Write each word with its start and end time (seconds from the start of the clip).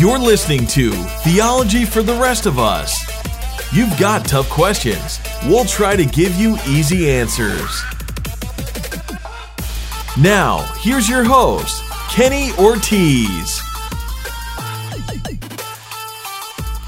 You're 0.00 0.18
listening 0.18 0.66
to 0.68 0.92
Theology 1.24 1.84
for 1.84 2.02
the 2.02 2.14
Rest 2.14 2.46
of 2.46 2.58
Us. 2.58 2.98
You've 3.70 3.94
got 3.98 4.24
tough 4.24 4.48
questions. 4.48 5.20
We'll 5.44 5.66
try 5.66 5.94
to 5.94 6.06
give 6.06 6.34
you 6.36 6.56
easy 6.66 7.10
answers. 7.10 7.82
Now, 10.18 10.62
here's 10.78 11.06
your 11.06 11.22
host, 11.22 11.82
Kenny 12.08 12.50
Ortiz. 12.52 13.60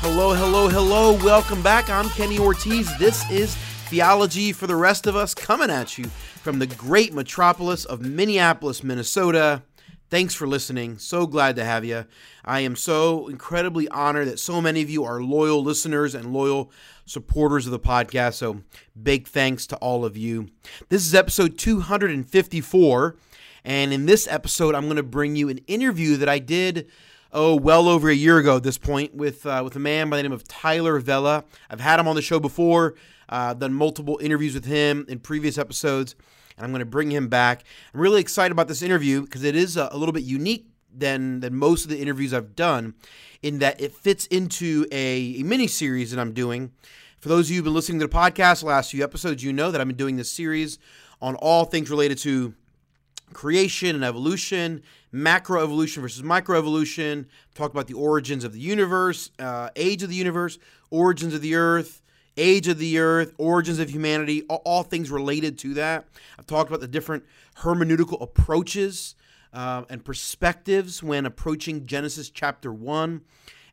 Hello, 0.01 0.33
hello, 0.33 0.69
hello. 0.69 1.13
Welcome 1.23 1.63
back. 1.63 1.91
I'm 1.91 2.09
Kenny 2.09 2.39
Ortiz. 2.39 2.97
This 2.97 3.31
is 3.31 3.55
Theology 3.91 4.55
for 4.55 4.67
the 4.67 4.77
Rest 4.77 5.07
of 5.07 5.17
Us 5.17 5.35
coming 5.35 5.69
at 5.69 5.99
you 5.99 6.07
from 6.07 6.61
the 6.61 6.67
great 6.67 7.13
metropolis 7.13 7.85
of 7.85 8.01
Minneapolis, 8.01 8.83
Minnesota. 8.83 9.65
Thanks 10.13 10.35
for 10.35 10.47
listening. 10.47 10.99
So 10.99 11.27
glad 11.27 11.57
to 11.57 11.65
have 11.65 11.87
you. 11.87 12.05
I 12.45 12.61
am 12.61 12.77
so 12.77 13.29
incredibly 13.29 13.89
honored 13.89 14.29
that 14.29 14.39
so 14.39 14.61
many 14.61 14.83
of 14.83 14.91
you 14.91 15.05
are 15.05 15.23
loyal 15.23 15.65
listeners 15.65 16.15
and 16.15 16.35
loyal 16.35 16.71
supporters 17.07 17.65
of 17.65 17.73
the 17.73 17.81
podcast. 17.81 18.35
So, 18.35 18.61
big 19.03 19.27
thanks 19.27 19.67
to 19.69 19.77
all 19.77 20.05
of 20.05 20.15
you. 20.15 20.51
This 20.91 21.07
is 21.07 21.15
episode 21.15 21.57
254. 21.57 23.17
And 23.65 23.91
in 23.95 24.05
this 24.05 24.29
episode, 24.29 24.75
I'm 24.75 24.85
going 24.85 24.97
to 24.97 25.03
bring 25.03 25.35
you 25.35 25.49
an 25.49 25.61
interview 25.67 26.19
that 26.19 26.29
I 26.29 26.41
did 26.41 26.89
oh, 27.33 27.57
well 27.57 27.89
over 27.89 28.11
a 28.11 28.15
year 28.15 28.37
ago 28.37 28.57
at 28.57 28.65
this 28.65 28.77
point 28.77 29.15
with 29.15 29.47
uh, 29.47 29.63
with 29.65 29.77
a 29.77 29.81
man 29.81 30.11
by 30.11 30.19
the 30.19 30.25
name 30.25 30.33
of 30.33 30.47
Tyler 30.47 30.99
Vela. 30.99 31.45
I've 31.71 31.81
had 31.81 31.99
him 31.99 32.07
on 32.07 32.17
the 32.17 32.21
show 32.21 32.39
before, 32.39 32.97
uh, 33.31 33.55
done 33.55 33.73
multiple 33.73 34.19
interviews 34.21 34.53
with 34.53 34.67
him 34.67 35.07
in 35.09 35.21
previous 35.21 35.57
episodes 35.57 36.17
I'm 36.65 36.71
going 36.71 36.81
to 36.81 36.87
bring 36.87 37.11
him 37.11 37.29
back. 37.29 37.65
I'm 37.93 38.01
really 38.01 38.21
excited 38.21 38.53
about 38.53 38.69
this 38.69 38.83
interview 38.83 39.23
because 39.23 39.45
it 39.45 39.57
is 39.57 39.77
a, 39.77 39.89
a, 39.93 39.97
little 39.97 40.13
bit 40.13 40.23
unique 40.23 40.69
than 40.95 41.41
than 41.41 41.55
most 41.55 41.85
of 41.85 41.91
the 41.91 42.01
interviews 42.01 42.33
I've 42.35 42.55
done, 42.55 42.95
in 43.43 43.59
that 43.61 43.81
it 43.81 43.93
fits 43.95 44.27
into 44.27 44.87
a, 44.93 45.41
a 45.41 45.43
mini 45.43 45.67
series 45.67 46.11
that 46.11 46.21
I'm 46.21 46.33
doing. 46.33 46.73
For 47.19 47.29
those 47.29 47.47
of 47.47 47.51
you 47.51 47.57
who've 47.57 47.65
been 47.65 47.75
listening 47.75 48.01
to 48.01 48.07
the 48.07 48.13
podcast 48.13 48.61
the 48.61 48.67
last 48.67 48.91
few 48.91 49.05
episodes, 49.05 49.45
you 49.45 49.53
know 49.53 49.71
that 49.71 49.81
I've 49.81 49.87
been 49.87 49.97
doing 49.97 50.17
this 50.17 50.31
series 50.31 50.79
on 51.21 51.37
all 51.37 51.65
things 51.65 51.89
related 51.89 52.19
to 52.19 52.55
creation 53.33 53.95
and 53.95 54.05
evolution, 54.05 54.83
macroevolution 55.15 55.99
versus 55.99 56.23
microevolution. 56.23 57.27
Talk 57.55 57.71
about 57.71 57.87
the 57.87 57.95
origins 57.95 58.45
of 58.45 58.53
the 58.53 58.61
universe, 58.61 59.31
uh, 59.39 59.71
age 59.77 60.03
of 60.03 60.09
the 60.09 60.17
universe, 60.17 60.59
origins 60.91 61.33
of 61.35 61.41
the 61.41 61.55
earth, 61.55 62.02
age 62.37 62.69
of 62.69 62.79
the 62.79 62.99
earth, 62.99 63.35
origins 63.39 63.79
of 63.79 63.91
humanity, 63.91 64.43
all, 64.49 64.63
all 64.65 64.83
things 64.83 65.11
related 65.11 65.59
to 65.59 65.75
that. 65.75 66.07
I've 66.39 66.47
talked 66.47 66.71
about 66.71 66.81
the 66.81 66.89
different 66.89 67.25
hermeneutical 67.59 68.21
approaches 68.23 69.15
uh, 69.53 69.85
and 69.91 70.05
perspectives 70.05 71.03
when 71.03 71.27
approaching 71.27 71.87
Genesis 71.87 72.31
chapter 72.31 72.73
1 72.73 73.21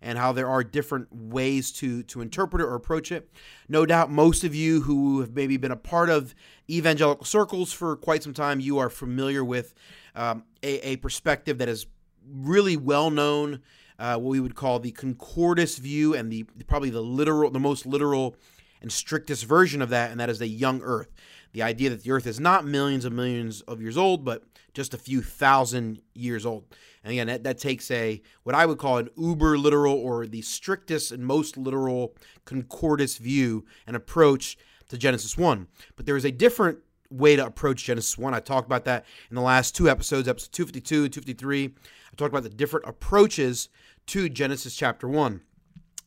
and 0.02 0.18
how 0.18 0.32
there 0.32 0.48
are 0.48 0.64
different 0.64 1.14
ways 1.14 1.72
to, 1.74 2.04
to 2.04 2.22
interpret 2.22 2.62
it 2.62 2.66
or 2.66 2.76
approach 2.76 3.12
it. 3.12 3.30
No 3.68 3.86
doubt, 3.86 4.10
most 4.10 4.44
of 4.44 4.56
you 4.56 4.82
who 4.82 5.20
have 5.20 5.34
maybe 5.34 5.58
been 5.58 5.72
a 5.72 5.78
part 5.78 6.10
of 6.10 6.34
evangelical 6.70 7.26
circles 7.26 7.74
for 7.74 7.96
quite 7.98 8.24
some 8.24 8.34
time, 8.34 8.60
you 8.60 8.78
are 8.78 8.90
familiar 8.90 9.44
with 9.44 9.74
um, 10.16 10.44
a, 10.64 10.92
a 10.92 10.96
perspective 10.98 11.58
that 11.58 11.68
is 11.68 11.86
really 12.30 12.78
well 12.78 13.10
known 13.10 13.62
uh, 14.00 14.18
what 14.18 14.30
we 14.30 14.40
would 14.40 14.56
call 14.56 14.80
the 14.80 14.92
concordist 14.92 15.78
view 15.80 16.16
and 16.16 16.32
the 16.32 16.44
probably 16.68 16.90
the 16.90 17.02
literal, 17.02 17.52
the 17.52 17.60
most 17.60 17.86
literal 17.86 18.36
and 18.82 18.92
strictest 18.92 19.44
version 19.46 19.82
of 19.82 19.90
that, 19.90 20.10
and 20.10 20.20
that 20.20 20.30
is 20.30 20.40
the 20.40 20.48
young 20.48 20.82
Earth. 20.82 21.14
The 21.52 21.64
idea 21.64 21.90
that 21.90 22.04
the 22.04 22.12
Earth 22.12 22.26
is 22.26 22.40
not 22.40 22.66
millions 22.66 23.04
of 23.04 23.12
millions 23.12 23.62
of 23.62 23.82
years 23.82 23.98
old, 23.98 24.24
but 24.24 24.44
just 24.74 24.94
a 24.94 24.98
few 24.98 25.22
thousand 25.22 26.02
years 26.14 26.46
old. 26.46 26.64
And 27.04 27.12
again, 27.12 27.28
that, 27.28 27.44
that 27.44 27.58
takes 27.58 27.92
a 27.92 28.22
what 28.44 28.56
I 28.56 28.66
would 28.66 28.78
call 28.78 28.98
an 28.98 29.10
uber 29.18 29.58
literal 29.58 29.96
or 29.96 30.28
the 30.28 30.42
strictest 30.42 31.12
and 31.12 31.26
most 31.26 31.58
literal 31.58 32.16
concordist 32.46 33.20
view 33.20 33.66
and 33.86 33.96
approach 33.96 34.58
to 34.90 34.98
Genesis 34.98 35.38
1. 35.38 35.68
But 35.96 36.06
there 36.06 36.18
is 36.18 36.26
a 36.26 36.32
different 36.32 36.80
way 37.10 37.36
to 37.36 37.46
approach 37.46 37.86
Genesis 37.86 38.18
1. 38.18 38.34
I 38.34 38.40
talked 38.40 38.68
about 38.68 38.86
that 38.86 39.06
in 39.30 39.36
the 39.36 39.42
last 39.42 39.76
two 39.76 39.90
episodes, 39.90 40.28
episode 40.28 40.52
252 40.54 41.04
and 41.04 41.14
253. 41.14 41.66
I 41.66 42.16
talked 42.16 42.34
about 42.34 42.44
the 42.44 42.50
different 42.50 42.88
approaches 42.88 43.70
to 44.10 44.28
Genesis 44.28 44.76
chapter 44.76 45.08
1. 45.08 45.42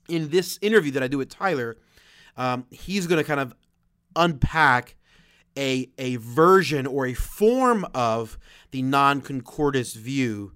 In 0.08 0.30
this 0.30 0.58
interview 0.60 0.90
that 0.92 1.04
I 1.04 1.08
do 1.08 1.18
with 1.18 1.28
Tyler, 1.28 1.76
um, 2.36 2.66
he's 2.70 3.06
going 3.06 3.22
to 3.22 3.24
kind 3.24 3.38
of 3.38 3.54
unpack 4.16 4.96
a, 5.56 5.88
a 5.98 6.16
version 6.16 6.86
or 6.86 7.06
a 7.06 7.14
form 7.14 7.86
of 7.94 8.38
the 8.72 8.82
non 8.82 9.22
concordist 9.22 9.94
view 9.94 10.52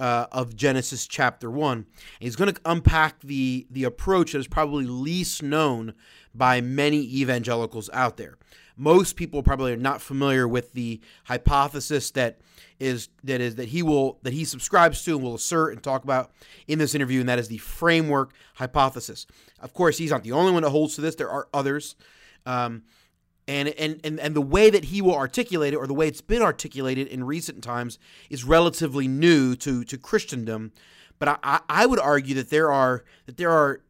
uh, 0.00 0.26
of 0.32 0.54
Genesis 0.54 1.06
chapter 1.06 1.50
1. 1.50 1.78
And 1.78 1.86
he's 2.20 2.36
going 2.36 2.52
to 2.52 2.60
unpack 2.66 3.20
the, 3.20 3.66
the 3.70 3.84
approach 3.84 4.32
that 4.32 4.38
is 4.38 4.48
probably 4.48 4.84
least 4.84 5.42
known 5.42 5.94
by 6.34 6.60
many 6.60 6.98
evangelicals 6.98 7.88
out 7.94 8.18
there. 8.18 8.36
Most 8.76 9.16
people 9.16 9.42
probably 9.42 9.72
are 9.72 9.76
not 9.76 10.00
familiar 10.00 10.48
with 10.48 10.72
the 10.72 11.00
hypothesis 11.24 12.10
that 12.12 12.40
is 12.80 13.08
that 13.24 13.40
is 13.40 13.56
that 13.56 13.68
he 13.68 13.82
will 13.82 14.18
that 14.22 14.32
he 14.32 14.44
subscribes 14.44 15.04
to 15.04 15.14
and 15.14 15.22
will 15.22 15.34
assert 15.34 15.72
and 15.72 15.82
talk 15.82 16.04
about 16.04 16.32
in 16.66 16.78
this 16.78 16.94
interview, 16.94 17.20
and 17.20 17.28
that 17.28 17.38
is 17.38 17.48
the 17.48 17.58
framework 17.58 18.32
hypothesis. 18.54 19.26
Of 19.60 19.72
course, 19.74 19.98
he's 19.98 20.10
not 20.10 20.24
the 20.24 20.32
only 20.32 20.52
one 20.52 20.62
that 20.62 20.70
holds 20.70 20.94
to 20.96 21.00
this. 21.00 21.14
There 21.14 21.30
are 21.30 21.48
others. 21.54 21.96
Um, 22.44 22.82
and, 23.48 23.68
and, 23.70 24.00
and, 24.04 24.20
and 24.20 24.36
the 24.36 24.40
way 24.40 24.70
that 24.70 24.86
he 24.86 25.02
will 25.02 25.16
articulate 25.16 25.74
it, 25.74 25.76
or 25.76 25.86
the 25.88 25.94
way 25.94 26.06
it's 26.06 26.20
been 26.20 26.42
articulated 26.42 27.08
in 27.08 27.24
recent 27.24 27.62
times, 27.62 27.98
is 28.30 28.44
relatively 28.44 29.08
new 29.08 29.56
to, 29.56 29.82
to 29.84 29.98
Christendom. 29.98 30.72
But 31.18 31.40
I, 31.42 31.60
I 31.68 31.86
would 31.86 31.98
argue 31.98 32.34
that 32.36 32.50
there 32.50 32.72
are 32.72 33.04
that 33.26 33.36
there 33.36 33.50
are 33.50 33.82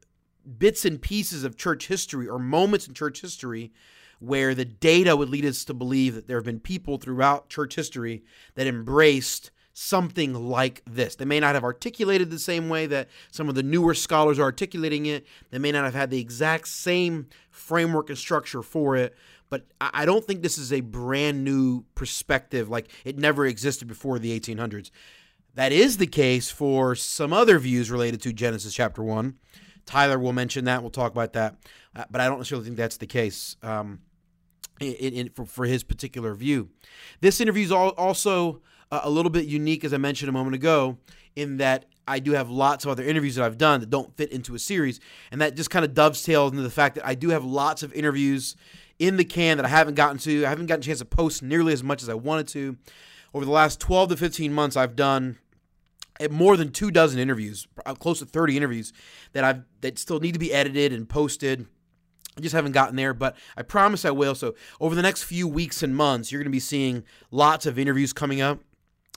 bits 0.58 0.84
and 0.84 1.00
pieces 1.00 1.44
of 1.44 1.56
church 1.56 1.86
history 1.86 2.28
or 2.28 2.38
moments 2.38 2.88
in 2.88 2.94
church 2.94 3.20
history 3.20 3.72
where 4.22 4.54
the 4.54 4.64
data 4.64 5.16
would 5.16 5.28
lead 5.28 5.44
us 5.44 5.64
to 5.64 5.74
believe 5.74 6.14
that 6.14 6.28
there 6.28 6.36
have 6.36 6.44
been 6.44 6.60
people 6.60 6.96
throughout 6.96 7.48
church 7.48 7.74
history 7.74 8.22
that 8.54 8.66
embraced 8.66 9.50
something 9.72 10.34
like 10.34 10.82
this. 10.86 11.16
They 11.16 11.24
may 11.24 11.40
not 11.40 11.54
have 11.54 11.64
articulated 11.64 12.30
the 12.30 12.38
same 12.38 12.68
way 12.68 12.86
that 12.86 13.08
some 13.30 13.48
of 13.48 13.54
the 13.54 13.62
newer 13.62 13.94
scholars 13.94 14.38
are 14.38 14.44
articulating 14.44 15.06
it. 15.06 15.26
They 15.50 15.58
may 15.58 15.72
not 15.72 15.84
have 15.84 15.94
had 15.94 16.10
the 16.10 16.20
exact 16.20 16.68
same 16.68 17.28
framework 17.50 18.10
and 18.10 18.18
structure 18.18 18.62
for 18.62 18.96
it, 18.96 19.14
but 19.48 19.66
I 19.80 20.04
don't 20.04 20.24
think 20.24 20.42
this 20.42 20.58
is 20.58 20.72
a 20.72 20.80
brand 20.82 21.42
new 21.42 21.84
perspective 21.94 22.68
like 22.68 22.90
it 23.04 23.18
never 23.18 23.46
existed 23.46 23.88
before 23.88 24.18
the 24.18 24.38
1800s. 24.38 24.90
That 25.54 25.72
is 25.72 25.96
the 25.96 26.06
case 26.06 26.50
for 26.50 26.94
some 26.94 27.32
other 27.32 27.58
views 27.58 27.90
related 27.90 28.22
to 28.22 28.32
Genesis 28.32 28.72
chapter 28.72 29.02
1. 29.02 29.34
Tyler 29.84 30.18
will 30.18 30.32
mention 30.32 30.64
that. 30.66 30.80
We'll 30.80 30.90
talk 30.90 31.12
about 31.12 31.32
that. 31.34 31.56
Uh, 31.94 32.04
but 32.10 32.20
I 32.20 32.28
don't 32.28 32.38
necessarily 32.38 32.64
think 32.64 32.76
that's 32.76 32.96
the 32.96 33.06
case. 33.06 33.56
Um, 33.62 34.00
in, 34.82 35.14
in, 35.14 35.28
for, 35.30 35.44
for 35.44 35.64
his 35.64 35.82
particular 35.82 36.34
view. 36.34 36.68
This 37.20 37.40
interview 37.40 37.64
is 37.64 37.72
also 37.72 38.60
uh, 38.90 39.00
a 39.04 39.10
little 39.10 39.30
bit 39.30 39.46
unique, 39.46 39.84
as 39.84 39.94
I 39.94 39.98
mentioned 39.98 40.28
a 40.28 40.32
moment 40.32 40.54
ago, 40.54 40.98
in 41.36 41.56
that 41.58 41.86
I 42.06 42.18
do 42.18 42.32
have 42.32 42.50
lots 42.50 42.84
of 42.84 42.90
other 42.90 43.04
interviews 43.04 43.36
that 43.36 43.44
I've 43.44 43.58
done 43.58 43.80
that 43.80 43.90
don't 43.90 44.16
fit 44.16 44.32
into 44.32 44.54
a 44.54 44.58
series, 44.58 45.00
and 45.30 45.40
that 45.40 45.56
just 45.56 45.70
kind 45.70 45.84
of 45.84 45.94
dovetails 45.94 46.50
into 46.52 46.62
the 46.62 46.70
fact 46.70 46.96
that 46.96 47.06
I 47.06 47.14
do 47.14 47.30
have 47.30 47.44
lots 47.44 47.82
of 47.82 47.92
interviews 47.94 48.56
in 48.98 49.16
the 49.16 49.24
can 49.24 49.56
that 49.56 49.66
I 49.66 49.70
haven't 49.70 49.94
gotten 49.94 50.18
to. 50.18 50.44
I 50.44 50.48
haven't 50.48 50.66
gotten 50.66 50.80
a 50.80 50.84
chance 50.84 50.98
to 50.98 51.04
post 51.04 51.42
nearly 51.42 51.72
as 51.72 51.82
much 51.82 52.02
as 52.02 52.08
I 52.08 52.14
wanted 52.14 52.48
to. 52.48 52.76
Over 53.34 53.44
the 53.44 53.50
last 53.50 53.80
12 53.80 54.10
to 54.10 54.16
15 54.16 54.52
months, 54.52 54.76
I've 54.76 54.94
done 54.94 55.38
eh, 56.20 56.28
more 56.30 56.56
than 56.56 56.70
two 56.70 56.90
dozen 56.90 57.18
interviews, 57.18 57.66
uh, 57.86 57.94
close 57.94 58.18
to 58.18 58.26
30 58.26 58.56
interviews 58.56 58.92
that 59.32 59.44
I've 59.44 59.62
that 59.80 59.98
still 59.98 60.20
need 60.20 60.32
to 60.32 60.38
be 60.38 60.52
edited 60.52 60.92
and 60.92 61.08
posted 61.08 61.66
I 62.36 62.40
just 62.40 62.54
haven't 62.54 62.72
gotten 62.72 62.96
there, 62.96 63.12
but 63.12 63.36
I 63.56 63.62
promise 63.62 64.04
I 64.04 64.10
will. 64.10 64.34
So, 64.34 64.54
over 64.80 64.94
the 64.94 65.02
next 65.02 65.24
few 65.24 65.46
weeks 65.46 65.82
and 65.82 65.94
months, 65.94 66.32
you're 66.32 66.40
going 66.40 66.50
to 66.50 66.56
be 66.56 66.60
seeing 66.60 67.04
lots 67.30 67.66
of 67.66 67.78
interviews 67.78 68.12
coming 68.12 68.40
up 68.40 68.60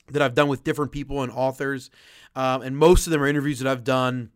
that 0.10 0.22
I've 0.22 0.36
done 0.36 0.50
with 0.50 0.64
different 0.64 0.92
people 0.92 1.24
and 1.24 1.32
authors. 1.32 1.90
Um, 2.36 2.62
and 2.62 2.78
most 2.78 3.08
of 3.08 3.12
them 3.12 3.24
are 3.24 3.28
interviews 3.28 3.60
that 3.60 3.72
I've 3.72 3.84
done 3.84 4.32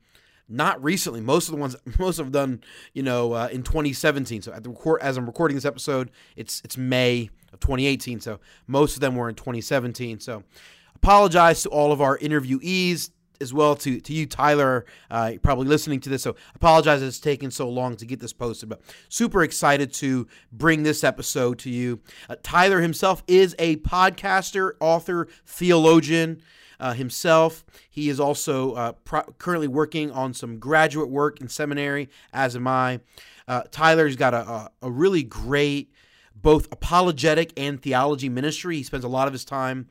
not 0.48 0.84
recently. 0.84 1.22
Most 1.22 1.48
of 1.48 1.56
the 1.56 1.62
ones, 1.62 1.76
most 2.00 2.18
them 2.18 2.32
done, 2.32 2.64
you 2.94 3.04
know, 3.04 3.34
uh, 3.34 3.50
in 3.52 3.64
2017. 3.64 4.42
So, 4.42 4.54
at 4.54 4.64
the 4.64 4.70
record, 4.70 5.02
as 5.02 5.18
I'm 5.18 5.26
recording 5.26 5.56
this 5.56 5.66
episode, 5.66 6.12
it's 6.36 6.62
it's 6.64 6.78
May 6.78 7.30
of 7.54 7.60
2018. 7.60 8.22
So, 8.22 8.40
most 8.66 8.96
of 8.96 9.02
them 9.02 9.16
were 9.16 9.30
in 9.30 9.36
2017. 9.36 10.20
So, 10.20 10.44
apologize 10.96 11.64
to 11.64 11.70
all 11.70 11.92
of 11.92 12.02
our 12.02 12.18
interviewees 12.18 13.12
as 13.42 13.54
well 13.54 13.76
to, 13.76 14.00
to 14.00 14.14
you, 14.14 14.26
Tyler, 14.26 14.86
uh, 15.10 15.34
probably 15.42 15.68
listening 15.68 16.00
to 16.02 16.10
this. 16.10 16.24
So 16.24 16.36
apologize 16.56 17.02
it's 17.02 17.20
taken 17.20 17.52
so 17.52 17.70
long 17.70 17.96
to 17.98 18.06
get 18.06 18.20
this 18.20 18.34
posted, 18.34 18.70
but 18.70 18.82
super 19.08 19.44
excited 19.44 19.94
to 19.94 20.28
bring 20.52 20.84
this 20.84 21.04
episode 21.04 21.60
to 21.60 21.70
you. 21.70 22.02
Uh, 22.30 22.36
Tyler 22.44 22.82
himself 22.82 23.24
is 23.28 23.56
a 23.60 23.78
podcaster, 23.78 24.74
author, 24.80 25.28
theologian. 25.46 26.42
Uh, 26.82 26.94
himself. 26.94 27.66
He 27.90 28.08
is 28.08 28.22
also 28.22 28.72
uh, 28.72 28.92
pro- 28.94 29.24
currently 29.38 29.68
working 29.68 30.12
on 30.12 30.34
some 30.34 30.60
graduate 30.60 31.10
work 31.10 31.42
in 31.42 31.50
seminary, 31.50 32.08
as 32.32 32.56
am 32.56 32.68
I. 32.68 33.02
Uh, 33.50 33.64
Tyler's 33.70 34.16
got 34.16 34.34
a, 34.34 34.50
a, 34.50 34.72
a 34.84 34.90
really 34.90 35.24
great 35.24 35.92
both 36.42 36.72
apologetic 36.72 37.52
and 37.58 37.82
theology 37.82 38.30
ministry. 38.30 38.78
He 38.78 38.84
spends 38.84 39.04
a 39.04 39.10
lot 39.10 39.28
of 39.28 39.34
his 39.34 39.44
time 39.44 39.90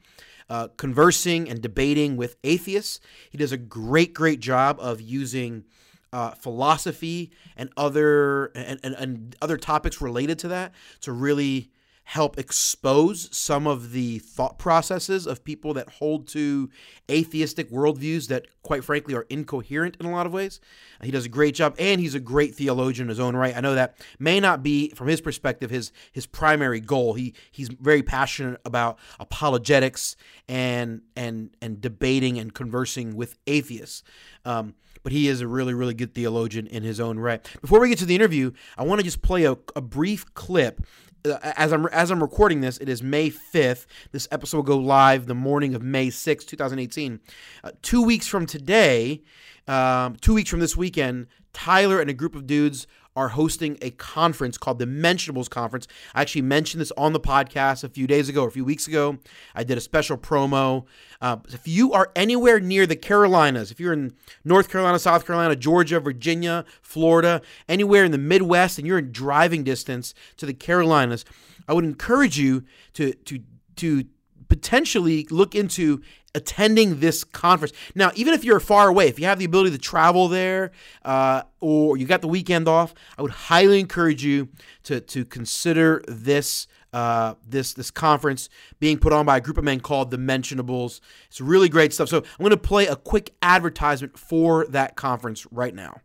uh, 0.49 0.69
conversing 0.77 1.49
and 1.49 1.61
debating 1.61 2.17
with 2.17 2.37
atheists. 2.45 3.01
He 3.31 3.39
does 3.39 3.53
a 3.53 3.57
great, 3.59 4.15
great 4.15 4.41
job 4.41 4.79
of 4.81 5.01
using 5.01 5.65
uh, 6.13 6.31
philosophy 6.31 7.31
and 7.57 7.71
other 7.77 8.47
and, 8.55 8.81
and, 8.83 8.95
and 8.95 9.37
other 9.43 9.57
topics 9.57 10.01
related 10.01 10.39
to 10.41 10.49
that 10.49 10.73
to 11.03 11.13
really 11.13 11.71
help 12.09 12.39
expose 12.39 13.29
some 13.37 13.67
of 13.67 13.93
the 13.93 14.19
thought 14.21 14.59
processes 14.59 15.27
of 15.27 15.45
people 15.45 15.75
that 15.75 15.87
hold 15.91 16.27
to 16.27 16.71
atheistic 17.11 17.71
worldviews 17.71 18.29
that, 18.29 18.47
quite 18.63 18.83
frankly, 18.83 19.15
are 19.15 19.27
incoherent 19.29 19.95
in 20.01 20.07
a 20.07 20.11
lot 20.11 20.25
of 20.25 20.33
ways. 20.33 20.59
He 21.03 21.11
does 21.11 21.27
a 21.27 21.29
great 21.29 21.55
job, 21.55 21.75
and 21.79 22.01
he's 22.01 22.15
a 22.15 22.21
great 22.21 22.55
theologian 22.55 23.05
in 23.05 23.09
his 23.11 23.21
own 23.21 23.37
right. 23.37 23.55
I 23.55 23.61
know 23.61 23.75
that 23.75 23.99
may 24.19 24.41
not 24.41 24.63
be, 24.63 24.89
from 24.95 25.09
his 25.09 25.21
perspective, 25.21 25.69
his 25.69 25.93
his 26.11 26.25
primary 26.25 26.81
goal. 26.81 27.13
He 27.13 27.35
he's 27.51 27.69
very 27.69 28.03
passionate 28.03 28.59
about 28.65 28.99
apologetics 29.21 30.17
and 30.49 31.03
and 31.15 31.51
and 31.61 31.79
debating 31.79 32.39
and 32.39 32.55
conversing 32.55 33.17
with 33.17 33.37
atheists. 33.47 34.03
Um, 34.47 34.75
but 35.03 35.13
he 35.13 35.29
is 35.29 35.41
a 35.41 35.47
really, 35.47 35.75
really 35.75 35.95
good 35.95 36.15
theologian 36.15 36.67
in 36.67 36.83
his 36.83 37.01
own 37.01 37.19
right. 37.19 37.47
Before 37.61 37.81
we 37.81 37.89
get 37.89 37.99
to 37.99 38.05
the 38.05 38.15
interview, 38.15 38.53
I 38.77 38.83
want 38.83 38.99
to 38.99 39.05
just 39.05 39.23
play 39.23 39.45
a, 39.45 39.57
a 39.77 39.81
brief 39.81 40.35
clip 40.35 40.81
uh, 40.81 41.08
as 41.25 41.73
I'm 41.73 41.87
as 41.87 42.11
I'm 42.11 42.23
recording 42.23 42.61
this, 42.61 42.79
it 42.79 42.89
is 42.89 43.03
May 43.03 43.31
5th. 43.31 43.87
This 44.13 44.29
episode 44.31 44.59
will 44.59 44.65
go 44.65 44.79
live 44.79 45.27
the 45.27 45.35
morning 45.35 45.75
of 45.75 45.83
May 45.83 46.09
6th, 46.09 46.47
2018. 46.47 47.21
Uh, 47.65 47.71
two 47.83 48.03
weeks 48.03 48.27
from 48.27 48.47
today, 48.47 49.23
um, 49.67 50.17
two 50.17 50.35
weeks 50.35 50.51
from 50.51 50.61
this 50.61 50.77
weekend, 50.77 51.27
Tyler 51.53 52.01
and 52.01 52.09
a 52.09 52.15
group 52.15 52.35
of 52.35 52.47
dudes 52.47 52.87
are 53.19 53.31
hosting 53.31 53.77
a 53.83 53.91
conference 53.91 54.57
called 54.57 54.79
the 54.79 54.87
Mentionables 54.87 55.51
Conference. 55.51 55.89
I 56.15 56.23
actually 56.23 56.43
mentioned 56.43 56.81
this 56.81 56.93
on 56.97 57.13
the 57.13 57.19
podcast 57.19 57.83
a 57.83 57.89
few 57.89 58.07
days 58.07 58.29
ago 58.29 58.45
or 58.45 58.49
a 58.49 58.53
few 58.53 58.65
weeks 58.65 58.87
ago. 58.87 59.19
I 59.57 59.65
did 59.65 59.77
a 59.77 59.81
special 59.81 60.17
promo. 60.17 60.85
Uh, 61.21 61.39
if 61.49 61.67
you 61.67 61.93
are 61.93 62.13
anywhere 62.15 62.61
near 62.61 62.87
the 62.87 62.95
Carolinas, 62.95 63.73
if 63.73 63.81
you're 63.81 63.93
in 63.93 64.15
North 64.45 64.71
Carolina, 64.71 65.01
South 65.01 65.27
Carolina, 65.27 65.57
Georgia, 65.57 65.99
Virginia, 65.99 66.65
Florida, 66.81 67.43
anywhere 67.69 68.05
in 68.05 68.13
the 68.13 68.19
Midwest, 68.19 68.79
and 68.79 68.87
you're 68.87 68.99
in 68.99 69.11
driving 69.11 69.65
distance 69.65 70.15
to 70.37 70.47
the 70.47 70.55
Carolinas, 70.55 71.25
I 71.67 71.73
would 71.73 71.85
encourage 71.85 72.39
you 72.39 72.63
to 72.95 73.15
to 73.15 73.41
to 73.77 74.05
potentially 74.49 75.27
look 75.31 75.55
into 75.55 76.01
attending 76.35 77.01
this 77.01 77.25
conference. 77.25 77.73
Now, 77.95 78.11
even 78.15 78.35
if 78.35 78.45
you're 78.45 78.61
far 78.61 78.89
away, 78.89 79.09
if 79.09 79.19
you 79.19 79.27
have 79.27 79.39
the 79.39 79.45
ability 79.45 79.71
to 79.71 79.79
travel 79.79 80.29
there 80.29 80.73
uh, 81.05 81.43
or 81.61 81.97
you 81.97 82.07
got 82.07 82.21
the 82.21 82.29
weekend 82.29 82.69
off, 82.69 82.95
I 83.17 83.23
would 83.23 83.31
highly 83.31 83.81
encourage 83.81 84.25
you 84.25 84.49
to, 84.85 85.01
to 85.01 85.25
consider 85.25 86.03
this. 86.09 86.67
Uh, 86.91 87.35
this 87.47 87.75
this 87.75 87.91
conference 87.91 88.49
being 88.81 88.97
put 88.97 89.13
on 89.13 89.27
by 89.27 89.37
a 89.37 89.41
group 89.43 89.59
of 89.59 89.65
men 89.65 89.79
called 89.79 90.11
the 90.11 90.17
Mentionables. 90.17 91.03
It's 91.27 91.39
really 91.39 91.69
great 91.69 91.93
stuff. 91.93 92.09
So 92.09 92.17
I'm 92.17 92.39
going 92.39 92.49
to 92.49 92.57
play 92.57 92.87
a 92.87 92.97
quick 92.97 93.35
advertisement 93.43 94.19
for 94.19 94.65
that 94.71 94.97
conference 94.97 95.47
right 95.51 95.75
now. 95.75 96.01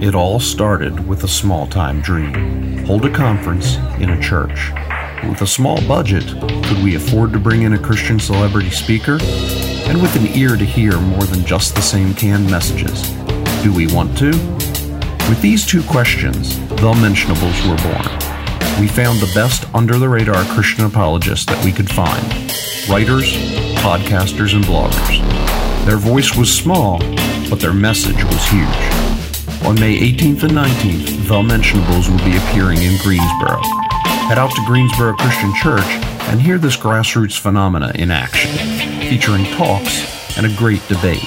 It 0.00 0.14
all 0.14 0.38
started 0.38 1.08
with 1.08 1.24
a 1.24 1.28
small 1.28 1.66
time 1.66 2.00
dream. 2.00 2.84
Hold 2.86 3.04
a 3.06 3.10
conference 3.10 3.74
in 3.98 4.10
a 4.10 4.22
church. 4.22 4.70
With 5.28 5.42
a 5.42 5.46
small 5.46 5.80
budget, 5.86 6.26
could 6.64 6.82
we 6.82 6.94
afford 6.94 7.32
to 7.34 7.38
bring 7.38 7.62
in 7.62 7.74
a 7.74 7.78
Christian 7.78 8.18
celebrity 8.18 8.70
speaker? 8.70 9.18
And 9.20 10.00
with 10.00 10.16
an 10.16 10.26
ear 10.28 10.56
to 10.56 10.64
hear 10.64 10.98
more 10.98 11.24
than 11.24 11.44
just 11.44 11.74
the 11.74 11.82
same 11.82 12.14
canned 12.14 12.50
messages, 12.50 13.10
do 13.62 13.72
we 13.72 13.86
want 13.92 14.16
to? 14.18 14.30
With 15.28 15.42
these 15.42 15.66
two 15.66 15.82
questions, 15.82 16.58
the 16.58 16.94
Mentionables 16.94 17.60
were 17.68 17.76
born. 17.82 18.80
We 18.80 18.88
found 18.88 19.20
the 19.20 19.30
best 19.34 19.72
under 19.74 19.98
the 19.98 20.08
radar 20.08 20.42
Christian 20.54 20.86
apologists 20.86 21.44
that 21.46 21.62
we 21.64 21.70
could 21.70 21.90
find 21.90 22.24
writers, 22.88 23.36
podcasters, 23.76 24.54
and 24.54 24.64
bloggers. 24.64 25.84
Their 25.84 25.98
voice 25.98 26.34
was 26.34 26.50
small, 26.50 26.98
but 27.50 27.60
their 27.60 27.74
message 27.74 28.24
was 28.24 28.48
huge. 28.48 29.66
On 29.66 29.74
May 29.74 29.98
18th 29.98 30.44
and 30.44 30.52
19th, 30.52 31.28
The 31.28 31.42
Mentionables 31.42 32.08
will 32.08 32.24
be 32.24 32.38
appearing 32.38 32.78
in 32.78 32.96
Greensboro 33.02 33.79
head 34.30 34.38
out 34.38 34.54
to 34.54 34.64
Greensboro 34.64 35.12
Christian 35.14 35.52
Church 35.56 35.82
and 36.30 36.40
hear 36.40 36.56
this 36.56 36.76
grassroots 36.76 37.36
phenomena 37.36 37.90
in 37.96 38.12
action, 38.12 38.48
featuring 39.08 39.44
talks 39.56 40.38
and 40.38 40.46
a 40.46 40.56
great 40.56 40.86
debate. 40.86 41.18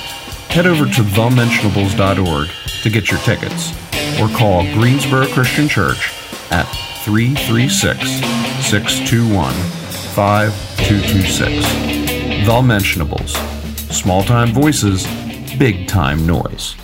Head 0.47 0.65
over 0.65 0.85
to 0.85 1.01
thementionables.org 1.01 2.49
to 2.81 2.89
get 2.89 3.11
your 3.11 3.19
tickets 3.19 3.73
or 4.21 4.29
call 4.29 4.63
Greensboro 4.75 5.27
Christian 5.27 5.67
Church 5.67 6.13
at 6.49 6.63
336 7.03 8.09
621 8.65 9.53
5226. 10.15 12.45
The 12.45 12.61
Mentionables. 12.61 13.31
Small 13.91 14.23
time 14.23 14.53
voices, 14.53 15.05
big 15.57 15.89
time 15.89 16.25
noise. 16.25 16.77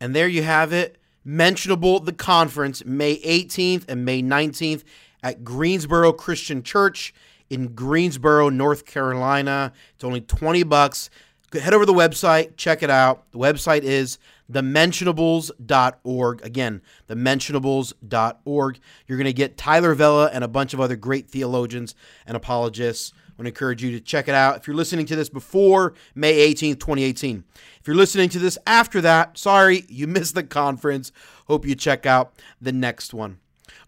And 0.00 0.14
there 0.14 0.28
you 0.28 0.44
have 0.44 0.72
it. 0.72 0.96
Mentionable 1.24 1.98
the 1.98 2.12
conference 2.12 2.84
May 2.84 3.18
18th 3.18 3.84
and 3.88 4.04
May 4.04 4.22
19th 4.22 4.84
at 5.22 5.44
Greensboro 5.44 6.12
Christian 6.12 6.62
Church 6.62 7.14
in 7.50 7.74
Greensboro, 7.74 8.48
North 8.48 8.84
Carolina. 8.84 9.72
It's 9.94 10.04
only 10.04 10.20
20 10.20 10.62
bucks. 10.64 11.10
Head 11.52 11.72
over 11.72 11.86
to 11.86 11.92
the 11.92 11.98
website, 11.98 12.56
check 12.56 12.82
it 12.82 12.90
out. 12.90 13.30
The 13.32 13.38
website 13.38 13.82
is 13.82 14.18
thementionables.org. 14.52 16.44
Again, 16.44 16.82
thementionables.org. 17.08 18.78
You're 19.06 19.18
going 19.18 19.24
to 19.24 19.32
get 19.32 19.56
Tyler 19.56 19.94
Vela 19.94 20.26
and 20.32 20.44
a 20.44 20.48
bunch 20.48 20.74
of 20.74 20.80
other 20.80 20.96
great 20.96 21.30
theologians 21.30 21.94
and 22.26 22.36
apologists. 22.36 23.14
I 23.16 23.30
want 23.38 23.46
to 23.46 23.48
encourage 23.48 23.82
you 23.82 23.92
to 23.92 24.00
check 24.00 24.28
it 24.28 24.34
out. 24.34 24.56
If 24.56 24.66
you're 24.66 24.76
listening 24.76 25.06
to 25.06 25.16
this 25.16 25.30
before 25.30 25.94
May 26.14 26.52
18th, 26.52 26.80
2018, 26.80 27.44
if 27.80 27.86
you're 27.86 27.96
listening 27.96 28.28
to 28.30 28.38
this 28.38 28.58
after 28.66 29.00
that, 29.00 29.38
sorry, 29.38 29.86
you 29.88 30.06
missed 30.06 30.34
the 30.34 30.42
conference. 30.42 31.12
Hope 31.46 31.64
you 31.64 31.74
check 31.74 32.04
out 32.04 32.34
the 32.60 32.72
next 32.72 33.14
one. 33.14 33.38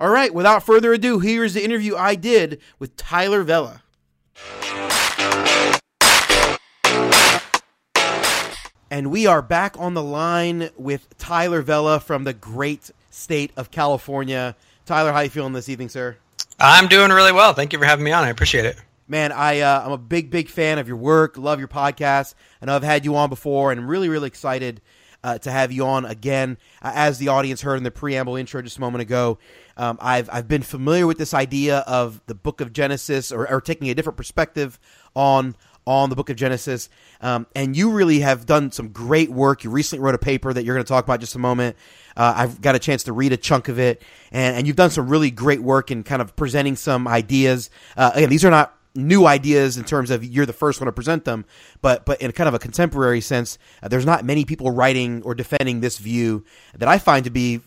All 0.01 0.09
right, 0.09 0.33
without 0.33 0.63
further 0.63 0.95
ado, 0.95 1.19
here's 1.19 1.53
the 1.53 1.63
interview 1.63 1.95
I 1.95 2.15
did 2.15 2.59
with 2.79 2.97
Tyler 2.97 3.43
Vela. 3.43 3.83
And 8.91 9.11
we 9.11 9.27
are 9.27 9.43
back 9.43 9.79
on 9.79 9.93
the 9.93 10.03
line 10.03 10.71
with 10.79 11.07
Tyler 11.19 11.61
Vela 11.61 12.01
from 12.01 12.25
the 12.25 12.33
great 12.33 12.91
state 13.11 13.53
of 13.59 13.71
California. 13.71 14.57
Tyler, 14.87 15.13
how 15.13 15.21
you 15.21 15.29
feeling 15.29 15.53
this 15.53 15.69
evening, 15.69 15.91
sir? 15.91 16.17
I'm 16.59 16.89
doing 16.89 17.11
really 17.11 17.33
well. 17.33 17.53
Thank 17.53 17.75
you 17.75 17.79
for 17.79 17.85
having 17.85 18.07
me 18.07 18.13
on. 18.13 18.25
I 18.25 18.31
appreciate 18.31 18.65
it. 18.65 18.77
Man, 19.07 19.33
I 19.33 19.61
uh, 19.61 19.83
I'm 19.85 19.93
a 19.93 19.99
big 19.99 20.31
big 20.31 20.49
fan 20.49 20.79
of 20.79 20.89
your 20.89 20.97
work. 20.97 21.37
Love 21.37 21.59
your 21.59 21.69
podcast. 21.69 22.35
I 22.63 22.67
know 22.67 22.75
I've 22.75 22.83
had 22.83 23.05
you 23.05 23.17
on 23.17 23.29
before, 23.29 23.71
and 23.71 23.79
I'm 23.79 23.87
really 23.87 24.09
really 24.09 24.29
excited 24.29 24.81
uh, 25.23 25.39
to 25.39 25.51
have 25.51 25.73
you 25.73 25.85
on 25.85 26.05
again. 26.05 26.59
Uh, 26.83 26.93
as 26.95 27.19
the 27.19 27.29
audience 27.29 27.63
heard 27.63 27.77
in 27.77 27.83
the 27.83 27.91
preamble 27.91 28.37
intro 28.37 28.63
just 28.63 28.79
a 28.79 28.81
moment 28.81 29.03
ago, 29.03 29.39
um, 29.77 29.99
I've 30.01 30.29
I've 30.33 30.49
been 30.49 30.63
familiar 30.63 31.07
with 31.07 31.19
this 31.19 31.35
idea 31.35 31.79
of 31.81 32.21
the 32.27 32.35
Book 32.35 32.61
of 32.61 32.73
Genesis, 32.73 33.33
or, 33.33 33.51
or 33.51 33.61
taking 33.61 33.89
a 33.89 33.95
different 33.95 34.17
perspective 34.17 34.79
on 35.15 35.55
on 35.87 36.11
the 36.11 36.17
Book 36.17 36.31
of 36.31 36.37
Genesis. 36.37 36.89
Um, 37.21 37.47
and 37.55 37.77
you 37.77 37.91
really 37.91 38.21
have 38.21 38.47
done 38.47 38.71
some 38.71 38.91
great 38.91 39.31
work. 39.31 39.65
You 39.65 39.71
recently 39.71 40.05
wrote 40.05 40.15
a 40.15 40.19
paper 40.19 40.53
that 40.53 40.65
you're 40.65 40.75
going 40.75 40.85
to 40.85 40.89
talk 40.89 41.05
about 41.05 41.21
just 41.21 41.35
a 41.35 41.39
moment. 41.39 41.77
Uh, 42.17 42.35
I've 42.37 42.61
got 42.61 42.75
a 42.75 42.79
chance 42.79 43.05
to 43.05 43.13
read 43.13 43.33
a 43.33 43.37
chunk 43.37 43.69
of 43.69 43.79
it, 43.79 44.03
and, 44.31 44.57
and 44.57 44.67
you've 44.67 44.77
done 44.77 44.91
some 44.91 45.09
really 45.09 45.31
great 45.31 45.61
work 45.61 45.91
in 45.91 46.03
kind 46.03 46.21
of 46.21 46.37
presenting 46.37 46.77
some 46.77 47.09
ideas. 47.09 47.71
Uh, 47.97 48.11
again, 48.15 48.29
these 48.29 48.45
are 48.45 48.51
not 48.51 48.77
new 48.95 49.27
ideas 49.27 49.77
in 49.77 49.85
terms 49.85 50.11
of 50.11 50.25
you're 50.25 50.47
the 50.47 50.53
first 50.53 50.81
one 50.81 50.87
to 50.87 50.93
present 50.93 51.25
them, 51.25 51.45
but 51.81 52.05
but 52.05 52.21
in 52.21 52.33
kind 52.33 52.49
of 52.49 52.55
a 52.55 52.59
contemporary 52.59 53.21
sense, 53.21 53.59
uh, 53.83 53.89
there's 53.89 54.07
not 54.07 54.25
many 54.25 54.45
people 54.45 54.71
writing 54.71 55.23
or 55.23 55.35
defending 55.35 55.81
this 55.81 55.99
view 55.99 56.45
that 56.75 56.89
I 56.89 56.99
find 56.99 57.25
to 57.25 57.31
be 57.31 57.61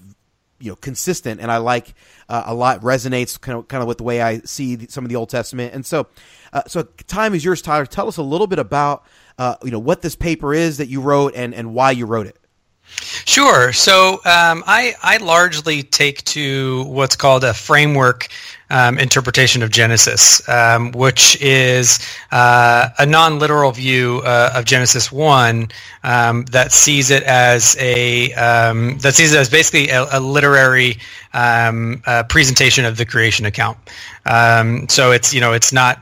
you 0.60 0.72
know 0.72 0.76
consistent 0.78 1.42
and 1.42 1.52
I 1.52 1.58
like 1.58 1.94
uh, 2.30 2.44
a 2.46 2.54
lot 2.54 2.82
resonates 2.82 3.40
kind 3.40 3.58
of 3.58 3.68
kind 3.68 3.82
of 3.82 3.88
with 3.88 3.98
the 3.98 4.04
way 4.04 4.22
I 4.22 4.40
see 4.40 4.76
the, 4.76 4.88
some 4.88 5.04
of 5.04 5.10
the 5.10 5.16
Old 5.16 5.30
Testament. 5.30 5.74
And 5.74 5.86
so 5.86 6.08
uh, 6.52 6.64
so 6.68 6.84
time 7.08 7.34
is 7.34 7.44
yours, 7.44 7.62
Tyler. 7.62 7.86
Tell 7.86 8.08
us 8.08 8.18
a 8.18 8.24
little 8.24 8.48
bit 8.48 8.60
about 8.60 9.06
uh, 9.38 9.56
you 9.64 9.72
know 9.72 9.80
what 9.80 10.02
this 10.02 10.16
paper 10.16 10.54
is 10.54 10.78
that 10.78 10.88
you 10.88 11.02
wrote 11.02 11.34
and 11.36 11.54
and 11.54 11.74
why 11.74 11.92
you 11.92 12.06
wrote 12.06 12.28
it. 12.28 12.38
Sure. 13.26 13.74
So 13.74 14.16
um, 14.26 14.64
I 14.68 14.96
I 15.02 15.18
largely 15.18 15.84
take 15.84 16.24
to 16.26 16.84
what's 16.84 17.16
called 17.16 17.44
a 17.44 17.54
framework 17.54 18.28
um, 18.70 18.98
interpretation 18.98 19.62
of 19.62 19.70
Genesis, 19.70 20.48
um, 20.50 20.92
which 20.92 21.40
is 21.42 22.00
uh, 22.32 22.90
a 22.98 23.06
non-literal 23.06 23.72
view 23.72 24.22
uh, 24.26 24.54
of 24.56 24.66
Genesis 24.66 25.12
one 25.12 25.70
um, 26.04 26.46
that 26.46 26.72
sees 26.72 27.12
it 27.12 27.24
as 27.24 27.78
a 27.80 28.34
um, 28.34 28.98
that 29.00 29.14
sees 29.14 29.34
it 29.34 29.40
as 29.40 29.50
basically 29.50 29.90
a, 29.90 30.06
a 30.12 30.20
literary 30.20 30.98
um, 31.34 32.02
uh, 32.06 32.24
presentation 32.24 32.84
of 32.84 32.98
the 32.98 33.06
creation 33.06 33.46
account. 33.46 33.78
Um, 34.26 34.88
so 34.88 35.12
it's 35.12 35.34
you 35.34 35.42
know 35.42 35.54
it's 35.54 35.74
not 35.74 36.00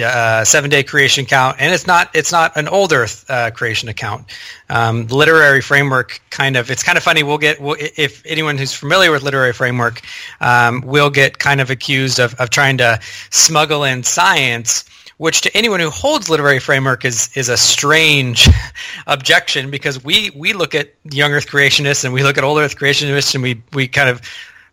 uh, 0.00 0.44
seven 0.44 0.70
day 0.70 0.82
creation 0.82 1.26
count, 1.26 1.56
and 1.58 1.74
it's 1.74 1.86
not 1.86 2.10
it's 2.14 2.30
not 2.30 2.56
an 2.56 2.68
old 2.68 2.92
Earth 2.92 3.28
uh, 3.28 3.50
creation 3.50 3.88
account. 3.88 4.26
Um, 4.68 5.06
literary 5.08 5.60
framework 5.60 6.20
kind 6.30 6.56
of 6.56 6.70
it's 6.70 6.82
kind 6.82 6.96
of 6.96 7.02
funny. 7.02 7.22
We'll 7.22 7.38
get 7.38 7.60
we'll, 7.60 7.76
if 7.78 8.24
anyone 8.24 8.56
who's 8.56 8.72
familiar 8.72 9.10
with 9.10 9.22
literary 9.22 9.52
framework 9.52 10.02
um, 10.40 10.82
will 10.82 11.10
get 11.10 11.38
kind 11.38 11.60
of 11.60 11.70
accused 11.70 12.20
of, 12.20 12.34
of 12.34 12.50
trying 12.50 12.78
to 12.78 13.00
smuggle 13.30 13.84
in 13.84 14.02
science 14.02 14.84
which 15.20 15.42
to 15.42 15.54
anyone 15.54 15.80
who 15.80 15.90
holds 15.90 16.30
literary 16.30 16.58
framework 16.58 17.04
is 17.04 17.28
is 17.36 17.50
a 17.50 17.56
strange 17.56 18.48
objection 19.06 19.70
because 19.70 20.02
we 20.02 20.30
we 20.30 20.54
look 20.54 20.74
at 20.74 20.94
young 21.10 21.32
Earth 21.32 21.46
creationists 21.46 22.04
and 22.06 22.14
we 22.14 22.22
look 22.22 22.38
at 22.38 22.44
old 22.44 22.58
Earth 22.58 22.76
creationists 22.76 23.34
and 23.34 23.42
we 23.42 23.62
we 23.74 23.86
kind 23.86 24.08
of 24.08 24.22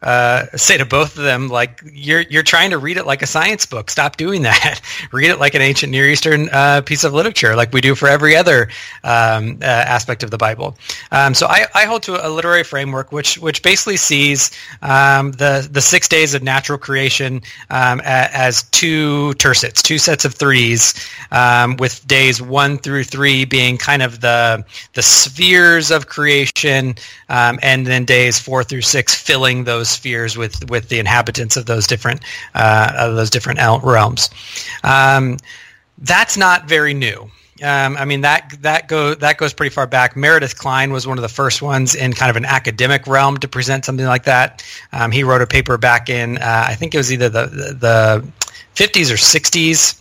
uh, 0.01 0.45
say 0.55 0.77
to 0.77 0.85
both 0.85 1.17
of 1.17 1.23
them, 1.23 1.47
like 1.47 1.81
you're 1.91 2.21
you're 2.21 2.43
trying 2.43 2.69
to 2.69 2.77
read 2.77 2.97
it 2.97 3.05
like 3.05 3.21
a 3.21 3.27
science 3.27 3.65
book. 3.65 3.89
Stop 3.89 4.17
doing 4.17 4.43
that. 4.43 4.79
read 5.11 5.29
it 5.29 5.39
like 5.39 5.55
an 5.55 5.61
ancient 5.61 5.91
Near 5.91 6.07
Eastern 6.07 6.49
uh, 6.51 6.81
piece 6.81 7.03
of 7.03 7.13
literature, 7.13 7.55
like 7.55 7.73
we 7.73 7.81
do 7.81 7.95
for 7.95 8.07
every 8.07 8.35
other 8.35 8.69
um, 9.03 9.57
uh, 9.61 9.65
aspect 9.65 10.21
of 10.21 10.29
the 10.29 10.37
Bible. 10.37 10.77
Um, 11.11 11.33
so 11.33 11.47
I, 11.47 11.65
I, 11.73 11.85
hold 11.85 12.03
to 12.03 12.27
a 12.27 12.29
literary 12.29 12.63
framework 12.63 13.11
which 13.11 13.37
which 13.39 13.63
basically 13.63 13.97
sees 13.97 14.51
um, 14.81 15.31
the 15.33 15.67
the 15.71 15.81
six 15.81 16.07
days 16.07 16.33
of 16.33 16.43
natural 16.43 16.77
creation 16.77 17.41
um, 17.71 17.99
as 18.03 18.63
two 18.63 19.33
tercets, 19.37 19.81
two 19.81 19.97
sets 19.97 20.25
of 20.25 20.35
threes, 20.35 20.93
um, 21.31 21.75
with 21.77 22.05
days 22.07 22.41
one 22.41 22.77
through 22.77 23.03
three 23.03 23.45
being 23.45 23.77
kind 23.77 24.03
of 24.03 24.21
the 24.21 24.63
the 24.93 25.01
spheres 25.01 25.89
of 25.89 26.07
creation, 26.07 26.93
um, 27.29 27.57
and 27.63 27.87
then 27.87 28.05
days 28.05 28.37
four 28.37 28.63
through 28.63 28.81
six 28.81 29.15
filling 29.15 29.63
those 29.63 29.86
those 29.87 29.95
spheres 29.95 30.37
with 30.37 30.69
with 30.69 30.89
the 30.89 30.99
inhabitants 30.99 31.57
of 31.57 31.65
those 31.65 31.87
different 31.87 32.21
uh, 32.55 32.91
of 32.97 33.15
those 33.15 33.29
different 33.29 33.59
realms. 33.83 34.29
Um, 34.83 35.37
that's 35.99 36.37
not 36.37 36.67
very 36.67 36.93
new. 36.93 37.29
Um, 37.63 37.97
I 37.97 38.05
mean 38.05 38.21
that 38.21 38.53
that 38.61 38.87
go 38.87 39.15
that 39.15 39.37
goes 39.37 39.53
pretty 39.53 39.73
far 39.73 39.87
back. 39.87 40.15
Meredith 40.15 40.57
Kline 40.57 40.91
was 40.91 41.07
one 41.07 41.17
of 41.17 41.23
the 41.23 41.29
first 41.29 41.61
ones 41.61 41.95
in 41.95 42.13
kind 42.13 42.29
of 42.29 42.35
an 42.35 42.45
academic 42.45 43.07
realm 43.07 43.37
to 43.37 43.47
present 43.47 43.85
something 43.85 44.05
like 44.05 44.25
that. 44.25 44.63
Um, 44.91 45.11
he 45.11 45.23
wrote 45.23 45.41
a 45.41 45.47
paper 45.47 45.77
back 45.77 46.09
in 46.09 46.37
uh, 46.37 46.65
I 46.67 46.75
think 46.75 46.93
it 46.93 46.97
was 46.97 47.11
either 47.11 47.29
the 47.29 47.45
the, 47.79 48.27
50s 48.75 49.09
or 49.09 49.15
60s. 49.15 49.99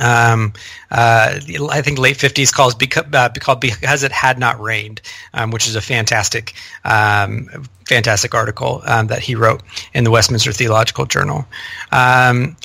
Um, 0.00 0.52
uh, 0.92 1.40
I 1.70 1.82
think 1.82 1.98
late 1.98 2.16
50s 2.16 2.52
calls 2.52 2.76
beca- 2.76 3.12
uh, 3.12 3.30
called 3.40 3.60
because 3.60 4.04
it 4.04 4.12
had 4.12 4.38
not 4.38 4.60
rained, 4.60 5.00
um, 5.34 5.50
which 5.50 5.66
is 5.66 5.74
a 5.74 5.80
fantastic 5.80 6.54
um, 6.84 7.48
fantastic 7.86 8.34
article 8.34 8.82
um, 8.86 9.06
that 9.06 9.20
he 9.20 9.34
wrote 9.34 9.62
in 9.94 10.04
the 10.04 10.10
Westminster 10.10 10.52
Theological 10.52 11.06
Journal. 11.06 11.46
Um, 11.92 12.56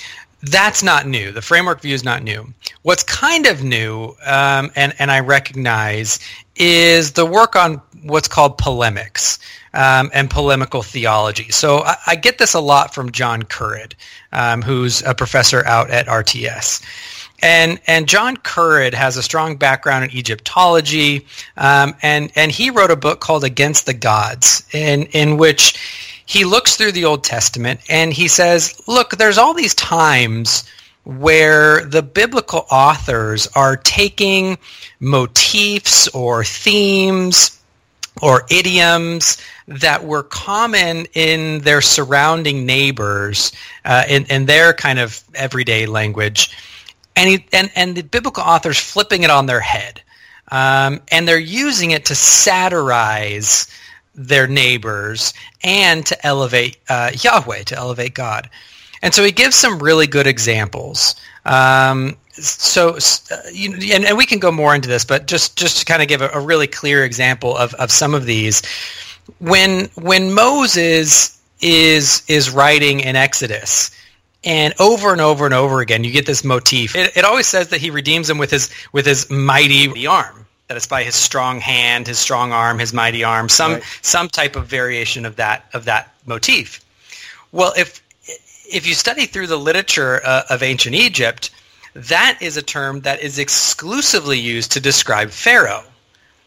that's 0.44 0.82
not 0.82 1.06
new. 1.06 1.32
The 1.32 1.42
framework 1.42 1.82
view 1.82 1.94
is 1.94 2.04
not 2.04 2.24
new. 2.24 2.52
What's 2.82 3.04
kind 3.04 3.46
of 3.46 3.64
new, 3.64 4.16
um, 4.26 4.72
and, 4.76 4.94
and 4.98 5.12
I 5.12 5.20
recognize, 5.20 6.20
is 6.56 7.12
the 7.12 7.26
work 7.26 7.56
on 7.56 7.82
what's 8.04 8.28
called 8.28 8.58
polemics 8.58 9.38
um, 9.74 10.10
and 10.14 10.30
polemical 10.30 10.82
theology. 10.82 11.50
So 11.52 11.80
I, 11.80 11.96
I, 12.08 12.16
get 12.16 12.40
this 12.40 12.54
a 12.54 12.60
lot 12.60 12.94
from 12.94 13.12
John 13.12 13.44
Currid, 13.44 13.94
um, 14.32 14.62
who's 14.62 15.04
a 15.04 15.14
professor 15.14 15.66
out 15.66 15.90
at 15.92 16.08
RTS. 16.08 16.82
And 17.42 17.80
and 17.88 18.08
John 18.08 18.38
Currid 18.38 18.94
has 18.94 19.18
a 19.18 19.24
strong 19.24 19.56
background 19.56 20.06
in 20.06 20.12
Egyptology, 20.12 21.26
um, 21.58 21.96
and 22.02 22.32
and 22.36 22.52
he 22.52 22.70
wrote 22.70 22.92
a 22.92 22.96
book 22.96 23.20
called 23.20 23.44
Against 23.44 23.86
the 23.86 23.94
Gods, 23.94 24.64
in 24.74 25.04
in 25.08 25.38
which 25.38 25.76
he 26.32 26.46
looks 26.46 26.78
through 26.78 26.94
the 26.94 27.04
Old 27.04 27.26
Testament 27.26 27.82
and 27.90 28.14
he 28.14 28.30
says, 28.30 28.82
look, 28.88 29.18
there's 29.18 29.38
all 29.38 29.54
these 29.54 29.76
times 29.76 30.64
where 31.04 31.84
the 31.84 32.02
biblical 32.02 32.66
authors 32.72 33.48
are 33.48 33.76
taking 33.76 34.58
motifs 35.02 36.08
or 36.10 36.46
themes 36.46 37.60
or 38.22 38.46
idioms 38.50 39.40
that 39.68 40.06
were 40.06 40.24
common 40.24 41.06
in 41.16 41.60
their 41.64 41.82
surrounding 41.82 42.66
neighbors 42.66 43.52
uh, 43.84 44.04
in, 44.08 44.24
in 44.28 44.46
their 44.46 44.74
kind 44.74 45.00
of 45.00 45.22
everyday 45.34 45.86
language 45.86 46.56
and 47.16 47.30
he, 47.30 47.46
and 47.54 47.72
and 47.76 47.96
the 47.96 48.04
biblical 48.04 48.44
authors 48.44 48.80
flipping 48.80 49.24
it 49.24 49.30
on 49.30 49.46
their 49.46 49.60
head, 49.60 50.02
um, 50.52 51.02
and 51.12 51.28
they're 51.28 51.40
using 51.40 51.92
it 51.92 52.06
to 52.06 52.16
satirize 52.16 53.68
their 54.14 54.48
neighbors 54.48 55.34
and 55.64 56.06
to 56.06 56.26
elevate 56.26 56.78
uh, 56.90 57.12
Yahweh, 57.14 57.64
to 57.64 57.76
elevate 57.76 58.14
God. 58.14 58.50
And 59.02 59.14
so 59.14 59.24
he 59.24 59.32
gives 59.32 59.56
some 59.56 59.80
really 59.80 60.06
good 60.06 60.28
examples. 60.28 61.16
Um, 61.46 62.18
so, 62.34 62.96
uh, 62.96 63.38
you, 63.52 63.74
and, 63.94 64.06
and 64.06 64.18
we 64.18 64.26
can 64.26 64.40
go 64.40 64.52
more 64.52 64.76
into 64.76 64.88
this, 64.88 65.06
but 65.06 65.28
just, 65.28 65.58
just 65.58 65.80
to 65.80 65.86
kind 65.86 66.02
of 66.02 66.08
give 66.08 66.22
a, 66.22 66.30
a 66.30 66.40
really 66.40 66.68
clear 66.68 67.04
example 67.04 67.58
of, 67.58 67.74
of 67.76 67.92
some 67.92 68.14
of 68.14 68.26
these, 68.26 68.62
when 69.40 69.86
when 69.96 70.34
Moses 70.34 71.40
is 71.62 72.24
is 72.28 72.50
writing 72.50 73.00
in 73.00 73.16
Exodus, 73.16 73.92
and 74.44 74.74
over 74.80 75.12
and 75.12 75.22
over 75.22 75.46
and 75.46 75.54
over 75.54 75.82
again 75.82 76.04
you 76.04 76.12
get 76.12 76.26
this 76.26 76.44
motif. 76.44 76.96
It, 76.96 77.16
it, 77.18 77.26
always 77.26 77.48
says 77.48 77.70
that 77.70 77.80
he 77.80 77.90
redeems 77.90 78.28
them 78.28 78.38
with 78.38 78.52
his 78.52 78.70
with 78.92 79.06
his 79.06 79.30
mighty 79.30 80.08
arm 80.08 80.46
that 80.68 80.78
it's 80.78 80.88
by 80.88 81.04
his 81.04 81.16
strong 81.16 81.60
hand 81.60 82.08
his 82.08 82.18
strong 82.18 82.52
arm 82.52 82.80
his 82.80 82.94
mighty 82.94 83.24
arm 83.24 83.50
some 83.50 83.74
right. 83.74 83.84
some 84.02 84.30
type 84.30 84.56
of 84.56 84.68
variation 84.68 85.26
of 85.26 85.36
that 85.36 85.66
of 85.74 85.86
that 85.86 86.14
motif. 86.26 86.84
Well 87.52 87.74
if 87.78 88.02
if 88.72 88.88
you 88.88 88.94
study 88.94 89.26
through 89.26 89.48
the 89.48 89.60
literature 89.60 90.22
uh, 90.24 90.44
of 90.50 90.64
ancient 90.64 90.96
egypt 90.96 91.52
that 91.94 92.38
is 92.42 92.58
a 92.58 92.62
term 92.62 93.02
that 93.02 93.22
is 93.22 93.38
exclusively 93.38 94.40
used 94.40 94.72
to 94.72 94.80
describe 94.80 95.30
pharaoh 95.30 95.84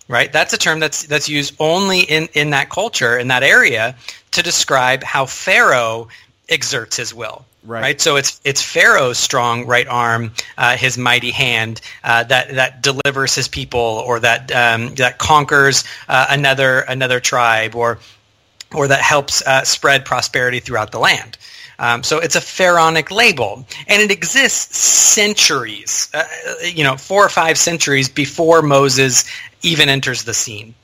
right? 0.08 0.32
That's 0.32 0.52
a 0.52 0.58
term 0.58 0.80
that's 0.80 1.04
that's 1.04 1.28
used 1.28 1.54
only 1.58 2.00
in 2.00 2.28
in 2.34 2.50
that 2.50 2.70
culture 2.70 3.18
in 3.18 3.28
that 3.28 3.42
area 3.42 3.96
to 4.32 4.42
describe 4.42 5.02
how 5.02 5.26
pharaoh 5.26 6.08
exerts 6.48 6.96
his 6.96 7.14
will 7.14 7.44
Right. 7.64 7.80
right. 7.80 8.00
So 8.00 8.16
it's 8.16 8.40
it's 8.44 8.62
Pharaoh's 8.62 9.18
strong 9.18 9.66
right 9.66 9.86
arm, 9.88 10.32
uh, 10.58 10.76
his 10.76 10.98
mighty 10.98 11.30
hand 11.30 11.80
uh, 12.02 12.24
that 12.24 12.54
that 12.54 12.82
delivers 12.82 13.34
his 13.34 13.48
people, 13.48 14.02
or 14.06 14.20
that 14.20 14.52
um, 14.52 14.94
that 14.96 15.18
conquers 15.18 15.84
uh, 16.08 16.26
another 16.28 16.80
another 16.80 17.20
tribe, 17.20 17.74
or 17.74 17.98
or 18.74 18.88
that 18.88 19.00
helps 19.00 19.40
uh, 19.46 19.64
spread 19.64 20.04
prosperity 20.04 20.60
throughout 20.60 20.92
the 20.92 20.98
land. 20.98 21.38
Um, 21.78 22.02
so 22.02 22.18
it's 22.18 22.36
a 22.36 22.40
pharaonic 22.40 23.10
label, 23.10 23.66
and 23.88 24.02
it 24.02 24.10
exists 24.10 24.76
centuries, 24.78 26.08
uh, 26.14 26.22
you 26.62 26.84
know, 26.84 26.96
four 26.96 27.24
or 27.24 27.28
five 27.28 27.56
centuries 27.56 28.08
before 28.08 28.62
Moses 28.62 29.24
even 29.62 29.88
enters 29.88 30.24
the 30.24 30.34
scene. 30.34 30.74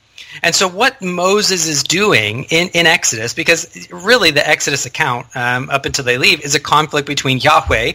And 0.43 0.55
so 0.55 0.67
what 0.67 1.01
Moses 1.01 1.67
is 1.67 1.83
doing 1.83 2.45
in, 2.49 2.69
in 2.69 2.85
Exodus, 2.85 3.33
because 3.33 3.87
really 3.91 4.31
the 4.31 4.47
Exodus 4.47 4.85
account 4.85 5.27
um, 5.35 5.69
up 5.69 5.85
until 5.85 6.05
they 6.05 6.17
leave 6.17 6.41
is 6.41 6.55
a 6.55 6.59
conflict 6.59 7.07
between 7.07 7.37
Yahweh 7.39 7.93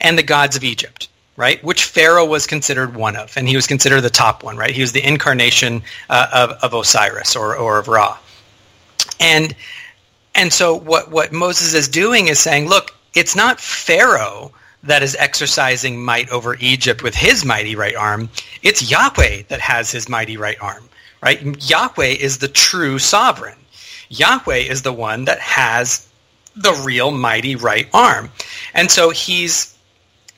and 0.00 0.18
the 0.18 0.22
gods 0.22 0.56
of 0.56 0.64
Egypt 0.64 1.08
right? 1.38 1.62
Which 1.62 1.84
Pharaoh 1.84 2.26
was 2.26 2.48
considered 2.48 2.96
one 2.96 3.14
of, 3.14 3.36
and 3.36 3.48
he 3.48 3.54
was 3.54 3.68
considered 3.68 4.00
the 4.00 4.10
top 4.10 4.42
one, 4.42 4.56
right? 4.56 4.72
He 4.72 4.80
was 4.80 4.90
the 4.90 5.06
incarnation 5.06 5.84
uh, 6.10 6.26
of, 6.34 6.50
of 6.64 6.74
Osiris 6.74 7.36
or, 7.36 7.56
or 7.56 7.78
of 7.78 7.86
Ra. 7.86 8.18
And 9.20 9.54
and 10.34 10.52
so 10.52 10.74
what, 10.74 11.10
what 11.10 11.32
Moses 11.32 11.74
is 11.74 11.88
doing 11.88 12.28
is 12.28 12.38
saying, 12.38 12.68
look, 12.68 12.94
it's 13.14 13.34
not 13.34 13.60
Pharaoh 13.60 14.52
that 14.84 15.02
is 15.02 15.16
exercising 15.16 16.04
might 16.04 16.28
over 16.30 16.56
Egypt 16.60 17.02
with 17.02 17.14
his 17.14 17.44
mighty 17.44 17.74
right 17.74 17.96
arm. 17.96 18.30
It's 18.62 18.88
Yahweh 18.88 19.42
that 19.48 19.60
has 19.60 19.90
his 19.90 20.08
mighty 20.08 20.36
right 20.36 20.56
arm 20.60 20.88
right? 21.22 21.40
Yahweh 21.68 22.16
is 22.18 22.38
the 22.38 22.48
true 22.48 22.98
sovereign. 22.98 23.58
Yahweh 24.08 24.56
is 24.56 24.82
the 24.82 24.92
one 24.92 25.24
that 25.26 25.38
has 25.40 26.08
the 26.56 26.72
real 26.84 27.10
mighty 27.10 27.56
right 27.56 27.88
arm. 27.92 28.30
And 28.74 28.90
so 28.90 29.10
he's 29.10 29.76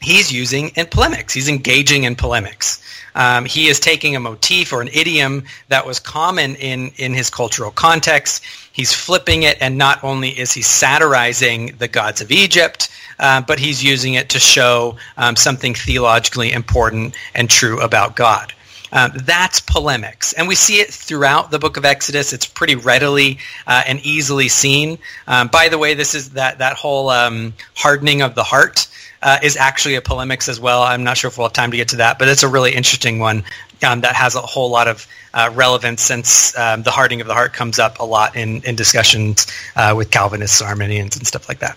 he's 0.01 0.33
using 0.33 0.69
in 0.71 0.87
polemics. 0.87 1.35
He's 1.35 1.49
engaging 1.49 2.05
in 2.05 2.17
polemics. 2.17 2.83
Um, 3.15 3.45
he 3.45 3.69
is 3.69 3.81
taking 3.81 4.15
a 4.15 4.21
motif 4.21 4.73
or 4.73 4.81
an 4.81 4.89
idiom 4.93 5.45
that 5.69 5.87
was 5.87 5.99
common 5.99 6.55
in, 6.57 6.93
in 6.97 7.13
his 7.13 7.29
cultural 7.29 7.71
context. 7.71 8.45
He's 8.73 8.95
flipping 8.95 9.43
it, 9.43 9.59
and 9.61 9.77
not 9.77 10.03
only 10.05 10.31
is 10.31 10.53
he 10.53 10.63
satirizing 10.63 11.75
the 11.79 11.89
gods 11.89 12.21
of 12.21 12.31
Egypt, 12.31 12.89
uh, 13.19 13.41
but 13.41 13.59
he's 13.59 13.83
using 13.83 14.15
it 14.15 14.29
to 14.31 14.39
show 14.39 14.97
um, 15.17 15.37
something 15.37 15.75
theologically 15.75 16.53
important 16.53 17.15
and 17.35 17.51
true 17.51 17.81
about 17.81 18.17
God. 18.17 18.55
Um, 18.93 19.13
that's 19.15 19.61
polemics, 19.61 20.33
and 20.33 20.49
we 20.49 20.55
see 20.55 20.81
it 20.81 20.93
throughout 20.93 21.51
the 21.51 21.59
Book 21.59 21.77
of 21.77 21.85
Exodus. 21.85 22.33
It's 22.33 22.47
pretty 22.47 22.77
readily 22.77 23.39
uh, 23.67 23.83
and 23.87 24.01
easily 24.01 24.49
seen. 24.49 24.99
Um, 25.27 25.49
by 25.49 25.69
the 25.69 25.79
way, 25.79 25.95
this 25.95 26.15
is 26.15 26.31
that 26.31 26.59
that 26.59 26.77
whole 26.77 27.09
um, 27.11 27.53
hardening 27.77 28.23
of 28.23 28.35
the 28.35 28.43
heart 28.43 28.89
uh, 29.23 29.39
is 29.43 29.57
actually 29.57 29.95
a 29.95 30.01
polemics 30.01 30.49
as 30.49 30.59
well. 30.59 30.83
I'm 30.83 31.05
not 31.05 31.17
sure 31.17 31.29
if 31.29 31.39
we'll 31.39 31.47
have 31.47 31.53
time 31.53 31.71
to 31.71 31.77
get 31.77 31.89
to 31.89 31.97
that, 31.97 32.19
but 32.19 32.29
it's 32.29 32.43
a 32.43 32.49
really 32.49 32.75
interesting 32.75 33.19
one 33.19 33.45
um, 33.87 34.01
that 34.01 34.15
has 34.15 34.35
a 34.35 34.41
whole 34.41 34.71
lot 34.71 34.89
of 34.89 35.07
uh, 35.35 35.51
relevance 35.55 36.03
since 36.03 36.57
um, 36.59 36.83
the 36.83 36.91
hardening 36.91 37.21
of 37.21 37.27
the 37.27 37.35
heart 37.35 37.53
comes 37.53 37.79
up 37.79 38.01
a 38.01 38.05
lot 38.05 38.35
in, 38.37 38.63
in 38.63 38.77
discussions 38.77 39.47
uh, 39.77 39.95
with 39.97 40.11
Calvinists, 40.11 40.61
Arminians, 40.61 41.17
and 41.17 41.27
stuff 41.27 41.49
like 41.49 41.61
that. 41.61 41.77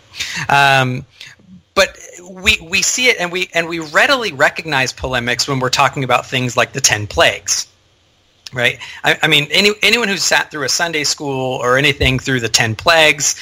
Um, 0.50 1.06
but 1.76 1.98
we, 2.42 2.58
we 2.70 2.82
see 2.82 3.08
it 3.08 3.18
and 3.20 3.32
we 3.32 3.50
and 3.54 3.68
we 3.68 3.80
readily 3.80 4.32
recognize 4.32 4.92
polemics 4.92 5.48
when 5.48 5.60
we're 5.60 5.70
talking 5.70 6.04
about 6.04 6.26
things 6.26 6.58
like 6.58 6.74
the 6.74 6.82
ten 6.82 7.08
plagues 7.08 7.68
right? 8.54 8.78
I, 9.04 9.18
I 9.24 9.28
mean 9.28 9.48
any, 9.52 9.72
anyone 9.82 10.08
who's 10.08 10.24
sat 10.24 10.52
through 10.52 10.66
a 10.66 10.70
sunday 10.70 11.04
school 11.04 11.60
or 11.62 11.78
anything 11.78 12.20
through 12.20 12.40
the 12.40 12.50
ten 12.50 12.76
plagues 12.76 13.40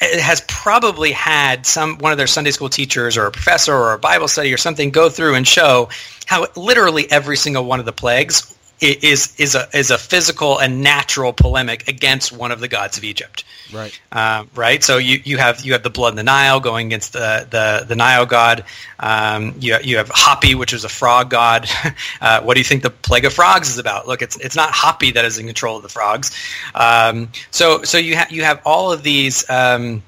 has 0.00 0.42
probably 0.42 1.12
had 1.12 1.66
some 1.66 1.98
one 1.98 2.12
of 2.12 2.18
their 2.18 2.26
Sunday 2.26 2.50
school 2.50 2.68
teachers 2.68 3.16
or 3.16 3.26
a 3.26 3.30
professor 3.30 3.74
or 3.74 3.92
a 3.92 3.98
Bible 3.98 4.28
study 4.28 4.52
or 4.52 4.56
something 4.56 4.90
go 4.90 5.08
through 5.08 5.34
and 5.34 5.46
show 5.46 5.88
how 6.26 6.46
literally 6.56 7.10
every 7.10 7.36
single 7.36 7.64
one 7.64 7.80
of 7.80 7.86
the 7.86 7.92
plagues 7.92 8.53
is 8.80 9.34
is 9.38 9.54
a 9.54 9.68
is 9.72 9.90
a 9.90 9.98
physical 9.98 10.58
and 10.58 10.82
natural 10.82 11.32
polemic 11.32 11.88
against 11.88 12.32
one 12.32 12.52
of 12.52 12.60
the 12.60 12.68
gods 12.68 12.98
of 12.98 13.04
Egypt. 13.04 13.44
Right. 13.72 13.98
Uh, 14.12 14.44
right. 14.54 14.82
So 14.82 14.98
you, 14.98 15.20
you 15.24 15.38
have 15.38 15.64
you 15.64 15.72
have 15.72 15.82
the 15.82 15.90
blood 15.90 16.10
in 16.10 16.16
the 16.16 16.22
Nile 16.22 16.60
going 16.60 16.88
against 16.88 17.12
the 17.12 17.46
the, 17.48 17.86
the 17.86 17.96
Nile 17.96 18.26
god. 18.26 18.64
Um, 18.98 19.54
you 19.58 19.76
you 19.82 19.96
have 19.96 20.10
Hopi, 20.12 20.54
which 20.54 20.72
is 20.72 20.84
a 20.84 20.88
frog 20.88 21.30
god. 21.30 21.68
uh, 22.20 22.42
what 22.42 22.54
do 22.54 22.60
you 22.60 22.64
think 22.64 22.82
the 22.82 22.90
plague 22.90 23.24
of 23.24 23.32
frogs 23.32 23.68
is 23.68 23.78
about? 23.78 24.06
Look, 24.06 24.22
it's 24.22 24.36
it's 24.38 24.56
not 24.56 24.70
Hopi 24.72 25.12
that 25.12 25.24
is 25.24 25.38
in 25.38 25.46
control 25.46 25.76
of 25.76 25.82
the 25.82 25.88
frogs. 25.88 26.36
Um, 26.74 27.30
so 27.50 27.82
so 27.82 27.98
you 27.98 28.16
have 28.16 28.30
you 28.30 28.42
have 28.44 28.60
all 28.64 28.92
of 28.92 29.02
these 29.02 29.48
um, 29.48 30.02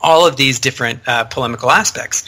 all 0.00 0.26
of 0.26 0.36
these 0.36 0.58
different 0.58 1.06
uh, 1.06 1.24
polemical 1.24 1.70
aspects. 1.70 2.24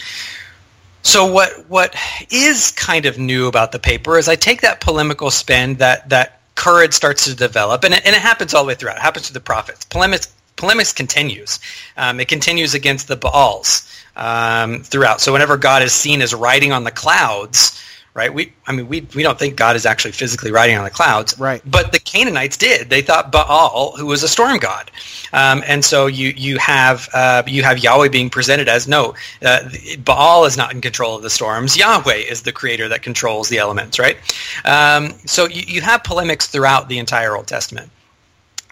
So 1.02 1.26
what 1.26 1.68
what 1.68 1.94
is 2.30 2.70
kind 2.72 3.06
of 3.06 3.18
new 3.18 3.48
about 3.48 3.72
the 3.72 3.78
paper 3.78 4.18
is 4.18 4.28
I 4.28 4.36
take 4.36 4.60
that 4.60 4.80
polemical 4.80 5.30
spin 5.30 5.74
that 5.76 6.08
that 6.08 6.40
Currid 6.54 6.92
starts 6.92 7.24
to 7.24 7.34
develop, 7.34 7.84
and 7.84 7.94
it, 7.94 8.06
and 8.06 8.14
it 8.14 8.22
happens 8.22 8.54
all 8.54 8.62
the 8.64 8.68
way 8.68 8.74
throughout. 8.74 8.96
It 8.96 9.02
happens 9.02 9.26
to 9.26 9.32
the 9.32 9.40
prophets. 9.40 9.84
Polemics 9.86 10.32
polemics 10.56 10.92
continues. 10.92 11.58
Um, 11.96 12.20
it 12.20 12.28
continues 12.28 12.74
against 12.74 13.08
the 13.08 13.16
Baals 13.16 13.90
um, 14.16 14.82
throughout. 14.82 15.20
So 15.20 15.32
whenever 15.32 15.56
God 15.56 15.82
is 15.82 15.92
seen 15.92 16.22
as 16.22 16.34
riding 16.34 16.72
on 16.72 16.84
the 16.84 16.90
clouds, 16.90 17.82
right? 18.14 18.32
We, 18.32 18.52
I 18.66 18.72
mean, 18.72 18.88
we, 18.88 19.06
we 19.14 19.22
don't 19.22 19.38
think 19.38 19.56
God 19.56 19.74
is 19.74 19.86
actually 19.86 20.12
physically 20.12 20.50
riding 20.50 20.76
on 20.76 20.84
the 20.84 20.90
clouds, 20.90 21.38
right? 21.38 21.62
But 21.64 21.92
the 21.92 21.98
Canaanites 21.98 22.56
did. 22.56 22.90
They 22.90 23.00
thought 23.00 23.32
Baal, 23.32 23.96
who 23.96 24.06
was 24.06 24.22
a 24.22 24.28
storm 24.28 24.58
god, 24.58 24.90
um, 25.32 25.62
and 25.66 25.84
so 25.84 26.06
you 26.06 26.28
you 26.36 26.58
have 26.58 27.08
uh, 27.14 27.42
you 27.46 27.62
have 27.62 27.78
Yahweh 27.78 28.08
being 28.08 28.28
presented 28.28 28.68
as 28.68 28.86
no, 28.86 29.14
uh, 29.42 29.68
Baal 30.04 30.44
is 30.44 30.56
not 30.56 30.74
in 30.74 30.80
control 30.80 31.16
of 31.16 31.22
the 31.22 31.30
storms. 31.30 31.76
Yahweh 31.76 32.16
is 32.16 32.42
the 32.42 32.52
creator 32.52 32.88
that 32.88 33.02
controls 33.02 33.48
the 33.48 33.58
elements, 33.58 33.98
right? 33.98 34.18
Um, 34.64 35.14
so 35.24 35.46
you, 35.48 35.62
you 35.66 35.80
have 35.80 36.04
polemics 36.04 36.46
throughout 36.46 36.88
the 36.88 36.98
entire 36.98 37.36
Old 37.36 37.46
Testament, 37.46 37.90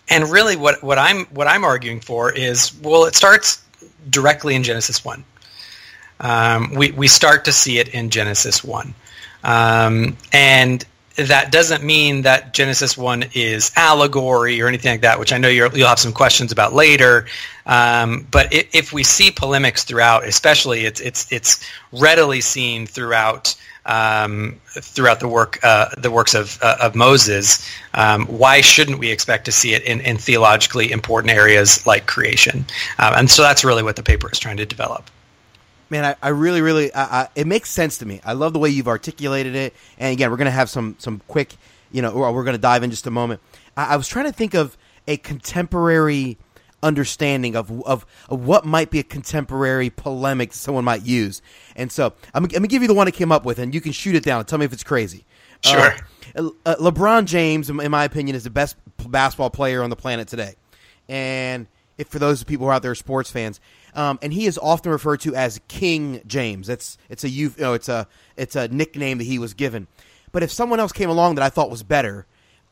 and 0.09 0.29
really, 0.31 0.57
what 0.57 0.83
what 0.83 0.99
I'm 0.99 1.25
what 1.27 1.47
I'm 1.47 1.65
arguing 1.65 2.01
for 2.01 2.31
is 2.31 2.79
well, 2.83 3.07
it 3.07 3.15
starts 3.15 3.65
directly 4.11 4.55
in 4.55 4.63
Genesis 4.63 5.03
one. 5.03 5.25
Um, 6.21 6.75
we 6.75 6.91
we 6.91 7.09
start 7.09 7.47
to 7.47 7.53
see 7.53 7.79
it 7.79 7.89
in 7.89 8.11
Genesis 8.11 8.63
one. 8.63 8.95
Um, 9.43 10.17
and 10.33 10.85
that 11.17 11.53
doesn't 11.53 11.83
mean 11.83 12.23
that 12.23 12.55
Genesis 12.55 12.97
1 12.97 13.25
is 13.35 13.73
allegory 13.77 14.61
or 14.61 14.69
anything 14.69 14.93
like 14.93 15.01
that, 15.03 15.19
which 15.19 15.33
I 15.33 15.39
know 15.39 15.49
you 15.49 15.69
will 15.69 15.87
have 15.87 15.99
some 15.99 16.13
questions 16.13 16.53
about 16.53 16.73
later. 16.73 17.27
Um, 17.67 18.27
but 18.31 18.49
if 18.51 18.93
we 18.93 19.03
see 19.03 19.31
polemics 19.31 19.85
throughout, 19.85 20.25
especially 20.25 20.87
it's, 20.87 21.01
it's, 21.01 21.31
it's 21.33 21.65
readily 21.93 22.41
seen 22.41 22.87
throughout 22.87 23.55
um, 23.87 24.61
throughout 24.69 25.21
the 25.21 25.27
work 25.27 25.59
uh, 25.63 25.89
the 25.97 26.11
works 26.11 26.35
of, 26.35 26.59
uh, 26.63 26.77
of 26.83 26.95
Moses, 26.95 27.67
um, 27.95 28.27
why 28.27 28.61
shouldn't 28.61 28.99
we 28.99 29.11
expect 29.11 29.47
to 29.47 29.53
see 29.53 29.73
it 29.73 29.83
in, 29.85 30.01
in 30.03 30.19
theologically 30.19 30.93
important 30.93 31.33
areas 31.33 31.87
like 31.87 32.07
creation? 32.07 32.67
Um, 32.99 33.15
and 33.17 33.31
so 33.31 33.43
that's 33.43 33.65
really 33.65 33.83
what 33.83 33.97
the 33.97 34.03
paper 34.03 34.31
is 34.31 34.39
trying 34.39 34.59
to 34.59 34.67
develop 34.67 35.11
man, 35.91 36.05
I, 36.05 36.17
I 36.23 36.29
really, 36.29 36.63
really, 36.63 36.93
I, 36.95 37.23
I, 37.23 37.29
it 37.35 37.47
makes 37.47 37.71
sense 37.71 37.99
to 37.99 38.07
me. 38.07 38.21
I 38.25 38.33
love 38.33 38.53
the 38.53 38.59
way 38.59 38.71
you've 38.71 38.89
articulated 38.89 39.55
it. 39.55 39.75
And 39.99 40.13
again, 40.13 40.31
we're 40.31 40.37
going 40.37 40.47
to 40.47 40.53
have 40.53 40.71
some 40.71 40.97
some 40.99 41.21
quick, 41.29 41.55
you 41.93 42.01
know, 42.03 42.15
we're 42.15 42.45
going 42.45 42.57
to 42.57 42.59
dive 42.59 42.83
in 42.83 42.91
just 42.91 43.07
a 43.07 43.11
moment. 43.11 43.41
I, 43.77 43.95
I, 43.95 43.97
was 43.97 44.09
trying 44.09 44.27
to 44.27 44.33
think 44.33 44.55
of 44.55 44.77
a 45.07 45.17
contemporary 45.17 46.39
understanding 46.83 47.57
of, 47.57 47.71
of, 47.83 48.07
of 48.29 48.47
what 48.47 48.65
might 48.65 48.91
be 48.91 48.99
a 48.99 49.03
contemporary 49.03 49.91
polemic 49.91 50.51
that 50.51 50.57
someone 50.57 50.85
might 50.85 51.03
use. 51.03 51.43
And 51.77 51.91
so 51.93 52.15
I'm, 52.35 52.45
I'm 52.45 52.49
going 52.49 52.63
to 52.63 52.69
give 52.69 52.83
you 52.83 52.89
the 52.89 52.95
one 52.95 53.07
I 53.09 53.11
came 53.11 53.33
up 53.33 53.45
with, 53.45 53.59
and 53.59 53.75
you 53.75 53.81
can 53.81 53.93
shoot 53.93 54.15
it 54.15 54.25
down 54.25 54.45
tell 54.45 54.59
me 54.59 54.65
if 54.65 54.73
it's 54.73 54.85
crazy. 54.85 55.25
Sure. 55.63 55.95
Uh, 56.35 56.51
uh, 56.65 56.77
LeBron 56.77 57.27
James, 57.27 57.69
in 57.69 57.91
my 57.91 58.05
opinion, 58.05 58.35
is 58.35 58.45
the 58.45 58.51
best 58.51 58.77
basketball 59.09 59.51
player 59.51 59.83
on 59.83 59.91
the 59.91 59.97
planet 59.97 60.29
today. 60.29 60.55
And 61.09 61.67
if 62.01 62.09
for 62.09 62.19
those 62.19 62.43
people 62.45 62.65
who 62.65 62.71
are 62.71 62.75
out 62.75 62.83
there 62.83 62.95
sports 62.95 63.31
fans, 63.31 63.61
um, 63.95 64.19
and 64.23 64.33
he 64.33 64.47
is 64.47 64.59
often 64.59 64.91
referred 64.91 65.21
to 65.21 65.35
as 65.35 65.61
King 65.69 66.23
James. 66.27 66.69
It's 66.69 66.97
it's 67.11 67.25
a 67.25 67.29
you 67.29 67.53
know, 67.59 67.75
it's 67.75 67.89
a 67.89 68.09
it's 68.37 68.57
a 68.57 68.69
nickname 68.69 69.19
that 69.19 69.25
he 69.25 69.39
was 69.39 69.53
given. 69.53 69.87
But 70.33 70.43
if 70.43 70.51
someone 70.51 70.81
else 70.81 70.93
came 70.93 71.11
along 71.11 71.35
that 71.35 71.45
I 71.45 71.51
thought 71.51 71.71
was 71.71 71.83
better 71.83 72.27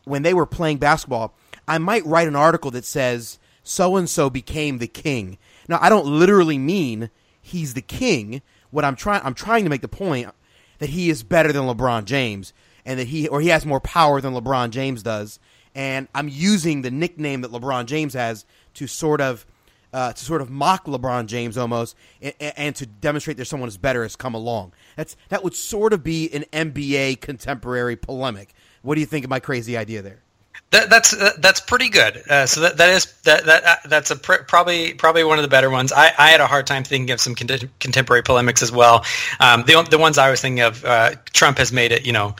when 0.05 0.23
they 0.23 0.33
were 0.33 0.47
playing 0.47 0.79
basketball, 0.79 1.35
I 1.67 1.77
might 1.77 2.07
write 2.07 2.27
an 2.29 2.37
article 2.37 2.71
that 2.71 2.87
says 2.87 3.39
so 3.63 3.97
and 3.97 4.09
so 4.09 4.31
became 4.31 4.79
the 4.79 4.87
king. 4.87 5.37
Now 5.69 5.79
I 5.83 5.91
don't 5.91 6.07
literally 6.07 6.59
mean 6.59 7.11
he's 7.41 7.75
the 7.75 7.83
king. 7.83 8.41
What 8.71 8.85
I'm 8.85 8.97
trying 8.97 9.21
I'm 9.25 9.35
trying 9.35 9.65
to 9.65 9.71
make 9.71 9.83
the 9.83 9.89
point 9.89 10.31
that 10.79 10.91
he 10.91 11.11
is 11.11 11.23
better 11.23 11.53
than 11.53 11.65
LeBron 11.65 12.07
James 12.07 12.55
and 12.87 12.99
that 12.99 13.09
he 13.09 13.29
or 13.29 13.43
he 13.43 13.49
has 13.49 13.67
more 13.67 13.81
power 13.81 14.23
than 14.23 14.33
LeBron 14.33 14.71
James 14.71 15.03
does. 15.03 15.39
And 15.75 16.09
I'm 16.15 16.29
using 16.29 16.83
the 16.83 16.91
nickname 16.91 17.43
that 17.43 17.53
LeBron 17.53 17.87
James 17.87 18.15
has 18.15 18.47
to 18.79 18.87
sort 18.87 19.21
of 19.21 19.45
uh, 19.93 20.13
to 20.13 20.25
sort 20.25 20.41
of 20.41 20.51
mock 20.51 20.85
LeBron 20.85 21.27
James 21.27 21.57
almost, 21.57 21.97
and, 22.21 22.35
and, 22.41 22.77
to 22.77 22.85
demonstrate 22.85 23.37
there's 23.37 23.49
someone 23.49 23.69
who's 23.69 23.79
better 23.79 24.03
has 24.03 24.17
come 24.17 24.35
along. 24.35 24.73
That's 24.97 25.17
that 25.31 25.43
would 25.43 25.55
sort 25.55 25.93
of 25.93 26.05
be 26.05 26.31
an 26.33 26.45
NBA 26.53 27.21
contemporary 27.21 27.97
polemic. 27.97 28.55
What 28.83 28.95
do 28.95 29.01
you 29.01 29.07
think 29.07 29.25
of 29.25 29.31
my 29.31 29.41
crazy 29.41 29.77
idea 29.77 30.03
there? 30.03 30.21
That, 30.71 30.91
that's 30.91 31.15
uh, 31.15 31.33
that's 31.39 31.61
pretty 31.61 31.89
good. 31.89 32.23
Uh, 32.29 32.45
so 32.45 32.61
that, 32.61 32.77
that 32.77 32.91
is 32.91 33.07
that 33.23 33.47
that 33.47 33.65
uh, 33.65 33.77
that's 33.87 34.11
a 34.11 34.17
pr- 34.17 34.43
probably 34.47 34.93
probably 34.93 35.25
one 35.25 35.39
of 35.39 35.43
the 35.43 35.49
better 35.49 35.71
ones. 35.71 35.93
I, 35.93 36.13
I 36.19 36.29
had 36.29 36.43
a 36.43 36.47
hard 36.47 36.67
time 36.67 36.85
thinking 36.85 37.11
of 37.11 37.21
some 37.21 37.35
con- 37.35 37.71
contemporary 37.81 38.23
polemics 38.23 38.63
as 38.63 38.71
well. 38.71 39.07
Um, 39.41 39.65
the 39.67 39.83
the 39.91 39.97
ones 39.97 40.19
I 40.19 40.31
was 40.31 40.43
thinking 40.43 40.61
of, 40.61 40.85
uh, 40.85 41.13
Trump 41.33 41.57
has 41.57 41.73
made 41.73 41.93
it. 41.93 42.05
You 42.05 42.13
know, 42.13 42.37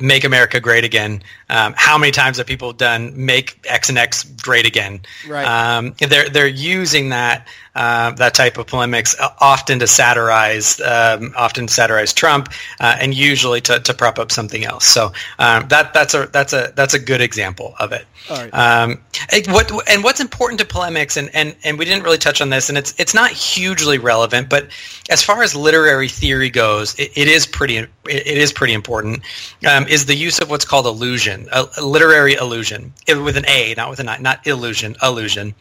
make 0.00 0.24
America 0.24 0.60
great 0.60 0.84
again. 0.84 1.22
Um, 1.48 1.74
how 1.76 1.98
many 1.98 2.12
times 2.12 2.38
have 2.38 2.46
people 2.46 2.72
done 2.72 3.12
make 3.26 3.58
X 3.68 3.88
and 3.88 3.98
X 3.98 4.24
great 4.24 4.66
again? 4.66 5.00
Right. 5.28 5.44
Um, 5.44 5.94
they're 5.98 6.28
they're 6.28 6.46
using 6.46 7.10
that 7.10 7.46
uh, 7.74 8.10
that 8.12 8.34
type 8.34 8.58
of 8.58 8.66
polemics 8.66 9.16
uh, 9.18 9.30
often 9.40 9.78
to 9.78 9.86
satirize 9.86 10.80
um, 10.80 11.32
often 11.36 11.68
satirize 11.68 12.12
Trump 12.12 12.52
uh, 12.80 12.96
and 13.00 13.14
usually 13.14 13.60
to, 13.62 13.80
to 13.80 13.94
prop 13.94 14.18
up 14.18 14.30
something 14.30 14.64
else. 14.64 14.84
So 14.84 15.12
um, 15.38 15.68
that 15.68 15.94
that's 15.94 16.14
a 16.14 16.26
that's 16.26 16.52
a 16.52 16.72
that's 16.76 16.94
a 16.94 16.98
good 16.98 17.20
example 17.20 17.74
of 17.78 17.92
it. 17.92 18.04
Um, 18.52 19.00
what 19.48 19.70
and 19.88 20.04
what's 20.04 20.20
important 20.20 20.60
to 20.60 20.66
polemics 20.66 21.16
and, 21.16 21.30
and, 21.34 21.56
and 21.64 21.78
we 21.78 21.84
didn't 21.84 22.04
really 22.04 22.18
touch 22.18 22.40
on 22.40 22.50
this 22.50 22.68
and 22.68 22.78
it's 22.78 22.94
it's 22.98 23.14
not 23.14 23.30
hugely 23.30 23.98
relevant, 23.98 24.48
but 24.48 24.68
as 25.10 25.22
far 25.22 25.42
as 25.42 25.56
literary 25.56 26.08
theory 26.08 26.50
goes, 26.50 26.98
it, 26.98 27.10
it 27.16 27.28
is 27.28 27.46
pretty 27.46 27.78
it 27.78 27.88
is 28.06 28.52
pretty 28.52 28.74
important. 28.74 29.22
Um, 29.64 29.86
is 29.86 30.06
the 30.06 30.14
use 30.16 30.40
of 30.40 30.50
what's 30.50 30.64
called 30.64 30.86
allusion, 30.86 31.48
a, 31.52 31.66
literary 31.80 32.34
allusion, 32.34 32.92
with 33.06 33.36
an 33.36 33.44
A, 33.46 33.74
not 33.76 33.90
with 33.90 34.00
an 34.00 34.08
I, 34.08 34.18
not 34.18 34.44
illusion, 34.44 34.96
allusion. 35.00 35.54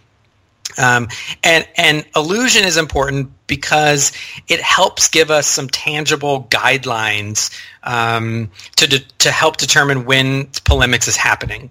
Um, 0.77 1.09
and 1.43 1.67
and 1.75 2.05
allusion 2.15 2.63
is 2.63 2.77
important 2.77 3.29
because 3.47 4.11
it 4.47 4.61
helps 4.61 5.09
give 5.09 5.29
us 5.29 5.47
some 5.47 5.67
tangible 5.67 6.45
guidelines 6.49 7.51
um, 7.83 8.49
to 8.77 8.87
de- 8.87 9.05
to 9.19 9.31
help 9.31 9.57
determine 9.57 10.05
when 10.05 10.47
polemics 10.65 11.07
is 11.07 11.17
happening, 11.17 11.69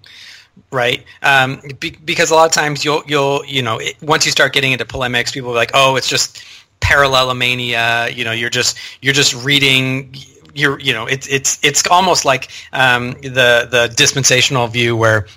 right? 0.71 1.03
Um, 1.23 1.61
be- 1.79 1.97
because 2.05 2.31
a 2.31 2.35
lot 2.35 2.45
of 2.45 2.51
times 2.51 2.85
you'll 2.85 3.03
you'll 3.07 3.43
you 3.45 3.61
know 3.61 3.77
it, 3.77 3.95
once 4.01 4.25
you 4.25 4.31
start 4.31 4.53
getting 4.53 4.71
into 4.71 4.85
polemics, 4.85 5.31
people 5.31 5.51
are 5.51 5.55
like, 5.55 5.71
oh, 5.73 5.95
it's 5.95 6.09
just 6.09 6.43
parallelomania. 6.79 8.15
You 8.15 8.23
know, 8.23 8.31
you're 8.31 8.49
just 8.49 8.77
you're 9.01 9.13
just 9.13 9.33
reading 9.43 10.15
you're 10.53 10.79
you 10.79 10.93
know 10.93 11.05
it's 11.05 11.27
it's 11.27 11.59
it's 11.63 11.85
almost 11.87 12.25
like 12.25 12.49
um, 12.73 13.11
the 13.21 13.67
the 13.69 13.93
dispensational 13.95 14.67
view 14.67 14.95
where 14.95 15.27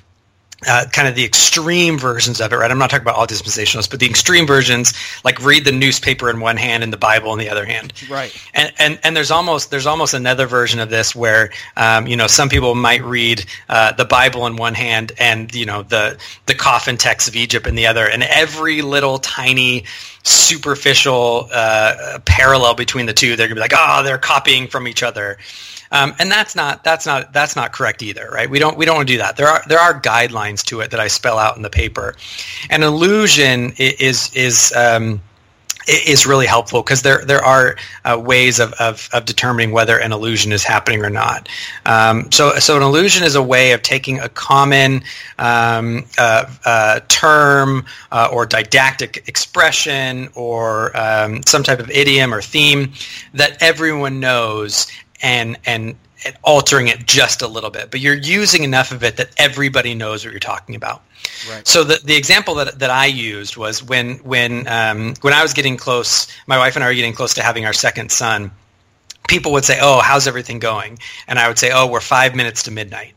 uh, 0.67 0.87
kind 0.93 1.09
of 1.09 1.15
the 1.15 1.25
extreme 1.25 1.99
versions 1.99 2.41
of 2.41 2.53
it, 2.53 2.57
right? 2.57 2.71
I'm 2.71 2.79
not 2.79 2.91
talking 2.91 3.05
about 3.05 3.17
all 3.17 3.27
dispensationalists, 3.27 3.91
but 3.91 4.01
the 4.01 4.07
extreme 4.07 4.47
versions, 4.47 4.95
like 5.25 5.41
read 5.45 5.65
the 5.65 5.73
newspaper 5.73 6.31
in 6.31 6.41
one 6.41 6.57
hand 6.57 6.83
and 6.83 6.93
the 6.93 6.97
Bible 6.97 7.33
in 7.33 7.39
the 7.39 7.49
other 7.49 7.65
hand. 7.65 7.93
Right. 8.09 8.35
And 8.55 8.73
and, 8.79 8.99
and 9.03 9.17
there's 9.17 9.31
almost 9.31 9.71
there's 9.71 9.87
almost 9.87 10.15
another 10.15 10.47
version 10.47 10.81
of 10.81 10.91
this 10.91 11.15
where 11.15 11.51
um, 11.77 12.07
you 12.07 12.17
know 12.17 12.27
some 12.27 12.49
people 12.49 12.75
might 12.75 13.03
read 13.03 13.45
uh, 13.69 13.93
the 13.93 14.05
Bible 14.05 14.47
in 14.47 14.57
one 14.57 14.75
hand 14.75 15.13
and 15.19 15.55
you 15.55 15.67
know 15.67 15.83
the 15.83 16.19
the 16.47 16.55
coffin 16.55 16.97
text 16.97 17.29
of 17.29 17.37
Egypt 17.37 17.67
in 17.67 17.75
the 17.75 17.87
other, 17.87 18.09
and 18.09 18.23
every 18.23 18.83
little 18.83 19.19
tiny 19.19 19.85
superficial 20.23 21.49
uh, 21.53 22.19
parallel 22.25 22.75
between 22.75 23.07
the 23.07 23.13
two, 23.13 23.37
they're 23.37 23.47
gonna 23.47 23.57
be 23.57 23.61
like, 23.61 23.75
oh, 23.75 24.03
they're 24.03 24.19
copying 24.19 24.69
from 24.69 24.89
each 24.89 25.03
other. 25.03 25.39
Um, 25.95 26.13
and 26.19 26.31
that's 26.31 26.57
not 26.57 26.83
that's 26.83 27.07
not 27.07 27.33
that's 27.33 27.55
not 27.55 27.73
correct 27.73 28.03
either, 28.03 28.29
right? 28.31 28.51
We 28.51 28.59
don't 28.59 28.77
we 28.77 28.85
don't 28.85 28.97
want 28.97 29.09
to 29.09 29.15
do 29.15 29.19
that. 29.19 29.37
There 29.37 29.47
are 29.47 29.63
there 29.69 29.79
are 29.79 29.99
guidelines 30.01 30.63
to 30.65 30.81
it 30.81 30.91
that 30.91 30.99
I 30.99 31.07
spell 31.07 31.39
out 31.39 31.57
in 31.57 31.63
the 31.63 31.71
paper. 31.71 32.17
An 32.69 32.83
allusion 32.83 33.73
is 33.79 34.35
is 34.35 34.73
um, 34.77 35.21
is 35.87 36.27
really 36.27 36.47
helpful 36.47 36.83
because 36.83 37.03
there 37.03 37.25
there 37.25 37.45
are 37.45 37.77
uh, 38.05 38.19
ways 38.19 38.59
of, 38.59 38.73
of, 38.75 39.09
of, 39.13 39.25
determining 39.25 39.71
whether 39.71 39.99
an 39.99 40.13
allusion 40.13 40.51
is 40.53 40.65
happening 40.65 41.05
or 41.05 41.11
not. 41.11 41.49
Um, 41.87 42.31
so 42.33 42.55
so 42.59 42.77
an 42.77 42.83
allusion 42.83 43.23
is 43.23 43.35
a 43.35 43.43
way 43.43 43.73
of 43.73 43.83
taking 43.83 44.19
a 44.19 44.29
common 44.29 45.03
um, 45.39 46.05
uh, 46.19 46.47
uh, 46.65 47.01
term 47.09 47.85
uh, 48.11 48.29
or 48.33 48.47
didactic 48.47 49.29
expression 49.29 50.29
or 50.35 50.97
um, 50.97 51.43
some 51.45 51.63
type 51.63 51.81
of 51.81 51.91
idiom 51.91 52.33
or 52.33 52.41
theme 52.41 52.93
that 53.35 53.63
everyone 53.63 54.21
knows 54.21 54.87
and 55.23 55.59
and 55.67 55.97
altering 56.43 56.89
it 56.89 57.07
just 57.07 57.43
a 57.43 57.49
little 57.49 57.71
bit, 57.71 57.91
but 57.91 58.01
you're 58.01 58.15
using 58.15 58.65
enough 58.65 58.93
of 58.93 59.03
it 59.05 59.17
that 59.17 59.31
everybody 59.37 59.95
knows 59.95 60.25
what 60.25 60.33
you're 60.33 60.41
talking 60.41 60.75
about. 60.75 61.03
Right. 61.49 61.67
So 61.67 61.85
the, 61.85 62.01
the 62.05 62.17
example 62.17 62.55
that, 62.57 62.79
that 62.79 62.91
I 62.91 63.07
used 63.07 63.57
was 63.57 63.83
when 63.83 64.17
when 64.19 64.67
um, 64.69 65.15
when 65.21 65.35
I 65.35 65.43
was 65.43 65.53
getting 65.53 65.77
close, 65.77 66.29
my 66.47 66.59
wife 66.59 66.77
and 66.77 66.85
I 66.85 66.89
were 66.89 66.95
getting 66.95 67.13
close 67.13 67.35
to 67.35 67.43
having 67.43 67.67
our 67.67 67.73
second 67.73 68.11
son. 68.11 68.51
People 69.29 69.53
would 69.53 69.65
say, 69.65 69.79
"Oh, 69.81 70.01
how's 70.01 70.27
everything 70.27 70.59
going?" 70.59 70.99
And 71.29 71.39
I 71.39 71.49
would 71.49 71.59
say, 71.59 71.71
"Oh, 71.73 71.87
we're 71.87 72.01
five 72.01 72.35
minutes 72.35 72.63
to 72.65 72.71
midnight." 72.71 73.15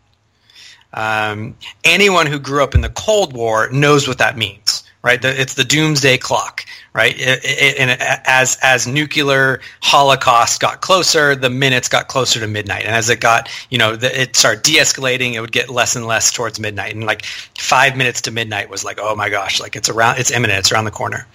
Um, 0.93 1.55
anyone 1.83 2.27
who 2.27 2.39
grew 2.39 2.63
up 2.63 2.73
in 2.73 2.81
the 2.81 2.89
Cold 2.89 3.33
War 3.33 3.69
knows 3.71 4.07
what 4.07 4.17
that 4.19 4.37
means 4.37 4.66
right? 5.07 5.21
The, 5.21 5.39
it's 5.39 5.53
the 5.53 5.63
doomsday 5.63 6.17
clock, 6.17 6.65
right? 6.93 7.17
It, 7.17 7.39
it, 7.45 7.79
and 7.79 7.91
as 8.27 8.57
as 8.61 8.85
nuclear 8.85 9.61
holocaust 9.81 10.59
got 10.59 10.81
closer, 10.81 11.33
the 11.33 11.49
minutes 11.49 11.87
got 11.87 12.09
closer 12.09 12.41
to 12.41 12.47
midnight, 12.47 12.83
and 12.83 12.93
as 12.93 13.09
it 13.09 13.21
got, 13.21 13.49
you 13.69 13.77
know, 13.77 13.95
the, 13.95 14.21
it 14.21 14.35
started 14.35 14.63
de-escalating. 14.63 15.33
It 15.33 15.39
would 15.39 15.53
get 15.53 15.69
less 15.69 15.95
and 15.95 16.05
less 16.05 16.33
towards 16.33 16.59
midnight, 16.59 16.93
and 16.93 17.05
like 17.05 17.23
five 17.57 17.95
minutes 17.95 18.21
to 18.23 18.31
midnight 18.31 18.69
was 18.69 18.83
like, 18.83 18.99
oh 19.01 19.15
my 19.15 19.29
gosh, 19.29 19.61
like 19.61 19.77
it's 19.77 19.87
around, 19.87 20.19
it's 20.19 20.29
imminent, 20.29 20.59
it's 20.59 20.73
around 20.73 20.83
the 20.83 20.91
corner. 20.91 21.25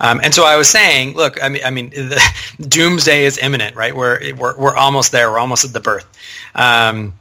Um, 0.00 0.20
and 0.24 0.34
so 0.34 0.44
I 0.44 0.56
was 0.56 0.68
saying, 0.68 1.14
look, 1.14 1.40
I 1.40 1.48
mean, 1.48 1.62
I 1.64 1.70
mean, 1.70 1.90
the 1.90 2.20
doomsday 2.68 3.24
is 3.24 3.38
imminent, 3.38 3.76
right? 3.76 3.94
We're 3.94 4.34
we're 4.34 4.58
we're 4.58 4.76
almost 4.76 5.12
there. 5.12 5.30
We're 5.30 5.38
almost 5.38 5.64
at 5.64 5.72
the 5.72 5.80
birth. 5.80 6.06
Um, 6.56 7.14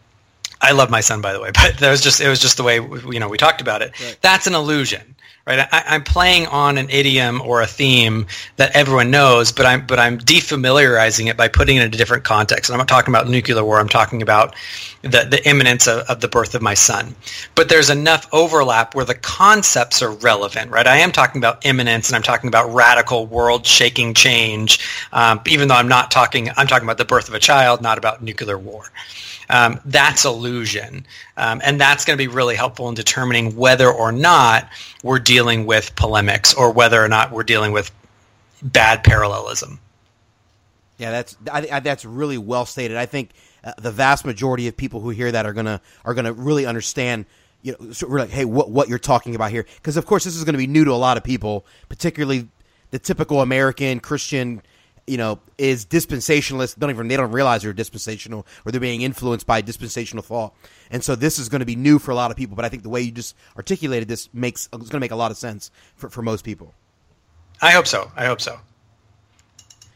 I 0.64 0.72
love 0.72 0.90
my 0.90 1.02
son, 1.02 1.22
by 1.22 1.32
the 1.34 1.40
way, 1.40 1.52
but 1.54 1.78
that 1.78 1.92
was 1.92 2.02
just 2.02 2.22
it 2.22 2.28
was 2.28 2.40
just 2.40 2.58
the 2.58 2.64
way 2.64 2.78
you 2.78 3.20
know 3.20 3.30
we 3.30 3.38
talked 3.38 3.62
about 3.62 3.84
it. 3.84 3.92
Right. 4.02 4.18
That's 4.22 4.48
an 4.48 4.56
allusion 4.56 5.12
right? 5.46 5.68
I, 5.72 5.96
am 5.96 6.04
playing 6.04 6.48
on 6.48 6.78
an 6.78 6.90
idiom 6.90 7.42
or 7.42 7.62
a 7.62 7.68
theme 7.68 8.28
that 8.58 8.76
everyone 8.76 9.12
knows, 9.12 9.52
but 9.52 9.66
I'm 9.66 9.86
but 9.86 10.00
I'm 10.00 10.18
defamiliarizing 10.18 11.30
it 11.30 11.38
by 11.38 11.48
putting 11.48 11.78
it 11.78 11.82
in 11.82 11.88
a 11.94 11.98
different 11.98 12.24
context. 12.24 12.70
And 12.70 12.76
I'm 12.76 12.80
not 12.80 12.88
talking 12.88 13.14
about 13.14 13.28
nuclear 13.28 13.64
war. 13.64 13.80
I'm 13.80 13.90
talking 13.90 14.22
about 14.22 14.56
the 15.02 15.28
the 15.30 15.42
imminence 15.48 15.88
of, 15.88 16.00
of 16.10 16.22
the 16.22 16.28
birth 16.28 16.56
of 16.56 16.62
my 16.62 16.74
son. 16.74 17.16
But 17.56 17.70
there's 17.70 17.90
enough 17.90 18.28
overlap 18.32 18.96
where 18.96 19.06
the 19.06 19.16
concepts 19.16 20.02
are 20.02 20.12
relevant, 20.12 20.72
right? 20.72 20.88
I 20.88 20.98
am 20.98 21.12
talking 21.12 21.40
about 21.40 21.66
imminence, 21.66 22.10
and 22.10 22.16
I'm 22.16 22.24
talking 22.24 22.48
about 22.48 22.74
radical 22.74 23.26
world-shaking 23.26 24.14
change. 24.14 24.80
Um, 25.12 25.42
even 25.48 25.68
though 25.68 25.76
I'm 25.76 25.88
not 25.88 26.12
talking, 26.12 26.50
I'm 26.56 26.68
talking 26.68 26.86
about 26.86 26.98
the 26.98 27.06
birth 27.06 27.28
of 27.28 27.34
a 27.34 27.40
child, 27.40 27.82
not 27.82 27.98
about 27.98 28.22
nuclear 28.22 28.58
war 28.58 28.86
um, 29.52 29.80
that's 29.86 30.24
allusion. 30.26 31.06
Um, 31.38 31.62
and 31.64 31.80
that's 31.80 32.06
going 32.06 32.18
to 32.18 32.22
be 32.22 32.34
really 32.34 32.56
helpful 32.56 32.90
in 32.90 32.96
determining 32.96 33.56
whether 33.56 33.92
or 33.92 34.12
not 34.12 34.70
we're 35.04 35.20
dealing 35.20 35.66
with 35.66 35.96
polemics 35.96 36.54
or 36.54 36.72
whether 36.72 37.04
or 37.04 37.10
not 37.10 37.32
we're 37.32 37.44
dealing 37.44 37.74
with 37.74 37.92
bad 38.64 39.04
parallelism. 39.04 39.80
Yeah, 40.98 41.12
that's 41.12 41.36
I, 41.52 41.68
I, 41.72 41.80
that's 41.80 42.06
really 42.06 42.38
well 42.38 42.66
stated. 42.66 42.96
I 42.96 43.08
think 43.08 43.32
uh, 43.64 43.74
the 43.78 43.92
vast 43.92 44.24
majority 44.24 44.68
of 44.68 44.78
people 44.78 45.02
who 45.02 45.10
hear 45.10 45.32
that 45.32 45.46
are 45.46 45.54
gonna 45.54 45.82
are 46.06 46.14
gonna 46.14 46.34
really 46.34 46.66
understand. 46.66 47.26
You 47.64 47.76
know, 47.80 47.92
so 47.92 48.08
we're 48.08 48.20
like, 48.20 48.30
hey, 48.30 48.46
what 48.46 48.70
what 48.70 48.88
you're 48.88 49.00
talking 49.00 49.36
about 49.36 49.52
here? 49.52 49.66
Because 49.78 49.98
of 49.98 50.06
course, 50.06 50.24
this 50.24 50.36
is 50.36 50.44
going 50.44 50.54
to 50.54 50.60
be 50.60 50.68
new 50.68 50.86
to 50.86 50.92
a 50.92 50.94
lot 50.94 51.18
of 51.18 51.24
people, 51.24 51.66
particularly 51.90 52.48
the 52.92 53.00
typical 53.00 53.42
American 53.42 54.00
Christian 54.00 54.62
you 55.12 55.18
know, 55.18 55.42
is 55.58 55.86
dispensationalist. 55.86 56.80
Don't 56.80 56.90
even 56.90 57.10
they 57.10 57.18
don't 57.18 57.34
realize 57.34 57.64
they're 57.64 57.74
dispensational 57.74 58.48
or 58.66 58.72
they're 58.72 58.80
being 58.80 59.02
influenced 59.02 59.46
by 59.46 59.60
dispensational 59.60 60.24
thought. 60.24 60.56
And 60.90 61.04
so 61.04 61.16
this 61.16 61.38
is 61.38 61.50
going 61.50 61.60
to 61.60 61.66
be 61.66 61.76
new 61.76 62.00
for 62.00 62.12
a 62.12 62.16
lot 62.16 62.32
of 62.32 62.38
people. 62.38 62.56
But 62.56 62.64
I 62.64 62.70
think 62.70 62.84
the 62.84 62.90
way 62.90 63.02
you 63.02 63.12
just 63.12 63.36
articulated 63.58 64.08
this 64.08 64.34
makes 64.34 64.68
it's 64.68 64.78
going 64.78 64.88
to 64.88 65.00
make 65.02 65.12
a 65.12 65.18
lot 65.18 65.30
of 65.30 65.36
sense 65.36 65.70
for, 65.98 66.10
for 66.10 66.22
most 66.22 66.46
people. 66.46 66.74
I 67.62 67.72
hope 67.72 67.88
so. 67.88 68.10
I 68.16 68.26
hope 68.26 68.40
so. 68.40 68.58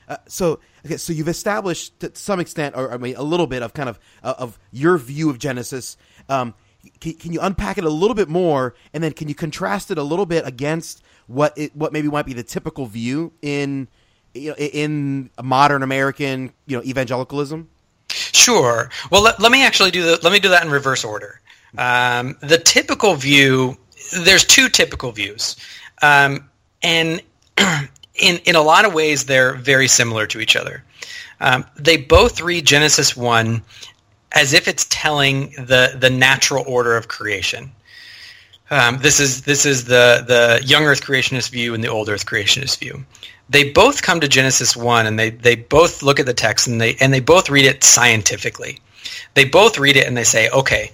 Uh, 0.09 0.17
so 0.27 0.59
okay, 0.85 0.97
so 0.97 1.13
you've 1.13 1.29
established 1.29 1.97
to 2.01 2.11
some 2.13 2.41
extent, 2.41 2.75
or 2.75 2.91
I 2.91 2.97
mean, 2.97 3.15
a 3.15 3.23
little 3.23 3.47
bit 3.47 3.63
of 3.63 3.73
kind 3.73 3.87
of 3.87 3.97
uh, 4.21 4.33
of 4.37 4.59
your 4.73 4.97
view 4.97 5.29
of 5.29 5.39
Genesis. 5.39 5.95
Um, 6.27 6.55
can, 6.99 7.13
can, 7.13 7.31
you 7.31 7.39
unpack 7.39 7.77
it 7.77 7.85
a 7.85 7.89
little 7.89 8.15
bit 8.15 8.27
more, 8.27 8.75
and 8.93 9.01
then 9.01 9.13
can 9.13 9.29
you 9.29 9.33
contrast 9.33 9.91
it 9.91 9.97
a 9.97 10.03
little 10.03 10.25
bit 10.25 10.45
against 10.45 11.01
what 11.27 11.57
it, 11.57 11.73
what 11.73 11.93
maybe 11.93 12.09
might 12.09 12.25
be 12.25 12.33
the 12.33 12.43
typical 12.43 12.85
view 12.85 13.31
in 13.41 13.87
in 14.35 15.29
modern 15.41 15.83
American, 15.83 16.51
you 16.67 16.77
know, 16.77 16.83
evangelicalism? 16.83 17.67
Sure. 18.09 18.89
Well, 19.11 19.23
let, 19.23 19.39
let 19.39 19.51
me 19.51 19.65
actually 19.65 19.91
do 19.91 20.03
the, 20.03 20.19
let 20.23 20.31
me 20.31 20.39
do 20.39 20.49
that 20.49 20.63
in 20.63 20.71
reverse 20.71 21.03
order. 21.03 21.41
Um, 21.77 22.37
the 22.41 22.57
typical 22.57 23.15
view, 23.15 23.77
there's 24.23 24.45
two 24.45 24.69
typical 24.69 25.11
views, 25.11 25.55
um, 26.01 26.49
and 26.81 27.21
in 27.57 28.37
in 28.45 28.55
a 28.55 28.61
lot 28.61 28.85
of 28.85 28.93
ways 28.93 29.25
they're 29.25 29.53
very 29.55 29.87
similar 29.87 30.25
to 30.27 30.39
each 30.39 30.55
other. 30.55 30.83
Um, 31.41 31.65
they 31.75 31.97
both 31.97 32.39
read 32.39 32.65
Genesis 32.65 33.15
one 33.15 33.61
as 34.31 34.53
if 34.53 34.67
it's 34.67 34.85
telling 34.89 35.49
the 35.51 35.97
the 35.99 36.09
natural 36.09 36.63
order 36.67 36.95
of 36.95 37.07
creation. 37.07 37.71
Um, 38.71 38.99
this 38.99 39.19
is 39.19 39.43
this 39.43 39.65
is 39.65 39.85
the 39.85 40.23
the 40.25 40.65
young 40.65 40.85
Earth 40.85 41.01
creationist 41.01 41.51
view 41.51 41.73
and 41.73 41.83
the 41.83 41.89
old 41.89 42.09
Earth 42.09 42.25
creationist 42.25 42.79
view 42.79 43.05
they 43.49 43.71
both 43.71 44.01
come 44.01 44.19
to 44.21 44.27
Genesis 44.27 44.75
1 44.75 45.05
and 45.05 45.19
they, 45.19 45.29
they 45.29 45.55
both 45.55 46.01
look 46.01 46.19
at 46.19 46.25
the 46.25 46.33
text 46.33 46.67
and 46.67 46.81
they 46.81 46.95
and 46.99 47.13
they 47.13 47.19
both 47.19 47.49
read 47.49 47.65
it 47.65 47.83
scientifically. 47.83 48.79
They 49.33 49.45
both 49.45 49.77
read 49.77 49.97
it 49.97 50.07
and 50.07 50.17
they 50.17 50.23
say, 50.23 50.49
okay, 50.49 50.91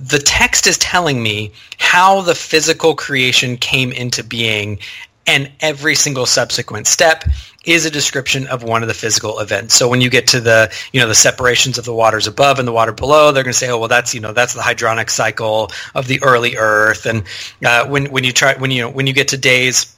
the 0.00 0.18
text 0.18 0.66
is 0.66 0.78
telling 0.78 1.22
me 1.22 1.52
how 1.78 2.20
the 2.20 2.34
physical 2.34 2.94
creation 2.94 3.56
came 3.56 3.90
into 3.90 4.22
being 4.22 4.78
and 5.26 5.50
every 5.60 5.94
single 5.94 6.24
subsequent 6.24 6.86
step 6.86 7.24
is 7.66 7.84
a 7.84 7.90
description 7.90 8.46
of 8.46 8.62
one 8.62 8.82
of 8.82 8.88
the 8.88 8.94
physical 8.94 9.40
events. 9.40 9.74
So 9.74 9.86
when 9.88 10.00
you 10.00 10.08
get 10.08 10.28
to 10.28 10.40
the, 10.40 10.72
you 10.92 11.00
know, 11.00 11.08
the 11.08 11.14
separations 11.14 11.76
of 11.76 11.84
the 11.84 11.92
waters 11.92 12.26
above 12.26 12.58
and 12.58 12.66
the 12.66 12.72
water 12.72 12.92
below, 12.92 13.30
they're 13.30 13.42
going 13.42 13.52
to 13.52 13.58
say, 13.58 13.68
oh, 13.68 13.78
well, 13.78 13.88
that's, 13.88 14.14
you 14.14 14.20
know, 14.20 14.32
that's 14.32 14.54
the 14.54 14.62
hydronic 14.62 15.10
cycle 15.10 15.70
of 15.94 16.06
the 16.06 16.22
early 16.22 16.56
Earth. 16.56 17.04
And 17.04 17.24
uh, 17.62 17.86
when 17.86 18.06
when 18.06 18.24
you 18.24 18.32
try 18.32 18.54
when 18.54 18.70
you 18.70 18.82
know 18.82 18.90
when 18.90 19.06
you 19.06 19.12
get 19.12 19.28
to 19.28 19.36
days 19.36 19.94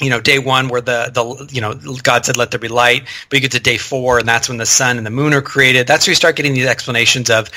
you 0.00 0.10
know 0.10 0.20
day 0.20 0.38
one 0.38 0.68
where 0.68 0.80
the 0.80 1.10
the 1.14 1.54
you 1.54 1.60
know 1.60 1.74
god 2.02 2.24
said 2.26 2.36
let 2.36 2.50
there 2.50 2.60
be 2.60 2.68
light 2.68 3.04
but 3.28 3.36
you 3.36 3.40
get 3.40 3.52
to 3.52 3.60
day 3.60 3.78
four 3.78 4.18
and 4.18 4.28
that's 4.28 4.48
when 4.48 4.58
the 4.58 4.66
sun 4.66 4.96
and 4.96 5.06
the 5.06 5.10
moon 5.10 5.32
are 5.32 5.42
created. 5.42 5.86
That's 5.86 6.06
where 6.06 6.12
you 6.12 6.16
start 6.16 6.36
getting 6.36 6.54
these 6.54 6.66
explanations 6.66 7.30
of 7.30 7.50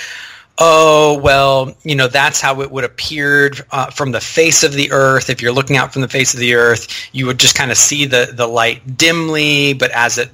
oh 0.59 1.19
well 1.19 1.75
you 1.83 1.95
know 1.95 2.07
that's 2.07 2.41
how 2.41 2.61
it 2.61 2.71
would 2.71 2.83
appear 2.83 3.51
uh, 3.71 3.89
from 3.89 4.11
the 4.11 4.21
face 4.21 4.63
of 4.63 4.73
the 4.73 4.91
earth. 4.91 5.29
If 5.29 5.41
you're 5.41 5.51
looking 5.51 5.77
out 5.77 5.93
from 5.93 6.01
the 6.01 6.07
face 6.07 6.33
of 6.33 6.39
the 6.39 6.53
earth 6.53 7.09
you 7.11 7.25
would 7.25 7.39
just 7.39 7.55
kind 7.55 7.71
of 7.71 7.77
see 7.77 8.05
the 8.05 8.31
the 8.33 8.47
light 8.47 8.97
dimly 8.97 9.73
but 9.73 9.91
as 9.91 10.17
it 10.17 10.29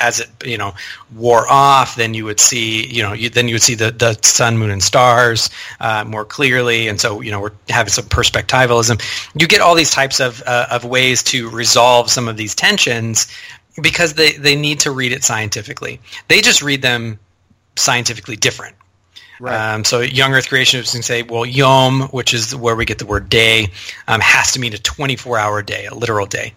as 0.00 0.20
it 0.20 0.28
you 0.44 0.58
know 0.58 0.74
wore 1.14 1.46
off, 1.48 1.96
then 1.96 2.14
you 2.14 2.24
would 2.24 2.40
see 2.40 2.86
you 2.86 3.02
know 3.02 3.12
you, 3.12 3.30
then 3.30 3.48
you 3.48 3.54
would 3.54 3.62
see 3.62 3.74
the, 3.74 3.90
the 3.90 4.18
sun, 4.22 4.58
moon, 4.58 4.70
and 4.70 4.82
stars 4.82 5.50
uh, 5.80 6.04
more 6.06 6.24
clearly, 6.24 6.88
and 6.88 7.00
so 7.00 7.20
you 7.20 7.30
know 7.30 7.40
we're 7.40 7.52
having 7.68 7.90
some 7.90 8.04
perspectivalism. 8.04 9.02
You 9.34 9.46
get 9.46 9.60
all 9.60 9.74
these 9.74 9.90
types 9.90 10.20
of 10.20 10.42
uh, 10.46 10.66
of 10.70 10.84
ways 10.84 11.22
to 11.24 11.48
resolve 11.50 12.10
some 12.10 12.28
of 12.28 12.36
these 12.36 12.54
tensions 12.54 13.26
because 13.80 14.14
they 14.14 14.32
they 14.32 14.56
need 14.56 14.80
to 14.80 14.90
read 14.90 15.12
it 15.12 15.24
scientifically. 15.24 16.00
They 16.28 16.40
just 16.40 16.62
read 16.62 16.82
them 16.82 17.18
scientifically 17.76 18.36
different. 18.36 18.76
Right. 19.40 19.74
Um, 19.74 19.84
so 19.84 20.00
young 20.00 20.34
Earth 20.34 20.48
creationists 20.48 20.92
can 20.92 21.02
say, 21.02 21.22
well, 21.22 21.46
yom, 21.46 22.08
which 22.08 22.34
is 22.34 22.56
where 22.56 22.74
we 22.74 22.84
get 22.84 22.98
the 22.98 23.06
word 23.06 23.28
day, 23.28 23.68
um, 24.08 24.20
has 24.20 24.52
to 24.52 24.60
mean 24.60 24.74
a 24.74 24.78
24-hour 24.78 25.62
day, 25.62 25.86
a 25.86 25.94
literal 25.94 26.26
day. 26.26 26.54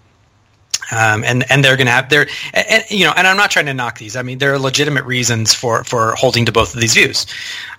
Um, 0.92 1.24
and 1.24 1.50
and 1.50 1.64
they're 1.64 1.78
going 1.78 1.88
to 1.88 1.94
have 1.94 2.10
their 2.10 2.28
and, 2.54 2.84
you 2.90 3.06
know 3.06 3.14
and 3.16 3.26
I'm 3.26 3.38
not 3.38 3.52
trying 3.52 3.66
to 3.68 3.74
knock 3.74 3.98
these. 3.98 4.16
I 4.16 4.22
mean 4.22 4.38
there 4.40 4.54
are 4.54 4.60
legitimate 4.60 5.06
reasons 5.06 5.54
for 5.54 5.84
for 5.84 6.14
holding 6.16 6.46
to 6.46 6.52
both 6.52 6.74
of 6.74 6.82
these 6.82 6.94
views. 6.94 7.26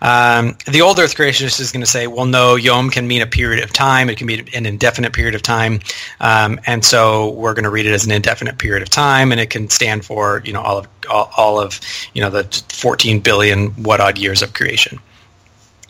Um, 0.00 0.56
the 0.66 0.80
old 0.80 0.98
Earth 0.98 1.14
creationist 1.14 1.60
is 1.60 1.70
going 1.70 1.82
to 1.82 1.90
say, 1.90 2.06
well, 2.06 2.26
no, 2.26 2.56
Yom 2.56 2.90
can 2.90 3.06
mean 3.06 3.22
a 3.22 3.26
period 3.26 3.62
of 3.62 3.72
time. 3.72 4.10
It 4.10 4.16
can 4.18 4.26
be 4.26 4.44
an 4.54 4.66
indefinite 4.66 5.12
period 5.12 5.34
of 5.34 5.42
time, 5.42 5.80
um, 6.20 6.60
and 6.66 6.84
so 6.84 7.30
we're 7.30 7.54
going 7.54 7.64
to 7.64 7.70
read 7.70 7.86
it 7.86 7.92
as 7.92 8.04
an 8.04 8.12
indefinite 8.12 8.58
period 8.58 8.82
of 8.82 8.90
time, 8.90 9.30
and 9.30 9.40
it 9.40 9.50
can 9.50 9.68
stand 9.68 10.04
for 10.04 10.42
you 10.44 10.52
know 10.52 10.62
all 10.62 10.78
of 10.78 10.88
all, 11.10 11.30
all 11.36 11.60
of 11.60 11.80
you 12.14 12.20
know 12.20 12.30
the 12.30 12.44
14 12.68 13.20
billion 13.20 13.68
what 13.82 14.00
odd 14.00 14.18
years 14.18 14.42
of 14.42 14.54
creation. 14.54 14.98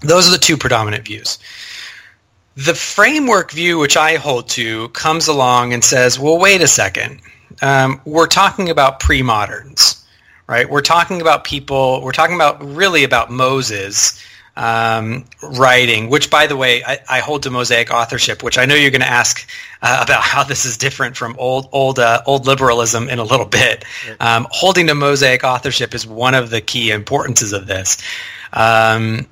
Those 0.01 0.29
are 0.29 0.33
the 0.33 0.39
two 0.39 0.57
predominant 0.57 1.05
views. 1.05 1.39
The 2.57 2.75
framework 2.75 3.51
view, 3.51 3.79
which 3.79 3.97
I 3.97 4.17
hold 4.17 4.49
to, 4.51 4.89
comes 4.91 5.29
along 5.29 5.73
and 5.73 5.83
says, 5.83 6.19
well, 6.19 6.39
wait 6.39 6.61
a 6.61 6.69
second. 6.69 7.21
Um, 7.63 8.01
we're 8.05 8.27
talking 8.27 8.69
about 8.69 9.01
pre-moderns, 9.01 10.05
right? 10.47 10.69
We're 10.69 10.83
talking 10.83 11.21
about 11.21 11.45
people, 11.45 12.03
we're 12.03 12.13
talking 12.13 12.35
about 12.35 12.63
really 12.63 13.05
about 13.05 13.31
Moses 13.31 14.23
um, 14.57 15.25
writing, 15.43 16.11
which, 16.11 16.31
by 16.31 16.47
the 16.47 16.57
way, 16.57 16.85
I, 16.85 16.99
I, 17.09 17.21
hold 17.21 17.45
to 17.45 17.51
Mosaic 17.51 17.91
authorship, 17.91 18.43
which 18.43 18.59
I 18.59 18.67
know 18.67 18.75
you're 18.75 18.91
going 18.91 19.01
to 19.01 19.09
ask 19.09 19.49
uh, 19.81 20.01
about 20.03 20.23
how 20.23 20.45
this 20.45 20.67
is 20.67 20.77
different 20.77 21.17
from 21.17 21.37
old 21.39 21.69
old 21.73 21.99
uh, 21.99 22.23
old 22.27 22.47
liberalism 22.47 23.09
in 23.09 23.19
a 23.19 23.25
little 23.25 23.47
bit. 23.47 23.85
Um, 24.21 24.47
holding 24.51 24.89
to 24.89 24.95
Mosaic 24.95 25.43
authorship 25.43 25.95
is 25.95 26.07
one 26.07 26.35
of 26.35 26.51
the 26.51 26.61
key 26.61 26.91
importances 26.91 27.55
of 27.55 27.67
this. 27.67 28.03
Um, 28.53 29.27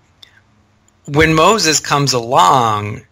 when 1.06 1.34
Moses 1.34 1.80
comes 1.80 2.14
along, 2.14 3.02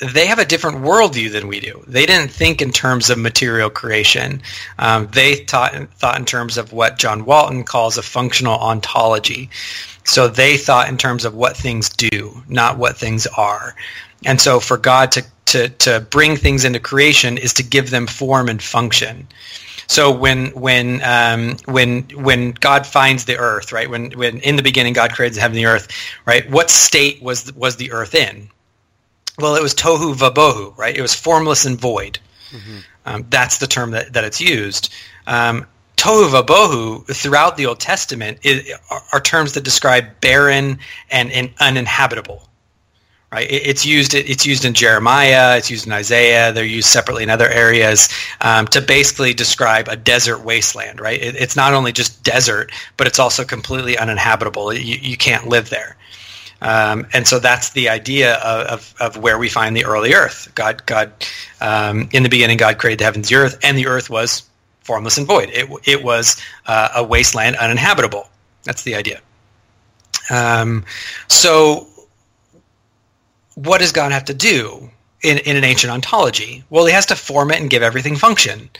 they 0.00 0.26
have 0.26 0.38
a 0.38 0.44
different 0.44 0.78
worldview 0.78 1.30
than 1.30 1.46
we 1.46 1.60
do. 1.60 1.84
They 1.86 2.06
didn't 2.06 2.30
think 2.30 2.60
in 2.60 2.72
terms 2.72 3.10
of 3.10 3.18
material 3.18 3.70
creation. 3.70 4.42
Um, 4.78 5.08
they 5.12 5.36
thought 5.36 5.74
thought 5.94 6.18
in 6.18 6.24
terms 6.24 6.58
of 6.58 6.72
what 6.72 6.98
John 6.98 7.24
Walton 7.24 7.64
calls 7.64 7.96
a 7.96 8.02
functional 8.02 8.58
ontology. 8.58 9.50
So 10.04 10.28
they 10.28 10.56
thought 10.56 10.88
in 10.88 10.98
terms 10.98 11.24
of 11.24 11.34
what 11.34 11.56
things 11.56 11.88
do, 11.88 12.42
not 12.48 12.76
what 12.76 12.96
things 12.96 13.26
are. 13.26 13.74
And 14.26 14.40
so 14.40 14.60
for 14.60 14.76
God 14.76 15.12
to, 15.12 15.24
to, 15.46 15.68
to 15.68 16.00
bring 16.10 16.36
things 16.36 16.64
into 16.64 16.80
creation 16.80 17.38
is 17.38 17.54
to 17.54 17.62
give 17.62 17.90
them 17.90 18.06
form 18.06 18.48
and 18.48 18.62
function. 18.62 19.26
So 19.86 20.10
when 20.10 20.48
when 20.48 21.02
um, 21.02 21.56
when 21.66 22.02
when 22.14 22.52
God 22.52 22.86
finds 22.86 23.26
the 23.26 23.36
earth, 23.36 23.70
right? 23.70 23.88
When 23.88 24.12
when 24.12 24.38
in 24.40 24.56
the 24.56 24.62
beginning 24.62 24.94
God 24.94 25.12
created 25.12 25.38
heaven 25.38 25.56
and 25.56 25.64
the 25.64 25.70
earth, 25.70 25.88
right? 26.26 26.48
What 26.50 26.70
state 26.70 27.22
was 27.22 27.52
was 27.54 27.76
the 27.76 27.92
earth 27.92 28.14
in? 28.14 28.48
Well, 29.38 29.56
it 29.56 29.62
was 29.62 29.74
tohu 29.74 30.14
vabohu, 30.14 30.76
right? 30.78 30.96
It 30.96 31.02
was 31.02 31.14
formless 31.14 31.64
and 31.64 31.78
void. 31.78 32.18
Mm-hmm. 32.50 32.78
Um, 33.06 33.26
that's 33.28 33.58
the 33.58 33.66
term 33.66 33.90
that, 33.90 34.12
that 34.12 34.24
it's 34.24 34.40
used. 34.40 34.92
Um, 35.26 35.66
tohu 35.96 36.28
vabohu 36.30 37.06
throughout 37.14 37.56
the 37.56 37.66
Old 37.66 37.80
Testament 37.80 38.38
is, 38.42 38.72
are, 38.90 39.02
are, 39.12 39.20
terms 39.20 39.54
that 39.54 39.64
describe 39.64 40.20
barren 40.20 40.78
and, 41.10 41.32
and 41.32 41.52
uninhabitable. 41.60 42.48
Right? 43.32 43.50
It, 43.50 43.66
it's 43.66 43.84
used. 43.84 44.14
It's 44.14 44.46
used 44.46 44.64
in 44.64 44.74
Jeremiah. 44.74 45.56
It's 45.56 45.68
used 45.68 45.86
in 45.86 45.92
Isaiah. 45.92 46.52
They're 46.52 46.64
used 46.64 46.86
separately 46.86 47.24
in 47.24 47.30
other 47.30 47.48
areas 47.48 48.08
um, 48.40 48.68
to 48.68 48.80
basically 48.80 49.34
describe 49.34 49.88
a 49.88 49.96
desert 49.96 50.44
wasteland. 50.44 51.00
Right? 51.00 51.20
It, 51.20 51.34
it's 51.34 51.56
not 51.56 51.74
only 51.74 51.90
just 51.90 52.22
desert, 52.22 52.70
but 52.96 53.08
it's 53.08 53.18
also 53.18 53.44
completely 53.44 53.98
uninhabitable. 53.98 54.72
You, 54.72 54.98
you 55.02 55.16
can't 55.16 55.48
live 55.48 55.70
there. 55.70 55.96
Um, 56.60 57.06
and 57.12 57.26
so 57.26 57.38
that's 57.38 57.70
the 57.70 57.88
idea 57.88 58.36
of, 58.36 58.66
of, 58.66 58.94
of, 59.00 59.22
where 59.22 59.38
we 59.38 59.48
find 59.48 59.76
the 59.76 59.84
early 59.84 60.14
earth. 60.14 60.50
God, 60.54 60.84
God, 60.86 61.12
um, 61.60 62.08
in 62.12 62.22
the 62.22 62.28
beginning, 62.28 62.56
God 62.56 62.78
created 62.78 63.00
the 63.00 63.04
heavens, 63.04 63.30
and 63.30 63.38
the 63.38 63.44
earth, 63.44 63.58
and 63.62 63.76
the 63.76 63.86
earth 63.86 64.08
was 64.08 64.44
formless 64.80 65.18
and 65.18 65.26
void. 65.26 65.50
It, 65.52 65.68
it 65.84 66.02
was 66.02 66.40
uh, 66.66 66.88
a 66.96 67.04
wasteland, 67.04 67.56
uninhabitable. 67.56 68.28
That's 68.62 68.82
the 68.82 68.94
idea. 68.94 69.20
Um, 70.30 70.84
so, 71.28 71.86
what 73.56 73.78
does 73.78 73.92
God 73.92 74.12
have 74.12 74.24
to 74.26 74.34
do 74.34 74.90
in, 75.22 75.38
in 75.38 75.56
an 75.56 75.64
ancient 75.64 75.92
ontology? 75.92 76.64
Well, 76.70 76.86
he 76.86 76.92
has 76.92 77.06
to 77.06 77.16
form 77.16 77.50
it 77.50 77.60
and 77.60 77.68
give 77.68 77.82
everything 77.82 78.16
function. 78.16 78.70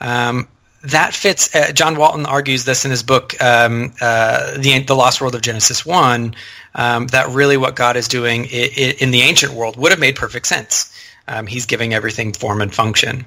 Um, 0.00 0.48
that 0.82 1.14
fits. 1.14 1.54
Uh, 1.54 1.72
John 1.72 1.96
Walton 1.96 2.26
argues 2.26 2.64
this 2.64 2.84
in 2.84 2.90
his 2.90 3.02
book, 3.02 3.40
um, 3.42 3.92
uh, 4.00 4.56
the 4.58 4.80
the 4.80 4.94
Lost 4.94 5.20
World 5.20 5.34
of 5.34 5.42
Genesis 5.42 5.84
One. 5.84 6.34
Um, 6.74 7.08
that 7.08 7.28
really 7.30 7.56
what 7.56 7.74
God 7.74 7.96
is 7.96 8.06
doing 8.06 8.44
in, 8.44 8.94
in, 9.00 9.10
the 9.10 9.22
ancient 9.22 9.54
world 9.54 9.76
would 9.76 9.90
have 9.90 9.98
made 9.98 10.14
perfect 10.14 10.46
sense. 10.46 10.96
Um, 11.26 11.48
he's 11.48 11.66
giving 11.66 11.92
everything 11.92 12.32
form 12.32 12.60
and 12.60 12.72
function, 12.72 13.26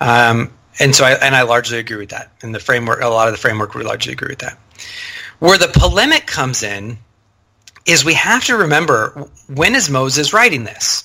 um, 0.00 0.52
and 0.78 0.94
so 0.94 1.04
I 1.04 1.12
and 1.12 1.34
I 1.34 1.42
largely 1.42 1.78
agree 1.78 1.96
with 1.96 2.10
that. 2.10 2.30
And 2.42 2.54
the 2.54 2.60
framework, 2.60 3.00
a 3.00 3.08
lot 3.08 3.28
of 3.28 3.34
the 3.34 3.38
framework, 3.38 3.74
we 3.74 3.82
largely 3.82 4.12
agree 4.12 4.28
with 4.28 4.40
that. 4.40 4.58
Where 5.38 5.58
the 5.58 5.68
polemic 5.68 6.26
comes 6.26 6.62
in 6.62 6.98
is 7.86 8.04
we 8.04 8.14
have 8.14 8.44
to 8.44 8.56
remember 8.56 9.28
when 9.52 9.74
is 9.74 9.90
Moses 9.90 10.32
writing 10.32 10.64
this? 10.64 11.04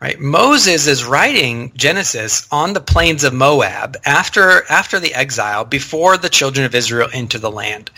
Right? 0.00 0.18
Moses 0.20 0.86
is 0.86 1.04
writing 1.04 1.72
Genesis 1.74 2.46
on 2.50 2.72
the 2.72 2.80
plains 2.80 3.24
of 3.24 3.34
Moab 3.34 3.96
after 4.04 4.64
after 4.70 5.00
the 5.00 5.14
exile, 5.14 5.64
before 5.64 6.16
the 6.16 6.28
children 6.28 6.64
of 6.64 6.74
Israel 6.74 7.08
into 7.12 7.38
the 7.38 7.50
land. 7.50 7.90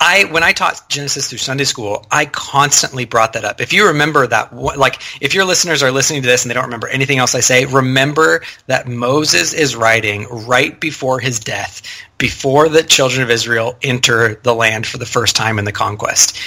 I 0.00 0.24
when 0.24 0.42
I 0.42 0.52
taught 0.52 0.88
Genesis 0.88 1.28
through 1.28 1.38
Sunday 1.38 1.64
school, 1.64 2.04
I 2.10 2.26
constantly 2.26 3.04
brought 3.04 3.32
that 3.34 3.44
up. 3.44 3.60
If 3.60 3.72
you 3.72 3.86
remember 3.86 4.26
that, 4.26 4.54
like 4.54 5.00
if 5.20 5.34
your 5.34 5.44
listeners 5.44 5.82
are 5.82 5.92
listening 5.92 6.22
to 6.22 6.28
this 6.28 6.42
and 6.42 6.50
they 6.50 6.54
don't 6.54 6.64
remember 6.64 6.88
anything 6.88 7.18
else 7.18 7.34
I 7.34 7.40
say, 7.40 7.64
remember 7.64 8.42
that 8.66 8.88
Moses 8.88 9.54
is 9.54 9.76
writing 9.76 10.26
right 10.28 10.78
before 10.78 11.20
his 11.20 11.38
death, 11.38 11.82
before 12.18 12.68
the 12.68 12.82
children 12.82 13.22
of 13.22 13.30
Israel 13.30 13.76
enter 13.82 14.34
the 14.42 14.54
land 14.54 14.86
for 14.86 14.98
the 14.98 15.06
first 15.06 15.36
time 15.36 15.58
in 15.58 15.64
the 15.64 15.72
conquest. 15.72 16.38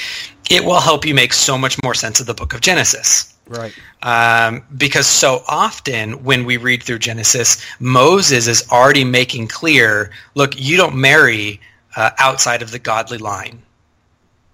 It 0.49 0.63
will 0.63 0.79
help 0.79 1.05
you 1.05 1.15
make 1.15 1.33
so 1.33 1.57
much 1.57 1.77
more 1.83 1.93
sense 1.93 2.19
of 2.19 2.25
the 2.25 2.33
book 2.33 2.53
of 2.53 2.61
Genesis. 2.61 3.36
Right. 3.47 3.73
Um, 4.03 4.63
because 4.77 5.07
so 5.07 5.43
often 5.47 6.23
when 6.23 6.45
we 6.45 6.57
read 6.57 6.83
through 6.83 6.99
Genesis, 6.99 7.63
Moses 7.79 8.47
is 8.47 8.67
already 8.71 9.03
making 9.03 9.47
clear, 9.47 10.11
look, 10.35 10.59
you 10.59 10.77
don't 10.77 10.95
marry 10.95 11.61
uh, 11.95 12.11
outside 12.17 12.61
of 12.61 12.71
the 12.71 12.79
godly 12.79 13.17
line. 13.17 13.61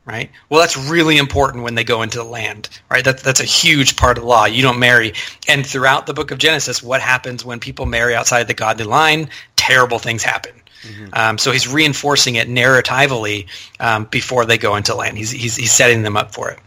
Right. 0.06 0.30
Well, 0.50 0.60
that's 0.60 0.76
really 0.76 1.18
important 1.18 1.64
when 1.64 1.76
they 1.76 1.86
go 1.86 2.02
into 2.02 2.18
the 2.18 2.26
land. 2.26 2.68
Right. 2.92 3.06
That's 3.06 3.24
that's 3.24 3.40
a 3.40 3.46
huge 3.46 3.96
part 3.96 4.18
of 4.18 4.24
the 4.26 4.30
law. 4.30 4.44
You 4.44 4.62
don't 4.62 4.80
marry. 4.80 5.14
And 5.48 5.66
throughout 5.66 6.08
the 6.08 6.14
book 6.14 6.32
of 6.32 6.40
Genesis, 6.40 6.84
what 6.84 7.00
happens 7.00 7.46
when 7.46 7.62
people 7.62 7.86
marry 7.86 8.14
outside 8.14 8.42
of 8.42 8.48
the 8.48 8.54
godly 8.54 8.84
line? 8.84 9.30
Terrible 9.56 10.00
things 10.00 10.22
happen. 10.22 10.52
Mm-hmm. 10.84 11.10
Um, 11.14 11.38
so 11.38 11.52
he's 11.52 11.68
reinforcing 11.68 12.36
it 12.36 12.48
narratively 12.48 13.48
um, 13.80 14.06
before 14.06 14.46
they 14.46 14.58
go 14.58 14.76
into 14.76 14.96
land. 14.96 15.18
He's, 15.18 15.32
he's, 15.32 15.56
he's 15.56 15.72
setting 15.72 16.04
them 16.04 16.16
up 16.18 16.34
for 16.34 16.52
it. 16.52 16.60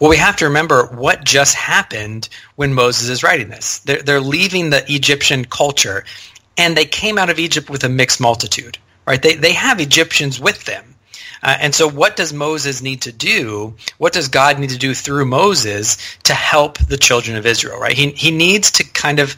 Well, 0.00 0.10
we 0.10 0.16
have 0.16 0.36
to 0.36 0.46
remember 0.46 0.86
what 0.86 1.24
just 1.24 1.54
happened 1.54 2.28
when 2.56 2.74
Moses 2.74 3.08
is 3.08 3.22
writing 3.22 3.48
this. 3.48 3.78
They're, 3.80 4.02
they're 4.02 4.20
leaving 4.20 4.70
the 4.70 4.84
Egyptian 4.92 5.44
culture, 5.44 6.04
and 6.56 6.76
they 6.76 6.84
came 6.84 7.18
out 7.18 7.30
of 7.30 7.38
Egypt 7.38 7.68
with 7.70 7.84
a 7.84 7.88
mixed 7.88 8.20
multitude. 8.20 8.78
Right? 9.06 9.20
They, 9.20 9.34
they 9.34 9.52
have 9.52 9.80
Egyptians 9.80 10.40
with 10.40 10.64
them. 10.64 10.94
Uh, 11.42 11.56
and 11.60 11.74
so 11.74 11.86
what 11.86 12.16
does 12.16 12.32
Moses 12.32 12.80
need 12.80 13.02
to 13.02 13.12
do? 13.12 13.74
What 13.98 14.14
does 14.14 14.28
God 14.28 14.58
need 14.58 14.70
to 14.70 14.78
do 14.78 14.94
through 14.94 15.26
Moses 15.26 15.98
to 16.22 16.32
help 16.32 16.78
the 16.78 16.96
children 16.96 17.36
of 17.36 17.44
Israel, 17.44 17.78
right? 17.78 17.94
He, 17.94 18.12
he 18.12 18.30
needs 18.30 18.70
to 18.72 18.84
kind 18.84 19.20
of 19.20 19.36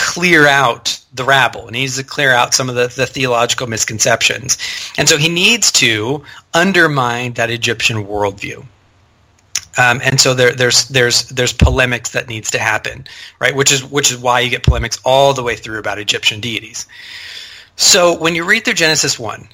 clear 0.00 0.46
out 0.46 0.98
the 1.12 1.24
rabble 1.24 1.66
he 1.66 1.72
needs 1.72 1.96
to 1.96 2.04
clear 2.04 2.32
out 2.32 2.54
some 2.54 2.70
of 2.70 2.74
the, 2.74 2.88
the 2.88 3.06
theological 3.06 3.66
misconceptions. 3.66 4.56
And 4.96 5.08
so 5.08 5.18
he 5.18 5.28
needs 5.28 5.70
to 5.72 6.24
undermine 6.54 7.34
that 7.34 7.50
Egyptian 7.50 8.06
worldview. 8.06 8.64
Um, 9.76 10.00
and 10.02 10.18
so 10.20 10.34
there, 10.34 10.52
there's 10.52 10.88
there's 10.88 11.28
there's 11.28 11.52
polemics 11.52 12.10
that 12.12 12.28
needs 12.28 12.50
to 12.52 12.58
happen, 12.58 13.06
right? 13.38 13.54
Which 13.54 13.70
is 13.70 13.84
which 13.84 14.10
is 14.10 14.18
why 14.18 14.40
you 14.40 14.50
get 14.50 14.62
polemics 14.62 14.98
all 15.04 15.34
the 15.34 15.42
way 15.42 15.54
through 15.54 15.78
about 15.78 15.98
Egyptian 15.98 16.40
deities. 16.40 16.86
So 17.76 18.18
when 18.18 18.34
you 18.34 18.44
read 18.44 18.64
through 18.64 18.74
Genesis 18.74 19.18
one, 19.18 19.48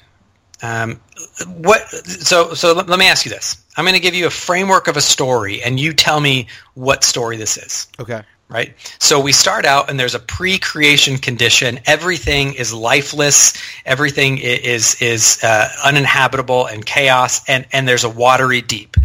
um, 0.63 0.99
what? 1.47 1.87
So 1.89 2.55
so 2.55 2.73
let, 2.73 2.87
let 2.87 2.97
me 2.97 3.07
ask 3.07 3.25
you 3.25 3.31
this. 3.31 3.63
I'm 3.75 3.85
going 3.85 3.93
to 3.93 4.01
give 4.01 4.15
you 4.15 4.25
a 4.25 4.31
framework 4.31 4.87
of 4.87 4.97
a 4.97 5.01
story, 5.01 5.61
and 5.61 5.79
you 5.79 5.93
tell 5.93 6.19
me 6.19 6.47
what 6.73 7.03
story 7.03 7.37
this 7.37 7.57
is. 7.57 7.87
Okay 7.99 8.23
right? 8.49 8.73
So 8.99 9.19
we 9.19 9.31
start 9.33 9.65
out 9.65 9.89
and 9.89 9.99
there's 9.99 10.15
a 10.15 10.19
pre-creation 10.19 11.17
condition. 11.17 11.79
Everything 11.85 12.53
is 12.53 12.73
lifeless. 12.73 13.53
Everything 13.85 14.37
is 14.37 15.01
is 15.01 15.39
uh, 15.43 15.69
uninhabitable 15.83 16.65
and 16.67 16.85
chaos, 16.85 17.41
and 17.47 17.65
and 17.73 17.87
there's 17.87 18.03
a 18.05 18.09
watery 18.09 18.61
deep. 18.61 18.95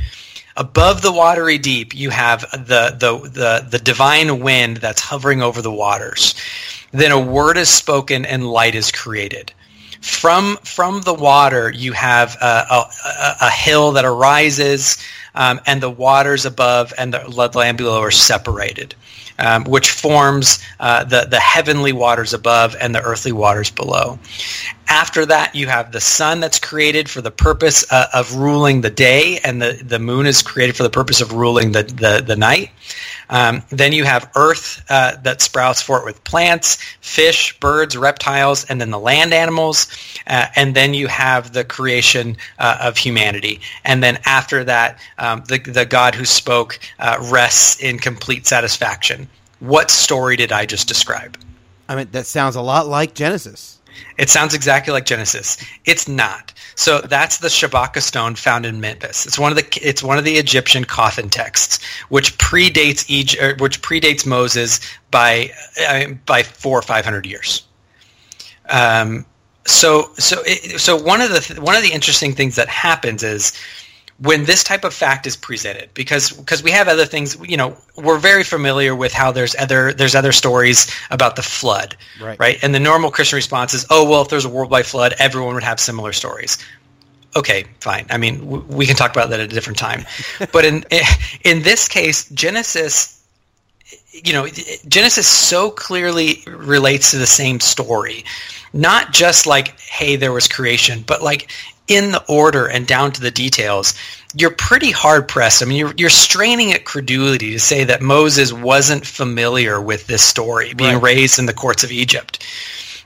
Above 0.56 1.02
the 1.02 1.12
watery 1.12 1.58
deep, 1.58 1.94
you 1.94 2.10
have 2.10 2.42
the 2.52 2.96
the 2.98 3.28
the, 3.28 3.66
the 3.70 3.78
divine 3.78 4.40
wind 4.40 4.78
that's 4.78 5.00
hovering 5.00 5.42
over 5.42 5.62
the 5.62 5.72
waters. 5.72 6.34
Then 6.92 7.10
a 7.10 7.20
word 7.20 7.56
is 7.56 7.68
spoken 7.70 8.26
and 8.26 8.46
light 8.46 8.74
is 8.74 8.92
created. 8.92 9.52
from 10.02 10.56
from 10.64 11.00
the 11.02 11.14
water 11.14 11.70
you 11.70 11.92
have 11.92 12.36
a, 12.40 12.66
a, 12.70 13.36
a 13.42 13.50
hill 13.50 13.92
that 13.92 14.04
arises 14.04 14.98
um, 15.34 15.60
and 15.66 15.80
the 15.80 15.90
waters 15.90 16.44
above 16.44 16.92
and 16.98 17.14
the 17.14 17.50
land 17.54 17.78
below 17.78 18.00
are 18.02 18.10
separated 18.10 18.94
um, 19.38 19.64
which 19.64 19.90
forms 19.90 20.58
uh, 20.80 21.04
the, 21.04 21.26
the 21.28 21.40
heavenly 21.40 21.92
waters 21.92 22.32
above 22.34 22.76
and 22.80 22.94
the 22.94 23.02
earthly 23.02 23.32
waters 23.32 23.70
below. 23.70 24.18
After 24.88 25.24
that, 25.26 25.54
you 25.54 25.68
have 25.68 25.90
the 25.90 26.00
sun 26.00 26.40
that's 26.40 26.58
created 26.58 27.08
for 27.08 27.22
the 27.22 27.30
purpose 27.30 27.90
uh, 27.90 28.08
of 28.12 28.34
ruling 28.34 28.82
the 28.82 28.90
day, 28.90 29.38
and 29.42 29.62
the, 29.62 29.80
the 29.82 29.98
moon 29.98 30.26
is 30.26 30.42
created 30.42 30.76
for 30.76 30.82
the 30.82 30.90
purpose 30.90 31.20
of 31.20 31.32
ruling 31.32 31.72
the, 31.72 31.82
the, 31.84 32.22
the 32.26 32.36
night. 32.36 32.70
Um, 33.30 33.62
then 33.70 33.92
you 33.92 34.04
have 34.04 34.30
earth 34.36 34.84
uh, 34.90 35.16
that 35.22 35.40
sprouts 35.40 35.80
forth 35.80 36.04
with 36.04 36.22
plants, 36.24 36.76
fish, 37.00 37.58
birds, 37.58 37.96
reptiles, 37.96 38.66
and 38.66 38.78
then 38.78 38.90
the 38.90 38.98
land 38.98 39.32
animals. 39.32 39.86
Uh, 40.26 40.46
and 40.54 40.74
then 40.74 40.92
you 40.92 41.06
have 41.06 41.52
the 41.54 41.64
creation 41.64 42.36
uh, 42.58 42.76
of 42.82 42.98
humanity. 42.98 43.60
And 43.86 44.02
then 44.02 44.18
after 44.26 44.64
that, 44.64 44.98
um, 45.16 45.42
the, 45.48 45.58
the 45.58 45.86
God 45.86 46.14
who 46.14 46.26
spoke 46.26 46.78
uh, 46.98 47.16
rests 47.32 47.80
in 47.82 47.98
complete 47.98 48.46
satisfaction. 48.46 49.21
What 49.62 49.92
story 49.92 50.36
did 50.36 50.50
I 50.50 50.66
just 50.66 50.88
describe? 50.88 51.38
I 51.88 51.94
mean, 51.94 52.08
that 52.10 52.26
sounds 52.26 52.56
a 52.56 52.60
lot 52.60 52.88
like 52.88 53.14
Genesis. 53.14 53.78
It 54.18 54.28
sounds 54.28 54.54
exactly 54.54 54.92
like 54.92 55.04
Genesis. 55.04 55.56
It's 55.84 56.08
not. 56.08 56.52
So 56.74 57.00
that's 57.00 57.38
the 57.38 57.46
Shabaka 57.46 58.02
stone 58.02 58.34
found 58.34 58.66
in 58.66 58.80
Memphis. 58.80 59.24
It's 59.24 59.38
one 59.38 59.52
of 59.52 59.56
the 59.56 59.78
it's 59.80 60.02
one 60.02 60.18
of 60.18 60.24
the 60.24 60.34
Egyptian 60.34 60.84
coffin 60.84 61.28
texts, 61.28 61.78
which 62.08 62.36
predates 62.38 63.04
Egypt, 63.08 63.60
which 63.60 63.82
predates 63.82 64.26
Moses 64.26 64.80
by 65.12 65.52
by 66.26 66.42
four 66.42 66.76
or 66.76 66.82
five 66.82 67.04
hundred 67.04 67.24
years. 67.24 67.62
Um, 68.68 69.24
so 69.64 70.10
so 70.18 70.42
it, 70.44 70.80
so 70.80 71.00
one 71.00 71.20
of 71.20 71.30
the 71.30 71.60
one 71.60 71.76
of 71.76 71.84
the 71.84 71.92
interesting 71.92 72.34
things 72.34 72.56
that 72.56 72.68
happens 72.68 73.22
is 73.22 73.52
when 74.22 74.44
this 74.44 74.62
type 74.62 74.84
of 74.84 74.94
fact 74.94 75.26
is 75.26 75.36
presented 75.36 75.92
because 75.94 76.30
because 76.32 76.62
we 76.62 76.70
have 76.70 76.86
other 76.86 77.04
things 77.04 77.36
you 77.48 77.56
know 77.56 77.76
we're 77.96 78.18
very 78.18 78.44
familiar 78.44 78.94
with 78.94 79.12
how 79.12 79.32
there's 79.32 79.56
other 79.58 79.92
there's 79.92 80.14
other 80.14 80.32
stories 80.32 80.86
about 81.10 81.34
the 81.36 81.42
flood 81.42 81.96
right, 82.20 82.38
right? 82.38 82.58
and 82.62 82.74
the 82.74 82.80
normal 82.80 83.10
christian 83.10 83.36
response 83.36 83.74
is 83.74 83.86
oh 83.90 84.08
well 84.08 84.22
if 84.22 84.28
there's 84.28 84.44
a 84.44 84.48
worldwide 84.48 84.86
flood 84.86 85.14
everyone 85.18 85.54
would 85.54 85.64
have 85.64 85.80
similar 85.80 86.12
stories. 86.12 86.58
Okay 87.34 87.64
fine. 87.80 88.06
I 88.10 88.18
mean 88.18 88.40
w- 88.40 88.64
we 88.68 88.86
can 88.86 88.94
talk 88.94 89.10
about 89.10 89.30
that 89.30 89.40
at 89.40 89.46
a 89.50 89.54
different 89.54 89.78
time. 89.78 90.04
But 90.52 90.64
in 90.64 90.84
in 91.44 91.62
this 91.62 91.88
case 91.88 92.28
genesis 92.30 93.18
you 94.12 94.34
know 94.34 94.46
genesis 94.86 95.26
so 95.26 95.70
clearly 95.70 96.42
relates 96.46 97.10
to 97.12 97.18
the 97.18 97.26
same 97.26 97.58
story. 97.60 98.24
Not 98.74 99.12
just 99.12 99.46
like 99.46 99.80
hey 99.80 100.16
there 100.16 100.32
was 100.32 100.46
creation 100.46 101.02
but 101.06 101.22
like 101.22 101.50
in 101.88 102.12
the 102.12 102.24
order 102.28 102.66
and 102.66 102.86
down 102.86 103.12
to 103.12 103.20
the 103.20 103.30
details, 103.30 103.94
you're 104.34 104.54
pretty 104.54 104.90
hard 104.90 105.28
pressed. 105.28 105.62
I 105.62 105.66
mean, 105.66 105.78
you're, 105.78 105.94
you're 105.96 106.10
straining 106.10 106.72
at 106.72 106.84
credulity 106.84 107.52
to 107.52 107.58
say 107.58 107.84
that 107.84 108.00
Moses 108.00 108.52
wasn't 108.52 109.06
familiar 109.06 109.80
with 109.80 110.06
this 110.06 110.22
story, 110.22 110.74
being 110.74 110.94
right. 110.94 111.02
raised 111.02 111.38
in 111.38 111.46
the 111.46 111.54
courts 111.54 111.84
of 111.84 111.90
Egypt, 111.90 112.44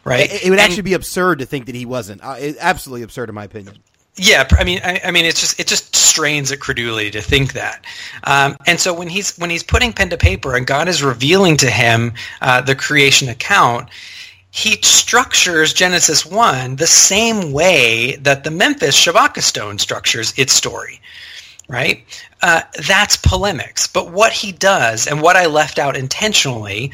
right? 0.04 0.30
It, 0.30 0.44
it 0.44 0.50
would 0.50 0.58
and, 0.58 0.68
actually 0.68 0.82
be 0.82 0.94
absurd 0.94 1.40
to 1.40 1.46
think 1.46 1.66
that 1.66 1.74
he 1.74 1.86
wasn't. 1.86 2.22
Uh, 2.22 2.36
absolutely 2.60 3.02
absurd, 3.02 3.28
in 3.28 3.34
my 3.34 3.44
opinion. 3.44 3.76
Yeah, 4.18 4.48
I 4.52 4.64
mean, 4.64 4.80
I, 4.82 5.00
I, 5.04 5.10
mean, 5.10 5.26
it's 5.26 5.40
just 5.40 5.60
it 5.60 5.66
just 5.66 5.94
strains 5.94 6.50
at 6.50 6.58
credulity 6.58 7.10
to 7.10 7.20
think 7.20 7.52
that. 7.52 7.84
Um, 8.24 8.56
and 8.66 8.80
so 8.80 8.94
when 8.94 9.08
he's 9.08 9.36
when 9.36 9.50
he's 9.50 9.62
putting 9.62 9.92
pen 9.92 10.08
to 10.08 10.16
paper 10.16 10.56
and 10.56 10.66
God 10.66 10.88
is 10.88 11.02
revealing 11.02 11.58
to 11.58 11.70
him 11.70 12.14
uh, 12.40 12.62
the 12.62 12.74
creation 12.74 13.28
account, 13.28 13.90
he 14.56 14.78
structures 14.80 15.74
Genesis 15.74 16.24
1 16.24 16.76
the 16.76 16.86
same 16.86 17.52
way 17.52 18.16
that 18.22 18.42
the 18.42 18.50
Memphis 18.50 18.96
Shabaka 18.96 19.42
stone 19.42 19.78
structures 19.78 20.32
its 20.38 20.54
story, 20.54 20.98
right? 21.68 22.02
Uh, 22.40 22.62
that's 22.86 23.18
polemics. 23.18 23.86
But 23.86 24.12
what 24.12 24.32
he 24.32 24.52
does, 24.52 25.06
and 25.06 25.20
what 25.20 25.36
I 25.36 25.44
left 25.44 25.78
out 25.78 25.94
intentionally, 25.94 26.90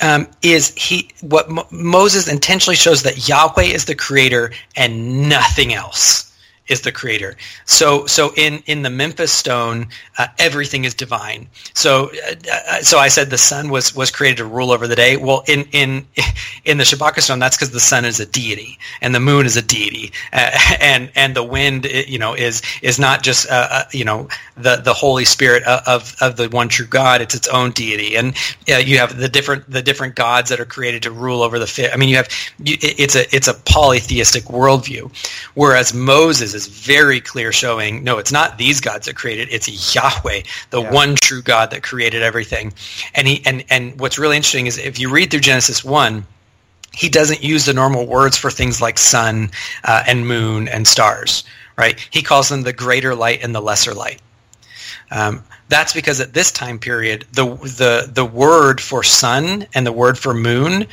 um, 0.00 0.26
is 0.40 0.74
he 0.74 1.10
what 1.20 1.50
Mo- 1.50 1.66
Moses 1.70 2.28
intentionally 2.28 2.76
shows 2.76 3.02
that 3.02 3.28
Yahweh 3.28 3.64
is 3.64 3.84
the 3.84 3.94
creator 3.94 4.50
and 4.74 5.28
nothing 5.28 5.74
else 5.74 6.31
is 6.68 6.82
the 6.82 6.92
creator. 6.92 7.36
So 7.66 8.06
so 8.06 8.32
in 8.36 8.62
in 8.66 8.82
the 8.82 8.90
Memphis 8.90 9.32
stone, 9.32 9.88
uh, 10.18 10.28
everything 10.38 10.84
is 10.84 10.94
divine. 10.94 11.48
So 11.74 12.10
uh, 12.28 12.34
uh, 12.50 12.78
so 12.82 12.98
I 12.98 13.08
said 13.08 13.30
the 13.30 13.38
sun 13.38 13.68
was 13.68 13.94
was 13.94 14.10
created 14.10 14.38
to 14.38 14.44
rule 14.44 14.70
over 14.70 14.86
the 14.86 14.96
day. 14.96 15.16
Well, 15.16 15.42
in 15.46 15.66
in 15.72 16.06
in 16.64 16.78
the 16.78 16.84
Shabaka 16.84 17.20
stone, 17.20 17.38
that's 17.38 17.56
because 17.56 17.72
the 17.72 17.80
sun 17.80 18.04
is 18.04 18.20
a 18.20 18.26
deity 18.26 18.78
and 19.00 19.14
the 19.14 19.20
moon 19.20 19.44
is 19.44 19.56
a 19.56 19.62
deity, 19.62 20.12
uh, 20.32 20.50
and 20.80 21.10
and 21.14 21.34
the 21.34 21.42
wind 21.42 21.84
you 21.84 22.18
know 22.18 22.34
is 22.34 22.62
is 22.80 22.98
not 22.98 23.22
just 23.22 23.50
uh, 23.50 23.68
uh, 23.70 23.84
you 23.92 24.04
know 24.04 24.28
the 24.56 24.76
the 24.76 24.94
Holy 24.94 25.24
Spirit 25.24 25.64
of 25.64 26.14
of 26.20 26.36
the 26.36 26.48
one 26.48 26.68
true 26.68 26.86
God. 26.86 27.20
It's 27.20 27.34
its 27.34 27.48
own 27.48 27.72
deity, 27.72 28.16
and 28.16 28.34
you 28.66 28.98
have 28.98 29.18
the 29.18 29.28
different 29.28 29.68
the 29.68 29.82
different 29.82 30.14
gods 30.14 30.48
that 30.50 30.60
are 30.60 30.64
created 30.64 31.02
to 31.02 31.10
rule 31.10 31.42
over 31.42 31.58
the 31.58 31.66
fish. 31.66 31.90
I 31.92 31.96
mean, 31.96 32.08
you 32.08 32.16
have 32.16 32.28
it's 32.60 33.16
a 33.16 33.34
it's 33.34 33.48
a 33.48 33.54
polytheistic 33.54 34.44
worldview, 34.44 35.10
whereas 35.54 35.92
Moses 35.92 36.51
is 36.54 36.66
very 36.66 37.20
clear 37.20 37.52
showing 37.52 38.04
no 38.04 38.18
it's 38.18 38.32
not 38.32 38.58
these 38.58 38.80
gods 38.80 39.06
that 39.06 39.16
created 39.16 39.48
it's 39.50 39.94
yahweh 39.94 40.42
the 40.70 40.82
yeah. 40.82 40.90
one 40.90 41.14
true 41.16 41.42
god 41.42 41.70
that 41.70 41.82
created 41.82 42.22
everything. 42.22 42.72
And 43.14 43.26
he 43.26 43.42
and 43.44 43.64
and 43.70 43.98
what's 44.00 44.18
really 44.18 44.36
interesting 44.36 44.66
is 44.66 44.78
if 44.78 44.98
you 44.98 45.10
read 45.10 45.30
through 45.30 45.40
genesis 45.40 45.84
1 45.84 46.26
he 46.94 47.08
doesn't 47.08 47.42
use 47.42 47.64
the 47.64 47.72
normal 47.72 48.06
words 48.06 48.36
for 48.36 48.50
things 48.50 48.82
like 48.82 48.98
sun 48.98 49.50
uh, 49.82 50.02
and 50.06 50.26
moon 50.26 50.68
and 50.68 50.86
stars 50.86 51.44
right? 51.76 51.98
He 52.10 52.22
calls 52.22 52.48
them 52.48 52.62
the 52.62 52.72
greater 52.72 53.14
light 53.14 53.42
and 53.42 53.54
the 53.54 53.60
lesser 53.60 53.94
light. 53.94 54.20
Um, 55.10 55.44
that's 55.68 55.92
because 55.92 56.20
at 56.20 56.32
this 56.32 56.50
time 56.50 56.78
period 56.78 57.26
the 57.32 57.46
the 57.46 58.10
the 58.12 58.24
word 58.24 58.80
for 58.80 59.02
sun 59.02 59.66
and 59.74 59.86
the 59.86 59.92
word 59.92 60.18
for 60.18 60.34
moon 60.34 60.86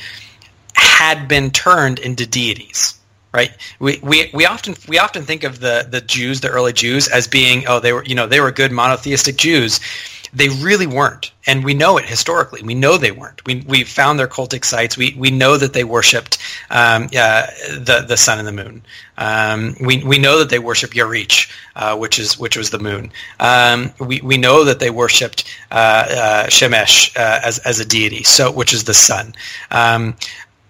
had 0.74 1.28
been 1.28 1.50
turned 1.50 1.98
into 1.98 2.26
deities 2.26 2.99
right? 3.32 3.50
We, 3.78 3.98
we, 4.02 4.30
we 4.32 4.46
often 4.46 4.74
we 4.88 4.98
often 4.98 5.24
think 5.24 5.44
of 5.44 5.60
the, 5.60 5.86
the 5.88 6.00
Jews, 6.00 6.40
the 6.40 6.48
early 6.48 6.72
Jews, 6.72 7.08
as 7.08 7.26
being 7.26 7.66
oh 7.66 7.80
they 7.80 7.92
were 7.92 8.04
you 8.04 8.14
know 8.14 8.26
they 8.26 8.40
were 8.40 8.50
good 8.50 8.72
monotheistic 8.72 9.36
Jews. 9.36 9.80
They 10.32 10.48
really 10.48 10.86
weren't, 10.86 11.32
and 11.48 11.64
we 11.64 11.74
know 11.74 11.98
it 11.98 12.04
historically. 12.04 12.62
We 12.62 12.74
know 12.74 12.96
they 12.96 13.10
weren't. 13.10 13.44
We 13.46 13.64
we 13.66 13.82
found 13.82 14.16
their 14.16 14.28
cultic 14.28 14.64
sites. 14.64 14.96
We 14.96 15.12
we 15.18 15.28
know 15.28 15.56
that 15.56 15.72
they 15.72 15.82
worshipped 15.82 16.38
um, 16.70 17.08
uh, 17.16 17.46
the 17.68 18.04
the 18.06 18.16
sun 18.16 18.38
and 18.38 18.46
the 18.46 18.52
moon. 18.52 18.82
Um, 19.18 19.74
we 19.80 20.04
we 20.04 20.18
know 20.18 20.38
that 20.38 20.48
they 20.48 20.60
worshipped 20.60 20.94
Yarich, 20.94 21.50
uh, 21.74 21.96
which 21.96 22.20
is 22.20 22.38
which 22.38 22.56
was 22.56 22.70
the 22.70 22.78
moon. 22.78 23.10
Um, 23.40 23.92
we 23.98 24.20
we 24.20 24.36
know 24.36 24.62
that 24.62 24.78
they 24.78 24.90
worshipped 24.90 25.44
uh, 25.72 25.74
uh 25.74 26.46
Shemesh 26.46 27.16
uh, 27.16 27.40
as 27.42 27.58
as 27.60 27.80
a 27.80 27.84
deity, 27.84 28.22
so 28.22 28.52
which 28.52 28.72
is 28.72 28.84
the 28.84 28.94
sun. 28.94 29.34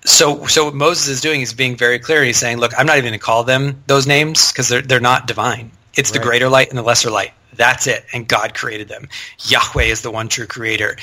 So 0.04 0.46
so 0.46 0.64
what 0.64 0.74
Moses 0.74 1.08
is 1.08 1.20
doing 1.20 1.40
is 1.42 1.52
being 1.52 1.76
very 1.76 1.98
clear. 1.98 2.24
He's 2.24 2.38
saying, 2.38 2.58
look, 2.58 2.72
I'm 2.78 2.86
not 2.86 2.96
even 2.96 3.10
going 3.10 3.18
to 3.18 3.24
call 3.24 3.44
them 3.44 3.82
those 3.86 4.06
names 4.06 4.50
because 4.50 4.68
they're 4.68 4.82
they're 4.82 5.00
not 5.00 5.26
divine. 5.26 5.70
It's 5.94 6.10
right. 6.10 6.20
the 6.20 6.24
greater 6.24 6.48
light 6.48 6.68
and 6.68 6.78
the 6.78 6.82
lesser 6.82 7.10
light. 7.10 7.32
That's 7.54 7.86
it. 7.86 8.04
And 8.12 8.26
God 8.26 8.54
created 8.54 8.88
them. 8.88 9.08
Yahweh 9.40 9.84
is 9.84 10.02
the 10.02 10.10
one 10.10 10.28
true 10.28 10.46
creator. 10.46 10.96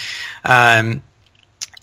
Um, 0.44 1.04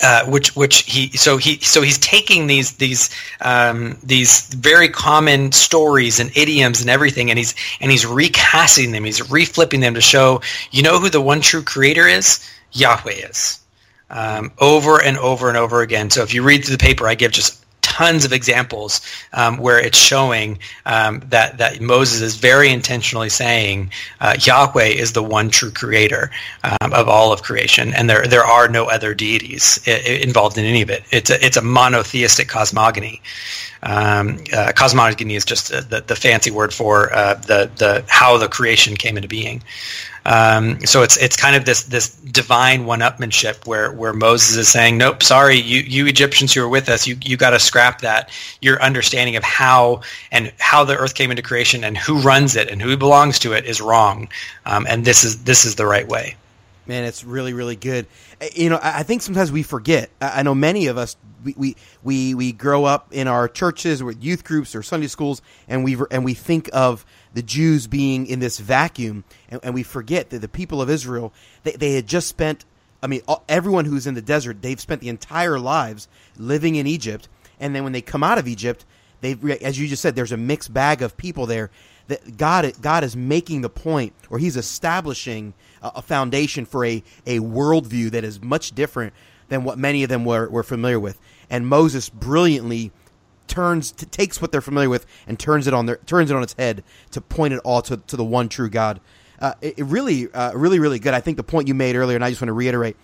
uh, 0.03 0.25
which 0.25 0.55
which 0.55 0.81
he 0.81 1.07
so 1.15 1.37
he 1.37 1.57
so 1.59 1.81
he's 1.81 1.97
taking 1.99 2.47
these 2.47 2.73
these 2.73 3.09
um, 3.41 3.97
these 4.03 4.53
very 4.53 4.89
common 4.89 5.53
stories 5.53 6.19
and 6.19 6.35
idioms 6.35 6.81
and 6.81 6.89
everything 6.89 7.29
and 7.29 7.39
he's 7.39 7.55
and 7.79 7.91
he's 7.91 8.05
recasting 8.05 8.91
them 8.91 9.05
he's 9.05 9.21
reflipping 9.21 9.79
them 9.79 9.93
to 9.93 10.01
show 10.01 10.41
you 10.71 10.83
know 10.83 10.99
who 10.99 11.09
the 11.09 11.21
one 11.21 11.39
true 11.39 11.63
creator 11.63 12.07
is 12.07 12.45
Yahweh 12.73 13.13
is 13.29 13.59
um, 14.09 14.51
over 14.59 15.01
and 15.01 15.17
over 15.17 15.49
and 15.49 15.57
over 15.57 15.81
again. 15.81 16.09
So 16.09 16.23
if 16.23 16.33
you 16.33 16.43
read 16.43 16.63
through 16.63 16.77
the 16.77 16.83
paper, 16.83 17.07
I 17.07 17.15
give 17.15 17.31
just 17.31 17.65
tons 17.95 18.25
of 18.25 18.33
examples 18.33 18.99
um, 19.31 19.57
where 19.57 19.79
it's 19.79 19.97
showing 19.97 20.59
um, 20.85 21.21
that 21.29 21.57
that 21.59 21.79
Moses 21.79 22.19
is 22.19 22.35
very 22.35 22.69
intentionally 22.69 23.29
saying 23.29 23.89
uh, 24.19 24.35
Yahweh 24.39 24.87
is 25.03 25.13
the 25.13 25.23
one 25.23 25.49
true 25.49 25.71
creator 25.71 26.29
um, 26.63 26.91
of 26.93 27.07
all 27.07 27.31
of 27.31 27.43
creation, 27.43 27.93
and 27.93 28.09
there 28.09 28.27
there 28.27 28.43
are 28.43 28.67
no 28.67 28.85
other 28.85 29.13
deities 29.13 29.79
involved 29.87 30.57
in 30.57 30.65
any 30.65 30.81
of 30.81 30.89
it. 30.89 31.03
It's 31.11 31.29
a 31.29 31.45
it's 31.45 31.57
a 31.57 31.61
monotheistic 31.61 32.49
cosmogony. 32.49 33.21
Um, 33.83 34.39
uh, 34.51 34.71
cosmogony 34.75 35.35
is 35.35 35.45
just 35.45 35.69
the, 35.69 36.03
the 36.05 36.15
fancy 36.15 36.51
word 36.51 36.73
for 36.73 37.13
uh, 37.13 37.35
the 37.35 37.69
the 37.77 38.03
how 38.07 38.37
the 38.37 38.49
creation 38.49 38.97
came 38.97 39.15
into 39.15 39.29
being. 39.29 39.63
Um, 40.25 40.79
so 40.85 41.03
it's 41.03 41.17
it's 41.17 41.35
kind 41.35 41.55
of 41.55 41.65
this 41.65 41.83
this 41.83 42.09
divine 42.15 42.85
one-upmanship 42.85 43.67
where 43.67 43.91
where 43.91 44.13
Moses 44.13 44.55
is 44.55 44.67
saying, 44.67 44.97
nope, 44.97 45.21
sorry, 45.21 45.55
you 45.55 45.81
you 45.81 46.07
Egyptians 46.07 46.53
who 46.53 46.63
are 46.63 46.69
with 46.69 46.89
us, 46.89 47.05
you 47.05 47.15
you 47.23 47.37
got 47.37 47.51
to 47.51 47.59
scrap 47.59 48.01
that. 48.01 48.29
Your 48.61 48.81
understanding 48.81 49.35
of 49.35 49.43
how 49.43 50.01
and 50.31 50.51
how 50.59 50.83
the 50.83 50.97
earth 50.97 51.13
came 51.13 51.29
into 51.29 51.43
creation 51.43 51.83
and 51.83 51.95
who 51.97 52.17
runs 52.19 52.55
it 52.55 52.69
and 52.71 52.81
who 52.81 52.97
belongs 52.97 53.37
to 53.39 53.53
it 53.53 53.65
is 53.65 53.81
wrong, 53.81 54.27
um, 54.65 54.87
and 54.89 55.05
this 55.05 55.23
is 55.23 55.43
this 55.43 55.63
is 55.63 55.75
the 55.75 55.85
right 55.85 56.07
way. 56.07 56.35
Man, 56.87 57.03
it's 57.03 57.23
really, 57.23 57.53
really 57.53 57.75
good. 57.75 58.05
Uh, 58.41 58.45
You 58.55 58.69
know, 58.69 58.79
I 58.81 59.03
think 59.03 59.21
sometimes 59.21 59.51
we 59.51 59.63
forget. 59.63 60.09
I 60.21 60.43
know 60.43 60.55
many 60.55 60.87
of 60.87 60.97
us 60.97 61.17
we, 61.43 61.53
we 61.57 61.75
we 62.03 62.33
we 62.35 62.51
grow 62.51 62.85
up 62.85 63.07
in 63.11 63.27
our 63.27 63.47
churches 63.47 64.01
or 64.01 64.11
youth 64.11 64.43
groups 64.43 64.75
or 64.75 64.81
Sunday 64.83 65.07
schools, 65.07 65.41
and 65.67 65.83
we 65.83 65.97
and 66.11 66.25
we 66.25 66.33
think 66.33 66.69
of 66.73 67.05
the 67.35 67.43
Jews 67.43 67.85
being 67.85 68.25
in 68.25 68.39
this 68.39 68.59
vacuum, 68.59 69.25
and, 69.49 69.59
and 69.61 69.73
we 69.73 69.83
forget 69.83 70.31
that 70.31 70.39
the 70.39 70.47
people 70.47 70.81
of 70.81 70.89
Israel 70.89 71.31
they, 71.63 71.73
they 71.73 71.93
had 71.93 72.07
just 72.07 72.27
spent. 72.27 72.65
I 73.03 73.07
mean, 73.07 73.21
all- 73.27 73.43
everyone 73.47 73.85
who's 73.85 74.07
in 74.07 74.15
the 74.15 74.21
desert, 74.21 74.61
they've 74.61 74.79
spent 74.79 75.01
the 75.01 75.09
entire 75.09 75.59
lives 75.59 76.07
living 76.37 76.75
in 76.75 76.87
Egypt, 76.87 77.29
and 77.59 77.75
then 77.75 77.83
when 77.83 77.93
they 77.93 78.01
come 78.01 78.23
out 78.23 78.39
of 78.39 78.47
Egypt, 78.47 78.85
they've, 79.21 79.51
as 79.61 79.77
you 79.77 79.87
just 79.87 80.01
said, 80.01 80.15
there's 80.15 80.31
a 80.31 80.37
mixed 80.37 80.73
bag 80.73 81.03
of 81.03 81.15
people 81.17 81.45
there. 81.45 81.69
That 82.07 82.37
God, 82.37 82.71
God 82.81 83.03
is 83.03 83.15
making 83.15 83.61
the 83.61 83.69
point, 83.69 84.13
or 84.29 84.39
He's 84.39 84.57
establishing 84.57 85.53
a, 85.81 85.91
a 85.95 86.01
foundation 86.01 86.65
for 86.65 86.85
a 86.85 87.03
a 87.25 87.39
worldview 87.39 88.11
that 88.11 88.23
is 88.23 88.41
much 88.41 88.71
different 88.71 89.13
than 89.49 89.63
what 89.63 89.77
many 89.77 90.03
of 90.03 90.09
them 90.09 90.25
were, 90.25 90.49
were 90.49 90.63
familiar 90.63 90.99
with. 90.99 91.19
And 91.49 91.67
Moses 91.67 92.09
brilliantly 92.09 92.91
turns 93.47 93.91
takes 93.91 94.41
what 94.41 94.51
they're 94.51 94.61
familiar 94.61 94.89
with 94.89 95.05
and 95.27 95.39
turns 95.39 95.67
it 95.67 95.73
on 95.73 95.85
their 95.85 95.97
turns 95.97 96.31
it 96.31 96.37
on 96.37 96.43
its 96.43 96.53
head 96.53 96.83
to 97.11 97.21
point 97.21 97.53
it 97.53 97.59
all 97.63 97.81
to, 97.83 97.97
to 97.97 98.15
the 98.15 98.23
one 98.23 98.49
true 98.49 98.69
God. 98.69 98.99
Uh, 99.39 99.53
it, 99.61 99.79
it 99.79 99.83
really, 99.83 100.31
uh, 100.33 100.53
really, 100.53 100.79
really 100.79 100.99
good. 100.99 101.13
I 101.13 101.19
think 101.19 101.37
the 101.37 101.43
point 101.43 101.67
you 101.67 101.73
made 101.73 101.95
earlier, 101.95 102.15
and 102.15 102.23
I 102.23 102.29
just 102.29 102.41
want 102.41 102.49
to 102.49 102.53
reiterate. 102.53 102.95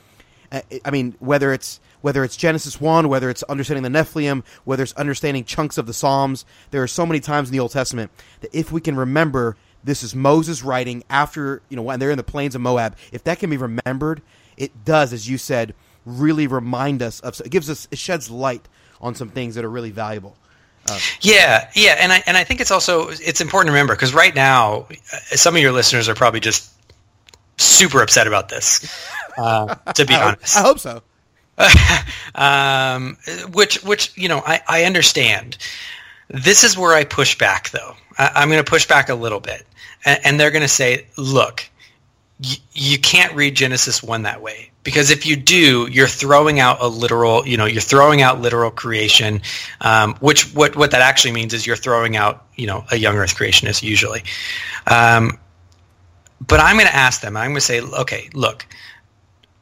Uh, 0.52 0.62
I 0.86 0.92
mean, 0.92 1.16
whether 1.20 1.54
it's 1.54 1.80
whether 2.02 2.24
it's 2.24 2.36
Genesis 2.36 2.82
one, 2.82 3.10
whether 3.10 3.30
it's 3.30 3.44
understanding 3.44 3.84
the 3.84 4.00
Nephilim, 4.00 4.44
whether 4.64 4.84
it's 4.84 4.94
understanding 4.94 5.46
chunks 5.46 5.78
of 5.78 5.86
the 5.86 5.94
Psalms, 5.94 6.46
there 6.72 6.82
are 6.82 6.88
so 6.88 7.06
many 7.06 7.20
times 7.20 7.50
in 7.50 7.54
the 7.54 7.60
Old 7.60 7.72
Testament 7.72 8.12
that 8.42 8.54
if 8.54 8.72
we 8.72 8.82
can 8.82 8.96
remember 8.96 9.56
this 9.84 10.04
is 10.04 10.16
Moses 10.16 10.64
writing 10.64 11.04
after 11.10 11.62
you 11.70 11.76
know 11.76 11.84
when 11.84 12.00
they're 12.00 12.12
in 12.12 12.18
the 12.18 12.24
plains 12.24 12.56
of 12.56 12.62
Moab, 12.62 12.96
if 13.12 13.24
that 13.24 13.40
can 13.40 13.50
be 13.50 13.58
remembered, 13.58 14.22
it 14.58 14.86
does, 14.86 15.14
as 15.14 15.30
you 15.30 15.38
said, 15.38 15.74
really 16.06 16.48
remind 16.48 17.02
us 17.02 17.20
of. 17.20 17.40
It 17.42 17.50
gives 17.50 17.70
us 17.70 17.88
it 17.92 17.98
sheds 17.98 18.30
light 18.30 18.68
on 19.02 19.16
some 19.16 19.30
things 19.30 19.56
that 19.56 19.66
are 19.66 19.70
really 19.70 19.92
valuable. 19.92 20.36
Yeah, 21.22 21.70
yeah, 21.76 21.98
and 22.00 22.12
I 22.12 22.24
and 22.26 22.36
I 22.36 22.44
think 22.44 22.60
it's 22.60 22.72
also 22.72 23.10
it's 23.10 23.40
important 23.40 23.68
to 23.70 23.74
remember 23.74 23.96
because 23.96 24.14
right 24.14 24.34
now 24.34 24.88
uh, 24.90 25.18
some 25.36 25.56
of 25.56 25.62
your 25.62 25.72
listeners 25.72 26.10
are 26.10 26.16
probably 26.16 26.40
just 26.40 26.72
super 27.58 28.02
upset 28.02 28.28
about 28.28 28.50
this. 28.50 29.08
Uh, 29.38 29.76
to 29.94 30.06
be 30.06 30.14
I, 30.14 30.28
honest, 30.28 30.58
I 30.58 30.62
hope 30.62 30.80
so. 30.80 31.02
um, 32.36 33.18
which 33.54 33.84
which 33.84 34.12
you 34.18 34.28
know 34.28 34.42
I, 34.46 34.62
I 34.68 34.84
understand. 34.84 35.58
This 36.28 36.64
is 36.64 36.78
where 36.78 36.96
I 36.96 37.04
push 37.04 37.38
back, 37.38 37.70
though. 37.70 37.96
I, 38.18 38.32
I'm 38.36 38.50
going 38.50 38.64
to 38.64 38.70
push 38.70 38.88
back 38.88 39.10
a 39.10 39.16
little 39.16 39.40
bit, 39.40 39.66
and, 40.04 40.20
and 40.26 40.40
they're 40.40 40.52
going 40.52 40.64
to 40.64 40.68
say, 40.68 41.08
"Look, 41.18 41.70
you 42.74 42.98
can't 42.98 43.36
read 43.36 43.56
Genesis 43.56 44.02
one 44.02 44.24
that 44.24 44.42
way 44.42 44.72
because 44.84 45.12
if 45.12 45.26
you 45.26 45.36
do, 45.36 45.88
you're 45.92 46.08
throwing 46.08 46.60
out 46.60 46.78
a 46.82 46.88
literal, 46.88 47.48
you 47.48 47.58
know, 47.58 47.66
you're 47.66 47.82
throwing 47.82 48.22
out 48.22 48.42
literal 48.42 48.72
creation, 48.72 49.42
um, 49.82 50.16
which 50.16 50.54
what 50.56 50.76
what 50.76 50.92
that 50.92 51.02
actually 51.02 51.34
means 51.34 51.54
is 51.54 51.68
you're 51.68 51.76
throwing 51.76 52.16
out, 52.16 52.46
you 52.56 52.66
know, 52.66 52.84
a 52.92 52.96
young 52.96 53.16
Earth 53.16 53.36
creationist 53.36 53.84
usually." 53.84 54.24
Um, 54.88 55.40
but 56.46 56.60
I'm 56.60 56.76
going 56.76 56.88
to 56.88 56.96
ask 56.96 57.22
them. 57.22 57.38
I'm 57.38 57.52
going 57.52 57.56
to 57.56 57.62
say, 57.62 57.82
okay, 57.82 58.30
look, 58.34 58.66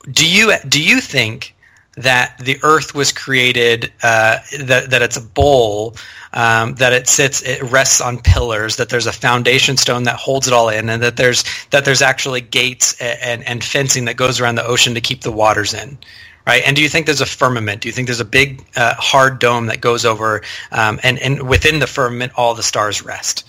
do 0.09 0.27
you 0.27 0.53
do 0.67 0.81
you 0.81 1.01
think 1.01 1.55
that 2.01 2.37
the 2.39 2.57
Earth 2.63 2.93
was 2.95 3.11
created 3.11 3.91
uh, 4.03 4.37
that 4.59 4.89
that 4.89 5.01
it's 5.01 5.17
a 5.17 5.21
bowl 5.21 5.95
um, 6.33 6.75
that 6.75 6.93
it 6.93 7.07
sits 7.07 7.41
it 7.41 7.61
rests 7.63 8.01
on 8.01 8.19
pillars 8.21 8.75
that 8.77 8.89
there's 8.89 9.07
a 9.07 9.11
foundation 9.13 9.77
stone 9.77 10.03
that 10.03 10.15
holds 10.15 10.47
it 10.47 10.53
all 10.53 10.69
in 10.69 10.89
and 10.89 11.01
that 11.03 11.17
there's 11.17 11.43
that 11.71 11.85
there's 11.85 12.01
actually 12.01 12.41
gates 12.41 12.99
and, 13.01 13.19
and, 13.21 13.47
and 13.47 13.63
fencing 13.63 14.05
that 14.05 14.15
goes 14.15 14.39
around 14.39 14.55
the 14.55 14.65
ocean 14.65 14.93
to 14.95 15.01
keep 15.01 15.21
the 15.21 15.31
waters 15.31 15.73
in 15.73 15.97
right 16.45 16.61
and 16.65 16.75
do 16.75 16.81
you 16.83 16.89
think 16.89 17.05
there's 17.05 17.21
a 17.21 17.25
firmament 17.25 17.81
do 17.81 17.87
you 17.89 17.93
think 17.93 18.07
there's 18.07 18.19
a 18.19 18.25
big 18.25 18.63
uh, 18.75 18.93
hard 18.95 19.39
dome 19.39 19.65
that 19.67 19.81
goes 19.81 20.05
over 20.05 20.41
um, 20.71 20.99
and 21.03 21.17
and 21.19 21.47
within 21.49 21.79
the 21.79 21.87
firmament 21.87 22.31
all 22.37 22.53
the 22.53 22.63
stars 22.63 23.03
rest 23.03 23.45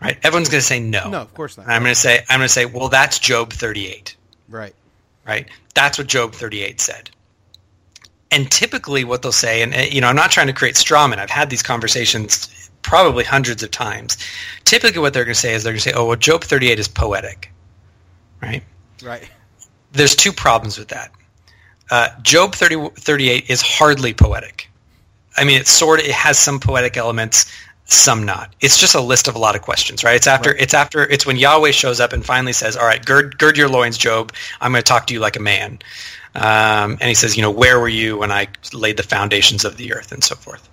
right 0.00 0.18
everyone's 0.22 0.48
going 0.50 0.60
to 0.60 0.66
say 0.66 0.80
no 0.80 1.08
No, 1.10 1.20
of 1.22 1.32
course 1.34 1.56
not. 1.56 1.66
I'm 1.68 1.82
going 1.82 1.94
to 1.94 2.00
say 2.00 2.20
I'm 2.28 2.38
going 2.40 2.46
to 2.48 2.52
say 2.52 2.66
well 2.66 2.88
that's 2.90 3.18
Job 3.18 3.52
38 3.52 4.16
Right. 4.48 4.74
right? 5.26 5.48
That's 5.74 5.96
what 5.96 6.06
Job 6.08 6.34
38 6.34 6.78
said. 6.78 7.10
And 8.32 8.50
typically 8.50 9.04
what 9.04 9.22
they'll 9.22 9.30
say, 9.30 9.62
and 9.62 9.74
you 9.92 10.00
know, 10.00 10.08
I'm 10.08 10.16
not 10.16 10.30
trying 10.32 10.48
to 10.48 10.52
create 10.52 10.76
straw 10.76 11.06
men. 11.06 11.20
I've 11.20 11.30
had 11.30 11.50
these 11.50 11.62
conversations 11.62 12.48
probably 12.82 13.24
hundreds 13.24 13.62
of 13.62 13.70
times. 13.70 14.18
Typically 14.64 15.00
what 15.00 15.14
they're 15.14 15.24
going 15.24 15.34
to 15.34 15.40
say 15.40 15.54
is 15.54 15.62
they're 15.62 15.72
going 15.72 15.80
to 15.80 15.88
say, 15.90 15.92
oh, 15.94 16.06
well, 16.06 16.16
Job 16.16 16.42
38 16.42 16.78
is 16.78 16.88
poetic, 16.88 17.52
right? 18.40 18.62
Right. 19.02 19.28
There's 19.92 20.16
two 20.16 20.32
problems 20.32 20.78
with 20.78 20.88
that. 20.88 21.12
Uh, 21.90 22.08
Job 22.22 22.54
30, 22.54 22.90
38 22.96 23.50
is 23.50 23.62
hardly 23.62 24.14
poetic. 24.14 24.68
I 25.36 25.44
mean, 25.44 25.60
it's 25.60 25.70
sort 25.70 26.00
of, 26.00 26.06
it 26.06 26.12
has 26.12 26.38
some 26.38 26.60
poetic 26.60 26.96
elements, 26.96 27.50
some 27.84 28.24
not. 28.24 28.54
It's 28.60 28.78
just 28.78 28.94
a 28.94 29.00
list 29.00 29.28
of 29.28 29.34
a 29.34 29.38
lot 29.38 29.56
of 29.56 29.62
questions, 29.62 30.04
right? 30.04 30.16
It's 30.16 30.26
after, 30.26 30.54
it's 30.54 30.74
after, 30.74 31.02
it's 31.04 31.26
when 31.26 31.36
Yahweh 31.36 31.70
shows 31.72 32.00
up 32.00 32.12
and 32.12 32.24
finally 32.24 32.52
says, 32.52 32.76
all 32.76 32.86
right, 32.86 33.04
gird, 33.04 33.38
gird 33.38 33.56
your 33.56 33.68
loins, 33.68 33.98
Job. 33.98 34.32
I'm 34.60 34.72
going 34.72 34.82
to 34.82 34.88
talk 34.88 35.06
to 35.08 35.14
you 35.14 35.20
like 35.20 35.36
a 35.36 35.40
man. 35.40 35.78
Um, 36.34 36.92
and 36.92 37.02
he 37.02 37.14
says, 37.14 37.36
you 37.36 37.42
know, 37.42 37.50
where 37.50 37.78
were 37.78 37.88
you 37.88 38.18
when 38.18 38.32
I 38.32 38.48
laid 38.72 38.96
the 38.96 39.02
foundations 39.02 39.64
of 39.64 39.76
the 39.76 39.92
earth 39.92 40.12
and 40.12 40.24
so 40.24 40.34
forth. 40.34 40.68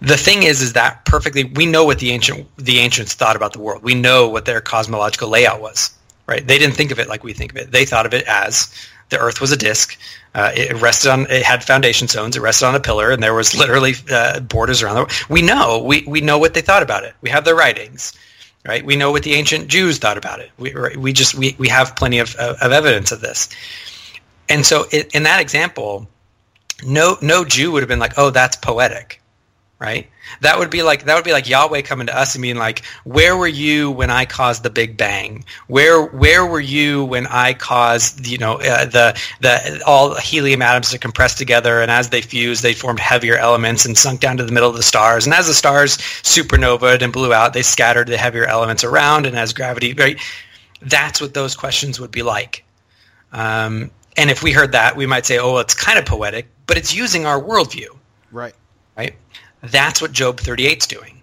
The 0.00 0.16
thing 0.16 0.44
is, 0.44 0.62
is 0.62 0.74
that 0.74 1.04
perfectly, 1.04 1.44
we 1.44 1.66
know 1.66 1.84
what 1.84 1.98
the 1.98 2.12
ancient, 2.12 2.46
the 2.56 2.78
ancients 2.78 3.14
thought 3.14 3.34
about 3.34 3.52
the 3.52 3.58
world. 3.58 3.82
We 3.82 3.94
know 3.94 4.28
what 4.28 4.44
their 4.44 4.60
cosmological 4.60 5.28
layout 5.28 5.60
was, 5.60 5.90
right? 6.26 6.46
They 6.46 6.58
didn't 6.58 6.76
think 6.76 6.92
of 6.92 7.00
it 7.00 7.08
like 7.08 7.24
we 7.24 7.32
think 7.32 7.50
of 7.50 7.58
it. 7.58 7.72
They 7.72 7.84
thought 7.84 8.06
of 8.06 8.14
it 8.14 8.24
as 8.28 8.72
the 9.08 9.18
earth 9.18 9.40
was 9.40 9.50
a 9.50 9.56
disk. 9.56 9.98
Uh, 10.34 10.52
it 10.54 10.80
rested 10.80 11.10
on, 11.10 11.26
it 11.30 11.42
had 11.42 11.64
foundation 11.64 12.06
stones. 12.06 12.36
It 12.36 12.40
rested 12.40 12.66
on 12.66 12.74
a 12.74 12.80
pillar, 12.80 13.10
and 13.10 13.22
there 13.22 13.34
was 13.34 13.56
literally 13.58 13.94
uh, 14.10 14.40
borders 14.40 14.82
around 14.82 14.96
the. 14.96 15.26
We 15.28 15.42
know, 15.42 15.82
we 15.82 16.04
we 16.06 16.20
know 16.20 16.38
what 16.38 16.54
they 16.54 16.60
thought 16.60 16.82
about 16.82 17.04
it. 17.04 17.14
We 17.22 17.30
have 17.30 17.44
their 17.44 17.56
writings, 17.56 18.12
right? 18.64 18.84
We 18.84 18.94
know 18.94 19.10
what 19.10 19.22
the 19.22 19.34
ancient 19.34 19.68
Jews 19.68 19.98
thought 19.98 20.18
about 20.18 20.40
it. 20.40 20.50
We 20.58 20.74
we 20.96 21.12
just 21.12 21.34
we, 21.34 21.56
we 21.58 21.68
have 21.68 21.96
plenty 21.96 22.18
of, 22.18 22.36
of 22.36 22.56
of 22.60 22.72
evidence 22.72 23.10
of 23.10 23.20
this. 23.20 23.48
And 24.48 24.64
so, 24.64 24.86
in, 24.90 25.06
in 25.14 25.22
that 25.24 25.40
example, 25.40 26.08
no 26.84 27.16
no 27.20 27.44
Jew 27.44 27.72
would 27.72 27.82
have 27.82 27.88
been 27.88 27.98
like, 27.98 28.14
"Oh, 28.16 28.30
that's 28.30 28.56
poetic," 28.56 29.20
right? 29.78 30.08
That 30.40 30.58
would 30.58 30.70
be 30.70 30.82
like 30.82 31.04
that 31.04 31.14
would 31.14 31.24
be 31.24 31.32
like 31.32 31.48
Yahweh 31.48 31.82
coming 31.82 32.06
to 32.06 32.16
us 32.16 32.34
and 32.34 32.42
being 32.42 32.56
like, 32.56 32.84
"Where 33.04 33.36
were 33.36 33.48
you 33.48 33.90
when 33.90 34.10
I 34.10 34.24
caused 34.24 34.62
the 34.62 34.70
Big 34.70 34.96
Bang? 34.96 35.44
Where 35.66 36.02
where 36.02 36.46
were 36.46 36.60
you 36.60 37.04
when 37.04 37.26
I 37.26 37.54
caused 37.54 38.26
you 38.26 38.38
know 38.38 38.54
uh, 38.54 38.84
the 38.84 39.20
the 39.40 39.82
all 39.86 40.14
helium 40.16 40.62
atoms 40.62 40.90
to 40.90 40.98
compress 40.98 41.34
together 41.34 41.80
and 41.80 41.90
as 41.90 42.10
they 42.10 42.20
fused, 42.20 42.62
they 42.62 42.74
formed 42.74 43.00
heavier 43.00 43.36
elements 43.36 43.84
and 43.84 43.96
sunk 43.96 44.20
down 44.20 44.36
to 44.36 44.44
the 44.44 44.52
middle 44.52 44.70
of 44.70 44.76
the 44.76 44.82
stars. 44.82 45.26
And 45.26 45.34
as 45.34 45.46
the 45.46 45.54
stars 45.54 45.96
supernovaed 46.22 47.02
and 47.02 47.12
blew 47.12 47.32
out, 47.32 47.52
they 47.52 47.62
scattered 47.62 48.08
the 48.08 48.18
heavier 48.18 48.44
elements 48.44 48.84
around. 48.84 49.26
And 49.26 49.36
as 49.36 49.52
gravity, 49.52 49.94
right? 49.94 50.20
That's 50.80 51.20
what 51.20 51.34
those 51.34 51.56
questions 51.56 51.98
would 51.98 52.12
be 52.12 52.22
like. 52.22 52.64
Um, 53.32 53.90
and 54.18 54.30
if 54.30 54.42
we 54.42 54.52
heard 54.52 54.72
that, 54.72 54.96
we 54.96 55.06
might 55.06 55.24
say, 55.24 55.38
"Oh, 55.38 55.52
well, 55.52 55.60
it's 55.60 55.74
kind 55.74 55.98
of 55.98 56.04
poetic," 56.04 56.46
but 56.66 56.76
it's 56.76 56.94
using 56.94 57.24
our 57.24 57.40
worldview 57.40 57.88
Right. 58.30 58.54
right? 58.96 59.14
That's 59.62 60.02
what 60.02 60.12
Job 60.12 60.38
38 60.40 60.82
is 60.82 60.86
doing. 60.86 61.20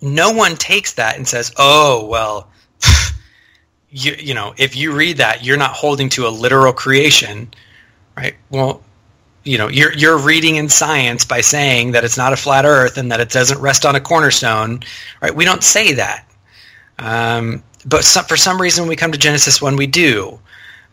No 0.00 0.32
one 0.32 0.56
takes 0.56 0.92
that 0.94 1.16
and 1.16 1.26
says, 1.26 1.52
"Oh, 1.56 2.04
well, 2.06 2.48
you 3.90 4.14
you 4.18 4.34
know, 4.34 4.52
if 4.58 4.76
you 4.76 4.92
read 4.92 5.16
that, 5.18 5.44
you're 5.44 5.56
not 5.56 5.70
holding 5.72 6.08
to 6.10 6.26
a 6.26 6.30
literal 6.30 6.72
creation." 6.72 7.54
Right? 8.16 8.34
Well, 8.50 8.82
you 9.44 9.58
know, 9.58 9.68
you're 9.68 9.92
you're 9.94 10.18
reading 10.18 10.56
in 10.56 10.68
science 10.68 11.24
by 11.24 11.40
saying 11.40 11.92
that 11.92 12.04
it's 12.04 12.16
not 12.16 12.32
a 12.32 12.36
flat 12.36 12.64
earth 12.64 12.98
and 12.98 13.10
that 13.12 13.20
it 13.20 13.30
doesn't 13.30 13.60
rest 13.60 13.86
on 13.86 13.94
a 13.96 14.00
cornerstone, 14.00 14.80
right? 15.20 15.34
We 15.34 15.44
don't 15.44 15.62
say 15.62 15.94
that. 15.94 16.26
Um, 16.98 17.62
but 17.84 18.04
some, 18.04 18.24
for 18.26 18.36
some 18.36 18.60
reason, 18.60 18.82
when 18.82 18.88
we 18.88 18.96
come 18.96 19.10
to 19.12 19.18
Genesis 19.18 19.60
1, 19.60 19.76
we 19.76 19.86
do. 19.88 20.38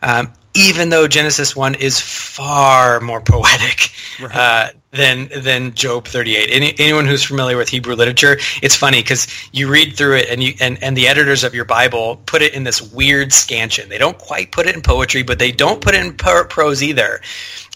Um, 0.02 0.32
even 0.54 0.88
though 0.90 1.06
Genesis 1.08 1.54
1 1.54 1.76
is 1.76 2.00
far 2.00 3.00
more 3.00 3.20
poetic 3.20 3.90
Right. 4.20 4.34
uh, 4.36 4.68
than 4.90 5.30
than 5.34 5.72
Job 5.74 6.06
38. 6.06 6.50
Any, 6.50 6.74
anyone 6.78 7.06
who's 7.06 7.24
familiar 7.24 7.56
with 7.56 7.68
Hebrew 7.70 7.94
literature, 7.94 8.36
it's 8.60 8.74
funny 8.74 9.00
because 9.00 9.26
you 9.52 9.70
read 9.70 9.96
through 9.96 10.16
it 10.16 10.28
and 10.28 10.42
you 10.42 10.52
and, 10.60 10.82
and 10.82 10.94
the 10.96 11.08
editors 11.08 11.42
of 11.44 11.54
your 11.54 11.64
Bible 11.64 12.16
put 12.26 12.42
it 12.42 12.52
in 12.52 12.64
this 12.64 12.82
weird 12.92 13.32
scansion. 13.32 13.88
They 13.88 13.98
don't 13.98 14.18
quite 14.18 14.52
put 14.52 14.66
it 14.66 14.74
in 14.74 14.82
poetry, 14.82 15.22
but 15.22 15.38
they 15.38 15.52
don't 15.52 15.80
put 15.80 15.94
it 15.94 16.04
in 16.04 16.12
pro- 16.14 16.44
prose 16.44 16.82
either. 16.82 17.20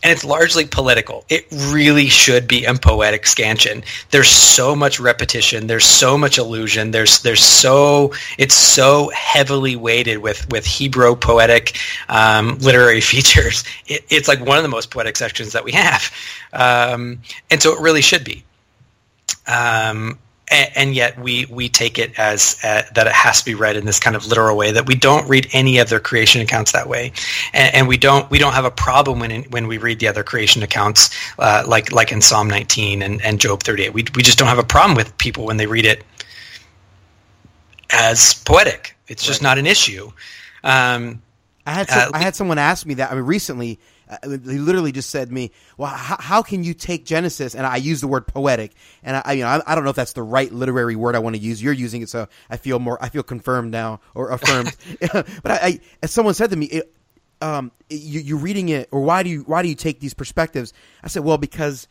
And 0.05 0.13
it's 0.13 0.25
largely 0.25 0.67
political. 0.67 1.25
It 1.31 1.47
really 1.51 2.09
should 2.09 2.47
be 2.47 2.65
in 2.65 2.79
poetic 2.79 3.27
scansion. 3.27 3.83
There's 4.11 4.29
so 4.29 4.77
much 4.77 5.01
repetition. 5.01 5.67
There's 5.67 5.87
so 5.87 6.19
much 6.19 6.37
allusion. 6.37 6.91
There's 6.91 7.23
there's 7.23 7.43
so 7.43 8.13
it's 8.39 8.55
so 8.55 9.11
heavily 9.15 9.77
weighted 9.77 10.19
with 10.19 10.47
with 10.53 10.67
Hebrew 10.67 11.17
poetic 11.17 11.79
um, 12.11 12.59
literary 12.59 13.01
features. 13.13 13.65
It, 13.87 14.05
it's 14.11 14.29
like 14.29 14.45
one 14.45 14.59
of 14.59 14.63
the 14.63 14.69
most 14.69 14.91
poetic 14.91 15.17
sections 15.17 15.53
that 15.53 15.65
we 15.65 15.73
have, 15.73 16.13
um, 16.53 17.21
and 17.51 17.63
so 17.63 17.73
it 17.73 17.81
really 17.81 18.03
should 18.03 18.25
be. 18.25 18.45
Um, 19.47 20.19
and, 20.49 20.71
and 20.75 20.95
yet 20.95 21.19
we 21.19 21.47
we 21.47 21.69
take 21.69 21.99
it 21.99 22.19
as 22.19 22.59
uh, 22.63 22.83
that 22.95 23.07
it 23.07 23.13
has 23.13 23.41
to 23.41 23.45
be 23.45 23.55
read 23.55 23.77
in 23.77 23.87
this 23.87 23.99
kind 23.99 24.17
of 24.17 24.27
literal 24.27 24.57
way. 24.57 24.73
That 24.73 24.87
we 24.87 24.95
don't 24.95 25.29
read 25.29 25.49
any 25.53 25.79
of 25.79 25.89
their 25.89 26.01
creation 26.01 26.41
accounts 26.41 26.73
that 26.73 26.89
way, 26.89 27.13
and, 27.53 27.75
and 27.75 27.89
we 27.89 27.97
don't 27.97 28.31
we 28.31 28.39
don't 28.39 28.53
have 28.53 28.65
a 28.65 28.71
problem 28.71 29.21
when 29.21 29.43
when 29.45 29.67
we 29.67 29.79
read 29.79 30.01
the 30.01 30.09
other 30.09 30.23
creation 30.23 30.63
accounts, 30.63 31.11
uh, 31.39 31.65
like 31.67 31.93
like 31.93 32.13
in 32.13 32.21
Psalm 32.21 32.49
19 32.49 33.03
and, 33.03 33.23
and 33.23 33.41
Job 33.41 33.63
38. 33.63 33.95
We 33.95 34.05
we 34.15 34.23
just 34.23 34.39
don't 34.39 34.49
have 34.49 34.59
a 34.59 34.65
problem 34.65 34.97
with 34.97 35.17
people 35.19 35.47
when 35.47 35.57
they 35.57 35.67
read 35.67 35.85
it 35.85 36.05
as 37.91 38.35
poetic. 38.45 38.97
It's 39.09 39.25
right. 39.25 39.29
just 39.29 39.43
not 39.43 39.59
an 39.59 39.67
issue. 39.67 40.11
Um, 40.63 41.23
I 41.67 41.73
had 41.73 41.89
some, 41.89 42.09
uh, 42.09 42.11
I 42.19 42.19
had 42.19 42.37
someone 42.37 42.59
ask 42.59 42.87
me 42.87 42.95
that. 42.95 43.11
I 43.11 43.15
mean, 43.15 43.25
recently 43.25 43.79
uh, 44.23 44.29
they 44.29 44.59
literally 44.59 44.93
just 44.93 45.11
said 45.11 45.29
to 45.29 45.35
me, 45.35 45.51
"Well, 45.77 45.91
how, 45.91 46.17
how, 46.19 46.43
can 46.43 46.65
you 46.65 46.75
take 46.75 47.05
Genesis?" 47.05 47.55
And 47.55 47.67
I 47.67 47.77
use 47.77 48.01
the 48.01 48.09
word 48.09 48.27
poetic, 48.27 48.73
and 49.03 49.23
I, 49.25 49.33
you 49.33 49.43
know, 49.43 49.49
I, 49.49 49.62
I, 49.67 49.75
don't 49.75 49.85
know 49.85 49.91
if 49.91 49.97
that's 49.97 50.12
the 50.12 50.23
right 50.23 50.53
literary 50.53 50.97
word 50.97 51.17
I 51.17 51.21
want 51.21 51.37
to 51.37 51.43
use. 51.43 51.62
You're 51.62 51.73
using 51.73 52.03
it, 52.03 52.09
so 52.09 52.29
I 52.51 52.57
feel 52.57 52.79
more, 52.79 53.03
I 53.03 53.09
feel 53.09 53.23
confirmed 53.23 53.71
now 53.71 54.01
or 54.15 54.31
affirmed. 54.31 54.77
but 55.12 55.51
I, 55.51 55.59
I, 55.62 55.81
as 56.03 56.11
someone 56.11 56.35
said 56.35 56.51
to 56.51 56.57
me, 56.57 56.67
it, 56.67 56.95
um, 57.41 57.73
you, 57.91 58.21
you're 58.21 58.39
reading 58.39 58.69
it, 58.69 58.89
or 58.91 59.01
why 59.01 59.23
do 59.23 59.31
you, 59.31 59.41
why 59.43 59.62
do 59.62 59.69
you 59.69 59.75
take 59.75 60.01
these 60.01 60.15
perspectives? 60.15 60.73
I 61.03 61.09
said, 61.09 61.25
well, 61.25 61.39
because 61.39 61.89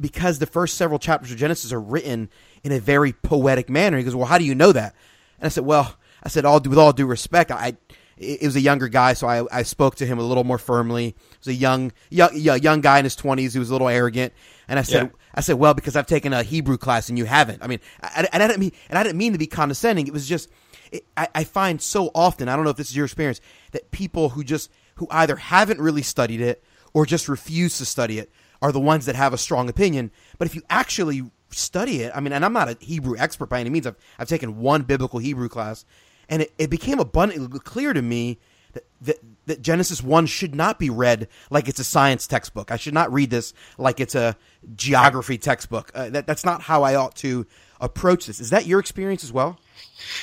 because 0.00 0.38
the 0.38 0.46
first 0.46 0.76
several 0.76 0.98
chapters 0.98 1.30
of 1.30 1.36
Genesis 1.36 1.72
are 1.72 1.80
written 1.80 2.30
in 2.64 2.72
a 2.72 2.80
very 2.80 3.12
poetic 3.12 3.68
manner. 3.68 3.98
He 3.98 4.04
goes, 4.04 4.16
well, 4.16 4.26
how 4.26 4.38
do 4.38 4.44
you 4.44 4.54
know 4.54 4.72
that? 4.72 4.94
And 5.38 5.46
I 5.46 5.48
said, 5.48 5.64
well, 5.64 5.96
I 6.22 6.28
said, 6.28 6.44
all 6.44 6.60
with 6.60 6.78
all 6.78 6.92
due 6.92 7.06
respect, 7.06 7.50
I 7.50 7.76
it 8.16 8.42
was 8.42 8.56
a 8.56 8.60
younger 8.60 8.88
guy, 8.88 9.12
so 9.12 9.26
I, 9.26 9.44
I 9.52 9.62
spoke 9.62 9.96
to 9.96 10.06
him 10.06 10.18
a 10.18 10.22
little 10.22 10.44
more 10.44 10.58
firmly. 10.58 11.08
It 11.08 11.38
was 11.38 11.48
a 11.48 11.54
young, 11.54 11.92
young, 12.10 12.34
young 12.34 12.80
guy 12.80 12.98
in 12.98 13.04
his 13.04 13.16
twenties 13.16 13.54
who 13.54 13.60
was 13.60 13.70
a 13.70 13.72
little 13.72 13.88
arrogant, 13.88 14.32
and 14.68 14.78
I 14.78 14.82
said, 14.82 15.04
yeah. 15.04 15.10
I 15.34 15.42
said, 15.42 15.54
well, 15.54 15.74
because 15.74 15.96
I've 15.96 16.06
taken 16.06 16.32
a 16.32 16.42
Hebrew 16.42 16.78
class 16.78 17.08
and 17.10 17.18
you 17.18 17.26
haven't. 17.26 17.62
I 17.62 17.66
mean, 17.66 17.80
I, 18.02 18.26
and 18.32 18.42
I 18.42 18.46
didn't 18.46 18.60
mean, 18.60 18.72
and 18.88 18.98
I 18.98 19.02
didn't 19.02 19.18
mean 19.18 19.32
to 19.32 19.38
be 19.38 19.46
condescending. 19.46 20.06
It 20.06 20.12
was 20.14 20.26
just, 20.26 20.48
it, 20.90 21.04
I, 21.16 21.28
I 21.34 21.44
find 21.44 21.80
so 21.82 22.10
often, 22.14 22.48
I 22.48 22.56
don't 22.56 22.64
know 22.64 22.70
if 22.70 22.76
this 22.76 22.88
is 22.88 22.96
your 22.96 23.04
experience, 23.04 23.40
that 23.72 23.90
people 23.90 24.30
who 24.30 24.42
just, 24.42 24.70
who 24.94 25.06
either 25.10 25.36
haven't 25.36 25.78
really 25.78 26.02
studied 26.02 26.40
it 26.40 26.64
or 26.94 27.04
just 27.04 27.28
refuse 27.28 27.76
to 27.78 27.84
study 27.84 28.18
it 28.18 28.30
are 28.62 28.72
the 28.72 28.80
ones 28.80 29.04
that 29.04 29.14
have 29.14 29.34
a 29.34 29.38
strong 29.38 29.68
opinion. 29.68 30.10
But 30.38 30.46
if 30.46 30.54
you 30.54 30.62
actually 30.70 31.30
study 31.50 32.00
it, 32.00 32.12
I 32.14 32.20
mean, 32.20 32.32
and 32.32 32.42
I'm 32.42 32.54
not 32.54 32.70
a 32.70 32.76
Hebrew 32.80 33.16
expert 33.18 33.50
by 33.50 33.60
any 33.60 33.68
means. 33.68 33.86
I've, 33.86 33.96
I've 34.18 34.28
taken 34.28 34.56
one 34.56 34.82
biblical 34.82 35.18
Hebrew 35.18 35.50
class, 35.50 35.84
and 36.28 36.42
it, 36.42 36.52
it 36.58 36.70
became 36.70 36.98
abundantly 36.98 37.58
clear 37.60 37.92
to 37.92 38.02
me 38.02 38.38
that, 38.72 38.84
that, 39.02 39.16
that 39.46 39.62
Genesis 39.62 40.02
1 40.02 40.26
should 40.26 40.54
not 40.54 40.78
be 40.78 40.90
read 40.90 41.28
like 41.50 41.68
it's 41.68 41.80
a 41.80 41.84
science 41.84 42.26
textbook. 42.26 42.70
I 42.70 42.76
should 42.76 42.94
not 42.94 43.12
read 43.12 43.30
this 43.30 43.54
like 43.78 44.00
it's 44.00 44.14
a 44.14 44.36
geography 44.74 45.38
textbook. 45.38 45.90
Uh, 45.94 46.10
that, 46.10 46.26
that's 46.26 46.44
not 46.44 46.62
how 46.62 46.82
I 46.82 46.94
ought 46.94 47.14
to 47.16 47.46
approach 47.80 48.26
this. 48.26 48.40
Is 48.40 48.50
that 48.50 48.66
your 48.66 48.80
experience 48.80 49.24
as 49.24 49.32
well? 49.32 49.58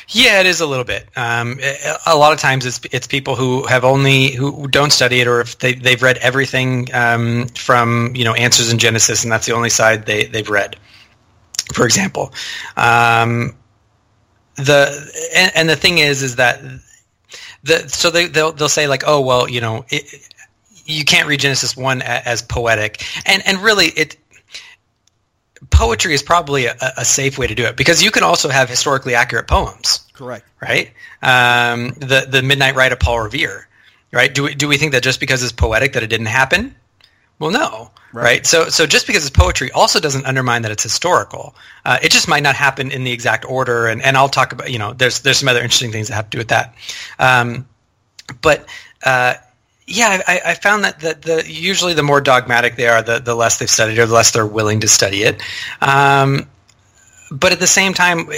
Yeah, 0.10 0.40
it 0.40 0.46
is 0.46 0.62
a 0.62 0.66
little 0.66 0.86
bit. 0.86 1.08
Um, 1.16 1.60
a 2.06 2.16
lot 2.16 2.34
of 2.34 2.40
times, 2.40 2.66
it's 2.66 2.80
it's 2.92 3.08
people 3.08 3.36
who 3.36 3.66
have 3.68 3.84
only 3.84 4.32
who 4.32 4.68
don't 4.68 4.92
study 4.92 5.22
it, 5.22 5.28
or 5.28 5.42
if 5.42 5.60
they 5.60 5.74
they've 5.74 6.02
read 6.02 6.18
everything 6.18 6.94
um, 6.94 7.48
from 7.50 8.16
you 8.16 8.24
know 8.24 8.34
answers 8.34 8.72
in 8.72 8.78
Genesis, 8.78 9.24
and 9.24 9.32
that's 9.32 9.46
the 9.46 9.54
only 9.54 9.70
side 9.70 10.06
they 10.06 10.26
they've 10.26 10.50
read. 10.50 10.76
For 11.74 11.86
example, 11.86 12.34
um, 12.78 13.56
the 14.56 15.30
and, 15.36 15.52
and, 15.56 15.70
the 15.70 15.76
thing 15.76 15.98
is 15.98 16.22
is 16.22 16.36
that 16.36 16.62
the 17.64 17.88
so 17.90 18.10
they 18.10 18.28
they'll 18.28 18.52
they'll 18.52 18.70
say 18.70 18.88
like 18.88 19.04
oh 19.08 19.22
well 19.22 19.50
you 19.50 19.62
know 19.62 19.86
it, 19.90 20.30
you 20.86 21.04
can't 21.06 21.28
read 21.28 21.40
Genesis 21.40 21.76
one 21.76 22.02
as 22.02 22.42
poetic 22.42 23.04
and 23.26 23.42
and 23.48 23.60
really 23.60 23.88
it 23.88 24.18
poetry 25.70 26.14
is 26.14 26.24
probably 26.24 26.66
a, 26.66 26.76
a, 26.98 27.06
safe 27.06 27.38
way 27.38 27.48
to 27.48 27.56
do 27.56 27.66
it 27.66 27.76
because 27.78 28.04
you 28.04 28.12
can 28.12 28.24
also 28.24 28.50
have 28.50 28.70
historically 28.70 29.16
accurate 29.16 29.48
poems. 29.48 30.06
Correct. 30.14 30.46
Right. 30.62 30.92
Um, 31.22 31.90
the 31.98 32.26
the 32.30 32.42
Midnight 32.42 32.76
Ride 32.76 32.92
of 32.92 33.00
Paul 33.00 33.22
Revere. 33.22 33.68
Right. 34.12 34.34
Do 34.34 34.44
we 34.44 34.56
do 34.56 34.68
we 34.68 34.78
think 34.78 34.92
that 34.92 35.04
just 35.04 35.20
because 35.20 35.44
it's 35.44 35.52
poetic 35.52 35.94
that 35.94 36.04
it 36.04 36.08
didn't 36.08 36.28
happen? 36.28 36.76
Well, 37.40 37.52
no. 37.52 37.92
Right. 38.14 38.24
right. 38.24 38.46
So, 38.46 38.70
so 38.70 38.86
just 38.86 39.08
because 39.08 39.26
it's 39.26 39.36
poetry 39.36 39.72
also 39.72 40.00
doesn't 40.00 40.26
undermine 40.26 40.62
that 40.62 40.72
it's 40.72 40.84
historical. 40.84 41.56
Uh, 41.84 41.98
it 42.02 42.12
just 42.12 42.28
might 42.28 42.44
not 42.44 42.56
happen 42.56 42.92
in 42.92 43.04
the 43.04 43.12
exact 43.12 43.44
order, 43.46 43.88
and, 43.88 44.02
and 44.04 44.16
I'll 44.16 44.30
talk 44.30 44.54
about 44.54 44.72
you 44.72 44.78
know 44.78 44.94
there's 44.94 45.22
there's 45.22 45.40
some 45.40 45.50
other 45.50 45.62
interesting 45.62 45.92
things 45.92 46.10
that 46.10 46.16
have 46.16 46.30
to 46.30 46.30
do 46.30 46.38
with 46.38 46.50
that. 46.50 46.76
Um, 47.18 47.68
but 48.42 48.66
uh, 49.04 49.34
yeah, 49.88 50.22
I, 50.28 50.42
I, 50.46 50.54
found 50.54 50.84
that 50.86 51.00
the, 51.00 51.16
the 51.16 51.52
usually 51.52 51.94
the 51.94 52.04
more 52.04 52.22
dogmatic 52.22 52.76
they 52.76 52.88
are, 52.88 53.02
the 53.02 53.20
the 53.20 53.36
less 53.36 53.58
they've 53.58 53.70
studied 53.70 53.98
or 53.98 54.06
the 54.06 54.14
less 54.14 54.32
they're 54.32 54.46
willing 54.46 54.80
to 54.82 54.88
study 54.88 55.24
it. 55.24 55.42
Um, 55.82 56.48
but 57.32 57.52
at 57.52 57.60
the 57.60 57.68
same 57.68 57.94
time, 57.94 58.30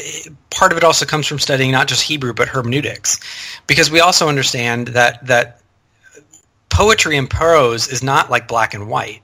part 0.50 0.72
of 0.72 0.78
it 0.78 0.84
also 0.84 1.06
comes 1.06 1.28
from 1.28 1.38
studying 1.38 1.72
not 1.72 1.88
just 1.88 2.02
Hebrew 2.02 2.34
but 2.34 2.48
hermeneutics, 2.48 3.20
because 3.68 3.92
we 3.92 4.00
also 4.00 4.30
understand 4.30 4.90
that 4.90 5.26
that 5.28 5.60
poetry 6.76 7.18
and 7.18 7.30
prose 7.30 7.88
is 7.88 8.04
not 8.04 8.30
like 8.30 8.50
black 8.50 8.74
and 8.74 8.90
white 8.90 9.22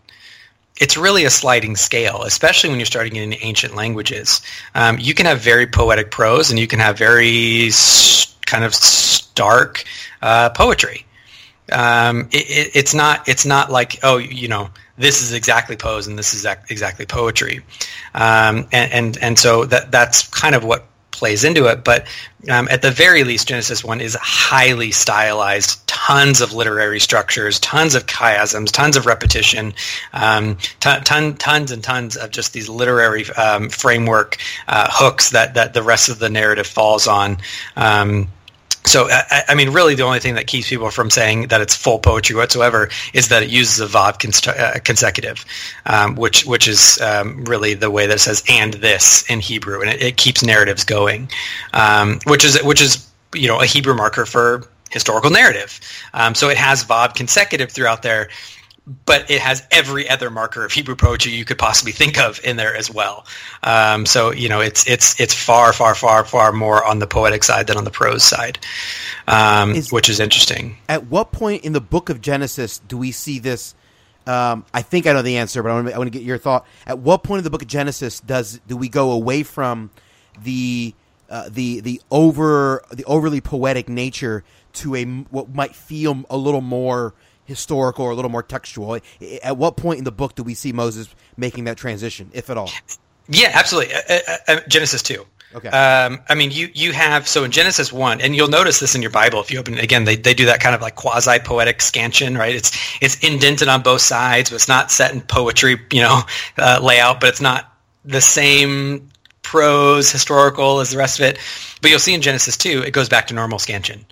it's 0.80 0.98
really 0.98 1.26
a 1.26 1.30
sliding 1.30 1.76
scale, 1.76 2.24
especially 2.24 2.72
when 2.72 2.80
you're 2.80 2.88
starting 2.88 3.16
in 3.16 3.36
ancient 3.42 3.76
languages. 3.76 4.42
Um, 4.74 4.98
you 4.98 5.14
can 5.14 5.28
have 5.28 5.40
very 5.40 5.68
poetic 5.68 6.10
prose, 6.10 6.50
and 6.50 6.60
you 6.60 6.66
can 6.66 6.80
have 6.80 6.98
very 6.98 7.70
kind 8.48 8.64
of 8.64 8.74
stark 8.74 9.84
uh, 10.24 10.50
poetry. 10.50 11.06
Um, 11.72 12.30
it, 12.32 12.50
it, 12.50 12.72
it's 12.74 12.94
not 12.96 13.30
it's 13.30 13.46
not 13.46 13.72
like 13.72 14.00
oh 14.02 14.18
you 14.18 14.48
know 14.48 14.72
this 14.98 15.22
is 15.22 15.34
exactly 15.34 15.76
prose 15.76 16.08
and 16.08 16.18
this 16.18 16.34
is 16.34 16.46
exactly 16.70 17.06
poetry, 17.06 17.62
um, 18.16 18.68
and, 18.72 18.92
and 18.92 19.18
and 19.22 19.40
so 19.40 19.66
that 19.66 19.92
that's 19.92 20.28
kind 20.30 20.56
of 20.56 20.64
what 20.64 20.86
plays 21.22 21.44
into 21.44 21.68
it. 21.68 21.84
But 21.84 22.08
um, 22.50 22.68
at 22.72 22.82
the 22.82 22.90
very 22.90 23.24
least, 23.24 23.48
Genesis 23.48 23.84
1 23.84 24.02
is 24.02 24.18
highly 24.20 24.90
stylized, 24.90 25.86
tons 25.86 26.42
of 26.42 26.52
literary 26.52 27.00
structures, 27.00 27.60
tons 27.60 27.94
of 27.94 28.08
chiasms, 28.08 28.72
tons 28.72 28.98
of 28.98 29.06
repetition, 29.06 29.72
um, 30.14 30.58
ton, 30.80 31.04
ton, 31.04 31.36
tons 31.36 31.70
and 31.70 31.84
tons 31.84 32.18
of 32.18 32.32
just 32.32 32.54
these 32.54 32.70
literary 32.70 33.30
um, 33.34 33.70
framework 33.70 34.38
uh, 34.68 34.88
hooks 34.92 35.30
that, 35.30 35.54
that 35.54 35.76
the 35.76 35.84
rest 35.84 36.10
of 36.10 36.18
the 36.18 36.28
narrative 36.28 36.66
falls 36.66 37.06
on. 37.06 37.38
Um, 37.76 38.28
so, 38.84 39.08
I, 39.10 39.44
I, 39.50 39.56
mean, 39.56 39.70
really, 39.70 39.96
the 39.96 40.04
only 40.04 40.20
thing 40.20 40.36
that 40.36 40.48
keeps 40.48 40.70
people 40.70 40.90
from 40.90 41.10
saying 41.10 41.48
that 41.48 41.62
it's 41.62 41.76
full 41.76 42.00
poetry 42.00 42.36
whatsoever 42.36 42.90
is 43.14 43.28
that 43.30 43.44
it 43.44 43.50
uses 43.50 43.80
a 43.80 43.86
vav 43.86 44.20
cons- 44.20 44.48
uh, 44.48 44.80
consecutive, 44.84 45.46
um, 45.86 46.16
which 46.16 46.46
which 46.46 46.68
is 46.68 47.00
um, 47.02 47.46
really 47.46 47.74
the 47.74 47.92
way 47.92 48.08
that 48.08 48.16
it 48.16 48.20
says 48.20 48.44
"and 48.50 48.74
this" 48.76 49.30
in 49.30 49.40
Hebrew, 49.40 49.82
and 49.82 49.90
it, 49.90 50.02
it 50.02 50.18
keeps 50.18 50.44
narratives 50.44 50.84
going, 50.84 51.30
um, 51.74 52.20
which 52.26 52.44
is 52.44 52.62
which 52.64 52.82
is 52.82 53.08
you 53.36 53.48
know 53.48 53.62
a 53.62 53.66
Hebrew 53.66 53.94
marker 53.94 54.26
for 54.26 54.68
historical 54.90 55.30
narrative. 55.30 55.80
Um, 56.14 56.34
so 56.36 56.50
it 56.50 56.58
has 56.58 56.84
vav 56.84 57.14
consecutive 57.14 57.72
throughout 57.72 58.02
there, 58.02 58.30
but 58.88 59.30
it 59.30 59.40
has 59.42 59.66
every 59.72 60.10
other 60.10 60.30
marker 60.30 60.66
of 60.66 60.72
Hebrew 60.72 60.96
poetry 60.96 61.32
you 61.32 61.46
could 61.46 61.60
possibly 61.60 61.92
think 61.92 62.20
of 62.20 62.40
in 62.44 62.58
there 62.58 62.76
as 62.76 62.90
well. 62.90 63.26
Um, 63.64 64.06
so 64.06 64.32
you 64.32 64.50
know, 64.50 64.60
it's 64.60 64.88
it's 64.88 65.20
it's 65.20 65.34
far, 65.34 65.72
far, 65.74 65.94
far, 65.94 66.26
far 66.26 66.52
more 66.52 66.84
on 66.84 67.00
the 67.00 67.08
poetic 67.08 67.44
side 67.44 67.68
than 67.68 67.78
on 67.78 67.84
the 67.84 67.92
prose 67.92 68.24
side, 68.24 68.60
um, 69.28 69.72
is, 69.72 69.92
which 69.92 70.10
is 70.10 70.20
interesting. 70.20 70.78
At 70.90 71.08
what 71.08 71.32
point 71.32 71.64
in 71.64 71.74
the 71.74 71.82
Book 71.82 72.10
of 72.10 72.22
Genesis 72.22 72.80
do 72.80 72.98
we 72.98 73.12
see 73.12 73.40
this? 73.40 73.76
Um, 74.26 74.66
I 74.74 74.82
think 74.82 75.08
I 75.08 75.14
know 75.14 75.22
the 75.22 75.38
answer, 75.38 75.64
but 75.64 75.70
I 75.70 75.74
want, 75.74 75.88
to, 75.88 76.00
I 76.00 76.10
get 76.10 76.24
your 76.24 76.38
thought. 76.38 76.66
At 76.86 77.00
what 77.00 77.24
point 77.24 77.40
in 77.40 77.44
the 77.44 77.50
Book 77.50 77.64
of 77.64 77.68
Genesis 77.68 78.20
does 78.20 78.60
do 78.68 78.78
we 78.78 78.90
go 78.90 79.12
away 79.12 79.44
from 79.44 79.92
the 80.44 80.94
uh, 81.30 81.50
the 81.50 81.82
the 81.82 82.02
over 82.10 82.84
the 82.92 83.04
overly 83.06 83.42
poetic 83.42 83.90
nature 83.90 84.44
to 84.74 84.96
a 84.96 85.06
what 85.06 85.54
might 85.54 85.76
feel 85.76 86.24
a 86.30 86.38
little 86.38 86.62
more 86.62 87.14
historical 87.46 88.06
or 88.06 88.12
a 88.12 88.16
little 88.16 88.32
more 88.32 88.44
textual. 88.44 89.00
At 89.44 89.58
what 89.58 89.78
point 89.78 90.00
in 90.00 90.04
the 90.04 90.12
book 90.12 90.36
do 90.36 90.44
we 90.44 90.54
see 90.54 90.72
Moses 90.72 91.14
making 91.38 91.66
that 91.66 91.78
transition, 91.78 92.30
if 92.34 92.50
at 92.50 92.58
all? 92.58 92.70
Yeah, 93.28 93.52
absolutely. 93.54 93.94
Uh, 93.94 94.00
uh, 94.10 94.38
uh, 94.48 94.60
Genesis 94.68 95.02
two. 95.02 95.26
Okay. 95.54 95.68
Um, 95.68 96.22
I 96.30 96.36
mean, 96.36 96.52
you 96.52 96.70
you 96.74 96.94
have 96.94 97.28
so 97.28 97.44
in 97.44 97.52
Genesis 97.52 97.92
one, 97.92 98.22
and 98.22 98.36
you'll 98.36 98.48
notice 98.48 98.80
this 98.80 98.96
in 98.96 99.02
your 99.02 99.12
Bible 99.12 99.42
if 99.42 99.52
you 99.52 99.60
open 99.60 99.78
it 99.78 99.84
again. 99.84 100.06
They 100.06 100.16
they 100.16 100.34
do 100.34 100.46
that 100.46 100.62
kind 100.62 100.74
of 100.74 100.82
like 100.82 100.96
quasi 100.96 101.40
poetic 101.40 101.82
scansion, 101.82 102.38
right? 102.38 102.56
It's 102.56 102.72
it's 103.02 103.20
indented 103.20 103.68
on 103.68 103.82
both 103.82 104.02
sides, 104.02 104.50
but 104.50 104.56
it's 104.56 104.70
not 104.70 104.92
set 104.92 105.14
in 105.14 105.22
poetry, 105.22 105.78
you 105.92 106.02
know, 106.02 106.22
uh, 106.58 106.80
layout. 106.82 107.20
But 107.20 107.30
it's 107.30 107.42
not 107.42 107.72
the 108.06 108.22
same 108.22 109.10
prose 109.42 110.10
historical 110.10 110.80
as 110.80 110.92
the 110.92 110.98
rest 110.98 111.20
of 111.20 111.26
it. 111.26 111.38
But 111.82 111.92
you'll 111.92 112.00
see 112.00 112.14
in 112.14 112.22
Genesis 112.22 112.56
two, 112.56 112.84
it 112.84 112.92
goes 112.92 113.10
back 113.10 113.28
to 113.28 113.34
normal 113.34 113.60
scansion 113.60 114.06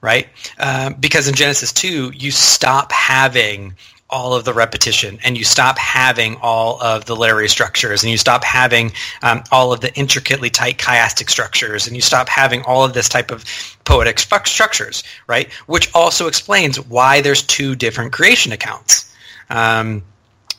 right? 0.00 0.28
Um, 0.58 0.94
because 0.94 1.28
in 1.28 1.34
Genesis 1.34 1.72
2, 1.72 2.12
you 2.14 2.30
stop 2.30 2.92
having 2.92 3.74
all 4.08 4.34
of 4.34 4.44
the 4.44 4.52
repetition 4.52 5.18
and 5.24 5.38
you 5.38 5.44
stop 5.44 5.78
having 5.78 6.36
all 6.42 6.82
of 6.82 7.04
the 7.04 7.14
literary 7.14 7.48
structures 7.48 8.02
and 8.02 8.10
you 8.10 8.18
stop 8.18 8.42
having 8.42 8.92
um, 9.22 9.42
all 9.52 9.72
of 9.72 9.80
the 9.80 9.94
intricately 9.94 10.50
tight 10.50 10.78
chiastic 10.78 11.30
structures 11.30 11.86
and 11.86 11.94
you 11.94 12.02
stop 12.02 12.28
having 12.28 12.62
all 12.62 12.84
of 12.84 12.92
this 12.92 13.08
type 13.08 13.30
of 13.30 13.44
poetic 13.84 14.18
structures, 14.18 15.04
right? 15.28 15.52
Which 15.66 15.90
also 15.94 16.26
explains 16.26 16.80
why 16.80 17.20
there's 17.20 17.42
two 17.42 17.76
different 17.76 18.12
creation 18.12 18.52
accounts. 18.52 19.14
Um, 19.48 20.02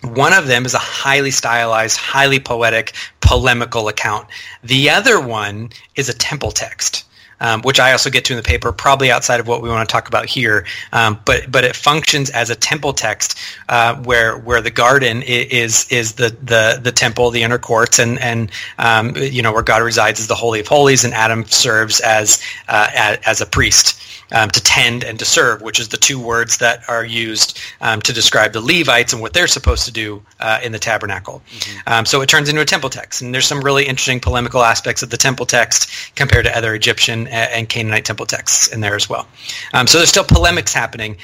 One 0.02 0.34
of 0.34 0.48
them 0.48 0.66
is 0.66 0.74
a 0.74 0.80
highly 0.80 1.32
stylized, 1.32 1.98
highly 1.98 2.40
poetic, 2.40 2.94
polemical 3.20 3.88
account. 3.88 4.28
The 4.64 4.90
other 4.90 5.20
one 5.20 5.72
is 5.96 6.10
a 6.10 6.14
temple 6.14 6.52
text 6.52 7.06
um, 7.42 7.62
which 7.64 7.80
I 7.80 7.92
also 7.92 8.10
get 8.10 8.24
to 8.26 8.34
in 8.34 8.38
the 8.38 8.44
paper, 8.44 8.72
probably 8.72 9.12
outside 9.12 9.40
of 9.40 9.48
what 9.48 9.62
we 9.62 9.68
want 9.68 9.88
to 9.88 9.92
talk 9.92 10.08
about 10.08 10.28
here. 10.28 10.66
Um, 10.94 11.20
but 11.26 11.52
but 11.52 11.66
it 11.66 11.76
functions 11.76 12.30
as 12.30 12.50
a 12.50 12.56
temple 12.56 12.94
text 12.94 13.38
uh, 13.68 13.96
where 14.04 14.38
where 14.38 14.62
the 14.62 14.72
garden 14.72 15.24
is 15.24 15.92
is 15.92 16.14
the 16.14 16.30
the 16.42 16.80
the 16.82 16.92
temple, 16.92 17.32
the 17.32 17.44
inner 17.44 17.60
courts, 17.60 18.00
and 18.00 18.18
and 18.20 18.50
um, 18.78 19.16
you 19.18 19.42
know 19.42 19.52
where 19.52 19.64
God 19.64 19.82
resides 19.82 20.20
is 20.20 20.28
the 20.28 20.36
holy 20.36 20.62
of 20.62 20.68
holies, 20.68 21.04
and 21.04 21.14
Adam 21.14 21.44
serves 21.46 22.00
as 22.02 22.42
uh, 22.70 22.90
as, 22.94 23.20
as 23.26 23.42
a 23.42 23.46
priest 23.46 24.02
um, 24.32 24.50
to 24.50 24.64
tend 24.64 25.04
and 25.04 25.20
to 25.20 25.26
serve, 25.26 25.62
which 25.62 25.80
is 25.80 25.90
the 25.90 25.98
two 25.98 26.20
words 26.20 26.58
that 26.58 26.88
are 26.90 27.06
used 27.06 27.60
um, 27.82 28.02
to 28.02 28.14
describe 28.14 28.54
the 28.54 28.62
Levites 28.62 29.14
and 29.14 29.22
what 29.22 29.34
they're 29.34 29.48
supposed 29.48 29.86
to 29.86 29.92
do 29.92 30.24
uh, 30.40 30.60
in 30.64 30.72
the 30.72 30.80
tabernacle. 30.80 31.42
Mm-hmm. 31.50 31.94
Um, 31.94 32.06
so 32.06 32.22
it 32.22 32.30
turns 32.30 32.50
into 32.50 32.62
a 32.62 32.66
temple 32.66 32.90
text, 32.90 33.22
and 33.22 33.34
there's 33.34 33.48
some 33.48 33.62
really 33.62 33.86
interesting 33.86 34.20
polemical 34.20 34.64
aspects 34.64 35.04
of 35.04 35.10
the 35.10 35.18
temple 35.18 35.46
text 35.46 36.16
compared 36.16 36.46
to 36.46 36.58
other 36.58 36.74
Egyptian 36.76 37.28
and 37.28 37.68
Canaanite 37.70 38.06
temple 38.06 38.26
texts 38.26 38.68
in 38.68 38.82
there 38.82 38.96
as 38.96 39.10
well. 39.10 39.28
Um, 39.74 39.88
so 39.88 39.98
there's 39.98 40.10
still 40.10 40.24
polemics 40.24 40.74
happening, 40.74 41.18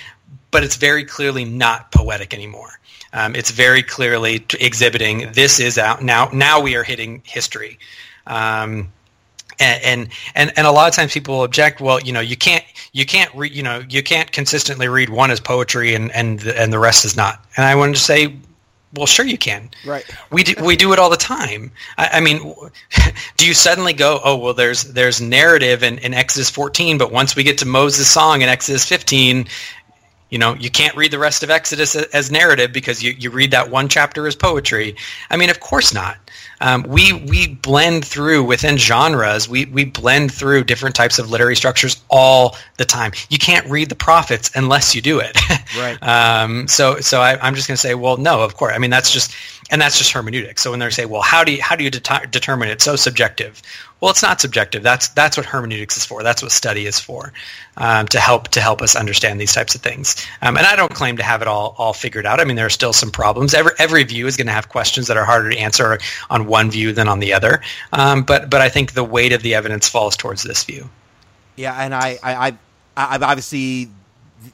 but 0.52 0.64
it's 0.64 0.76
very 0.76 1.04
clearly 1.04 1.46
not 1.46 1.92
poetic 1.92 2.34
anymore. 2.34 2.80
Um, 3.14 3.36
it's 3.36 3.52
very 3.52 3.84
clearly 3.84 4.46
exhibiting 4.60 5.32
this 5.32 5.60
is 5.60 5.78
out 5.78 6.04
now. 6.04 6.30
Now 6.34 6.60
we 6.60 6.76
are 6.76 6.84
hitting 6.84 7.22
history. 7.26 7.80
Um, 8.26 8.92
and, 9.60 10.10
and 10.36 10.54
and 10.58 10.68
a 10.68 10.72
lot 10.72 10.88
of 10.88 10.96
times 10.96 11.14
people 11.14 11.44
object 11.44 11.82
well 11.82 12.00
you 12.02 12.14
know 12.14 12.20
you 12.20 12.38
can't 12.38 12.64
you 12.94 13.06
can't 13.06 13.34
re, 13.36 13.50
you 13.50 13.64
know 13.64 13.84
you 13.90 14.04
can't 14.04 14.32
consistently 14.32 14.88
read 14.88 15.10
one 15.10 15.32
as 15.32 15.40
poetry 15.40 15.96
and 15.96 16.12
and 16.12 16.40
the, 16.42 16.60
and 16.60 16.72
the 16.72 16.80
rest 16.80 17.06
is 17.06 17.16
not. 17.16 17.44
And 17.56 17.66
i 17.66 17.76
wanted 17.76 17.96
to 17.96 18.02
say 18.02 18.36
well 18.94 19.06
sure 19.06 19.26
you 19.26 19.38
can. 19.38 19.70
Right. 19.86 20.06
We 20.32 20.44
do, 20.44 20.64
we 20.64 20.76
do 20.76 20.94
it 20.94 21.00
all 21.00 21.10
the 21.10 21.18
time. 21.18 21.72
I, 21.98 22.10
I, 22.14 22.20
mean 22.22 22.56
do 23.38 23.46
you 23.46 23.54
suddenly 23.54 23.94
go 23.94 24.20
oh 24.24 24.38
well 24.38 24.54
there's 24.54 24.84
there's 24.84 25.22
narrative 25.22 25.84
in, 25.84 25.98
in 26.00 26.14
exodus 26.14 26.50
14 26.50 26.98
but 26.98 27.12
once 27.12 27.36
we 27.36 27.44
get 27.44 27.58
to 27.60 27.66
moses 27.66 28.10
song 28.10 28.42
in 28.42 28.50
exodus 28.50 28.86
15 28.86 29.46
you 30.30 30.38
know 30.38 30.56
you 30.56 30.70
can't 30.70 30.96
read 30.96 31.12
the 31.12 31.20
rest 31.20 31.44
of 31.44 31.50
exodus 31.50 31.96
as 31.96 32.32
narrative 32.32 32.72
because 32.72 33.04
you, 33.04 33.12
you 33.12 33.30
read 33.30 33.52
that 33.52 33.70
one 33.70 33.88
chapter 33.90 34.28
as 34.28 34.36
poetry. 34.36 34.96
I 35.30 35.38
mean 35.38 35.50
of 35.50 35.60
course 35.60 35.94
not 35.94 36.18
um, 36.62 36.84
we 36.84 37.14
we 37.14 37.48
blend 37.48 38.06
through 38.06 38.44
within 38.44 38.78
genres. 38.78 39.48
We 39.48 39.66
we 39.66 39.86
blend 39.86 40.32
through 40.32 40.64
different 40.64 40.96
types 40.96 41.20
of 41.20 41.30
literary 41.30 41.56
structures 41.56 42.02
all 42.10 42.58
the 42.78 42.86
time. 42.86 43.12
You 43.30 43.38
can't 43.38 43.66
read 43.70 43.90
the 43.90 43.96
prophets 43.96 44.52
unless 44.56 44.96
you 44.96 45.02
do 45.02 45.20
it. 45.20 45.38
right. 45.78 46.02
Um, 46.02 46.68
so 46.68 47.00
so 47.00 47.22
I, 47.22 47.48
am 47.48 47.56
just 47.56 47.68
going 47.68 47.76
to 47.76 47.82
say, 47.82 47.94
well, 47.96 48.18
no, 48.18 48.42
of 48.42 48.56
course. 48.56 48.74
I 48.76 48.80
mean, 48.80 48.90
that's 48.90 49.12
just 49.12 49.34
and 49.70 49.82
that's 49.82 49.98
just 49.98 50.12
hermeneutics. 50.12 50.62
So 50.62 50.72
when 50.72 50.80
they 50.80 50.90
say, 50.90 51.06
well, 51.06 51.22
how 51.22 51.44
do 51.44 51.52
you 51.54 51.62
how 51.62 51.76
do 51.76 51.84
you 51.84 51.90
det- 51.90 52.32
determine 52.32 52.70
it's 52.70 52.84
so 52.84 52.96
subjective? 52.96 53.62
Well, 54.00 54.12
it's 54.12 54.22
not 54.22 54.40
subjective. 54.40 54.84
That's 54.84 55.10
that's 55.10 55.38
what 55.38 55.46
hermeneutics 55.46 55.98
is 55.98 56.06
for. 56.06 56.24
That's 56.24 56.42
what 56.42 56.52
study 56.52 56.86
is 56.86 57.00
for, 57.00 57.34
um, 57.78 58.08
to 58.10 58.20
help 58.20 58.50
to 58.50 58.62
help 58.62 58.82
us 58.82 58.96
understand 58.96 59.42
these 59.42 59.54
types 59.54 59.76
of 59.76 59.82
things. 59.82 60.16
Um, 60.42 60.56
and 60.56 60.66
I 60.66 60.76
don't 60.76 60.94
claim 60.94 61.18
to 61.18 61.24
have 61.24 61.42
it 61.42 61.48
all 61.48 61.76
all 61.78 61.94
figured 61.94 62.26
out. 62.26 62.40
I 62.40 62.46
mean, 62.46 62.56
there 62.56 62.66
are 62.66 62.70
still 62.70 62.94
some 62.94 63.12
problems. 63.12 63.54
Every 63.54 63.72
every 63.80 64.04
view 64.04 64.28
is 64.28 64.38
going 64.38 64.48
to 64.48 64.54
have 64.54 64.70
questions 64.70 65.08
that 65.08 65.18
are 65.18 65.26
harder 65.26 65.50
to 65.50 65.58
answer 65.58 65.98
on 66.30 66.46
one 66.46 66.70
view 66.72 66.94
than 66.94 67.08
on 67.08 67.20
the 67.20 67.34
other. 67.34 67.62
Um, 67.92 68.24
but 68.24 68.50
but 68.50 68.62
I 68.62 68.70
think 68.70 68.94
the 68.94 69.04
weight 69.04 69.34
of 69.34 69.42
the 69.42 69.56
evidence 69.56 69.90
falls 69.90 70.16
towards 70.16 70.44
this 70.44 70.64
view. 70.64 70.90
Yeah, 71.56 71.76
and 71.76 71.94
I 71.94 72.20
I, 72.24 72.48
I 72.48 72.58
I've 72.96 73.24
obviously 73.24 73.90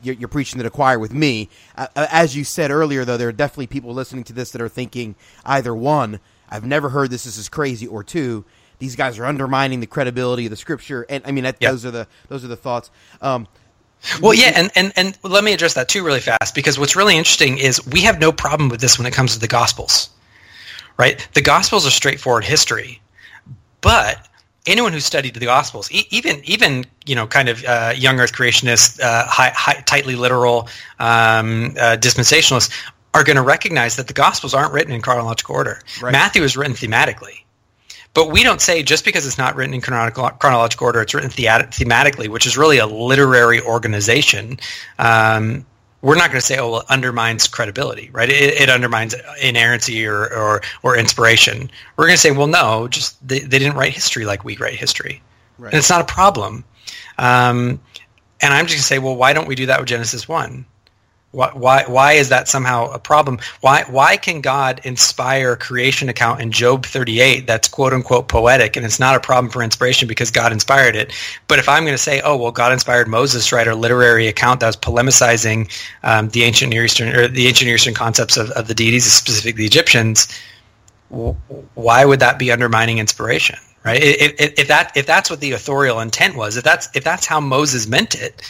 you're, 0.02 0.16
you're, 0.16 0.30
preaching 0.30 0.58
to 0.58 0.64
the 0.64 0.70
choir 0.70 1.00
with 1.00 1.14
me. 1.14 1.50
Uh, 1.78 1.88
uh, 1.96 2.08
as 2.12 2.36
you 2.36 2.44
said 2.44 2.72
earlier, 2.72 3.06
though, 3.06 3.18
there 3.18 3.28
are 3.28 3.34
definitely 3.34 3.68
people 3.68 3.94
listening 3.94 4.24
to 4.26 4.34
this 4.34 4.52
that 4.52 4.62
are 4.62 4.70
thinking 4.70 5.16
either 5.46 5.76
one, 5.76 6.20
I've 6.50 6.66
never 6.66 6.90
heard 6.90 7.10
this, 7.10 7.24
this 7.24 7.38
is 7.38 7.50
crazy, 7.50 7.88
or 7.88 8.04
two, 8.04 8.46
these 8.80 8.96
guys 8.96 9.18
are 9.20 9.26
undermining 9.26 9.80
the 9.80 9.88
credibility 9.88 10.46
of 10.46 10.50
the 10.50 10.56
scripture. 10.56 11.06
And 11.10 11.24
I 11.26 11.32
mean, 11.32 11.46
that, 11.46 11.58
yep. 11.60 11.72
those 11.72 11.86
are 11.86 11.92
the 11.92 12.08
those 12.28 12.44
are 12.44 12.50
the 12.50 12.58
thoughts. 12.58 12.92
Um, 13.22 13.48
well, 14.22 14.34
yeah, 14.34 14.52
and, 14.56 14.70
and, 14.76 14.92
and 14.98 15.18
let 15.24 15.44
me 15.44 15.54
address 15.54 15.76
that 15.76 15.88
too 15.88 16.04
really 16.04 16.20
fast 16.20 16.54
because 16.54 16.78
what's 16.78 16.96
really 16.96 17.18
interesting 17.18 17.58
is 17.58 17.86
we 17.88 18.02
have 18.02 18.20
no 18.20 18.34
problem 18.34 18.68
with 18.68 18.82
this 18.82 18.98
when 18.98 19.08
it 19.08 19.14
comes 19.14 19.34
to 19.34 19.40
the 19.40 19.48
Gospels, 19.48 20.10
right? 20.98 21.26
The 21.34 21.42
Gospels 21.42 21.88
are 21.88 21.92
straightforward 21.92 22.44
history, 22.44 23.02
but 23.80 24.28
anyone 24.66 24.94
who 24.94 25.00
studied 25.00 25.34
the 25.34 25.46
Gospels, 25.46 25.92
e- 25.92 26.08
even 26.10 26.42
even 26.46 26.86
you 27.06 27.16
know, 27.16 27.28
kind 27.28 27.50
of 27.50 27.64
uh, 27.66 27.94
young 27.96 28.20
Earth 28.20 28.34
creationists, 28.34 29.00
uh, 29.00 29.26
high, 29.26 29.52
high, 29.56 29.82
tightly 29.86 30.16
literal 30.16 30.68
um, 31.00 31.76
uh, 31.80 31.98
dispensationalists, 32.00 32.72
are 33.14 33.24
going 33.24 33.36
to 33.36 33.42
recognize 33.42 33.96
that 33.98 34.08
the 34.08 34.14
Gospels 34.14 34.54
aren't 34.54 34.74
written 34.74 34.94
in 34.94 35.02
chronological 35.02 35.56
order. 35.56 35.80
Right. 36.02 36.12
Matthew 36.12 36.44
is 36.44 36.58
written 36.58 36.76
thematically. 36.76 37.40
But 38.14 38.30
we 38.30 38.44
don't 38.44 38.62
say 38.62 38.84
just 38.84 39.06
because 39.06 39.26
it's 39.26 39.40
not 39.40 39.56
written 39.56 39.74
in 39.74 39.82
chronological, 39.82 40.30
chronological 40.30 40.86
order, 40.86 41.02
it's 41.02 41.16
written 41.16 41.32
thematically, 41.32 42.28
which 42.28 42.46
is 42.46 42.56
really 42.56 42.78
a 42.78 42.86
literary 42.86 43.60
organization. 43.60 44.60
Um, 45.00 45.66
we're 46.04 46.16
not 46.16 46.28
going 46.28 46.40
to 46.40 46.46
say, 46.46 46.60
oh, 46.60 46.70
well, 46.70 46.80
it 46.82 46.86
undermines 46.90 47.48
credibility, 47.48 48.10
right? 48.12 48.30
It, 48.30 48.62
it 48.62 48.70
undermines 48.70 49.16
inerrancy 49.42 50.06
or, 50.06 50.32
or, 50.34 50.62
or, 50.84 50.98
inspiration. 50.98 51.72
We're 51.96 52.06
going 52.06 52.16
to 52.16 52.22
say, 52.22 52.32
well, 52.32 52.48
no, 52.48 52.90
just 52.90 53.26
they, 53.26 53.40
they 53.40 53.58
didn't 53.58 53.78
write 53.78 53.94
history 53.94 54.26
like 54.26 54.44
we 54.44 54.58
write 54.58 54.76
history. 54.76 55.24
Right. 55.58 55.72
And 55.72 55.80
it's 55.80 55.90
not 55.90 56.02
a 56.02 56.14
problem. 56.14 56.66
Um, 57.18 57.80
and 58.42 58.54
I'm 58.54 58.66
just 58.66 58.76
going 58.76 58.82
to 58.82 58.84
say, 58.84 59.00
well, 59.00 59.16
why 59.16 59.32
don't 59.32 59.48
we 59.48 59.56
do 59.56 59.66
that 59.68 59.80
with 59.80 59.88
Genesis 59.88 60.28
1? 60.28 60.66
Why, 61.34 61.84
why, 61.88 62.14
is 62.14 62.30
that 62.30 62.48
somehow 62.48 62.92
a 62.92 63.00
problem? 63.00 63.40
Why, 63.62 63.86
why 63.90 64.18
can 64.18 64.40
God 64.40 64.80
inspire 64.84 65.54
a 65.54 65.58
creation 65.58 66.08
account 66.08 66.42
in 66.42 66.52
Job 66.52 66.86
38 66.86 67.48
that's 67.48 67.68
quote 67.68 67.92
unquote 67.92 68.28
poetic 68.28 68.76
and 68.76 68.86
it's 68.86 69.00
not 69.00 69.16
a 69.16 69.20
problem 69.20 69.52
for 69.52 69.64
inspiration 69.64 70.08
because 70.08 70.30
God 70.30 70.52
inspired 70.52 70.96
it? 70.96 71.12
But 71.48 71.58
if 71.58 71.68
I'm 71.68 71.86
going 71.86 71.96
to 71.96 71.98
say, 71.98 72.22
oh, 72.24 72.38
well, 72.38 72.52
God 72.52 72.72
inspired 72.72 73.08
Moses 73.08 73.48
to 73.48 73.56
write 73.56 73.68
a 73.68 73.74
literary 73.74 74.28
account 74.28 74.60
that 74.60 74.68
was 74.68 74.78
polemicizing 74.78 75.72
um, 76.04 76.30
the 76.30 76.44
ancient 76.44 76.70
Near 76.70 76.86
Eastern 76.86 77.10
or 77.10 77.28
the 77.28 77.48
ancient 77.48 77.66
Near 77.66 77.78
Eastern 77.78 77.96
concepts 77.96 78.38
of, 78.38 78.52
of 78.52 78.68
the 78.68 78.76
deities, 78.76 79.12
specifically 79.12 79.64
the 79.64 79.66
Egyptians, 79.66 80.28
why 81.10 82.06
would 82.06 82.20
that 82.20 82.38
be 82.38 82.52
undermining 82.52 83.00
inspiration? 83.00 83.58
Right? 83.84 84.02
If, 84.04 84.40
if, 84.40 84.60
if 84.60 84.68
that 84.68 84.96
if 84.96 85.08
that's 85.08 85.30
what 85.32 85.42
the 85.42 85.54
authorial 85.54 86.00
intent 86.00 86.36
was, 86.36 86.58
if 86.58 86.64
that's 86.64 86.90
if 86.96 87.04
that's 87.04 87.26
how 87.26 87.40
Moses 87.40 87.88
meant 87.88 88.16
it, 88.16 88.42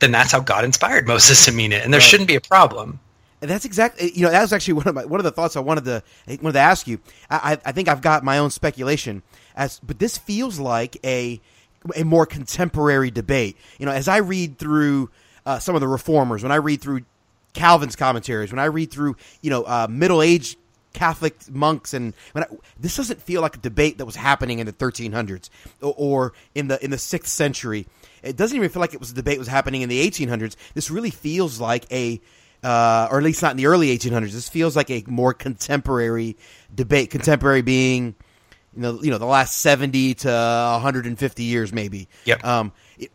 then 0.00 0.10
that's 0.10 0.32
how 0.32 0.40
God 0.40 0.64
inspired 0.64 1.06
Moses 1.06 1.44
to 1.44 1.52
mean 1.52 1.72
it, 1.72 1.84
and 1.84 1.92
there 1.92 2.00
right. 2.00 2.06
shouldn't 2.06 2.28
be 2.28 2.34
a 2.34 2.40
problem. 2.40 3.00
And 3.42 3.50
that's 3.50 3.64
exactly 3.64 4.12
you 4.14 4.22
know 4.22 4.30
that 4.30 4.42
was 4.42 4.52
actually 4.52 4.74
one 4.74 4.88
of 4.88 4.94
my 4.94 5.04
one 5.04 5.20
of 5.20 5.24
the 5.24 5.30
thoughts 5.30 5.56
I 5.56 5.60
wanted 5.60 5.84
to 5.84 6.02
I 6.28 6.38
wanted 6.42 6.54
to 6.54 6.60
ask 6.60 6.86
you. 6.86 7.00
I, 7.30 7.58
I 7.64 7.72
think 7.72 7.88
I've 7.88 8.02
got 8.02 8.24
my 8.24 8.38
own 8.38 8.50
speculation 8.50 9.22
as, 9.56 9.80
but 9.80 9.98
this 9.98 10.18
feels 10.18 10.58
like 10.58 10.96
a 11.04 11.40
a 11.96 12.04
more 12.04 12.26
contemporary 12.26 13.10
debate. 13.10 13.56
You 13.78 13.86
know, 13.86 13.92
as 13.92 14.08
I 14.08 14.18
read 14.18 14.58
through 14.58 15.10
uh, 15.46 15.58
some 15.58 15.74
of 15.74 15.80
the 15.80 15.88
reformers, 15.88 16.42
when 16.42 16.52
I 16.52 16.56
read 16.56 16.82
through 16.82 17.02
Calvin's 17.54 17.96
commentaries, 17.96 18.52
when 18.52 18.58
I 18.58 18.66
read 18.66 18.90
through 18.90 19.16
you 19.40 19.50
know 19.50 19.62
uh, 19.62 19.86
middle 19.88 20.20
age 20.20 20.56
Catholic 20.92 21.36
monks, 21.50 21.94
and 21.94 22.14
I, 22.34 22.44
this 22.78 22.96
doesn't 22.96 23.22
feel 23.22 23.40
like 23.42 23.56
a 23.56 23.60
debate 23.60 23.98
that 23.98 24.06
was 24.06 24.16
happening 24.16 24.58
in 24.58 24.66
the 24.66 24.72
1300s 24.72 25.48
or, 25.80 25.94
or 25.96 26.32
in 26.54 26.68
the 26.68 26.82
in 26.84 26.90
the 26.90 26.98
sixth 26.98 27.32
century. 27.32 27.86
It 28.22 28.36
doesn't 28.36 28.56
even 28.56 28.68
feel 28.68 28.80
like 28.80 28.94
it 28.94 29.00
was 29.00 29.10
a 29.10 29.14
debate 29.14 29.38
was 29.38 29.48
happening 29.48 29.82
in 29.82 29.88
the 29.88 30.08
1800s. 30.08 30.56
This 30.74 30.90
really 30.90 31.10
feels 31.10 31.60
like 31.60 31.90
a, 31.92 32.20
uh, 32.62 33.08
or 33.10 33.18
at 33.18 33.24
least 33.24 33.42
not 33.42 33.52
in 33.52 33.56
the 33.56 33.66
early 33.66 33.96
1800s. 33.96 34.32
This 34.32 34.48
feels 34.48 34.76
like 34.76 34.90
a 34.90 35.02
more 35.06 35.32
contemporary 35.32 36.36
debate. 36.74 37.10
Contemporary 37.10 37.62
being, 37.62 38.14
you 38.74 38.82
know, 38.82 39.02
you 39.02 39.10
know, 39.10 39.18
the 39.18 39.26
last 39.26 39.58
70 39.58 40.14
to 40.14 40.28
150 40.28 41.42
years, 41.42 41.72
maybe. 41.72 42.08
Yep. 42.24 42.44
Um, 42.44 42.72
it, 42.98 43.10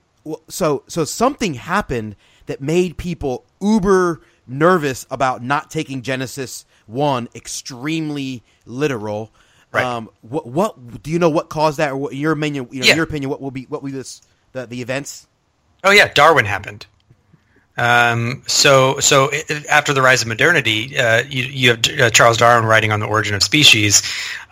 so, 0.47 0.83
so 0.87 1.05
something 1.05 1.53
happened 1.53 2.15
that 2.47 2.61
made 2.61 2.97
people 2.97 3.45
uber 3.61 4.21
nervous 4.47 5.05
about 5.09 5.43
not 5.43 5.69
taking 5.69 6.01
Genesis 6.01 6.65
one 6.87 7.27
extremely 7.35 8.43
literal. 8.65 9.31
Right. 9.71 9.83
Um, 9.83 10.09
what, 10.21 10.47
what 10.47 11.03
do 11.03 11.11
you 11.11 11.19
know? 11.19 11.29
What 11.29 11.49
caused 11.49 11.79
that, 11.79 11.91
or 11.91 11.97
what, 11.97 12.13
in 12.13 12.19
your 12.19 12.31
opinion? 12.31 12.67
You 12.71 12.81
know, 12.81 12.87
yeah. 12.87 12.95
your 12.95 13.03
opinion, 13.03 13.29
what 13.29 13.41
will 13.41 13.51
be 13.51 13.63
what 13.63 13.83
will 13.83 13.91
this 13.91 14.21
the, 14.55 14.65
the 14.65 14.81
events? 14.81 15.27
Oh 15.83 15.91
yeah, 15.91 16.11
Darwin 16.11 16.45
happened. 16.45 16.87
Um, 17.77 18.41
so 18.47 18.99
so 18.99 19.29
it, 19.31 19.65
after 19.67 19.93
the 19.93 20.01
rise 20.01 20.21
of 20.21 20.29
modernity, 20.29 20.97
uh, 20.97 21.23
you, 21.29 21.43
you 21.43 21.69
have 21.71 21.99
uh, 21.99 22.09
Charles 22.09 22.37
Darwin 22.37 22.65
writing 22.65 22.91
on 22.91 23.01
the 23.01 23.05
origin 23.05 23.35
of 23.35 23.43
species, 23.43 24.01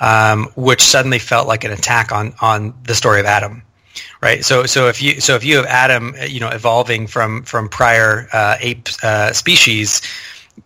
um, 0.01 0.51
which 0.55 0.81
suddenly 0.81 1.19
felt 1.19 1.47
like 1.47 1.63
an 1.63 1.71
attack 1.71 2.11
on 2.11 2.33
on 2.41 2.73
the 2.85 2.93
story 2.93 3.19
of 3.19 3.25
Adam. 3.25 3.63
Right. 4.21 4.43
So 4.43 4.65
so 4.65 4.87
if 4.87 5.01
you 5.01 5.21
so 5.21 5.35
if 5.35 5.43
you 5.43 5.55
have 5.57 5.65
Adam, 5.65 6.15
uh, 6.19 6.25
you 6.25 6.39
know, 6.39 6.49
evolving 6.49 7.07
from 7.07 7.43
from 7.43 7.69
prior 7.69 8.27
uh, 8.33 8.57
ape 8.59 8.89
uh, 9.01 9.31
species, 9.31 10.01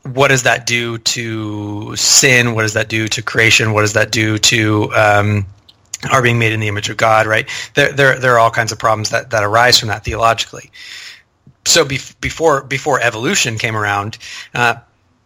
what 0.04 0.30
does 0.30 0.44
that 0.44 0.66
do 0.66 0.98
to 0.98 1.96
sin? 1.96 2.56
What 2.56 2.64
does 2.64 2.74
that 2.74 2.90
do 2.90 3.08
to 3.08 3.22
creation? 3.22 3.74
What 3.74 3.82
does 3.82 3.94
that 3.94 4.12
do 4.12 4.38
to 4.40 4.94
um, 4.96 5.46
are 6.12 6.22
being 6.22 6.40
made 6.40 6.54
in 6.54 6.60
the 6.60 6.68
image 6.68 6.90
of 6.90 6.98
God, 6.98 7.26
right? 7.26 7.50
There, 7.74 7.92
there, 7.92 8.20
there 8.20 8.34
are 8.34 8.40
all 8.40 8.52
kinds 8.52 8.72
of 8.72 8.80
problems 8.80 9.10
that, 9.10 9.32
that 9.32 9.44
arise 9.44 9.80
from 9.80 9.90
that 9.90 10.04
theologically. 10.04 10.72
So 11.66 11.84
be, 11.84 12.00
before 12.22 12.64
before 12.64 13.02
evolution 13.02 13.58
came 13.58 13.76
around, 13.76 14.18
uh, 14.54 14.76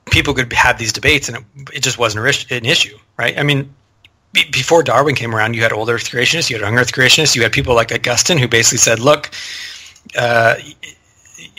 people 0.10 0.34
could 0.34 0.52
have 0.54 0.78
these 0.78 0.94
debates, 0.94 1.30
and 1.30 1.38
it, 1.38 1.44
it 1.74 1.84
just 1.84 1.98
wasn't 1.98 2.52
an 2.52 2.66
issue, 2.66 2.98
right? 3.18 3.38
I 3.38 3.44
mean, 3.44 3.74
before 4.34 4.82
Darwin 4.82 5.16
came 5.16 5.36
around, 5.36 5.56
you 5.56 5.62
had 5.62 5.74
old 5.74 5.90
Earth 5.90 6.10
creationists, 6.10 6.50
you 6.50 6.56
had 6.56 6.64
young 6.64 6.78
Earth 6.78 6.94
creationists, 6.94 7.36
you 7.36 7.44
had 7.44 7.52
people 7.52 7.76
like 7.76 7.92
Augustine 7.92 8.38
who 8.38 8.48
basically 8.48 8.78
said, 8.78 9.00
look, 9.00 9.30
uh, 10.18 10.56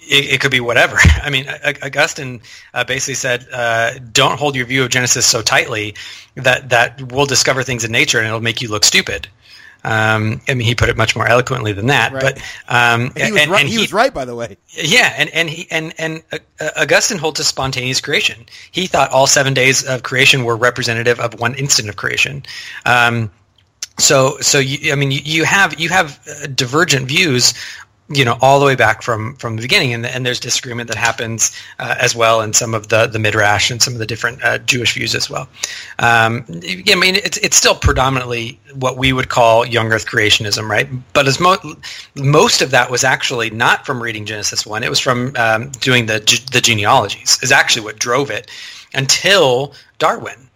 it, 0.09 0.35
it, 0.35 0.41
could 0.41 0.51
be 0.51 0.61
whatever. 0.61 0.97
I 1.23 1.31
mean, 1.31 1.47
Augustine 1.83 2.41
uh, 2.75 2.85
basically 2.85 3.15
said, 3.15 3.47
uh, 3.53 3.93
"Don't 4.13 4.39
hold 4.39 4.57
your 4.57 4.67
view 4.67 4.83
of 4.83 4.91
Genesis 4.91 5.27
so 5.27 5.43
tightly 5.43 5.95
that 6.35 6.69
that 6.71 7.13
we'll 7.13 7.27
discover 7.27 7.63
things 7.63 7.85
in 7.85 7.93
nature 7.93 8.19
and 8.19 8.27
it'll 8.27 8.41
make 8.41 8.63
you 8.63 8.69
look 8.69 8.85
stupid." 8.85 9.29
Um, 9.85 10.41
I 10.49 10.55
mean, 10.55 10.67
he 10.67 10.77
put 10.77 10.89
it 10.89 10.97
much 10.97 11.17
more 11.17 11.27
eloquently 11.27 11.73
than 11.73 11.87
that, 11.87 12.13
right. 12.13 12.23
but 12.23 12.43
um, 12.69 13.13
he 13.17 13.33
was 13.33 13.43
and, 13.43 13.51
right. 13.51 13.61
And 13.61 13.69
he, 13.69 13.77
he, 13.77 13.81
was 13.81 13.93
right, 13.93 14.15
by 14.15 14.25
the 14.25 14.35
way. 14.37 14.57
Yeah, 14.71 15.13
and 15.17 15.29
and 15.31 15.51
he 15.51 15.67
and 15.71 15.93
and 15.99 16.23
uh, 16.31 16.71
Augustine 16.77 17.19
holds 17.19 17.39
to 17.39 17.45
spontaneous 17.45 18.01
creation. 18.01 18.47
He 18.71 18.87
thought 18.87 19.11
all 19.11 19.27
seven 19.27 19.55
days 19.55 19.85
of 19.85 20.05
creation 20.05 20.45
were 20.45 20.57
representative 20.57 21.19
of 21.19 21.41
one 21.41 21.55
instant 21.57 21.89
of 21.89 21.97
creation. 21.97 22.45
Um, 22.87 23.31
so 23.99 24.39
so 24.41 24.61
you, 24.61 24.93
I 24.93 24.95
mean, 24.95 25.11
you, 25.11 25.21
you 25.25 25.45
have 25.45 25.79
you 25.81 25.89
have 25.89 26.21
uh, 26.29 26.47
divergent 26.47 27.09
views 27.09 27.53
you 28.15 28.25
know 28.25 28.37
all 28.41 28.61
the 28.61 28.67
way 28.67 28.75
back 28.75 29.03
from 29.03 29.35
from 29.37 29.57
the 29.57 29.63
beginning. 29.63 29.93
And, 29.93 30.07
and 30.07 30.25
there's 30.25 30.41
disagreement 30.41 30.89
that 30.89 30.97
happens 30.97 31.57
uh, 31.79 31.95
as 31.99 32.15
well 32.15 32.41
in 32.41 32.53
some 32.53 32.75
of 32.75 32.89
the 32.89 33.07
the 33.07 33.19
midrash 33.19 33.71
and 33.71 33.83
some 33.83 33.93
of 33.93 33.99
the 33.99 34.07
different 34.07 34.43
uh, 34.45 34.59
Jewish 34.59 34.95
views 34.95 35.15
as 35.15 35.29
well. 35.31 35.49
Um, 35.99 36.45
I 36.49 36.95
mean 36.95 37.17
it's 37.17 37.39
it's 37.39 37.57
still 37.57 37.75
predominantly 37.75 38.59
what 38.75 38.97
we 38.97 39.13
would 39.13 39.29
call 39.29 39.67
young 39.67 39.93
earth 39.93 40.07
creationism 40.07 40.69
right? 40.69 40.89
But 41.13 41.27
as 41.27 41.41
mo- 41.41 41.77
most 42.15 42.63
of 42.63 42.71
that 42.71 42.91
was 42.91 43.05
actually 43.05 43.51
not 43.51 43.87
from 43.87 44.03
reading 44.03 44.27
Genesis 44.27 44.67
1 44.67 44.83
it 44.83 44.91
was 44.91 45.01
from 45.01 45.33
um, 45.37 45.71
doing 45.81 46.07
the 46.07 46.19
the 46.53 46.61
genealogies 46.61 47.39
is 47.43 47.53
actually 47.53 47.85
what 47.85 47.99
drove 47.99 48.31
it 48.31 48.51
until 48.95 49.75
Darwin 49.99 50.49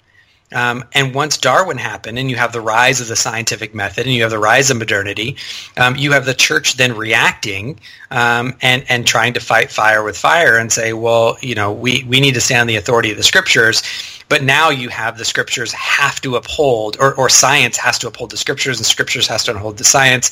um, 0.53 0.85
and 0.93 1.13
once 1.13 1.39
Darwin 1.39 1.77
happened, 1.77 2.19
and 2.19 2.31
you 2.31 2.37
have 2.37 2.53
the 2.53 2.61
rise 2.61 3.01
of 3.01 3.09
the 3.09 3.17
scientific 3.17 3.75
method, 3.75 4.07
and 4.07 4.15
you 4.15 4.23
have 4.23 4.31
the 4.31 4.39
rise 4.39 4.71
of 4.71 4.77
modernity, 4.77 5.37
um, 5.77 5.97
you 5.97 6.13
have 6.13 6.25
the 6.25 6.35
church 6.35 6.77
then 6.77 6.97
reacting 6.97 7.81
um, 8.13 8.55
and 8.63 8.85
and 8.89 9.07
trying 9.07 9.35
to 9.35 9.41
fight 9.41 9.73
fire 9.73 10.05
with 10.05 10.17
fire 10.17 10.57
and 10.57 10.71
say, 10.71 10.93
well, 10.93 11.37
you 11.41 11.55
know, 11.57 11.73
we 11.73 12.05
we 12.05 12.21
need 12.21 12.35
to 12.35 12.41
stand 12.41 12.61
on 12.61 12.67
the 12.69 12.77
authority 12.77 13.11
of 13.11 13.17
the 13.17 13.25
scriptures. 13.25 13.83
But 14.29 14.45
now 14.45 14.71
you 14.71 14.89
have 14.89 15.19
the 15.19 15.25
scriptures 15.25 15.73
have 15.73 16.21
to 16.23 16.37
uphold, 16.37 16.97
or, 16.99 17.15
or 17.15 17.29
science 17.29 17.77
has 17.77 17.99
to 18.01 18.09
uphold 18.09 18.31
the 18.31 18.37
scriptures, 18.37 18.79
and 18.79 18.87
scriptures 18.87 19.27
has 19.27 19.45
to 19.45 19.53
uphold 19.53 19.79
the 19.79 19.85
science. 19.85 20.31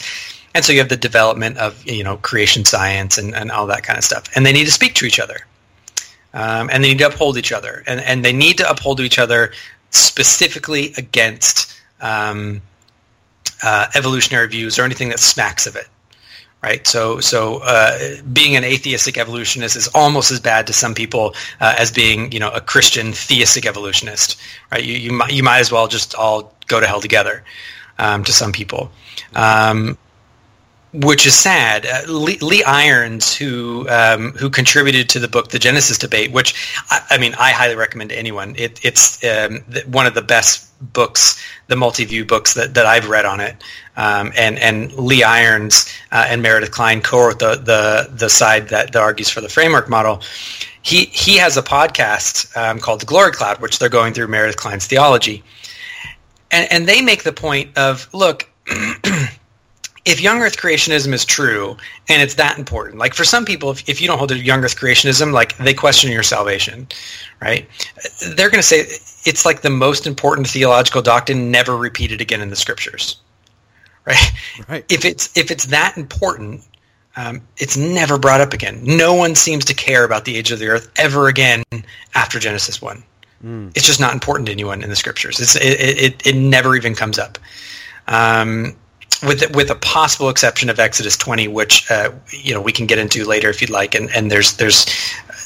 And 0.55 0.65
so 0.65 0.73
you 0.73 0.79
have 0.79 0.89
the 0.89 0.97
development 0.97 1.59
of 1.59 1.85
you 1.85 2.05
know 2.05 2.19
creation 2.19 2.65
science 2.65 3.19
and, 3.19 3.35
and 3.35 3.51
all 3.51 3.67
that 3.67 3.83
kind 3.83 3.99
of 3.99 4.05
stuff, 4.05 4.25
and 4.37 4.47
they 4.47 4.53
need 4.53 4.67
to 4.67 4.73
speak 4.73 4.95
to 4.95 5.07
each 5.07 5.19
other. 5.19 5.39
Um, 6.35 6.69
and 6.73 6.83
they 6.83 6.89
need 6.89 6.99
to 6.99 7.07
uphold 7.07 7.37
each 7.37 7.53
other, 7.53 7.85
and, 7.87 8.01
and 8.01 8.25
they 8.25 8.33
need 8.33 8.59
to 8.59 8.69
uphold 8.69 8.99
each 8.99 9.21
other 9.21 9.53
specifically 9.97 10.93
against 10.97 11.73
um, 12.01 12.61
uh, 13.63 13.87
evolutionary 13.95 14.49
views 14.49 14.79
or 14.79 14.83
anything 14.83 15.09
that 15.09 15.21
smacks 15.21 15.67
of 15.67 15.77
it. 15.77 15.89
Right, 16.63 16.87
so 16.87 17.21
so 17.21 17.59
uh, 17.59 17.99
being 18.33 18.57
an 18.57 18.65
atheistic 18.65 19.19
evolutionist 19.19 19.77
is 19.77 19.87
almost 19.89 20.31
as 20.31 20.41
bad 20.41 20.67
to 20.69 20.73
some 20.73 20.95
people 20.95 21.35
uh, 21.61 21.75
as 21.79 21.93
being 21.93 22.33
you 22.33 22.41
know 22.41 22.51
a 22.51 22.61
Christian 22.63 23.13
theistic 23.13 23.67
evolutionist. 23.67 24.41
Right, 24.73 24.83
you 24.83 24.95
you 24.95 25.13
might, 25.13 25.31
you 25.31 25.43
might 25.43 25.59
as 25.59 25.71
well 25.71 25.89
just 25.89 26.15
all 26.15 26.55
go 26.67 26.81
to 26.81 26.87
hell 26.87 27.03
together. 27.03 27.45
Um, 27.99 28.25
to 28.25 28.33
some 28.33 28.51
people, 28.51 28.91
um, 29.37 29.97
which 30.95 31.27
is 31.27 31.35
sad. 31.35 31.87
Uh, 31.87 32.03
Lee, 32.11 32.39
Lee, 32.39 32.63
Irons, 32.63 33.35
who 33.35 33.89
um, 33.89 34.33
who 34.33 34.49
contributed 34.49 35.09
to 35.11 35.19
the 35.19 35.27
book 35.27 35.49
The 35.49 35.59
Genesis 35.59 35.99
Debate, 35.99 36.31
which 36.31 36.55
I, 36.91 37.01
I 37.11 37.19
mean 37.19 37.35
I 37.35 37.51
highly 37.51 37.75
recommend 37.75 38.11
to 38.11 38.19
anyone. 38.19 38.55
It, 38.57 38.81
it's 38.85 39.23
um, 39.25 39.65
one 39.87 40.07
of 40.07 40.15
the 40.15 40.23
best 40.23 40.71
books, 40.93 41.43
the 41.67 41.77
multi-view 41.77 42.25
books 42.25 42.55
that, 42.55 42.75
that 42.75 42.87
I've 42.87 43.09
read 43.09 43.25
on 43.25 43.41
it. 43.41 43.57
Um, 43.97 44.33
and 44.37 44.59
and 44.59 44.93
Lee 44.93 45.25
Irons 45.25 45.93
uh, 46.13 46.27
and 46.29 46.43
Meredith 46.43 46.71
Kline 46.71 47.01
co-wrote 47.01 47.41
the, 47.41 47.57
the 47.57 48.09
the 48.15 48.31
side 48.31 48.69
that, 48.69 48.93
that 48.93 49.03
argues 49.03 49.29
for 49.29 49.41
the 49.41 49.49
framework 49.49 49.89
model. 49.89 50.23
He 50.83 51.07
he 51.07 51.39
has 51.39 51.57
a 51.57 51.63
podcast 51.63 52.57
um, 52.57 52.79
called 52.79 53.01
The 53.01 53.07
Glory 53.07 53.33
Cloud, 53.33 53.61
which 53.61 53.81
they're 53.81 53.89
going 53.89 54.15
through 54.15 54.29
Meredith 54.29 54.57
Kline's 54.57 54.87
theology, 54.87 55.43
and 56.53 56.71
and 56.71 56.87
they 56.87 57.03
make 57.03 57.25
the 57.25 57.33
point 57.33 57.77
of 57.77 58.09
look. 58.13 58.49
if 60.05 60.21
young 60.21 60.43
earth 60.43 60.57
creationism 60.57 61.13
is 61.13 61.25
true 61.25 61.77
and 62.09 62.21
it's 62.21 62.35
that 62.35 62.59
important 62.59 62.99
like 62.99 63.15
for 63.15 63.25
some 63.25 63.45
people 63.45 63.71
if, 63.71 63.89
if 63.89 64.01
you 64.01 64.07
don't 64.07 64.19
hold 64.19 64.29
to 64.31 64.39
young 64.39 64.63
earth 64.63 64.77
creationism 64.77 65.33
like 65.33 65.57
they 65.59 65.75
question 65.75 66.11
your 66.11 66.23
salvation 66.23 66.87
right? 67.41 67.69
They're 68.35 68.51
going 68.51 68.61
to 68.61 68.63
say 68.63 68.81
it's 68.81 69.45
like 69.45 69.63
the 69.63 69.71
most 69.71 70.07
important 70.07 70.49
theological 70.49 71.03
doctrine 71.03 71.51
never 71.51 71.77
repeated 71.77 72.21
again 72.21 72.41
in 72.41 72.51
the 72.51 72.57
scriptures 72.57 73.21
right? 74.05 74.33
Right. 74.69 74.85
If 74.91 75.05
it's 75.05 75.37
if 75.37 75.51
it's 75.51 75.67
that 75.67 75.97
important 75.97 76.63
um, 77.17 77.43
it's 77.59 77.77
never 77.77 78.19
brought 78.19 78.41
up 78.41 78.53
again. 78.53 78.81
No 78.83 79.15
one 79.15 79.37
seems 79.37 79.65
to 79.67 79.75
care 79.75 80.03
about 80.03 80.25
the 80.25 80.37
age 80.37 80.51
of 80.51 80.59
the 80.59 80.67
earth 80.67 80.91
ever 80.97 81.29
again 81.29 81.63
after 82.15 82.41
genesis 82.41 82.83
1 82.83 83.03
mm. 83.45 83.71
it's 83.77 83.87
just 83.87 84.01
not 84.01 84.13
important 84.13 84.47
to 84.47 84.53
anyone 84.53 84.83
in 84.83 84.91
the 84.91 84.97
scriptures. 84.97 85.41
It's, 85.41 85.57
it, 85.57 85.63
it, 85.63 86.27
it 86.27 86.37
never 86.37 86.75
even 86.77 86.95
comes 86.95 87.19
up. 87.19 87.39
Um, 88.09 88.77
with 89.27 89.55
with 89.55 89.71
a 89.71 89.75
possible 89.77 90.29
exception 90.29 90.71
of 90.71 90.79
Exodus 90.79 91.17
20, 91.17 91.49
which 91.49 91.91
uh, 91.91 92.13
you 92.31 92.55
know 92.55 92.61
we 92.61 92.73
can 92.73 92.87
get 92.87 92.99
into 92.99 93.25
later 93.25 93.49
if 93.51 93.61
you'd 93.61 93.71
like. 93.71 93.95
And, 93.95 94.11
and 94.15 94.31
there's 94.31 94.57
there's 94.57 94.87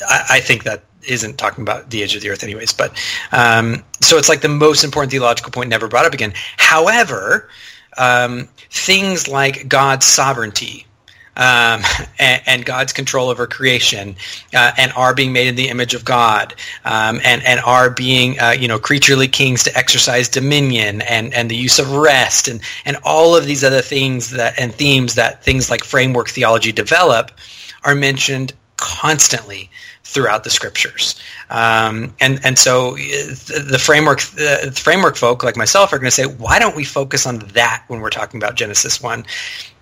I, 0.08 0.24
I, 0.30 0.40
think 0.40 0.64
that 0.64 0.82
isn't 1.06 1.38
talking 1.38 1.62
about 1.62 1.90
the 1.90 2.02
age 2.02 2.14
of 2.14 2.22
the 2.22 2.30
earth, 2.30 2.42
anyways. 2.42 2.72
But 2.72 2.92
um, 3.32 3.84
so 4.00 4.18
it's 4.18 4.28
like 4.28 4.40
the 4.40 4.48
most 4.48 4.84
important 4.84 5.10
theological 5.10 5.50
point 5.50 5.70
never 5.70 5.88
brought 5.88 6.04
up 6.04 6.14
again. 6.14 6.32
However, 6.56 7.48
um, 7.96 8.48
things 8.70 9.28
like 9.28 9.68
God's 9.68 10.06
sovereignty 10.06 10.86
um, 11.38 11.82
and, 12.18 12.42
and, 12.46 12.64
God's 12.64 12.92
control 12.92 13.28
over 13.30 13.46
creation, 13.46 14.16
uh, 14.54 14.72
and 14.76 14.92
are 14.92 15.14
being 15.14 15.32
made 15.32 15.46
in 15.46 15.54
the 15.54 15.68
image 15.68 15.94
of 15.94 16.04
God, 16.04 16.54
um, 16.84 17.20
and 17.24 17.42
and 17.44 17.60
are 17.60 17.88
being 17.88 18.38
uh, 18.40 18.50
you 18.50 18.68
know 18.68 18.78
creaturely 18.78 19.28
kings 19.28 19.64
to 19.64 19.76
exercise 19.76 20.28
dominion, 20.28 21.00
and 21.02 21.32
and 21.32 21.50
the 21.50 21.56
use 21.56 21.78
of 21.78 21.90
rest, 21.92 22.48
and 22.48 22.60
and 22.84 22.98
all 23.04 23.36
of 23.36 23.46
these 23.46 23.64
other 23.64 23.80
things 23.80 24.30
that 24.32 24.58
and 24.58 24.74
themes 24.74 25.14
that 25.14 25.42
things 25.42 25.70
like 25.70 25.84
framework 25.84 26.28
theology 26.28 26.72
develop 26.72 27.30
are 27.84 27.94
mentioned 27.94 28.52
constantly 28.76 29.70
throughout 30.08 30.42
the 30.42 30.50
scriptures. 30.50 31.20
Um, 31.50 32.14
and 32.20 32.40
and 32.42 32.58
so 32.58 32.94
uh, 32.94 32.96
the 32.96 33.78
framework 33.80 34.20
the 34.20 34.72
framework 34.74 35.16
folk 35.16 35.44
like 35.44 35.56
myself 35.56 35.92
are 35.92 35.98
going 35.98 36.06
to 36.06 36.10
say, 36.10 36.24
why 36.24 36.58
don't 36.58 36.74
we 36.74 36.84
focus 36.84 37.26
on 37.26 37.40
that 37.52 37.84
when 37.88 38.00
we're 38.00 38.10
talking 38.10 38.40
about 38.40 38.54
Genesis 38.54 39.02
one? 39.02 39.26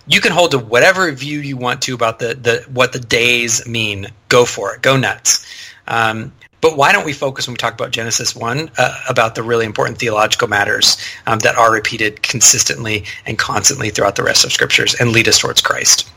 You 0.07 0.21
can 0.21 0.31
hold 0.31 0.51
to 0.51 0.59
whatever 0.59 1.11
view 1.11 1.39
you 1.39 1.57
want 1.57 1.81
to 1.83 1.93
about 1.93 2.19
the, 2.19 2.33
the 2.35 2.65
what 2.71 2.93
the 2.93 2.99
days 2.99 3.67
mean. 3.67 4.07
Go 4.29 4.45
for 4.45 4.73
it. 4.73 4.81
Go 4.81 4.97
nuts. 4.97 5.45
Um, 5.87 6.31
but 6.59 6.75
why 6.75 6.91
don't 6.91 7.05
we 7.05 7.13
focus 7.13 7.47
when 7.47 7.53
we 7.53 7.57
talk 7.57 7.73
about 7.73 7.91
Genesis 7.91 8.35
1 8.35 8.71
uh, 8.77 9.01
about 9.07 9.35
the 9.35 9.43
really 9.43 9.65
important 9.65 9.99
theological 9.99 10.47
matters 10.47 10.97
um, 11.27 11.39
that 11.39 11.55
are 11.55 11.71
repeated 11.71 12.23
consistently 12.23 13.05
and 13.25 13.37
constantly 13.37 13.89
throughout 13.89 14.15
the 14.15 14.23
rest 14.23 14.43
of 14.43 14.51
scriptures 14.51 14.95
and 14.95 15.11
lead 15.11 15.27
us 15.27 15.37
towards 15.37 15.61
Christ? 15.61 16.09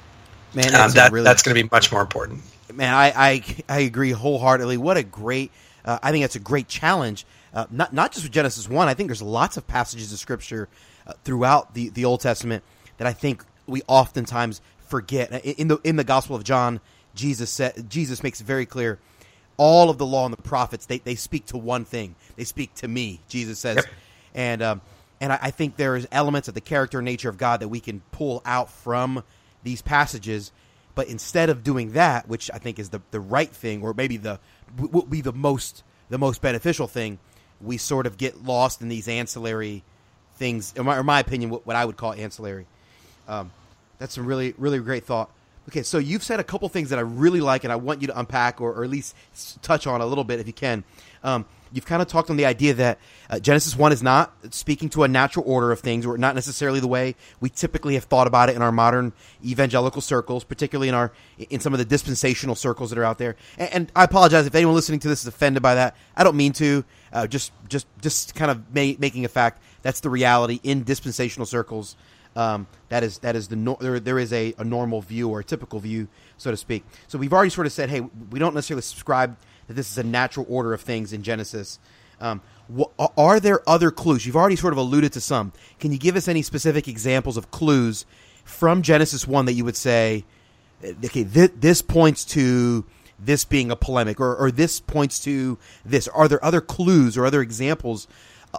Man, 0.55 0.73
that's, 0.73 0.93
um, 0.93 0.97
that, 0.97 1.13
really, 1.13 1.25
that's 1.25 1.43
going 1.43 1.55
to 1.55 1.63
be 1.63 1.69
much 1.71 1.93
more 1.93 2.01
important. 2.01 2.41
Man, 2.73 2.93
I, 2.95 3.13
I, 3.15 3.45
I 3.69 3.81
agree 3.81 4.13
wholeheartedly. 4.13 4.79
What 4.79 4.97
a 4.97 5.03
great, 5.03 5.53
uh, 5.85 5.99
I 6.03 6.11
think 6.11 6.23
that's 6.23 6.37
a 6.37 6.41
great 6.41 6.69
challenge. 6.69 7.27
Uh, 7.53 7.67
not, 7.71 7.93
not 7.93 8.13
just 8.13 8.25
with 8.25 8.33
Genesis 8.33 8.69
1. 8.69 8.89
I 8.89 8.95
think 8.95 9.09
there's 9.09 9.23
lots 9.23 9.57
of 9.57 9.67
passages 9.67 10.13
of 10.13 10.19
scripture 10.19 10.69
uh, 11.07 11.13
throughout 11.23 11.75
the, 11.75 11.91
the 11.91 12.07
Old 12.07 12.21
Testament 12.21 12.65
that 12.97 13.07
I 13.07 13.13
think 13.13 13.45
we 13.71 13.83
oftentimes 13.87 14.61
forget. 14.89 15.33
In 15.45 15.69
the 15.69 15.79
in 15.85 15.97
the 15.97 16.05
Gospel 16.05 16.37
of 16.37 16.45
John, 16.45 16.81
Jesus 17.15 17.51
said 17.51 17.89
Jesus 17.89 18.23
makes 18.23 18.41
it 18.41 18.47
very 18.47 18.67
clear. 18.67 18.99
All 19.57 19.91
of 19.91 19.99
the 19.99 20.07
law 20.07 20.25
and 20.25 20.33
the 20.33 20.43
prophets 20.43 20.87
they, 20.87 20.99
they 20.99 21.15
speak 21.15 21.47
to 21.47 21.59
one 21.59 21.85
thing. 21.85 22.15
They 22.37 22.45
speak 22.45 22.75
to 22.77 22.89
me. 22.89 23.21
Jesus 23.29 23.59
says, 23.59 23.77
yep. 23.77 23.87
and 24.35 24.63
um, 24.63 24.81
and 25.21 25.33
I, 25.33 25.39
I 25.43 25.51
think 25.51 25.77
there 25.77 25.97
is 25.97 26.09
elements 26.11 26.49
of 26.49 26.55
the 26.55 26.61
character 26.61 26.99
and 26.99 27.05
nature 27.05 27.29
of 27.29 27.39
God 27.39 27.61
that 27.61 27.69
we 27.69 27.81
can 27.81 28.01
pull 28.11 28.43
out 28.45 28.71
from 28.71 29.23
these 29.63 29.83
passages. 29.83 30.53
But 30.95 31.09
instead 31.09 31.51
of 31.51 31.63
doing 31.63 31.93
that, 31.93 32.29
which 32.29 32.51
I 32.53 32.59
think 32.59 32.79
is 32.79 32.89
the, 32.89 33.01
the 33.11 33.21
right 33.21 33.51
thing, 33.51 33.83
or 33.83 33.95
maybe 33.95 34.17
the 34.17 34.41
will 34.77 35.07
be 35.07 35.21
the 35.21 35.33
most 35.33 35.85
the 36.09 36.19
most 36.19 36.43
beneficial 36.43 36.89
thing, 36.89 37.19
we 37.61 37.77
sort 37.77 38.07
of 38.07 38.17
get 38.17 38.43
lost 38.45 38.83
in 38.83 38.89
these 38.89 39.09
ancillary 39.09 39.85
things. 40.37 40.73
In 40.75 40.85
my, 40.85 40.99
in 40.99 41.07
my 41.07 41.21
opinion, 41.21 41.51
what, 41.51 41.67
what 41.67 41.77
I 41.77 41.85
would 41.85 41.97
call 41.97 42.13
ancillary. 42.13 42.67
Um, 43.29 43.53
that's 44.01 44.17
a 44.17 44.23
really, 44.23 44.55
really 44.59 44.81
great 44.81 45.05
thought. 45.05 45.31
Okay, 45.69 45.85
so 45.85 45.99
you've 45.99 46.25
said 46.25 46.41
a 46.41 46.45
couple 46.45 46.69
things 46.69 46.91
that 46.91 46.99
I 46.99 47.03
really 47.03 47.41
like, 47.41 47.63
and 47.63 47.73
I 47.73 47.77
want 47.77 48.01
you 48.01 48.09
to 48.09 48.19
unpack 48.19 48.61
or, 48.61 48.73
or 48.73 48.83
at 48.83 48.91
least 48.91 49.15
touch 49.63 49.87
on 49.87 50.01
a 50.01 50.07
little 50.07 50.25
bit 50.25 50.41
if 50.41 50.47
you 50.49 50.53
can. 50.53 50.83
Um, 51.23 51.45
you've 51.71 51.85
kind 51.85 52.01
of 52.01 52.09
talked 52.09 52.31
on 52.31 52.37
the 52.37 52.47
idea 52.47 52.75
that 52.75 52.99
uh, 53.29 53.39
Genesis 53.39 53.77
one 53.77 53.93
is 53.93 54.03
not 54.03 54.33
speaking 54.53 54.89
to 54.89 55.05
a 55.05 55.09
natural 55.09 55.45
order 55.47 55.71
of 55.71 55.81
things, 55.81 56.07
or 56.07 56.17
not 56.17 56.35
necessarily 56.35 56.81
the 56.81 56.89
way 56.89 57.15
we 57.41 57.51
typically 57.51 57.95
have 57.95 58.05
thought 58.05 58.27
about 58.27 58.49
it 58.49 58.57
in 58.57 58.63
our 58.63 58.73
modern 58.73 59.13
evangelical 59.45 60.01
circles, 60.01 60.45
particularly 60.45 60.89
in 60.89 60.95
our 60.95 61.13
in 61.51 61.61
some 61.61 61.75
of 61.75 61.79
the 61.79 61.85
dispensational 61.85 62.55
circles 62.55 62.91
that 62.91 62.99
are 62.99 63.05
out 63.05 63.19
there. 63.19 63.37
And, 63.59 63.73
and 63.73 63.93
I 63.95 64.05
apologize 64.05 64.47
if 64.47 64.55
anyone 64.55 64.75
listening 64.75 65.01
to 65.01 65.09
this 65.09 65.21
is 65.21 65.27
offended 65.27 65.63
by 65.63 65.75
that. 65.75 65.95
I 66.17 66.25
don't 66.25 66.37
mean 66.37 66.55
to. 66.55 66.85
Uh, 67.13 67.27
just 67.27 67.53
just 67.69 67.87
just 68.01 68.35
kind 68.37 68.51
of 68.51 68.75
ma- 68.75 68.95
making 68.99 69.25
a 69.25 69.29
fact 69.29 69.61
that's 69.83 70.01
the 70.01 70.11
reality 70.11 70.59
in 70.63 70.85
dispensational 70.85 71.45
circles. 71.45 71.97
Um, 72.37 72.69
that 72.91 73.03
is 73.03 73.19
that 73.19 73.35
is 73.35 73.49
the 73.49 73.57
no- 73.57 73.77
there, 73.81 73.99
there 73.99 74.19
is 74.19 74.33
a, 74.33 74.55
a 74.57 74.65
normal 74.65 75.03
view 75.03 75.29
or 75.29 75.41
a 75.41 75.45
typical 75.45 75.81
view, 75.81 76.07
so 76.39 76.51
to 76.51 76.57
speak. 76.57 76.85
So 77.09 77.19
we've 77.19 77.33
already 77.33 77.51
sort 77.51 77.67
of 77.67 77.73
said, 77.73 77.91
hey, 77.91 78.03
we 78.31 78.39
don't 78.39 78.55
necessarily 78.55 78.83
subscribe 78.83 79.37
that 79.67 79.75
this 79.75 79.91
is 79.91 79.99
a 79.99 80.05
natural 80.05 80.47
order 80.49 80.73
of 80.73 80.81
things 80.81 81.13
in 81.13 81.23
Genesis. 81.23 81.81
Um, 82.21 82.41
wh- 82.77 82.91
are 83.17 83.41
there 83.41 83.69
other 83.69 83.91
clues? 83.91 84.27
You've 84.27 84.37
already 84.37 84.57
sort 84.57 84.73
of 84.73 84.79
alluded 84.79 85.13
to 85.15 85.21
some. 85.21 85.53
Can 85.79 85.91
you 85.91 85.99
give 85.99 86.17
us 86.17 86.29
any 86.29 86.43
specific 86.43 86.87
examples 86.87 87.37
of 87.37 87.51
clues 87.51 88.07
from 88.45 88.83
Genesis 88.83 89.27
one 89.27 89.47
that 89.47 89.55
you 89.55 89.65
would 89.65 89.77
say, 89.77 90.25
okay, 90.85 91.25
th- 91.25 91.53
this 91.57 91.83
points 91.83 92.25
to 92.27 92.85
this 93.19 93.45
being 93.45 93.71
a 93.71 93.77
polemic, 93.77 94.19
or, 94.21 94.37
or 94.37 94.51
this 94.51 94.81
points 94.81 95.21
to 95.25 95.59
this? 95.85 96.09
Are 96.09 96.29
there 96.29 96.45
other 96.45 96.61
clues 96.61 97.19
or 97.19 97.27
other 97.27 97.43
examples 97.43 98.09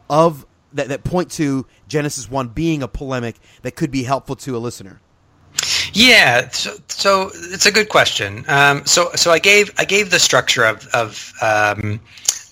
of 0.09 0.45
that, 0.73 0.89
that 0.89 1.03
point 1.03 1.31
to 1.31 1.65
Genesis 1.87 2.29
one 2.29 2.49
being 2.49 2.83
a 2.83 2.87
polemic 2.87 3.35
that 3.61 3.75
could 3.75 3.91
be 3.91 4.03
helpful 4.03 4.35
to 4.37 4.55
a 4.55 4.59
listener? 4.59 5.01
Yeah, 5.93 6.49
so, 6.49 6.77
so 6.87 7.31
it's 7.33 7.65
a 7.65 7.71
good 7.71 7.89
question. 7.89 8.45
Um, 8.47 8.85
so 8.85 9.11
so 9.15 9.31
I 9.31 9.39
gave 9.39 9.71
I 9.77 9.85
gave 9.85 10.09
the 10.09 10.19
structure 10.19 10.63
of 10.63 10.87
of 10.93 11.33
um, 11.41 11.99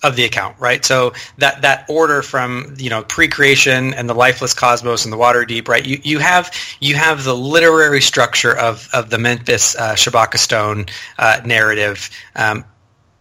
of 0.03 0.15
the 0.15 0.25
account, 0.25 0.57
right? 0.59 0.83
So 0.83 1.13
that 1.37 1.61
that 1.61 1.85
order 1.89 2.21
from 2.21 2.75
you 2.77 2.89
know 2.89 3.03
pre-creation 3.03 3.93
and 3.93 4.09
the 4.09 4.13
lifeless 4.13 4.53
cosmos 4.53 5.05
and 5.05 5.13
the 5.13 5.17
water 5.17 5.45
deep, 5.45 5.67
right? 5.67 5.85
You 5.85 5.99
you 6.03 6.19
have 6.19 6.51
you 6.79 6.95
have 6.95 7.23
the 7.23 7.35
literary 7.35 8.01
structure 8.01 8.55
of 8.55 8.89
of 8.93 9.09
the 9.09 9.17
Memphis 9.17 9.75
uh, 9.75 9.93
Shabaka 9.93 10.37
Stone 10.37 10.87
uh, 11.17 11.41
narrative 11.45 12.09
um, 12.35 12.65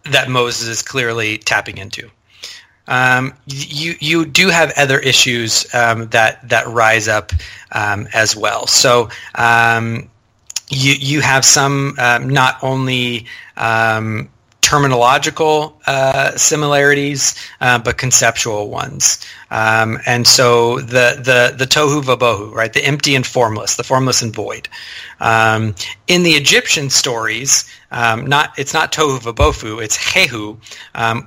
that 0.04 0.28
Moses 0.28 0.66
is 0.66 0.82
clearly 0.82 1.38
tapping 1.38 1.78
into. 1.78 2.10
Um, 2.88 3.34
you 3.46 3.94
you 4.00 4.24
do 4.24 4.48
have 4.48 4.72
other 4.76 4.98
issues 4.98 5.72
um, 5.74 6.08
that 6.08 6.48
that 6.48 6.66
rise 6.66 7.06
up 7.06 7.32
um, 7.72 8.08
as 8.14 8.34
well. 8.34 8.66
So 8.66 9.10
um, 9.34 10.08
you 10.70 10.94
you 10.94 11.20
have 11.20 11.44
some 11.44 11.94
um, 11.98 12.28
not 12.30 12.56
only 12.62 13.26
um, 13.58 14.30
terminological 14.62 15.74
uh, 15.86 16.36
similarities, 16.36 17.34
uh, 17.60 17.78
but 17.78 17.98
conceptual 17.98 18.68
ones. 18.68 19.24
Um, 19.50 19.98
and 20.06 20.26
so 20.26 20.80
the 20.80 21.20
the 21.22 21.54
the 21.56 21.66
tohu 21.66 22.02
vabohu, 22.02 22.52
right, 22.52 22.72
the 22.72 22.84
empty 22.84 23.14
and 23.14 23.26
formless, 23.26 23.76
the 23.76 23.84
formless 23.84 24.22
and 24.22 24.34
void. 24.34 24.68
Um, 25.20 25.74
in 26.06 26.22
the 26.22 26.32
Egyptian 26.32 26.88
stories, 26.88 27.64
um, 27.90 28.26
not 28.26 28.58
it's 28.58 28.72
not 28.72 28.92
tohu 28.92 29.18
vabohu, 29.18 29.82
it's 29.82 29.96
hehu, 29.98 30.56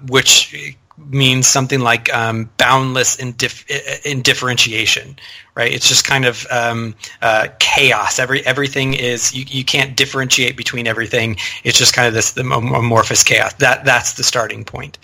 which 0.09 0.75
means 1.09 1.47
something 1.47 1.79
like 1.79 2.13
um, 2.13 2.49
boundless 2.57 3.17
indif- 3.17 3.65
indifferentiation, 4.05 5.17
right? 5.55 5.73
It's 5.73 5.87
just 5.87 6.05
kind 6.05 6.25
of 6.25 6.45
um, 6.51 6.95
uh, 7.21 7.47
chaos. 7.59 8.19
Every 8.19 8.45
everything 8.45 8.93
is 8.93 9.33
you, 9.33 9.45
you 9.47 9.63
can't 9.63 9.95
differentiate 9.95 10.57
between 10.57 10.87
everything. 10.87 11.37
It's 11.63 11.77
just 11.77 11.93
kind 11.93 12.07
of 12.07 12.13
this 12.13 12.35
amorphous 12.37 13.23
chaos. 13.23 13.53
That 13.55 13.85
that's 13.85 14.13
the 14.13 14.23
starting 14.23 14.63
point. 14.63 14.97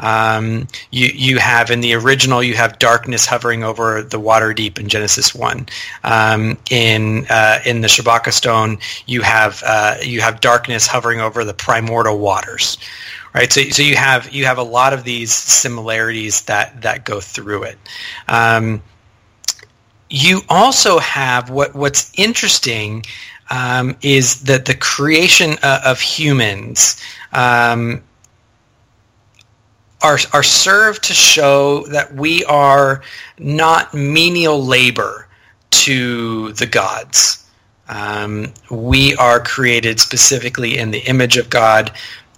Um, 0.00 0.68
you 0.90 1.06
you 1.12 1.38
have 1.38 1.70
in 1.70 1.80
the 1.80 1.94
original 1.94 2.42
you 2.42 2.54
have 2.54 2.78
darkness 2.78 3.26
hovering 3.26 3.64
over 3.64 4.02
the 4.02 4.20
water 4.20 4.54
deep 4.54 4.78
in 4.78 4.88
Genesis 4.88 5.34
one. 5.34 5.66
Um, 6.04 6.56
in 6.70 7.26
uh, 7.28 7.58
in 7.66 7.80
the 7.80 7.88
Shabaka 7.88 8.32
stone 8.32 8.78
you 9.06 9.22
have 9.22 9.62
uh, 9.66 9.96
you 10.02 10.20
have 10.20 10.40
darkness 10.40 10.86
hovering 10.86 11.20
over 11.20 11.44
the 11.44 11.54
primordial 11.54 12.18
waters 12.18 12.78
right? 13.38 13.52
So, 13.52 13.62
so 13.70 13.82
you 13.82 13.94
have 13.94 14.34
you 14.34 14.46
have 14.46 14.58
a 14.58 14.64
lot 14.64 14.92
of 14.92 15.04
these 15.04 15.32
similarities 15.32 16.42
that 16.42 16.82
that 16.82 17.04
go 17.04 17.20
through 17.20 17.62
it. 17.64 17.78
Um, 18.26 18.82
you 20.10 20.40
also 20.48 20.98
have 20.98 21.48
what 21.48 21.74
what's 21.74 22.12
interesting 22.18 23.04
um, 23.50 23.96
is 24.02 24.42
that 24.42 24.64
the 24.64 24.74
creation 24.74 25.54
uh, 25.62 25.80
of 25.84 26.00
humans 26.00 27.00
um, 27.32 28.02
are 30.02 30.18
are 30.32 30.42
served 30.42 31.04
to 31.04 31.14
show 31.14 31.86
that 31.86 32.12
we 32.12 32.44
are 32.46 33.02
not 33.38 33.94
menial 33.94 34.64
labor 34.64 35.28
to 35.70 36.52
the 36.54 36.66
gods. 36.66 37.44
Um, 37.88 38.52
we 38.68 39.14
are 39.16 39.40
created 39.40 40.00
specifically 40.00 40.76
in 40.76 40.90
the 40.90 41.08
image 41.08 41.36
of 41.38 41.48
God 41.48 41.92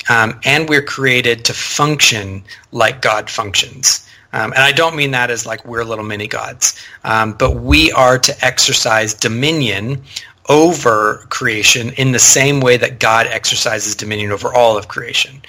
um, 0.09 0.39
and 0.45 0.69
we're 0.69 0.83
created 0.83 1.45
to 1.45 1.53
function 1.53 2.43
like 2.73 3.03
God 3.03 3.29
functions. 3.29 4.07
Um, 4.33 4.53
and 4.53 4.63
I 4.63 4.73
don't 4.73 4.97
mean 4.97 5.11
that 5.11 5.31
as 5.31 5.45
like 5.45 5.65
we're 5.65 5.85
little 5.85 6.05
mini 6.05 6.29
gods, 6.29 6.81
um, 7.05 7.33
but 7.33 7.57
we 7.57 7.91
are 7.93 8.19
to 8.19 8.45
exercise 8.45 9.13
dominion 9.13 10.03
over 10.49 11.27
creation 11.31 11.91
in 11.95 12.13
the 12.13 12.19
same 12.19 12.61
way 12.61 12.77
that 12.77 12.99
God 12.99 13.27
exercises 13.27 13.95
dominion 13.95 14.31
over 14.33 14.53
all 14.55 14.77
of 14.77 14.89
creation. 14.89 15.41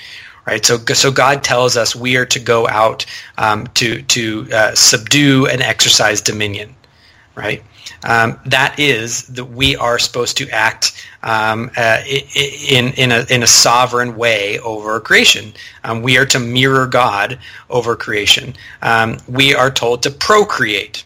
Right, 0.47 0.65
so 0.65 0.79
so 0.79 1.11
God 1.11 1.43
tells 1.43 1.77
us 1.77 1.95
we 1.95 2.17
are 2.17 2.25
to 2.25 2.39
go 2.39 2.67
out 2.67 3.05
um, 3.37 3.67
to 3.75 4.01
to 4.01 4.47
uh, 4.51 4.73
subdue 4.73 5.45
and 5.45 5.61
exercise 5.61 6.19
dominion. 6.19 6.75
Right, 7.35 7.63
um, 8.03 8.39
that 8.45 8.79
is 8.79 9.23
that 9.27 9.45
we 9.45 9.75
are 9.75 9.99
supposed 9.99 10.37
to 10.37 10.49
act 10.49 11.05
um, 11.23 11.69
uh, 11.77 12.01
in 12.05 12.93
in 12.93 13.11
a 13.11 13.25
in 13.29 13.43
a 13.43 13.47
sovereign 13.47 14.15
way 14.15 14.59
over 14.59 14.99
creation. 14.99 15.53
Um, 15.83 16.01
we 16.01 16.17
are 16.17 16.25
to 16.27 16.39
mirror 16.39 16.87
God 16.87 17.39
over 17.69 17.95
creation. 17.95 18.55
Um, 18.81 19.17
we 19.27 19.53
are 19.53 19.69
told 19.69 20.03
to 20.03 20.11
procreate. 20.11 21.03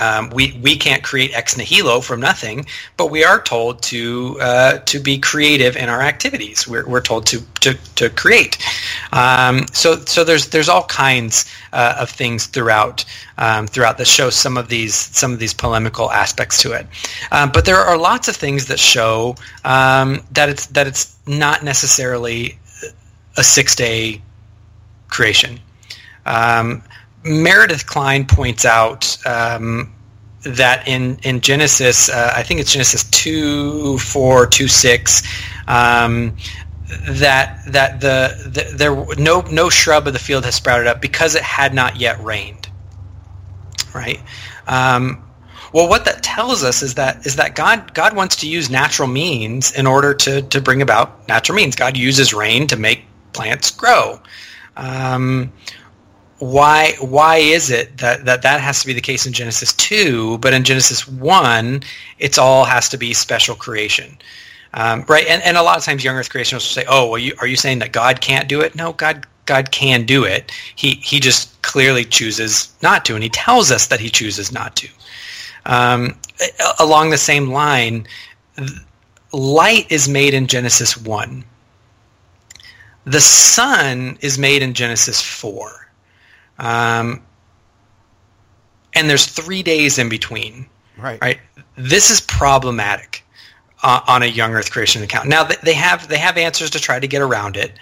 Um, 0.00 0.30
we 0.30 0.58
we 0.62 0.76
can't 0.76 1.02
create 1.02 1.32
ex 1.34 1.56
nihilo 1.56 2.00
from 2.00 2.20
nothing, 2.20 2.66
but 2.96 3.06
we 3.06 3.24
are 3.24 3.42
told 3.42 3.82
to 3.82 4.36
uh, 4.40 4.78
to 4.78 4.98
be 4.98 5.18
creative 5.18 5.76
in 5.76 5.88
our 5.88 6.02
activities. 6.02 6.66
We're, 6.68 6.86
we're 6.86 7.00
told 7.02 7.26
to 7.26 7.40
to, 7.60 7.74
to 7.96 8.10
create. 8.10 8.58
Um, 9.12 9.66
so 9.72 9.96
so 9.96 10.24
there's 10.24 10.48
there's 10.48 10.68
all 10.68 10.84
kinds 10.84 11.50
uh, 11.72 11.96
of 11.98 12.10
things 12.10 12.46
throughout 12.46 13.04
um, 13.38 13.66
throughout 13.66 13.98
that 13.98 14.06
show 14.06 14.30
some 14.30 14.56
of 14.56 14.68
these 14.68 14.94
some 14.94 15.32
of 15.32 15.38
these 15.38 15.54
polemical 15.54 16.10
aspects 16.10 16.62
to 16.62 16.72
it. 16.72 16.86
Um, 17.32 17.50
but 17.52 17.64
there 17.64 17.76
are 17.76 17.96
lots 17.96 18.28
of 18.28 18.36
things 18.36 18.66
that 18.66 18.78
show 18.78 19.36
um, 19.64 20.22
that 20.32 20.48
it's 20.48 20.66
that 20.66 20.86
it's 20.86 21.16
not 21.26 21.62
necessarily 21.62 22.58
a 23.36 23.44
six 23.44 23.74
day 23.74 24.20
creation. 25.08 25.58
Um, 26.26 26.82
Meredith 27.24 27.86
Kline 27.86 28.26
points 28.26 28.64
out 28.64 29.07
um, 29.26 29.92
that 30.44 30.86
in 30.86 31.18
in 31.22 31.40
Genesis, 31.40 32.08
uh, 32.08 32.32
I 32.34 32.42
think 32.42 32.60
it's 32.60 32.72
Genesis 32.72 33.04
two 33.04 33.98
four 33.98 34.46
two 34.46 34.68
six. 34.68 35.22
Um, 35.66 36.36
that 36.88 37.60
that 37.66 38.00
the, 38.00 38.50
the 38.50 38.76
there 38.76 39.16
no 39.16 39.42
no 39.42 39.68
shrub 39.68 40.06
of 40.06 40.12
the 40.12 40.18
field 40.18 40.44
has 40.44 40.54
sprouted 40.54 40.86
up 40.86 41.00
because 41.00 41.34
it 41.34 41.42
had 41.42 41.74
not 41.74 41.96
yet 41.96 42.22
rained. 42.22 42.68
Right. 43.94 44.20
Um, 44.66 45.24
well, 45.72 45.88
what 45.88 46.06
that 46.06 46.22
tells 46.22 46.64
us 46.64 46.82
is 46.82 46.94
that 46.94 47.26
is 47.26 47.36
that 47.36 47.54
God 47.54 47.92
God 47.94 48.16
wants 48.16 48.36
to 48.36 48.48
use 48.48 48.70
natural 48.70 49.08
means 49.08 49.72
in 49.72 49.86
order 49.86 50.14
to 50.14 50.42
to 50.42 50.60
bring 50.60 50.80
about 50.80 51.28
natural 51.28 51.56
means. 51.56 51.76
God 51.76 51.96
uses 51.96 52.32
rain 52.32 52.66
to 52.68 52.76
make 52.76 53.04
plants 53.32 53.70
grow. 53.70 54.20
Um, 54.76 55.52
why 56.38 56.92
why 57.00 57.36
is 57.36 57.70
it 57.70 57.98
that, 57.98 58.24
that 58.24 58.42
that 58.42 58.60
has 58.60 58.80
to 58.80 58.86
be 58.86 58.92
the 58.92 59.00
case 59.00 59.26
in 59.26 59.32
Genesis 59.32 59.72
2, 59.74 60.38
but 60.38 60.54
in 60.54 60.64
Genesis 60.64 61.06
1, 61.08 61.82
it's 62.18 62.38
all 62.38 62.64
has 62.64 62.88
to 62.90 62.96
be 62.96 63.12
special 63.12 63.56
creation? 63.56 64.16
Um, 64.74 65.04
right, 65.08 65.26
and, 65.26 65.42
and 65.42 65.56
a 65.56 65.62
lot 65.62 65.78
of 65.78 65.84
times 65.84 66.04
young 66.04 66.16
earth 66.16 66.30
creationists 66.30 66.52
will 66.52 66.60
say, 66.60 66.84
oh, 66.88 67.08
well, 67.08 67.18
you, 67.18 67.34
are 67.40 67.46
you 67.46 67.56
saying 67.56 67.80
that 67.80 67.92
God 67.92 68.20
can't 68.20 68.48
do 68.48 68.60
it? 68.60 68.76
No, 68.76 68.92
God 68.92 69.26
God 69.46 69.70
can 69.70 70.04
do 70.04 70.24
it. 70.24 70.52
He, 70.76 70.94
he 70.96 71.18
just 71.20 71.60
clearly 71.62 72.04
chooses 72.04 72.72
not 72.82 73.04
to, 73.06 73.14
and 73.14 73.22
he 73.22 73.30
tells 73.30 73.72
us 73.72 73.86
that 73.86 73.98
he 73.98 74.10
chooses 74.10 74.52
not 74.52 74.76
to. 74.76 74.88
Um, 75.64 76.14
along 76.78 77.10
the 77.10 77.18
same 77.18 77.50
line, 77.50 78.06
light 79.32 79.90
is 79.90 80.06
made 80.06 80.34
in 80.34 80.46
Genesis 80.46 80.98
1. 80.98 81.44
The 83.06 83.20
sun 83.22 84.18
is 84.20 84.38
made 84.38 84.62
in 84.62 84.74
Genesis 84.74 85.22
4 85.22 85.87
um, 86.58 87.22
and 88.94 89.08
there's 89.08 89.26
three 89.26 89.62
days 89.62 89.98
in 89.98 90.08
between. 90.08 90.66
Right. 90.96 91.20
Right. 91.20 91.38
This 91.76 92.10
is 92.10 92.20
problematic 92.20 93.24
uh, 93.82 94.00
on 94.08 94.22
a 94.22 94.26
young 94.26 94.54
Earth 94.54 94.70
creation 94.70 95.02
account. 95.02 95.28
Now 95.28 95.44
they 95.44 95.74
have 95.74 96.08
they 96.08 96.18
have 96.18 96.36
answers 96.36 96.70
to 96.70 96.80
try 96.80 96.98
to 96.98 97.06
get 97.06 97.22
around 97.22 97.56
it, 97.56 97.78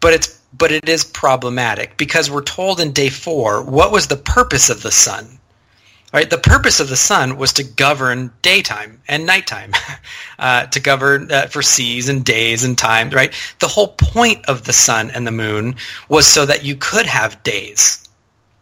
but 0.00 0.14
it's 0.14 0.40
but 0.52 0.72
it 0.72 0.88
is 0.88 1.04
problematic 1.04 1.96
because 1.96 2.30
we're 2.30 2.42
told 2.42 2.80
in 2.80 2.92
day 2.92 3.08
four 3.08 3.62
what 3.62 3.92
was 3.92 4.06
the 4.06 4.16
purpose 4.16 4.70
of 4.70 4.82
the 4.82 4.90
sun. 4.90 5.38
Right, 6.12 6.28
the 6.28 6.38
purpose 6.38 6.80
of 6.80 6.88
the 6.88 6.96
sun 6.96 7.36
was 7.36 7.52
to 7.52 7.62
govern 7.62 8.32
daytime 8.42 9.00
and 9.06 9.26
nighttime, 9.26 9.72
uh, 10.40 10.66
to 10.66 10.80
govern 10.80 11.30
uh, 11.30 11.46
for 11.46 11.62
seas 11.62 12.08
and 12.08 12.24
days 12.24 12.64
and 12.64 12.76
times. 12.76 13.14
Right, 13.14 13.32
the 13.60 13.68
whole 13.68 13.88
point 13.88 14.44
of 14.48 14.64
the 14.64 14.72
sun 14.72 15.10
and 15.10 15.24
the 15.24 15.30
moon 15.30 15.76
was 16.08 16.26
so 16.26 16.44
that 16.46 16.64
you 16.64 16.74
could 16.74 17.06
have 17.06 17.40
days, 17.44 18.08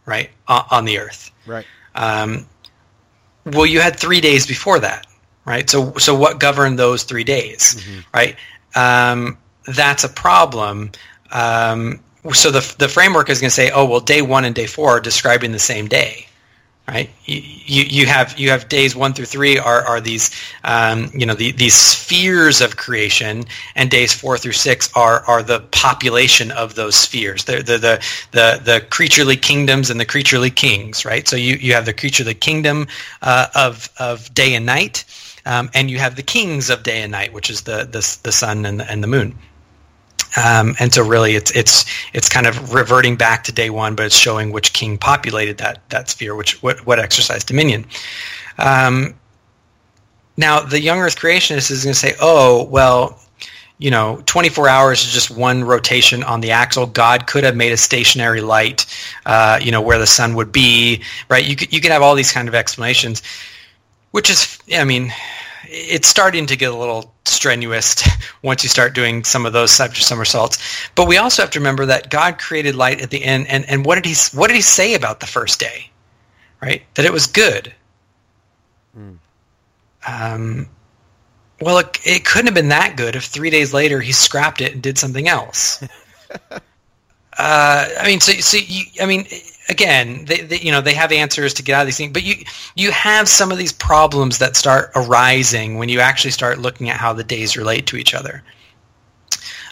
right, 0.05 0.29
on 0.47 0.85
the 0.85 0.99
earth. 0.99 1.31
Right. 1.47 1.65
Um, 1.95 2.45
well, 3.45 3.65
you 3.65 3.79
had 3.79 3.95
three 3.95 4.21
days 4.21 4.45
before 4.45 4.79
that, 4.79 5.07
right? 5.45 5.69
So, 5.69 5.93
so 5.97 6.15
what 6.15 6.39
governed 6.39 6.77
those 6.77 7.03
three 7.03 7.23
days, 7.23 7.75
mm-hmm. 7.75 7.99
right? 8.13 8.35
Um, 8.75 9.37
that's 9.65 10.03
a 10.03 10.09
problem. 10.09 10.91
Um, 11.31 11.99
so 12.33 12.51
the 12.51 12.75
the 12.77 12.87
framework 12.87 13.29
is 13.29 13.39
going 13.39 13.49
to 13.49 13.55
say, 13.55 13.71
oh 13.71 13.85
well, 13.85 13.99
day 13.99 14.21
one 14.21 14.45
and 14.45 14.53
day 14.53 14.65
four 14.65 14.89
are 14.89 14.99
describing 14.99 15.51
the 15.51 15.59
same 15.59 15.87
day, 15.87 16.27
right? 16.89 17.09
You, 17.25 17.83
you, 17.83 18.05
have 18.07 18.37
you 18.39 18.49
have 18.49 18.67
days 18.67 18.95
one 18.95 19.13
through 19.13 19.25
three 19.25 19.59
are 19.59 19.83
are 19.85 20.01
these 20.01 20.31
um, 20.63 21.11
you 21.13 21.25
know 21.25 21.35
the, 21.35 21.51
these 21.51 21.75
spheres 21.75 22.61
of 22.61 22.77
creation, 22.77 23.45
and 23.75 23.91
days 23.91 24.13
four 24.13 24.37
through 24.37 24.53
six 24.53 24.91
are 24.95 25.23
are 25.25 25.43
the 25.43 25.59
population 25.71 26.51
of 26.51 26.75
those 26.75 26.95
spheres. 26.95 27.43
The 27.43 27.57
the 27.57 28.03
the, 28.31 28.61
the 28.63 28.85
creaturely 28.89 29.37
kingdoms 29.37 29.89
and 29.89 29.99
the 29.99 30.05
creaturely 30.05 30.49
kings, 30.49 31.05
right? 31.05 31.27
So 31.27 31.35
you, 31.35 31.55
you 31.55 31.73
have 31.73 31.85
the 31.85 31.93
creaturely 31.93 32.33
kingdom 32.33 32.87
uh, 33.21 33.47
of 33.53 33.89
of 33.99 34.33
day 34.33 34.55
and 34.55 34.65
night, 34.65 35.05
um, 35.45 35.69
and 35.73 35.91
you 35.91 35.99
have 35.99 36.15
the 36.15 36.23
kings 36.23 36.69
of 36.69 36.83
day 36.83 37.03
and 37.03 37.11
night, 37.11 37.33
which 37.33 37.49
is 37.49 37.61
the 37.61 37.83
the, 37.85 38.17
the 38.23 38.31
sun 38.31 38.65
and 38.65 38.79
the, 38.79 38.91
and 38.91 39.03
the 39.03 39.07
moon. 39.07 39.37
Um, 40.37 40.75
and 40.79 40.93
so 40.93 41.03
really 41.03 41.35
it's 41.35 41.51
it's 41.55 41.85
it's 42.13 42.29
kind 42.29 42.45
of 42.45 42.73
reverting 42.73 43.15
back 43.15 43.43
to 43.45 43.51
day 43.51 43.69
one, 43.69 43.95
but 43.95 44.05
it's 44.05 44.15
showing 44.15 44.51
which 44.51 44.73
king 44.73 44.97
populated 44.97 45.57
that 45.57 45.87
that 45.89 46.09
sphere, 46.09 46.35
which 46.35 46.61
what, 46.61 46.85
what 46.85 46.99
exercised 46.99 47.47
dominion. 47.47 47.85
Um, 48.57 49.15
now 50.37 50.61
the 50.61 50.79
young 50.79 50.99
Earth 50.99 51.17
creationist 51.17 51.71
is 51.71 51.83
going 51.83 51.93
to 51.93 51.99
say, 51.99 52.13
oh 52.21 52.65
well, 52.65 53.19
you 53.79 53.89
know, 53.89 54.21
24 54.25 54.67
hours 54.67 55.05
is 55.05 55.13
just 55.13 55.31
one 55.31 55.63
rotation 55.63 56.21
on 56.23 56.41
the 56.41 56.51
axle. 56.51 56.85
God 56.85 57.27
could 57.27 57.45
have 57.45 57.55
made 57.55 57.71
a 57.71 57.77
stationary 57.77 58.41
light, 58.41 58.85
uh, 59.25 59.57
you 59.61 59.71
know, 59.71 59.81
where 59.81 59.97
the 59.97 60.07
sun 60.07 60.35
would 60.35 60.51
be, 60.51 61.01
right? 61.29 61.45
You 61.45 61.55
could 61.55 61.73
you 61.73 61.81
could 61.81 61.91
have 61.91 62.01
all 62.01 62.13
these 62.13 62.31
kind 62.31 62.47
of 62.47 62.55
explanations, 62.55 63.23
which 64.11 64.29
is, 64.29 64.59
I 64.75 64.83
mean, 64.83 65.11
it's 65.71 66.07
starting 66.07 66.45
to 66.47 66.55
get 66.55 66.71
a 66.71 66.75
little 66.75 67.13
strenuous 67.25 68.07
once 68.41 68.63
you 68.63 68.69
start 68.69 68.95
doing 68.95 69.23
some 69.23 69.45
of 69.45 69.53
those 69.53 69.75
types 69.77 69.99
of 69.99 70.03
somersaults. 70.03 70.57
But 70.95 71.07
we 71.07 71.17
also 71.17 71.43
have 71.43 71.51
to 71.51 71.59
remember 71.59 71.85
that 71.85 72.09
God 72.09 72.39
created 72.39 72.75
light 72.75 73.01
at 73.01 73.09
the 73.11 73.23
end, 73.23 73.47
and, 73.47 73.67
and 73.69 73.85
what 73.85 73.95
did 73.95 74.05
he 74.05 74.15
what 74.35 74.47
did 74.47 74.55
he 74.55 74.61
say 74.61 74.95
about 74.95 75.19
the 75.19 75.27
first 75.27 75.59
day? 75.59 75.89
Right, 76.61 76.83
that 76.95 77.05
it 77.05 77.13
was 77.13 77.27
good. 77.27 77.73
Mm. 78.97 79.17
Um, 80.05 80.67
well, 81.61 81.77
it, 81.77 81.99
it 82.03 82.25
couldn't 82.25 82.47
have 82.47 82.55
been 82.55 82.69
that 82.69 82.97
good 82.97 83.15
if 83.15 83.25
three 83.25 83.49
days 83.49 83.73
later 83.73 84.01
he 84.01 84.11
scrapped 84.11 84.61
it 84.61 84.73
and 84.73 84.81
did 84.81 84.97
something 84.97 85.27
else. 85.27 85.81
uh, 86.51 86.59
I 87.37 88.03
mean, 88.05 88.19
so, 88.19 88.33
so 88.33 88.57
you, 88.57 88.83
I 89.01 89.05
mean, 89.05 89.25
again, 89.69 90.25
they, 90.25 90.41
they, 90.41 90.59
you 90.59 90.71
know, 90.71 90.81
they 90.81 90.93
have 90.93 91.11
answers 91.11 91.53
to 91.55 91.63
get 91.63 91.75
out 91.75 91.81
of 91.81 91.87
these 91.87 91.97
things, 91.97 92.11
but 92.11 92.23
you 92.23 92.43
you 92.75 92.91
have 92.91 93.29
some 93.29 93.51
of 93.51 93.57
these 93.57 93.71
problems 93.71 94.39
that 94.39 94.55
start 94.55 94.91
arising 94.95 95.77
when 95.77 95.89
you 95.89 95.99
actually 95.99 96.31
start 96.31 96.59
looking 96.59 96.89
at 96.89 96.97
how 96.97 97.13
the 97.13 97.23
days 97.23 97.55
relate 97.55 97.87
to 97.87 97.97
each 97.97 98.13
other. 98.13 98.43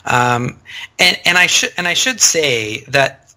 Um, 0.06 0.60
and 1.00 1.20
and 1.26 1.38
I 1.38 1.48
should 1.48 1.74
and 1.78 1.88
I 1.88 1.94
should 1.94 2.22
say 2.22 2.82
that 2.88 3.34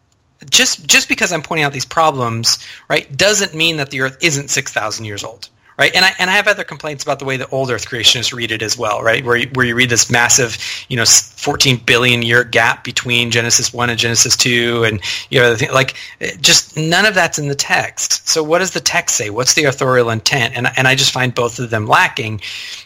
just 0.48 0.86
just 0.86 1.08
because 1.08 1.32
I'm 1.32 1.42
pointing 1.42 1.64
out 1.64 1.72
these 1.72 1.86
problems, 1.86 2.58
right, 2.88 3.14
doesn't 3.16 3.54
mean 3.54 3.78
that 3.78 3.90
the 3.90 4.02
Earth 4.02 4.18
isn't 4.22 4.48
six 4.48 4.72
thousand 4.72 5.06
years 5.06 5.24
old 5.24 5.48
right? 5.81 5.95
And 5.95 6.05
I 6.05 6.12
and 6.18 6.28
I 6.28 6.35
have 6.35 6.47
other 6.47 6.62
complaints 6.62 7.03
about 7.03 7.20
the 7.20 7.24
way 7.24 7.39
the 7.39 7.49
old 7.49 7.70
Earth 7.70 7.89
creationists 7.89 8.35
read 8.35 8.53
it 8.53 8.61
as 8.61 8.76
well, 8.76 9.03
right? 9.03 9.24
Where 9.24 9.37
you, 9.39 9.49
where 9.55 9.64
you 9.64 9.74
read 9.74 9.89
this 9.89 10.11
massive, 10.11 10.59
you 10.89 10.97
know, 10.97 11.07
14 11.07 11.78
billion 11.87 12.20
year 12.20 12.45
gap 12.45 12.85
between 12.85 13.31
Genesis 13.31 13.72
one 13.72 13.89
and 13.89 13.99
Genesis 13.99 14.37
two, 14.37 14.85
and 14.85 15.01
you 15.31 15.41
know, 15.41 15.57
like 15.72 15.95
eh, 16.20 16.33
just 16.43 16.76
none 16.76 17.07
of 17.07 17.14
that's 17.14 17.39
in 17.39 17.49
the 17.49 17.55
text. 17.55 18.28
So 18.28 18.43
what 18.45 18.59
does 18.59 18.72
the 18.72 18.81
text 18.81 19.16
say? 19.16 19.31
What's 19.31 19.55
the 19.55 19.64
authorial 19.64 20.11
intent? 20.11 20.55
And 20.55 20.68
and 20.76 20.87
I 20.87 20.95
just 20.95 21.12
find 21.12 21.35
both 21.35 21.59
of 21.59 21.70
them 21.70 21.87
lacking. 21.87 22.43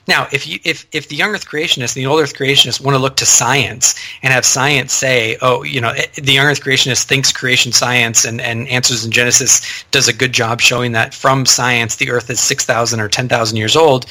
Now, 0.07 0.29
if 0.31 0.47
you 0.47 0.61
if 0.63 0.87
if 0.93 1.09
the 1.09 1.17
young 1.17 1.35
Earth 1.35 1.49
creationists 1.49 1.97
and 1.97 2.05
the 2.05 2.07
old 2.07 2.21
Earth 2.21 2.35
creationists 2.35 2.81
want 2.81 2.95
to 2.95 3.03
look 3.03 3.17
to 3.17 3.27
science 3.27 4.01
and 4.23 4.33
have 4.33 4.45
science 4.45 4.93
say, 4.93 5.37
oh, 5.43 5.65
you 5.65 5.81
know, 5.81 5.91
eh, 5.91 6.07
the 6.15 6.33
young 6.35 6.47
Earth 6.47 6.61
creationist 6.61 7.07
thinks 7.07 7.33
creation 7.33 7.73
science 7.73 8.25
and 8.25 8.41
and 8.41 8.69
Answers 8.69 9.05
in 9.05 9.11
Genesis 9.11 9.85
does 9.91 10.07
a 10.07 10.13
good 10.13 10.33
job 10.33 10.61
showing 10.61 10.93
that 10.93 11.13
from 11.13 11.45
science 11.45 11.97
the 11.97 12.11
Earth 12.11 12.31
is 12.31 12.39
six 12.39 12.65
thousand 12.65 12.84
5,000 12.85 13.01
or 13.01 13.09
10,000 13.09 13.57
years 13.57 13.77
old, 13.77 14.07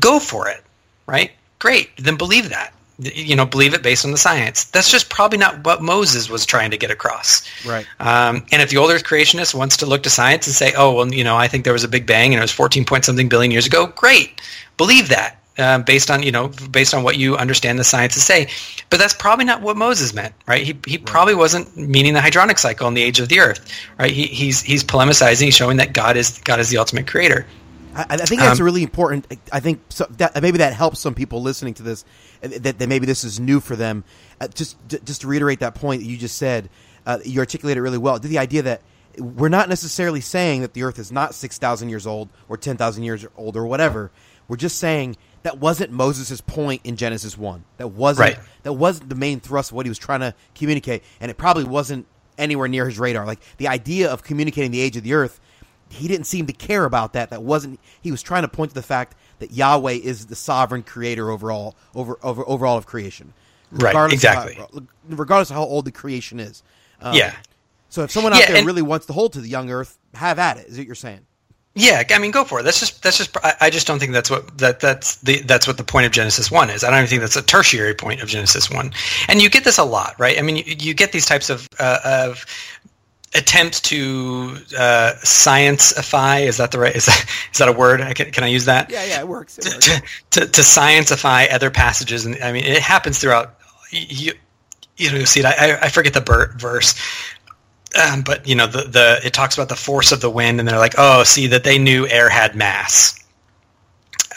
go 0.00 0.18
for 0.18 0.48
it, 0.48 0.62
right? 1.06 1.30
Great. 1.58 1.90
Then 1.96 2.16
believe 2.16 2.48
that. 2.50 2.72
You 2.98 3.36
know, 3.36 3.46
believe 3.46 3.74
it 3.74 3.82
based 3.84 4.04
on 4.04 4.10
the 4.10 4.18
science. 4.18 4.64
That's 4.64 4.90
just 4.90 5.08
probably 5.08 5.38
not 5.38 5.64
what 5.64 5.80
Moses 5.80 6.28
was 6.28 6.44
trying 6.44 6.72
to 6.72 6.76
get 6.76 6.90
across. 6.90 7.48
Right. 7.64 7.86
Um, 8.00 8.44
and 8.50 8.60
if 8.60 8.70
the 8.70 8.78
old 8.78 8.90
Earth 8.90 9.04
creationist 9.04 9.54
wants 9.54 9.76
to 9.76 9.86
look 9.86 10.02
to 10.02 10.10
science 10.10 10.48
and 10.48 10.54
say, 10.54 10.72
oh, 10.76 10.94
well, 10.94 11.14
you 11.14 11.22
know, 11.22 11.36
I 11.36 11.46
think 11.46 11.62
there 11.62 11.72
was 11.72 11.84
a 11.84 11.88
big 11.88 12.06
bang 12.06 12.34
and 12.34 12.40
it 12.40 12.42
was 12.42 12.50
14 12.50 12.84
point 12.84 13.04
something 13.04 13.28
billion 13.28 13.52
years 13.52 13.66
ago, 13.66 13.86
great. 13.86 14.40
Believe 14.76 15.10
that. 15.10 15.36
Uh, 15.58 15.78
based 15.78 16.08
on 16.08 16.22
you 16.22 16.30
know 16.30 16.52
based 16.70 16.94
on 16.94 17.02
what 17.02 17.16
you 17.16 17.36
understand 17.36 17.80
the 17.80 17.84
science 17.84 18.14
to 18.14 18.20
say. 18.20 18.46
But 18.90 19.00
that's 19.00 19.14
probably 19.14 19.44
not 19.44 19.60
what 19.60 19.76
Moses 19.76 20.14
meant, 20.14 20.32
right? 20.46 20.64
He 20.64 20.78
he 20.86 20.98
right. 20.98 21.04
probably 21.04 21.34
wasn't 21.34 21.76
meaning 21.76 22.14
the 22.14 22.20
hydrologic 22.20 22.60
cycle 22.60 22.86
and 22.86 22.96
the 22.96 23.02
age 23.02 23.18
of 23.18 23.28
the 23.28 23.40
Earth, 23.40 23.68
right? 23.98 24.12
He, 24.12 24.28
he's 24.28 24.62
he's 24.62 24.84
polemicizing, 24.84 25.52
showing 25.52 25.78
that 25.78 25.92
God 25.92 26.16
is 26.16 26.38
God 26.44 26.60
is 26.60 26.68
the 26.68 26.78
ultimate 26.78 27.08
creator. 27.08 27.44
I, 27.94 28.06
I 28.10 28.16
think 28.18 28.40
that's 28.40 28.60
um, 28.60 28.64
really 28.64 28.82
important. 28.82 29.26
I 29.52 29.60
think 29.60 29.80
so 29.88 30.06
that, 30.18 30.40
maybe 30.42 30.58
that 30.58 30.72
helps 30.72 31.00
some 31.00 31.14
people 31.14 31.42
listening 31.42 31.74
to 31.74 31.82
this. 31.82 32.04
That, 32.40 32.78
that 32.78 32.88
maybe 32.88 33.06
this 33.06 33.24
is 33.24 33.40
new 33.40 33.60
for 33.60 33.76
them. 33.76 34.04
Uh, 34.40 34.48
just 34.48 34.76
just 34.88 35.22
to 35.22 35.26
reiterate 35.26 35.60
that 35.60 35.74
point 35.74 36.02
that 36.02 36.08
you 36.08 36.16
just 36.16 36.36
said, 36.36 36.70
uh, 37.06 37.18
you 37.24 37.40
articulated 37.40 37.78
it 37.78 37.82
really 37.82 37.98
well. 37.98 38.18
The 38.18 38.38
idea 38.38 38.62
that 38.62 38.82
we're 39.18 39.48
not 39.48 39.68
necessarily 39.68 40.20
saying 40.20 40.62
that 40.62 40.74
the 40.74 40.84
Earth 40.84 40.98
is 40.98 41.10
not 41.10 41.34
six 41.34 41.58
thousand 41.58 41.88
years 41.88 42.06
old 42.06 42.28
or 42.48 42.56
ten 42.56 42.76
thousand 42.76 43.04
years 43.04 43.26
old 43.36 43.56
or 43.56 43.66
whatever. 43.66 44.10
We're 44.46 44.56
just 44.56 44.78
saying 44.78 45.16
that 45.42 45.58
wasn't 45.58 45.92
Moses' 45.92 46.40
point 46.40 46.82
in 46.84 46.96
Genesis 46.96 47.36
one. 47.36 47.64
That 47.76 47.88
wasn't 47.88 48.36
right. 48.36 48.38
that 48.62 48.72
wasn't 48.74 49.08
the 49.08 49.14
main 49.14 49.40
thrust 49.40 49.70
of 49.70 49.76
what 49.76 49.86
he 49.86 49.90
was 49.90 49.98
trying 49.98 50.20
to 50.20 50.34
communicate, 50.54 51.02
and 51.20 51.30
it 51.30 51.36
probably 51.36 51.64
wasn't 51.64 52.06
anywhere 52.38 52.68
near 52.68 52.86
his 52.86 52.98
radar. 52.98 53.26
Like 53.26 53.40
the 53.56 53.68
idea 53.68 54.10
of 54.10 54.22
communicating 54.22 54.70
the 54.70 54.80
age 54.80 54.96
of 54.96 55.02
the 55.02 55.14
Earth 55.14 55.40
he 55.88 56.08
didn't 56.08 56.26
seem 56.26 56.46
to 56.46 56.52
care 56.52 56.84
about 56.84 57.12
that. 57.14 57.30
That 57.30 57.42
wasn't. 57.42 57.80
He 58.00 58.10
was 58.10 58.22
trying 58.22 58.42
to 58.42 58.48
point 58.48 58.70
to 58.70 58.74
the 58.74 58.82
fact 58.82 59.14
that 59.38 59.52
Yahweh 59.52 59.92
is 59.92 60.26
the 60.26 60.36
sovereign 60.36 60.82
creator 60.82 61.30
overall, 61.30 61.76
over 61.94 62.18
over 62.22 62.46
overall 62.48 62.76
of 62.76 62.86
creation. 62.86 63.32
Right. 63.70 64.12
Exactly. 64.12 64.54
How, 64.54 64.68
regardless 65.08 65.50
of 65.50 65.56
how 65.56 65.64
old 65.64 65.84
the 65.84 65.92
creation 65.92 66.40
is. 66.40 66.62
Um, 67.00 67.14
yeah. 67.14 67.34
So 67.90 68.02
if 68.02 68.10
someone 68.10 68.32
out 68.32 68.40
yeah, 68.40 68.52
there 68.52 68.64
really 68.64 68.82
wants 68.82 69.06
to 69.06 69.12
hold 69.12 69.32
to 69.34 69.40
the 69.40 69.48
young 69.48 69.70
Earth, 69.70 69.98
have 70.14 70.38
at 70.38 70.58
it. 70.58 70.66
Is 70.68 70.78
what 70.78 70.86
you're 70.86 70.94
saying? 70.94 71.20
Yeah, 71.74 72.02
I 72.10 72.18
mean, 72.18 72.32
go 72.32 72.42
for 72.42 72.60
it. 72.60 72.64
That's 72.64 72.80
just 72.80 73.02
that's 73.04 73.18
just. 73.18 73.36
I, 73.60 73.70
just 73.70 73.86
don't 73.86 74.00
think 74.00 74.12
that's 74.12 74.30
what 74.30 74.58
that 74.58 74.80
that's 74.80 75.16
the 75.18 75.42
that's 75.42 75.68
what 75.68 75.76
the 75.76 75.84
point 75.84 76.06
of 76.06 76.12
Genesis 76.12 76.50
one 76.50 76.70
is. 76.70 76.82
I 76.82 76.90
don't 76.90 76.98
even 76.98 77.08
think 77.08 77.20
that's 77.20 77.36
a 77.36 77.42
tertiary 77.42 77.94
point 77.94 78.20
of 78.20 78.28
Genesis 78.28 78.68
one. 78.68 78.92
And 79.28 79.40
you 79.40 79.48
get 79.48 79.62
this 79.62 79.78
a 79.78 79.84
lot, 79.84 80.18
right? 80.18 80.38
I 80.38 80.42
mean, 80.42 80.56
you, 80.56 80.64
you 80.66 80.94
get 80.94 81.12
these 81.12 81.24
types 81.24 81.50
of 81.50 81.68
uh, 81.78 82.00
of 82.04 82.44
attempt 83.34 83.84
to 83.84 84.56
uh, 84.78 85.12
scienceify 85.22 86.42
is 86.42 86.56
that 86.56 86.70
the 86.70 86.78
right 86.78 86.96
is 86.96 87.06
that, 87.06 87.26
is 87.52 87.58
that 87.58 87.68
a 87.68 87.72
word 87.72 88.00
can, 88.16 88.30
can 88.30 88.44
I 88.44 88.46
use 88.46 88.64
that 88.64 88.90
yeah 88.90 89.04
yeah 89.04 89.20
it 89.20 89.28
works, 89.28 89.58
it 89.58 89.66
works. 89.66 89.86
To, 89.86 90.40
to, 90.40 90.46
to, 90.46 90.60
scienceify 90.62 91.52
other 91.52 91.70
passages 91.70 92.24
and 92.24 92.42
I 92.42 92.52
mean 92.52 92.64
it 92.64 92.80
happens 92.80 93.18
throughout 93.18 93.54
you 93.90 94.32
you 94.96 95.10
know 95.10 95.18
you 95.18 95.26
see 95.26 95.44
I, 95.44 95.78
I 95.82 95.88
forget 95.88 96.14
the 96.14 96.54
verse 96.58 96.94
um, 98.02 98.22
but 98.22 98.48
you 98.48 98.54
know 98.54 98.66
the, 98.66 98.84
the 98.84 99.20
it 99.24 99.34
talks 99.34 99.56
about 99.56 99.68
the 99.68 99.76
force 99.76 100.10
of 100.10 100.20
the 100.20 100.30
wind 100.30 100.58
and 100.58 100.66
they're 100.66 100.78
like 100.78 100.94
oh 100.96 101.22
see 101.24 101.48
that 101.48 101.64
they 101.64 101.78
knew 101.78 102.06
air 102.06 102.30
had 102.30 102.56
mass 102.56 103.18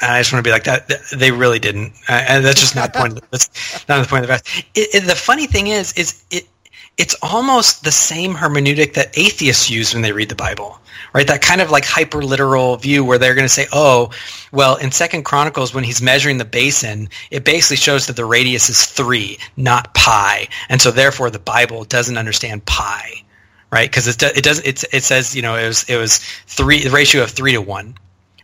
and 0.01 0.11
I 0.11 0.19
just 0.19 0.33
want 0.33 0.43
to 0.43 0.47
be 0.47 0.51
like 0.51 0.63
that. 0.63 0.89
They 1.15 1.31
really 1.31 1.59
didn't, 1.59 1.93
uh, 2.09 2.25
and 2.27 2.43
that's 2.43 2.59
just 2.59 2.75
not 2.75 2.91
the 2.91 2.99
point. 2.99 3.13
Of 3.13 3.21
the, 3.21 3.27
that's 3.29 3.87
not 3.87 4.01
the 4.01 4.09
point 4.09 4.23
of 4.23 4.29
the 4.29 4.33
verse. 4.33 4.63
It, 4.73 4.95
it, 4.95 5.01
the 5.01 5.15
funny 5.15 5.45
thing 5.45 5.67
is, 5.67 5.93
is 5.93 6.23
it 6.31 6.47
it's 6.97 7.15
almost 7.21 7.83
the 7.83 7.91
same 7.91 8.33
hermeneutic 8.35 8.93
that 8.93 9.17
atheists 9.17 9.69
use 9.69 9.93
when 9.93 10.03
they 10.03 10.11
read 10.11 10.29
the 10.29 10.35
Bible, 10.35 10.79
right? 11.13 11.25
That 11.25 11.41
kind 11.41 11.61
of 11.61 11.71
like 11.71 11.85
hyper 11.85 12.21
literal 12.21 12.77
view 12.77 13.03
where 13.03 13.17
they're 13.17 13.33
going 13.33 13.45
to 13.45 13.49
say, 13.49 13.67
oh, 13.71 14.11
well, 14.51 14.75
in 14.75 14.91
Second 14.91 15.23
Chronicles, 15.23 15.73
when 15.73 15.83
he's 15.83 16.01
measuring 16.01 16.37
the 16.37 16.45
basin, 16.45 17.09
it 17.31 17.45
basically 17.45 17.77
shows 17.77 18.07
that 18.07 18.15
the 18.15 18.25
radius 18.25 18.69
is 18.69 18.85
three, 18.85 19.39
not 19.57 19.93
pi, 19.93 20.47
and 20.69 20.81
so 20.81 20.91
therefore 20.91 21.29
the 21.29 21.39
Bible 21.39 21.85
doesn't 21.85 22.17
understand 22.17 22.65
pi, 22.65 23.23
right? 23.71 23.89
Because 23.89 24.07
it, 24.07 24.21
it 24.21 24.43
does 24.43 24.59
it, 24.59 24.83
it 24.93 25.03
says 25.03 25.35
you 25.35 25.41
know 25.41 25.55
it 25.55 25.67
was 25.67 25.83
it 25.89 25.97
was 25.97 26.19
three 26.47 26.83
the 26.83 26.91
ratio 26.91 27.23
of 27.23 27.31
three 27.31 27.53
to 27.53 27.61
one, 27.61 27.95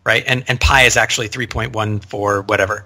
right? 0.07 0.23
And 0.25 0.43
and 0.47 0.59
pi 0.59 0.83
is 0.83 0.95
actually 0.95 1.29
3.14 1.29 2.47
whatever. 2.47 2.85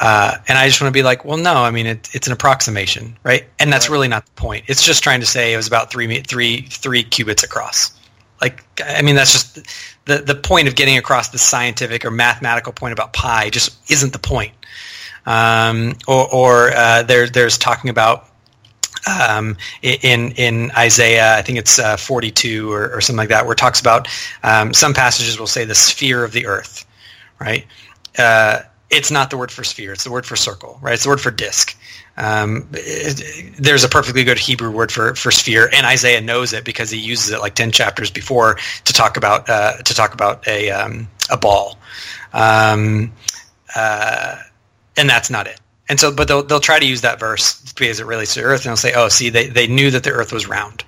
Uh, 0.00 0.36
and 0.46 0.56
I 0.56 0.68
just 0.68 0.80
want 0.80 0.92
to 0.92 0.96
be 0.96 1.02
like, 1.02 1.24
well, 1.24 1.36
no, 1.36 1.54
I 1.54 1.72
mean, 1.72 1.86
it, 1.86 2.08
it's 2.12 2.28
an 2.28 2.32
approximation, 2.32 3.16
right? 3.24 3.46
And 3.58 3.72
that's 3.72 3.88
right. 3.88 3.94
really 3.94 4.08
not 4.08 4.24
the 4.26 4.32
point. 4.32 4.64
It's 4.68 4.82
just 4.82 5.02
trying 5.02 5.20
to 5.20 5.26
say 5.26 5.52
it 5.52 5.56
was 5.56 5.66
about 5.66 5.90
three, 5.90 6.20
three, 6.20 6.62
three 6.62 7.02
cubits 7.02 7.42
across. 7.42 7.98
Like, 8.40 8.64
I 8.84 9.02
mean, 9.02 9.16
that's 9.16 9.32
just 9.32 9.66
the, 10.04 10.18
the 10.18 10.36
point 10.36 10.68
of 10.68 10.76
getting 10.76 10.96
across 10.96 11.30
the 11.30 11.38
scientific 11.38 12.04
or 12.04 12.12
mathematical 12.12 12.72
point 12.72 12.92
about 12.92 13.12
pi 13.12 13.50
just 13.50 13.90
isn't 13.90 14.12
the 14.12 14.20
point. 14.20 14.52
Um, 15.26 15.96
or 16.06 16.32
or 16.32 16.70
uh, 16.70 17.02
there, 17.02 17.28
there's 17.28 17.58
talking 17.58 17.90
about 17.90 18.28
um, 19.06 19.56
in 19.82 20.32
in 20.32 20.70
Isaiah, 20.76 21.36
I 21.36 21.42
think 21.42 21.58
it's 21.58 21.78
uh, 21.78 21.96
42 21.96 22.72
or, 22.72 22.94
or, 22.94 23.00
something 23.00 23.18
like 23.18 23.28
that, 23.28 23.44
where 23.44 23.52
it 23.52 23.58
talks 23.58 23.80
about 23.80 24.08
um, 24.42 24.72
some 24.72 24.94
passages 24.94 25.38
will 25.38 25.46
say 25.46 25.64
the 25.64 25.74
sphere 25.74 26.24
of 26.24 26.32
the 26.32 26.46
earth, 26.46 26.86
right? 27.38 27.66
Uh, 28.16 28.60
it's 28.90 29.10
not 29.10 29.30
the 29.30 29.36
word 29.36 29.50
for 29.50 29.64
sphere; 29.64 29.92
it's 29.92 30.04
the 30.04 30.10
word 30.10 30.26
for 30.26 30.36
circle, 30.36 30.78
right? 30.80 30.94
It's 30.94 31.04
the 31.04 31.10
word 31.10 31.20
for 31.20 31.30
disk. 31.30 31.76
Um, 32.16 32.68
it, 32.72 33.54
there's 33.58 33.84
a 33.84 33.88
perfectly 33.88 34.24
good 34.24 34.38
Hebrew 34.38 34.70
word 34.70 34.90
for, 34.90 35.14
for 35.14 35.30
sphere, 35.30 35.70
and 35.72 35.86
Isaiah 35.86 36.20
knows 36.20 36.52
it 36.52 36.64
because 36.64 36.90
he 36.90 36.98
uses 36.98 37.30
it 37.30 37.40
like 37.40 37.54
ten 37.54 37.70
chapters 37.70 38.10
before 38.10 38.58
to 38.84 38.92
talk 38.92 39.16
about 39.16 39.48
uh, 39.48 39.76
to 39.78 39.94
talk 39.94 40.14
about 40.14 40.46
a 40.48 40.70
um, 40.70 41.08
a 41.30 41.36
ball, 41.36 41.78
um, 42.32 43.12
uh, 43.76 44.36
and 44.96 45.08
that's 45.08 45.30
not 45.30 45.46
it. 45.46 45.60
And 45.88 45.98
so, 46.00 46.12
but 46.12 46.28
they'll 46.28 46.42
they'll 46.42 46.60
try 46.60 46.78
to 46.78 46.86
use 46.86 47.02
that 47.02 47.20
verse 47.20 47.72
because 47.72 48.00
it 48.00 48.06
relates 48.06 48.34
to 48.34 48.42
Earth, 48.42 48.62
and 48.62 48.70
they'll 48.70 48.76
say, 48.76 48.94
"Oh, 48.94 49.08
see, 49.08 49.28
they 49.30 49.46
they 49.46 49.66
knew 49.66 49.90
that 49.90 50.04
the 50.04 50.10
Earth 50.10 50.32
was 50.32 50.48
round. 50.48 50.84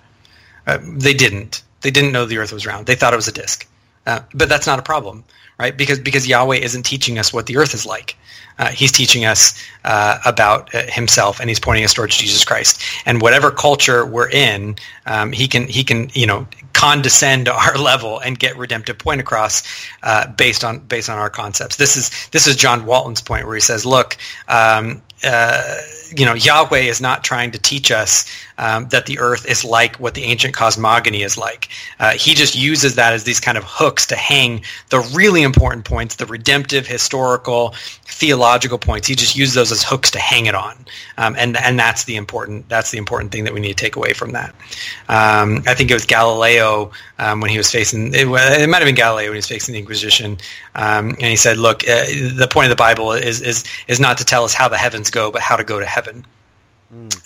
Uh, 0.67 0.79
they 0.83 1.15
didn't. 1.15 1.63
They 1.83 1.91
didn't 1.91 2.13
know 2.13 2.27
the 2.27 2.39
Earth 2.39 2.53
was 2.53 2.67
round. 2.67 2.87
They 2.87 2.95
thought 2.95 3.13
it 3.13 3.17
was 3.17 3.29
a 3.29 3.33
disk. 3.33 3.67
Uh, 4.07 4.21
but 4.35 4.49
that's 4.49 4.67
not 4.67 4.79
a 4.79 4.83
problem, 4.83 5.25
right? 5.61 5.77
Because 5.77 5.99
because 6.01 6.27
Yahweh 6.27 6.57
isn't 6.57 6.85
teaching 6.85 7.19
us 7.19 7.35
what 7.35 7.45
the 7.45 7.59
Earth 7.59 7.75
is 7.75 7.85
like. 7.85 8.17
Uh, 8.59 8.69
he's 8.69 8.91
teaching 8.91 9.27
us 9.27 9.63
uh, 9.85 10.19
about 10.25 10.75
uh, 10.75 10.83
himself, 10.87 11.39
and 11.39 11.51
he's 11.51 11.61
pointing 11.61 11.85
us 11.85 11.93
towards 11.93 12.17
Jesus 12.17 12.45
Christ. 12.45 12.83
And 13.05 13.21
whatever 13.21 13.51
culture 13.51 14.05
we're 14.07 14.31
in, 14.31 14.77
um, 15.05 15.33
he 15.33 15.47
can 15.47 15.67
he 15.67 15.85
can 15.85 16.11
you 16.15 16.27
know 16.27 16.47
condescend 16.73 17.45
to 17.45 17.53
our 17.65 17.77
level 17.77 18.19
and 18.21 18.39
get 18.39 18.57
redemptive 18.57 18.97
point 18.99 19.21
across 19.21 19.63
uh, 20.03 20.27
based 20.33 20.65
on 20.65 20.79
based 20.79 21.11
on 21.11 21.19
our 21.19 21.31
concepts. 21.31 21.77
This 21.77 21.95
is 21.95 22.11
this 22.31 22.47
is 22.47 22.57
John 22.57 22.87
Walton's 22.87 23.21
point 23.21 23.45
where 23.45 23.55
he 23.55 23.61
says, 23.61 23.85
"Look, 23.85 24.17
um, 24.49 25.03
uh, 25.25 25.77
you 26.17 26.25
know, 26.25 26.35
Yahweh 26.35 26.81
is 26.81 27.01
not 27.01 27.25
trying 27.25 27.51
to 27.53 27.59
teach 27.59 27.91
us 27.91 28.27
um, 28.59 28.89
that 28.89 29.07
the 29.07 29.19
earth 29.19 29.47
is 29.47 29.65
like 29.65 29.97
what 29.97 30.15
the 30.15 30.25
ancient 30.25 30.55
cosmogony 30.55 31.23
is 31.23 31.39
like. 31.39 31.69
Uh, 31.99 32.11
he 32.13 32.35
just 32.35 32.55
uses 32.55 32.95
that 32.97 33.13
as 33.13 33.25
these 33.25 33.41
kind 33.41 33.57
of 33.57 33.65
hooks 33.65 34.07
to 34.07 34.17
hang 34.17 34.63
the 34.91 35.01
really 35.15 35.43
important 35.43 35.85
points, 35.85 36.17
the 36.17 36.27
redemptive, 36.27 36.87
historical, 36.87 37.75
theological 38.05 38.79
points. 38.79 39.07
He 39.07 39.15
just 39.15 39.37
uses 39.37 39.55
those 39.55 39.73
as 39.73 39.83
hooks 39.83 40.11
to 40.13 40.19
hang 40.19 40.47
it 40.47 40.55
on, 40.55 40.77
um, 41.17 41.35
and 41.39 41.57
and 41.57 41.79
that's 41.79 42.05
the 42.05 42.17
important 42.17 42.69
that's 42.69 42.91
the 42.91 42.99
important 42.99 43.33
thing 43.33 43.45
that 43.45 43.55
we 43.55 43.61
need 43.61 43.69
to 43.69 43.83
take 43.83 43.97
away 43.97 44.13
from 44.13 44.33
that. 44.33 44.51
Um, 45.09 45.63
I 45.67 45.75
think 45.75 45.91
it 45.91 45.95
was 45.95 46.05
Galileo 46.05 46.91
um, 47.19 47.41
when 47.41 47.51
he 47.51 47.57
was 47.57 47.71
facing 47.71 48.09
it, 48.09 48.27
it, 48.27 48.69
might 48.69 48.79
have 48.79 48.87
been 48.87 48.95
Galileo 48.95 49.29
when 49.29 49.35
he 49.35 49.39
was 49.39 49.49
facing 49.49 49.73
the 49.73 49.79
Inquisition, 49.79 50.39
um, 50.75 51.11
and 51.11 51.23
he 51.23 51.37
said, 51.37 51.57
"Look, 51.57 51.85
uh, 51.85 52.05
the 52.37 52.49
point 52.51 52.67
of 52.67 52.71
the 52.71 52.77
Bible 52.77 53.13
is 53.13 53.41
is 53.41 53.65
is 53.89 54.01
not 54.01 54.19
to 54.19 54.25
tell 54.25 54.45
us 54.45 54.53
how 54.53 54.69
the 54.69 54.77
heavens 54.77 55.10
go, 55.11 55.31
but 55.31 55.43
how 55.43 55.57
to 55.57 55.65
go 55.65 55.79
to 55.81 55.87
heaven." 55.87 56.25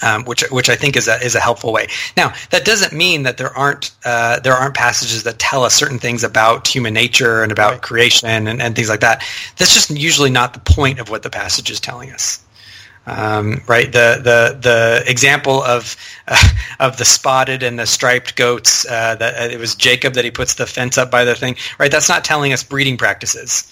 Um, 0.03 0.24
which 0.26 0.45
which 0.51 0.68
I 0.68 0.76
think 0.76 0.95
is 0.95 1.09
a 1.09 1.16
is 1.24 1.35
a 1.35 1.41
helpful 1.41 1.72
way. 1.72 1.89
Now 2.18 2.35
that 2.51 2.66
doesn't 2.66 2.93
mean 2.93 3.22
that 3.22 3.39
there 3.39 3.57
aren't 3.57 3.93
uh, 4.05 4.41
there 4.41 4.53
aren't 4.53 4.74
passages 4.74 5.22
that 5.22 5.39
tell 5.39 5.64
us 5.64 5.74
certain 5.74 5.99
things 5.99 6.22
about 6.22 6.68
human 6.68 6.93
nature 6.93 7.43
and 7.43 7.51
about 7.51 7.72
right. 7.72 7.82
creation 7.82 8.28
and, 8.28 8.61
and 8.61 8.76
things 8.76 8.91
like 8.91 9.01
that. 9.01 9.24
That's 9.57 9.72
just 9.72 9.89
usually 9.89 10.28
not 10.28 10.53
the 10.53 10.61
point 10.61 10.99
of 10.99 11.09
what 11.09 11.22
the 11.22 11.30
passage 11.30 11.70
is 11.70 11.80
telling 11.80 12.12
us. 12.12 12.45
Um, 13.07 13.62
right, 13.66 13.91
the 13.91 14.20
the 14.22 14.59
the 14.61 15.11
example 15.11 15.62
of 15.62 15.97
uh, 16.26 16.49
of 16.80 16.97
the 16.97 17.05
spotted 17.05 17.62
and 17.62 17.78
the 17.78 17.87
striped 17.87 18.37
goats. 18.37 18.87
Uh, 18.87 19.14
that 19.16 19.35
uh, 19.35 19.53
it 19.53 19.59
was 19.59 19.74
Jacob 19.74 20.14
that 20.14 20.24
he 20.24 20.30
puts 20.30 20.55
the 20.55 20.66
fence 20.66 20.97
up 20.97 21.11
by 21.11 21.24
the 21.24 21.35
thing. 21.35 21.57
Right, 21.78 21.91
that's 21.91 22.09
not 22.09 22.24
telling 22.24 22.53
us 22.53 22.62
breeding 22.62 22.97
practices. 22.97 23.70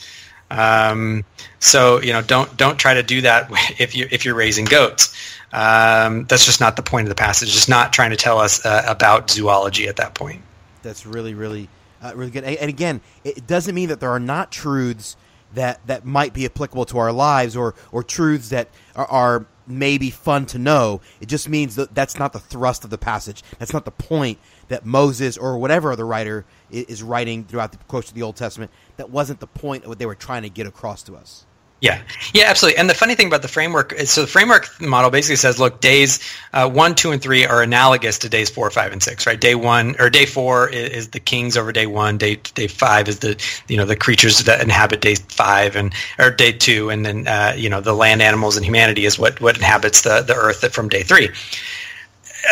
Um, 0.58 1.24
so 1.58 2.00
you 2.00 2.12
know, 2.12 2.22
don't 2.22 2.54
don't 2.56 2.78
try 2.78 2.94
to 2.94 3.02
do 3.02 3.20
that 3.22 3.50
if 3.78 3.94
you 3.94 4.08
if 4.10 4.24
you're 4.24 4.34
raising 4.34 4.64
goats. 4.64 5.14
Um, 5.52 6.24
that's 6.24 6.46
just 6.46 6.60
not 6.60 6.76
the 6.76 6.82
point 6.82 7.06
of 7.06 7.08
the 7.10 7.14
passage. 7.14 7.54
It's 7.54 7.68
not 7.68 7.92
trying 7.92 8.10
to 8.10 8.16
tell 8.16 8.38
us 8.38 8.64
uh, 8.64 8.84
about 8.86 9.30
zoology 9.30 9.86
at 9.86 9.96
that 9.96 10.14
point. 10.14 10.40
That's 10.82 11.04
really, 11.04 11.34
really, 11.34 11.68
uh, 12.02 12.12
really 12.14 12.30
good. 12.30 12.44
And 12.44 12.68
again, 12.70 13.02
it 13.22 13.46
doesn't 13.46 13.74
mean 13.74 13.90
that 13.90 14.00
there 14.00 14.10
are 14.10 14.20
not 14.20 14.50
truths 14.50 15.16
that, 15.54 15.86
that 15.86 16.06
might 16.06 16.32
be 16.32 16.46
applicable 16.46 16.86
to 16.86 16.98
our 16.98 17.12
lives 17.12 17.54
or, 17.54 17.74
or 17.92 18.02
truths 18.02 18.48
that 18.48 18.68
are, 18.96 19.06
are 19.06 19.46
maybe 19.66 20.10
fun 20.10 20.46
to 20.46 20.58
know. 20.58 21.00
It 21.20 21.28
just 21.28 21.48
means 21.48 21.76
that 21.76 21.94
that's 21.94 22.18
not 22.18 22.32
the 22.32 22.38
thrust 22.38 22.84
of 22.84 22.90
the 22.90 22.98
passage. 22.98 23.42
That's 23.58 23.72
not 23.72 23.84
the 23.84 23.90
point 23.90 24.38
that 24.68 24.84
Moses 24.86 25.36
or 25.36 25.58
whatever 25.58 25.92
other 25.92 26.06
writer 26.06 26.44
is 26.70 27.02
writing 27.02 27.44
throughout 27.44 27.72
the 27.72 27.78
course 27.78 28.08
of 28.08 28.14
the 28.14 28.22
Old 28.22 28.36
Testament. 28.36 28.70
That 28.96 29.10
wasn't 29.10 29.40
the 29.40 29.46
point 29.46 29.84
of 29.84 29.88
what 29.88 29.98
they 29.98 30.06
were 30.06 30.14
trying 30.14 30.42
to 30.42 30.50
get 30.50 30.66
across 30.66 31.02
to 31.04 31.16
us. 31.16 31.46
Yeah, 31.82 32.00
yeah, 32.32 32.44
absolutely. 32.46 32.78
And 32.78 32.88
the 32.88 32.94
funny 32.94 33.16
thing 33.16 33.26
about 33.26 33.42
the 33.42 33.48
framework 33.48 33.92
is, 33.92 34.08
so 34.08 34.20
the 34.20 34.28
framework 34.28 34.80
model 34.80 35.10
basically 35.10 35.34
says, 35.34 35.58
look, 35.58 35.80
days 35.80 36.20
uh, 36.52 36.70
one, 36.70 36.94
two, 36.94 37.10
and 37.10 37.20
three 37.20 37.44
are 37.44 37.60
analogous 37.60 38.20
to 38.20 38.28
days 38.28 38.48
four, 38.48 38.70
five, 38.70 38.92
and 38.92 39.02
six, 39.02 39.26
right? 39.26 39.40
Day 39.40 39.56
one 39.56 39.96
or 39.98 40.08
day 40.08 40.24
four 40.24 40.68
is, 40.68 40.90
is, 40.90 41.08
the 41.08 41.18
kings 41.18 41.56
over 41.56 41.72
day 41.72 41.86
one. 41.86 42.18
Day 42.18 42.36
day 42.36 42.68
five 42.68 43.08
is 43.08 43.18
the 43.18 43.36
you 43.66 43.76
know 43.76 43.84
the 43.84 43.96
creatures 43.96 44.38
that 44.44 44.60
inhabit 44.60 45.00
day 45.00 45.16
five 45.16 45.74
and 45.74 45.92
or 46.20 46.30
day 46.30 46.52
two, 46.52 46.88
and 46.88 47.04
then 47.04 47.26
uh, 47.26 47.52
you 47.56 47.68
know 47.68 47.80
the 47.80 47.94
land 47.94 48.22
animals 48.22 48.56
and 48.56 48.64
humanity 48.64 49.04
is 49.04 49.18
what 49.18 49.40
what 49.40 49.56
inhabits 49.56 50.02
the 50.02 50.22
the 50.22 50.36
earth 50.36 50.72
from 50.72 50.88
day 50.88 51.02
three. 51.02 51.30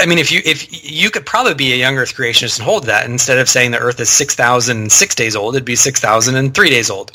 I 0.00 0.06
mean, 0.06 0.18
if 0.18 0.30
you 0.30 0.40
if 0.44 0.68
you 0.88 1.10
could 1.10 1.26
probably 1.26 1.54
be 1.54 1.72
a 1.72 1.76
young 1.76 1.96
Earth 1.98 2.14
creationist 2.14 2.58
and 2.58 2.64
hold 2.64 2.84
that 2.84 3.06
instead 3.08 3.38
of 3.38 3.48
saying 3.48 3.72
the 3.72 3.78
Earth 3.78 3.98
is 4.00 4.08
six 4.08 4.34
thousand 4.34 4.92
six 4.92 5.14
days 5.14 5.34
old, 5.34 5.54
it'd 5.54 5.64
be 5.64 5.76
six 5.76 6.00
thousand 6.00 6.36
and 6.36 6.54
three 6.54 6.70
days 6.70 6.90
old, 6.90 7.10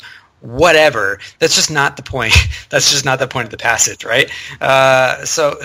whatever. 0.46 1.18
That's 1.38 1.56
just 1.56 1.70
not 1.70 1.96
the 1.96 2.02
point. 2.02 2.34
That's 2.70 2.90
just 2.90 3.04
not 3.04 3.18
the 3.18 3.26
point 3.26 3.46
of 3.46 3.50
the 3.50 3.56
passage, 3.56 4.04
right? 4.04 4.30
Uh, 4.60 5.24
so, 5.24 5.58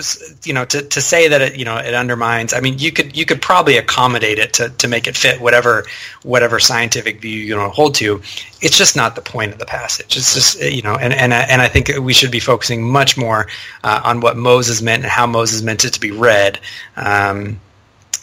you 0.44 0.52
know, 0.52 0.64
to, 0.66 0.82
to 0.82 1.00
say 1.00 1.28
that 1.28 1.40
it, 1.40 1.56
you 1.56 1.64
know, 1.64 1.76
it 1.76 1.94
undermines. 1.94 2.52
I 2.52 2.60
mean, 2.60 2.78
you 2.78 2.92
could 2.92 3.16
you 3.16 3.24
could 3.24 3.40
probably 3.40 3.76
accommodate 3.76 4.38
it 4.38 4.52
to, 4.54 4.70
to 4.70 4.88
make 4.88 5.06
it 5.06 5.16
fit 5.16 5.40
whatever 5.40 5.84
whatever 6.22 6.58
scientific 6.58 7.20
view 7.20 7.38
you 7.38 7.54
know 7.54 7.68
hold 7.70 7.94
to. 7.96 8.20
It's 8.60 8.76
just 8.76 8.96
not 8.96 9.14
the 9.14 9.22
point 9.22 9.52
of 9.52 9.58
the 9.58 9.66
passage. 9.66 10.16
It's 10.16 10.34
just 10.34 10.60
you 10.60 10.82
know, 10.82 10.96
and 10.96 11.12
and 11.12 11.32
and 11.32 11.62
I 11.62 11.68
think 11.68 11.90
we 12.00 12.12
should 12.12 12.30
be 12.30 12.40
focusing 12.40 12.82
much 12.82 13.16
more 13.16 13.46
uh, 13.84 14.00
on 14.04 14.20
what 14.20 14.36
Moses 14.36 14.82
meant 14.82 15.02
and 15.02 15.10
how 15.10 15.26
Moses 15.26 15.62
meant 15.62 15.84
it 15.84 15.92
to 15.94 16.00
be 16.00 16.10
read. 16.10 16.58
Um, 16.96 17.60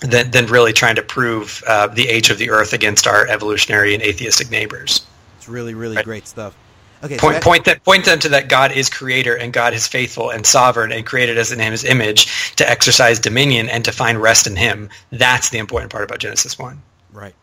than, 0.01 0.31
than 0.31 0.45
really 0.45 0.71
trying 0.71 0.95
to 0.95 1.01
prove 1.01 1.61
uh, 1.67 1.87
the 1.87 2.07
age 2.07 2.29
of 2.29 2.37
the 2.37 2.51
earth 2.51 2.71
against 2.71 3.05
our 3.05 3.27
evolutionary 3.27 3.93
and 3.93 4.01
atheistic 4.01 4.49
neighbors 4.49 5.05
really, 5.49 5.73
really 5.73 5.95
right. 5.95 6.05
great 6.05 6.27
stuff. 6.27 6.55
Okay, 7.01 7.17
point, 7.17 7.35
so 7.35 7.41
point, 7.41 7.65
that, 7.65 7.83
point 7.85 8.05
them 8.05 8.19
to 8.19 8.29
that 8.29 8.49
God 8.49 8.73
is 8.73 8.89
creator 8.89 9.35
and 9.35 9.53
God 9.53 9.73
is 9.73 9.87
faithful 9.87 10.31
and 10.31 10.45
sovereign 10.45 10.91
and 10.91 11.05
created 11.05 11.37
us 11.37 11.51
in 11.51 11.59
his 11.59 11.85
image 11.85 12.55
to 12.55 12.69
exercise 12.69 13.19
dominion 13.19 13.69
and 13.69 13.85
to 13.85 13.91
find 13.93 14.21
rest 14.21 14.47
in 14.47 14.57
him. 14.57 14.89
That's 15.09 15.49
the 15.49 15.59
important 15.59 15.91
part 15.91 16.03
about 16.03 16.19
Genesis 16.19 16.59
1. 16.59 16.81
Right. 17.13 17.35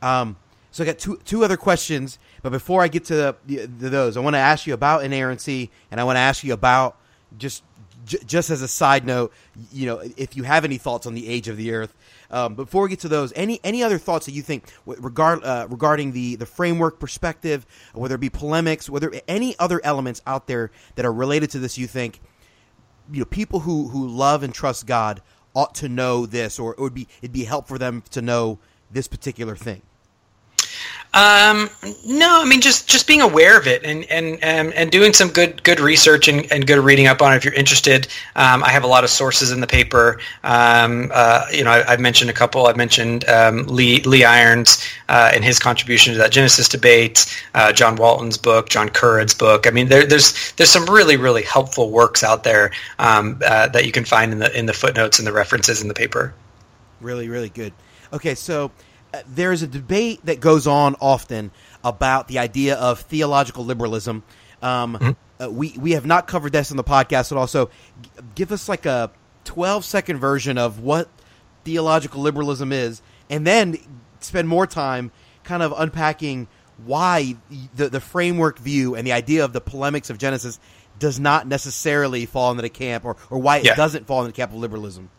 Um, 0.00 0.36
so 0.70 0.84
I 0.84 0.86
got 0.86 0.98
two, 0.98 1.18
two 1.24 1.42
other 1.42 1.56
questions, 1.56 2.20
but 2.42 2.50
before 2.50 2.82
I 2.82 2.88
get 2.88 3.06
to, 3.06 3.36
the, 3.46 3.66
the, 3.66 3.88
those, 3.88 4.16
I 4.16 4.20
want 4.20 4.34
to 4.34 4.38
ask 4.38 4.64
you 4.64 4.74
about 4.74 5.04
inerrancy 5.04 5.72
and 5.90 6.00
I 6.00 6.04
want 6.04 6.16
to 6.16 6.20
ask 6.20 6.44
you 6.44 6.52
about 6.52 6.96
just 7.36 7.64
j- 8.04 8.18
just 8.26 8.50
as 8.50 8.62
a 8.62 8.68
side 8.68 9.04
note, 9.04 9.32
you 9.72 9.86
know, 9.86 10.02
if 10.16 10.36
you 10.36 10.44
have 10.44 10.64
any 10.64 10.78
thoughts 10.78 11.06
on 11.06 11.14
the 11.14 11.28
age 11.28 11.48
of 11.48 11.56
the 11.56 11.72
Earth. 11.72 11.94
Um, 12.30 12.54
before 12.54 12.82
we 12.82 12.90
get 12.90 13.00
to 13.00 13.08
those, 13.08 13.32
any 13.34 13.58
any 13.64 13.82
other 13.82 13.96
thoughts 13.96 14.26
that 14.26 14.32
you 14.32 14.42
think 14.42 14.64
regard 14.84 15.42
uh, 15.44 15.66
regarding 15.70 16.12
the 16.12 16.36
the 16.36 16.44
framework 16.46 17.00
perspective, 17.00 17.66
whether 17.94 18.16
it 18.16 18.20
be 18.20 18.28
polemics, 18.28 18.90
whether 18.90 19.12
any 19.26 19.58
other 19.58 19.80
elements 19.82 20.20
out 20.26 20.46
there 20.46 20.70
that 20.96 21.06
are 21.06 21.12
related 21.12 21.50
to 21.50 21.58
this, 21.58 21.78
you 21.78 21.86
think, 21.86 22.20
you 23.10 23.20
know, 23.20 23.24
people 23.24 23.60
who 23.60 23.88
who 23.88 24.06
love 24.06 24.42
and 24.42 24.52
trust 24.52 24.86
God 24.86 25.22
ought 25.54 25.74
to 25.76 25.88
know 25.88 26.26
this, 26.26 26.58
or 26.58 26.72
it 26.72 26.80
would 26.80 26.94
be 26.94 27.08
it'd 27.22 27.32
be 27.32 27.44
helpful 27.44 27.76
for 27.76 27.78
them 27.78 28.02
to 28.10 28.20
know 28.20 28.58
this 28.90 29.08
particular 29.08 29.56
thing. 29.56 29.82
Um, 31.14 31.70
no, 32.04 32.42
I 32.42 32.44
mean 32.44 32.60
just 32.60 32.86
just 32.86 33.06
being 33.06 33.22
aware 33.22 33.58
of 33.58 33.66
it 33.66 33.82
and 33.82 34.04
and 34.10 34.38
and, 34.42 34.68
um, 34.68 34.74
and 34.76 34.90
doing 34.90 35.14
some 35.14 35.28
good 35.28 35.62
good 35.62 35.80
research 35.80 36.28
and, 36.28 36.50
and 36.52 36.66
good 36.66 36.78
reading 36.78 37.06
up 37.06 37.22
on 37.22 37.32
it 37.32 37.36
if 37.36 37.44
you're 37.44 37.54
interested. 37.54 38.06
Um, 38.36 38.62
I 38.62 38.68
have 38.68 38.84
a 38.84 38.86
lot 38.86 39.04
of 39.04 39.10
sources 39.10 39.50
in 39.50 39.60
the 39.60 39.66
paper. 39.66 40.20
Um, 40.44 41.10
uh, 41.14 41.46
you 41.50 41.64
know, 41.64 41.70
I, 41.70 41.92
have 41.92 42.00
mentioned 42.00 42.28
a 42.28 42.34
couple. 42.34 42.66
I've 42.66 42.76
mentioned 42.76 43.26
um, 43.26 43.64
Lee 43.66 44.02
Lee 44.02 44.24
Irons 44.24 44.86
uh, 45.08 45.30
and 45.34 45.42
his 45.42 45.58
contribution 45.58 46.12
to 46.12 46.18
that 46.18 46.30
Genesis 46.30 46.68
debate. 46.68 47.24
Uh, 47.54 47.72
John 47.72 47.96
Walton's 47.96 48.36
book, 48.36 48.68
John 48.68 48.90
Currid's 48.90 49.34
book. 49.34 49.66
I 49.66 49.70
mean, 49.70 49.88
there, 49.88 50.04
there's 50.04 50.52
there's 50.52 50.70
some 50.70 50.84
really 50.86 51.16
really 51.16 51.42
helpful 51.42 51.90
works 51.90 52.22
out 52.22 52.44
there 52.44 52.70
um, 52.98 53.40
uh, 53.46 53.68
that 53.68 53.86
you 53.86 53.92
can 53.92 54.04
find 54.04 54.30
in 54.30 54.40
the 54.40 54.56
in 54.56 54.66
the 54.66 54.74
footnotes 54.74 55.18
and 55.18 55.26
the 55.26 55.32
references 55.32 55.80
in 55.80 55.88
the 55.88 55.94
paper. 55.94 56.34
Really, 57.00 57.28
really 57.30 57.48
good. 57.48 57.72
Okay, 58.12 58.34
so 58.34 58.70
uh, 59.12 59.22
there's 59.26 59.62
a 59.62 59.66
debate 59.66 60.24
that 60.24 60.40
goes 60.40 60.66
on 60.66 60.96
often 61.00 61.50
about 61.82 62.28
the 62.28 62.38
idea 62.38 62.76
of 62.76 63.00
theological 63.00 63.64
liberalism. 63.64 64.22
Um, 64.62 64.94
mm-hmm. 64.94 65.42
uh, 65.42 65.48
we 65.48 65.74
we 65.78 65.92
have 65.92 66.06
not 66.06 66.26
covered 66.26 66.52
this 66.52 66.70
in 66.70 66.76
the 66.76 66.84
podcast 66.84 67.32
at 67.32 67.38
all. 67.38 67.46
So, 67.46 67.70
g- 68.02 68.10
give 68.34 68.52
us 68.52 68.68
like 68.68 68.86
a 68.86 69.10
twelve 69.44 69.84
second 69.84 70.18
version 70.18 70.58
of 70.58 70.80
what 70.80 71.08
theological 71.64 72.20
liberalism 72.20 72.72
is, 72.72 73.02
and 73.30 73.46
then 73.46 73.78
spend 74.20 74.48
more 74.48 74.66
time 74.66 75.10
kind 75.44 75.62
of 75.62 75.72
unpacking 75.76 76.48
why 76.84 77.36
the 77.74 77.88
the 77.88 78.00
framework 78.00 78.58
view 78.58 78.94
and 78.94 79.06
the 79.06 79.12
idea 79.12 79.44
of 79.44 79.52
the 79.52 79.60
polemics 79.60 80.10
of 80.10 80.18
Genesis 80.18 80.58
does 80.98 81.18
not 81.18 81.46
necessarily 81.46 82.26
fall 82.26 82.50
into 82.50 82.62
the 82.62 82.68
camp, 82.68 83.04
or 83.04 83.16
or 83.30 83.38
why 83.38 83.58
it 83.58 83.64
yeah. 83.64 83.74
doesn't 83.74 84.06
fall 84.06 84.20
into 84.20 84.32
the 84.32 84.36
camp 84.36 84.52
of 84.52 84.58
liberalism. 84.58 85.10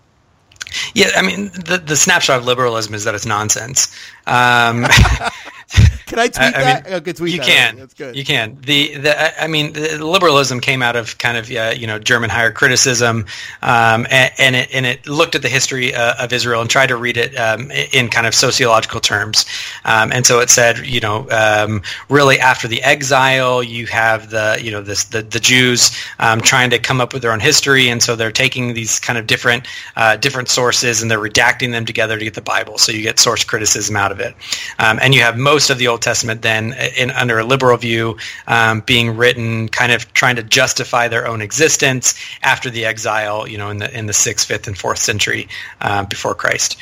Yeah, 0.94 1.12
I 1.16 1.22
mean, 1.22 1.50
the 1.50 1.82
the 1.84 1.96
snapshot 1.96 2.40
of 2.40 2.46
liberalism 2.46 2.94
is 2.94 3.04
that 3.04 3.16
it's 3.16 3.26
nonsense. 3.26 3.88
Um, 4.28 4.86
Can 6.10 6.18
I 6.18 6.28
tweet 6.28 6.56
I, 6.56 6.64
that? 6.64 6.88
I 6.88 7.00
mean, 7.00 7.14
tweet 7.14 7.34
you 7.34 7.40
that. 7.40 7.48
can. 7.48 7.76
That's 7.78 7.94
good. 7.94 8.16
You 8.16 8.26
can. 8.26 8.58
The, 8.62 8.98
the 8.98 9.44
I 9.44 9.46
mean, 9.46 9.74
the 9.74 10.04
liberalism 10.04 10.60
came 10.60 10.82
out 10.82 10.96
of 10.96 11.20
kind 11.20 11.38
of 11.38 11.52
uh, 11.52 11.76
you 11.78 11.86
know 11.86 12.00
German 12.00 12.32
higher 12.32 12.52
criticism, 12.52 13.28
um, 13.62 14.08
and, 14.10 14.34
and, 14.40 14.56
it 14.56 14.70
and 14.74 14.88
it 14.88 15.08
looked 15.08 15.36
at 15.36 15.44
the 15.44 15.50
history 15.50 15.94
uh, 15.94 16.16
of 16.24 16.34
Israel 16.34 16.62
and 16.62 16.70
tried 16.70 16.88
to 16.88 16.96
read 16.96 17.16
it 17.16 17.36
um, 17.36 17.70
in 17.94 18.10
kind 18.10 18.26
of 18.26 18.34
sociological 18.34 19.00
terms. 19.00 19.46
Um, 19.86 20.12
and 20.12 20.26
so 20.26 20.40
it 20.40 20.50
said, 20.50 20.80
you 20.80 21.00
know, 21.00 21.30
um, 21.30 21.84
really 22.10 22.40
after 22.40 22.68
the 22.68 22.82
exile, 22.82 23.62
you 23.62 23.86
have 23.86 24.32
the 24.32 24.58
you 24.60 24.72
know 24.72 24.82
this 24.82 25.04
the 25.06 25.22
the 25.22 25.40
Jews 25.40 25.96
um, 26.18 26.42
trying 26.42 26.72
to 26.72 26.80
come 26.80 27.00
up 27.00 27.14
with 27.14 27.22
their 27.22 27.34
own 27.34 27.40
history, 27.40 27.88
and 27.88 28.02
so 28.02 28.16
they're 28.16 28.32
taking 28.32 28.74
these 28.74 29.00
kind 29.00 29.20
of 29.20 29.28
different 29.28 29.68
uh, 29.96 30.18
different 30.18 30.50
sources 30.50 31.04
and 31.04 31.12
they're 31.12 31.20
redacting 31.20 31.72
them 31.72 31.86
together 31.86 32.18
to 32.18 32.24
get 32.24 32.34
the 32.34 32.42
Bible. 32.42 32.80
So 32.80 32.92
you 32.92 33.04
get 33.04 33.20
source 33.20 33.44
criticism 33.44 33.96
out 33.96 34.12
of 34.12 34.20
it, 34.20 34.34
um, 34.80 34.98
and 35.04 35.14
you 35.14 35.22
have 35.22 35.38
most 35.38 35.70
of 35.70 35.78
the 35.78 35.88
Old 35.88 35.99
Old 36.00 36.04
Testament 36.04 36.42
then, 36.42 36.74
in, 36.98 37.12
under 37.12 37.40
a 37.40 37.44
liberal 37.44 37.76
view, 37.76 38.18
um, 38.48 38.80
being 38.80 39.18
written, 39.18 39.68
kind 39.68 39.92
of 39.92 40.14
trying 40.14 40.38
to 40.38 40.44
justify 40.44 41.10
their 41.10 41.28
own 41.28 41.42
existence 41.42 42.16
after 42.42 42.70
the 42.70 42.86
exile, 42.86 43.46
you 43.46 43.58
know, 43.58 43.70
in 43.70 43.80
the 43.80 43.98
in 43.98 44.06
the 44.06 44.14
sixth, 44.14 44.48
fifth, 44.48 44.68
and 44.68 44.78
fourth 44.78 45.00
century 45.00 45.50
uh, 45.82 46.06
before 46.06 46.36
Christ. 46.36 46.78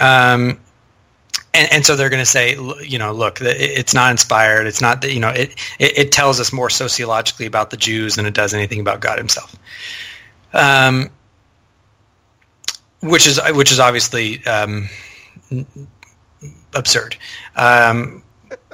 Um, 0.00 0.58
and, 1.54 1.70
and, 1.70 1.84
so 1.84 1.96
they're 1.96 2.08
going 2.08 2.22
to 2.22 2.30
say, 2.30 2.56
you 2.82 2.98
know, 2.98 3.12
look, 3.12 3.38
it's 3.42 3.92
not 3.92 4.10
inspired. 4.10 4.66
It's 4.66 4.80
not 4.80 5.02
that, 5.02 5.12
you 5.12 5.20
know, 5.20 5.28
it, 5.28 5.50
it, 5.78 5.98
it, 5.98 6.12
tells 6.12 6.40
us 6.40 6.50
more 6.50 6.70
sociologically 6.70 7.44
about 7.44 7.68
the 7.68 7.76
Jews 7.76 8.14
than 8.14 8.24
it 8.24 8.32
does 8.32 8.54
anything 8.54 8.80
about 8.80 9.00
God 9.00 9.18
himself. 9.18 9.54
Um, 10.54 11.10
which 13.02 13.26
is 13.26 13.38
which 13.50 13.70
is 13.70 13.80
obviously 13.80 14.42
um, 14.46 14.88
absurd. 16.74 17.16
Um, 17.54 18.21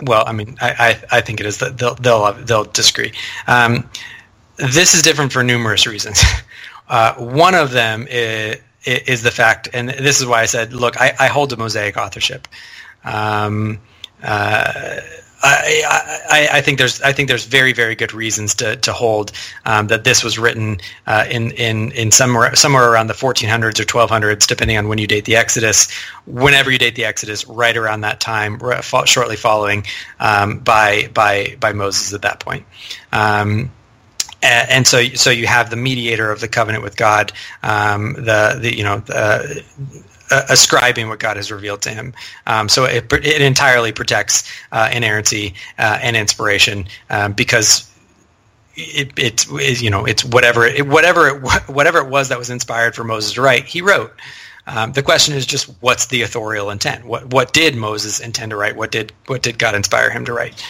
well, 0.02 0.24
I 0.26 0.32
mean, 0.32 0.56
I, 0.60 0.98
I, 1.10 1.18
I 1.18 1.20
think 1.20 1.40
it 1.40 1.46
is 1.46 1.58
that 1.58 1.78
they'll 1.78 1.94
they'll 1.94 2.32
they'll 2.32 2.64
disagree. 2.64 3.12
Um, 3.46 3.88
this 4.56 4.94
is 4.94 5.02
different 5.02 5.32
for 5.32 5.42
numerous 5.42 5.86
reasons. 5.86 6.22
Uh, 6.88 7.12
one 7.16 7.54
of 7.54 7.70
them 7.70 8.06
is, 8.08 8.56
is, 8.82 9.22
the 9.22 9.30
fact, 9.30 9.68
and 9.74 9.90
this 9.90 10.20
is 10.20 10.26
why 10.26 10.40
I 10.40 10.46
said, 10.46 10.72
look, 10.72 10.98
I, 10.98 11.14
I 11.20 11.26
hold 11.26 11.50
to 11.50 11.58
Mosaic 11.58 11.98
authorship. 11.98 12.48
Um, 13.04 13.78
uh, 14.22 15.00
I, 15.42 16.48
I, 16.52 16.60
think 16.60 16.78
there's 16.78 17.00
I 17.02 17.12
think 17.12 17.28
there's 17.28 17.44
very 17.44 17.72
very 17.72 17.94
good 17.94 18.12
reasons 18.12 18.54
to, 18.56 18.76
to 18.76 18.92
hold 18.92 19.32
um, 19.66 19.86
that 19.88 20.04
this 20.04 20.24
was 20.24 20.38
written 20.38 20.78
uh, 21.06 21.26
in 21.30 21.52
in 21.52 21.92
in 21.92 22.10
somewhere 22.10 22.54
somewhere 22.56 22.90
around 22.90 23.06
the 23.06 23.14
1400s 23.14 23.78
or 23.78 23.84
1200s, 23.84 24.46
depending 24.46 24.76
on 24.76 24.88
when 24.88 24.98
you 24.98 25.06
date 25.06 25.24
the 25.24 25.36
Exodus. 25.36 25.90
Whenever 26.26 26.70
you 26.70 26.78
date 26.78 26.96
the 26.96 27.04
Exodus, 27.04 27.46
right 27.46 27.76
around 27.76 28.00
that 28.00 28.20
time, 28.20 28.60
shortly 29.04 29.36
following 29.36 29.84
um, 30.20 30.58
by 30.58 31.08
by 31.14 31.56
by 31.60 31.72
Moses 31.72 32.12
at 32.12 32.22
that 32.22 32.40
point. 32.40 32.66
Um, 33.12 33.70
and 34.40 34.86
so 34.86 35.04
so 35.04 35.30
you 35.30 35.46
have 35.46 35.70
the 35.70 35.76
mediator 35.76 36.30
of 36.30 36.40
the 36.40 36.48
covenant 36.48 36.84
with 36.84 36.96
God, 36.96 37.32
um, 37.62 38.14
the 38.14 38.58
the 38.60 38.76
you 38.76 38.84
know 38.84 38.98
the, 38.98 39.64
uh, 40.30 40.42
ascribing 40.48 41.08
what 41.08 41.18
God 41.18 41.36
has 41.36 41.50
revealed 41.50 41.82
to 41.82 41.90
him. 41.90 42.14
Um, 42.46 42.68
so 42.68 42.84
it, 42.84 43.12
it 43.12 43.42
entirely 43.42 43.92
protects 43.92 44.50
uh, 44.72 44.90
inerrancy 44.92 45.54
uh, 45.78 45.98
and 46.02 46.16
inspiration 46.16 46.86
um, 47.10 47.32
because 47.32 47.90
it, 48.78 49.12
it's 49.16 49.82
you 49.82 49.90
know 49.90 50.04
it's 50.04 50.24
whatever 50.24 50.64
it, 50.64 50.86
whatever 50.86 51.28
it, 51.28 51.42
whatever 51.68 51.98
it 51.98 52.08
was 52.08 52.28
that 52.28 52.38
was 52.38 52.50
inspired 52.50 52.94
for 52.94 53.04
Moses 53.04 53.32
to 53.34 53.42
write, 53.42 53.64
he 53.64 53.82
wrote. 53.82 54.12
Um, 54.68 54.92
the 54.92 55.02
question 55.02 55.34
is 55.34 55.46
just 55.46 55.66
what's 55.80 56.06
the 56.06 56.20
authorial 56.22 56.68
intent? 56.68 57.06
What 57.06 57.32
what 57.32 57.54
did 57.54 57.74
Moses 57.74 58.20
intend 58.20 58.50
to 58.50 58.56
write? 58.56 58.76
What 58.76 58.92
did 58.92 59.12
what 59.26 59.42
did 59.42 59.58
God 59.58 59.74
inspire 59.74 60.10
him 60.10 60.26
to 60.26 60.32
write? 60.34 60.62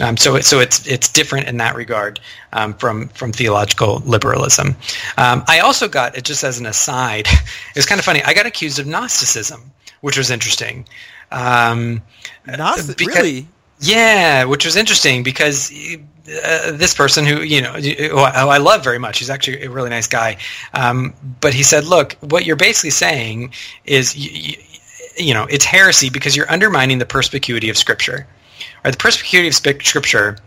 Um, 0.00 0.16
so 0.16 0.38
so 0.40 0.60
it's 0.60 0.86
it's 0.86 1.10
different 1.10 1.48
in 1.48 1.56
that 1.56 1.74
regard 1.74 2.20
um, 2.52 2.74
from 2.74 3.08
from 3.08 3.32
theological 3.32 4.02
liberalism. 4.06 4.76
Um, 5.18 5.42
I 5.48 5.58
also 5.58 5.88
got 5.88 6.16
it 6.16 6.22
just 6.22 6.44
as 6.44 6.60
an 6.60 6.66
aside. 6.66 7.26
It 7.70 7.76
was 7.76 7.86
kind 7.86 7.98
of 7.98 8.04
funny. 8.04 8.22
I 8.22 8.34
got 8.34 8.46
accused 8.46 8.78
of 8.78 8.86
Gnosticism, 8.86 9.70
which 10.00 10.18
was 10.18 10.30
interesting. 10.30 10.86
Um, 11.30 12.02
Gnostic, 12.46 13.00
really? 13.00 13.46
Yeah, 13.80 14.44
which 14.44 14.64
was 14.64 14.76
interesting 14.76 15.22
because 15.22 15.72
uh, 16.30 16.72
this 16.72 16.94
person 16.94 17.26
who 17.26 17.42
you 17.42 17.60
know 17.60 17.72
who 17.72 18.18
I 18.18 18.58
love 18.58 18.84
very 18.84 18.98
much, 18.98 19.18
he's 19.18 19.30
actually 19.30 19.62
a 19.64 19.70
really 19.70 19.90
nice 19.90 20.06
guy. 20.06 20.36
Um, 20.74 21.14
but 21.40 21.54
he 21.54 21.62
said, 21.62 21.84
"Look, 21.84 22.14
what 22.20 22.44
you're 22.44 22.56
basically 22.56 22.90
saying 22.90 23.52
is, 23.84 24.16
you, 24.16 24.56
you, 25.16 25.34
know, 25.34 25.46
it's 25.50 25.64
heresy 25.64 26.10
because 26.10 26.36
you're 26.36 26.50
undermining 26.50 26.98
the 26.98 27.06
perspicuity 27.06 27.68
of 27.70 27.76
Scripture. 27.76 28.26
Right? 28.84 28.92
The 28.92 28.98
perspicuity 28.98 29.48
of 29.48 29.54
Scripture." 29.54 30.38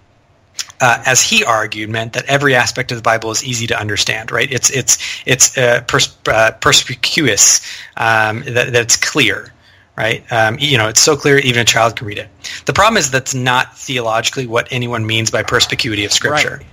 Uh, 0.81 1.01
as 1.05 1.21
he 1.21 1.45
argued, 1.45 1.89
meant 1.89 2.13
that 2.13 2.25
every 2.25 2.55
aspect 2.55 2.91
of 2.91 2.97
the 2.97 3.01
Bible 3.01 3.31
is 3.31 3.43
easy 3.43 3.67
to 3.67 3.79
understand. 3.79 4.31
Right? 4.31 4.51
It's 4.51 4.69
it's 4.69 4.97
it's 5.25 5.57
uh, 5.57 5.81
pers- 5.87 6.17
uh, 6.27 6.51
perspicuous. 6.59 7.61
Um, 7.95 8.43
that, 8.47 8.73
that's 8.73 8.97
clear 8.97 9.52
right? 9.97 10.23
Um, 10.31 10.57
you 10.59 10.77
know, 10.77 10.87
it's 10.87 11.01
so 11.01 11.15
clear 11.15 11.37
even 11.39 11.61
a 11.61 11.65
child 11.65 11.95
can 11.95 12.07
read 12.07 12.17
it. 12.17 12.29
The 12.65 12.73
problem 12.73 12.97
is 12.97 13.11
that's 13.11 13.35
not 13.35 13.77
theologically 13.77 14.47
what 14.47 14.67
anyone 14.71 15.05
means 15.05 15.31
by 15.31 15.43
perspicuity 15.43 16.05
of 16.05 16.11
Scripture. 16.11 16.57
Right. 16.57 16.67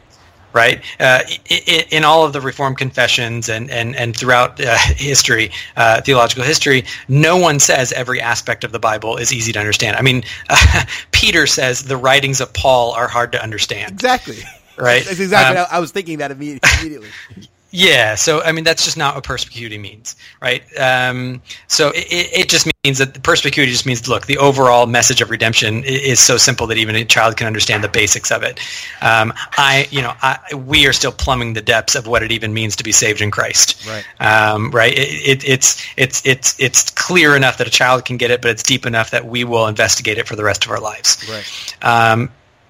Right, 0.53 0.83
uh, 0.99 1.21
in, 1.49 1.85
in, 1.91 2.05
all 2.05 2.27
of 2.27 2.33
the 2.33 2.41
Reformed 2.41 2.77
confessions 2.77 3.49
and 3.49 3.71
and 3.71 3.95
and 3.95 4.17
throughout 4.17 4.61
uh, 4.61 4.77
history, 4.79 5.53
uh, 5.77 6.01
theological 6.01 6.43
history, 6.43 6.87
no 7.07 7.37
one 7.37 7.61
says 7.61 7.93
every 7.93 8.21
aspect 8.21 8.65
of 8.65 8.73
the 8.73 8.81
Bible 8.81 9.17
is 9.17 9.33
easy 9.33 9.53
to 9.53 9.61
understand. 9.61 9.97
I 9.97 10.03
mean, 10.03 10.25
Peter 11.13 11.47
says 11.47 11.85
the 11.85 11.97
writings 11.97 12.41
of 12.41 12.53
Paul 12.53 12.91
are 12.95 13.07
hard 13.07 13.31
to 13.31 13.41
understand. 13.41 13.93
Exactly. 13.93 14.39
Right. 14.77 15.05
That's 15.05 15.21
exactly. 15.21 15.57
Um, 15.57 15.67
I 15.71 15.79
was 15.79 15.93
thinking 15.93 16.19
that 16.19 16.33
immediately. 16.33 17.11
Yeah, 17.71 18.17
so 18.17 18.43
I 18.43 18.53
mean 18.53 18.65
that's 18.65 18.85
just 18.85 18.97
not 18.97 19.15
what 19.15 19.25
perspicuity 19.25 19.79
means, 19.79 20.17
right? 20.43 20.63
Um, 20.79 21.41
so 21.69 21.91
it, 21.91 22.07
it 22.11 22.49
just 22.49 22.69
means 22.85 22.99
that 22.99 23.23
perspicuity 23.23 23.71
just 23.71 23.87
means 23.87 24.09
look, 24.09 24.27
the 24.27 24.39
overall 24.39 24.87
message 24.87 25.21
of 25.21 25.31
redemption 25.31 25.85
is 25.85 26.19
so 26.19 26.37
simple 26.37 26.67
that 26.67 26.79
even 26.79 26.97
a 26.97 27.05
child 27.05 27.37
can 27.37 27.47
understand 27.47 27.85
the 27.85 27.89
basics 27.89 28.33
of 28.33 28.43
it. 28.43 28.59
Um, 29.03 29.33
I, 29.57 29.87
you 29.91 30.03
know, 30.03 30.15
I, 30.21 30.39
we 30.55 30.87
are 30.87 30.93
still 30.93 31.13
plumbing 31.13 31.53
the 31.53 31.63
depths 31.63 31.95
of 31.95 32.07
what 32.07 32.23
it 32.23 32.33
even 32.33 32.53
means 32.53 32.75
to 32.77 32.85
be 32.85 32.93
saved 32.93 33.21
in 33.21 33.31
Christ, 33.31 33.87
right? 33.87 34.05
Um, 34.19 34.71
right? 34.73 34.93
It, 34.93 35.43
it, 35.43 35.49
it's 35.49 35.85
it's 35.97 36.27
it's 36.27 36.59
it's 36.59 36.91
clear 36.91 37.37
enough 37.37 37.59
that 37.59 37.69
a 37.69 37.71
child 37.71 38.05
can 38.05 38.17
get 38.17 38.33
it, 38.33 38.43
but 38.43 38.51
it's 38.51 38.65
deep 38.65 38.85
enough 38.85 39.13
that 39.13 39.27
we 39.27 39.45
will 39.45 39.69
investigate 39.69 40.19
it 40.19 40.27
for 40.27 40.35
the 40.35 40.45
rest 40.45 40.65
of 40.65 40.73
our 40.73 40.81
lives, 40.81 41.25
right? 41.31 41.77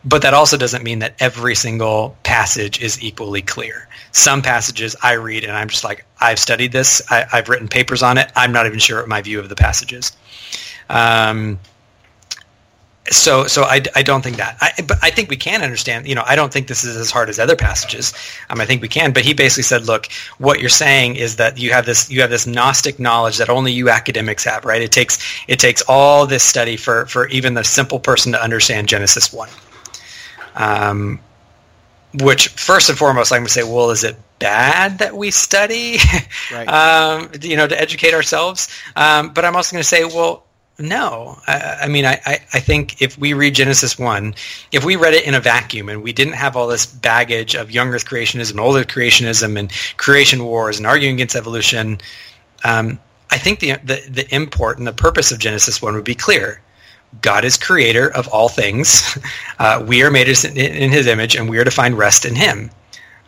But 0.04 0.22
that 0.22 0.32
also 0.32 0.56
doesn't 0.56 0.82
mean 0.82 1.00
that 1.00 1.14
every 1.20 1.54
single 1.54 2.16
passage 2.22 2.80
is 2.80 3.02
equally 3.02 3.42
clear. 3.42 3.86
Some 4.12 4.40
passages 4.40 4.96
I 5.02 5.12
read 5.12 5.44
and 5.44 5.52
I'm 5.52 5.68
just 5.68 5.84
like, 5.84 6.06
I've 6.20 6.38
studied 6.38 6.72
this, 6.72 7.02
I, 7.10 7.26
have 7.30 7.48
written 7.48 7.68
papers 7.68 8.02
on 8.02 8.16
it. 8.16 8.32
I'm 8.34 8.52
not 8.52 8.66
even 8.66 8.78
sure 8.78 8.98
what 9.00 9.08
my 9.08 9.20
view 9.20 9.38
of 9.38 9.48
the 9.48 9.56
passage 9.56 9.92
is. 9.92 10.12
Um, 10.88 11.58
so, 13.10 13.46
so 13.46 13.62
I, 13.62 13.82
I 13.96 14.02
don't 14.02 14.22
think 14.22 14.36
that. 14.36 14.56
I, 14.60 14.72
but 14.86 14.98
I 15.02 15.10
think 15.10 15.30
we 15.30 15.36
can 15.36 15.62
understand. 15.62 16.06
You 16.06 16.14
know, 16.14 16.22
I 16.26 16.36
don't 16.36 16.52
think 16.52 16.68
this 16.68 16.84
is 16.84 16.96
as 16.96 17.10
hard 17.10 17.28
as 17.28 17.38
other 17.38 17.56
passages. 17.56 18.14
Um, 18.50 18.60
I 18.60 18.66
think 18.66 18.82
we 18.82 18.88
can. 18.88 19.12
But 19.12 19.24
he 19.24 19.34
basically 19.34 19.64
said, 19.64 19.86
look, 19.86 20.08
what 20.38 20.60
you're 20.60 20.68
saying 20.68 21.16
is 21.16 21.36
that 21.36 21.58
you 21.58 21.72
have 21.72 21.86
this 21.86 22.10
you 22.10 22.20
have 22.20 22.30
this 22.30 22.46
Gnostic 22.46 23.00
knowledge 23.00 23.38
that 23.38 23.48
only 23.48 23.72
you 23.72 23.90
academics 23.90 24.44
have, 24.44 24.64
right? 24.64 24.80
It 24.80 24.92
takes 24.92 25.18
it 25.48 25.58
takes 25.58 25.82
all 25.88 26.26
this 26.26 26.44
study 26.44 26.76
for 26.76 27.06
for 27.06 27.26
even 27.28 27.54
the 27.54 27.64
simple 27.64 27.98
person 27.98 28.32
to 28.32 28.42
understand 28.42 28.88
Genesis 28.88 29.32
one. 29.32 29.48
Um, 30.60 31.20
which 32.14 32.48
first 32.48 32.88
and 32.88 32.98
foremost, 32.98 33.32
I'm 33.32 33.38
going 33.38 33.46
to 33.46 33.52
say, 33.52 33.62
well, 33.62 33.90
is 33.90 34.04
it 34.04 34.16
bad 34.38 34.98
that 34.98 35.16
we 35.16 35.30
study, 35.30 35.98
right. 36.52 36.66
um, 36.66 37.30
you 37.40 37.56
know, 37.56 37.66
to 37.66 37.80
educate 37.80 38.14
ourselves? 38.14 38.68
Um, 38.96 39.32
but 39.32 39.44
I'm 39.44 39.56
also 39.56 39.74
going 39.74 39.82
to 39.82 39.88
say, 39.88 40.04
well, 40.04 40.44
no. 40.78 41.38
I, 41.46 41.78
I 41.82 41.88
mean, 41.88 42.04
I, 42.04 42.20
I, 42.26 42.60
think 42.60 43.00
if 43.00 43.16
we 43.16 43.32
read 43.32 43.54
Genesis 43.54 43.98
1, 43.98 44.34
if 44.72 44.84
we 44.84 44.96
read 44.96 45.14
it 45.14 45.24
in 45.24 45.34
a 45.34 45.40
vacuum 45.40 45.88
and 45.88 46.02
we 46.02 46.12
didn't 46.12 46.34
have 46.34 46.56
all 46.56 46.66
this 46.66 46.86
baggage 46.86 47.54
of 47.54 47.70
young 47.70 47.88
earth 47.90 48.06
creationism, 48.06 48.58
old 48.58 48.76
earth 48.76 48.88
creationism, 48.88 49.58
and 49.58 49.70
creation 49.98 50.44
wars 50.44 50.78
and 50.78 50.86
arguing 50.86 51.14
against 51.14 51.36
evolution, 51.36 52.00
um, 52.64 52.98
I 53.30 53.38
think 53.38 53.60
the, 53.60 53.76
the, 53.84 54.02
the 54.08 54.34
import 54.34 54.78
and 54.78 54.86
the 54.86 54.92
purpose 54.92 55.30
of 55.30 55.38
Genesis 55.38 55.80
1 55.80 55.94
would 55.94 56.04
be 56.04 56.14
clear 56.14 56.60
God 57.20 57.44
is 57.44 57.56
creator 57.56 58.10
of 58.10 58.28
all 58.28 58.48
things. 58.48 59.18
Uh, 59.60 59.84
we 59.86 60.02
are 60.02 60.10
made 60.10 60.26
in, 60.26 60.90
his 60.90 61.06
image, 61.06 61.36
and 61.36 61.50
we 61.50 61.58
are 61.58 61.64
to 61.64 61.70
find 61.70 61.98
rest 61.98 62.24
in 62.24 62.34
him. 62.34 62.70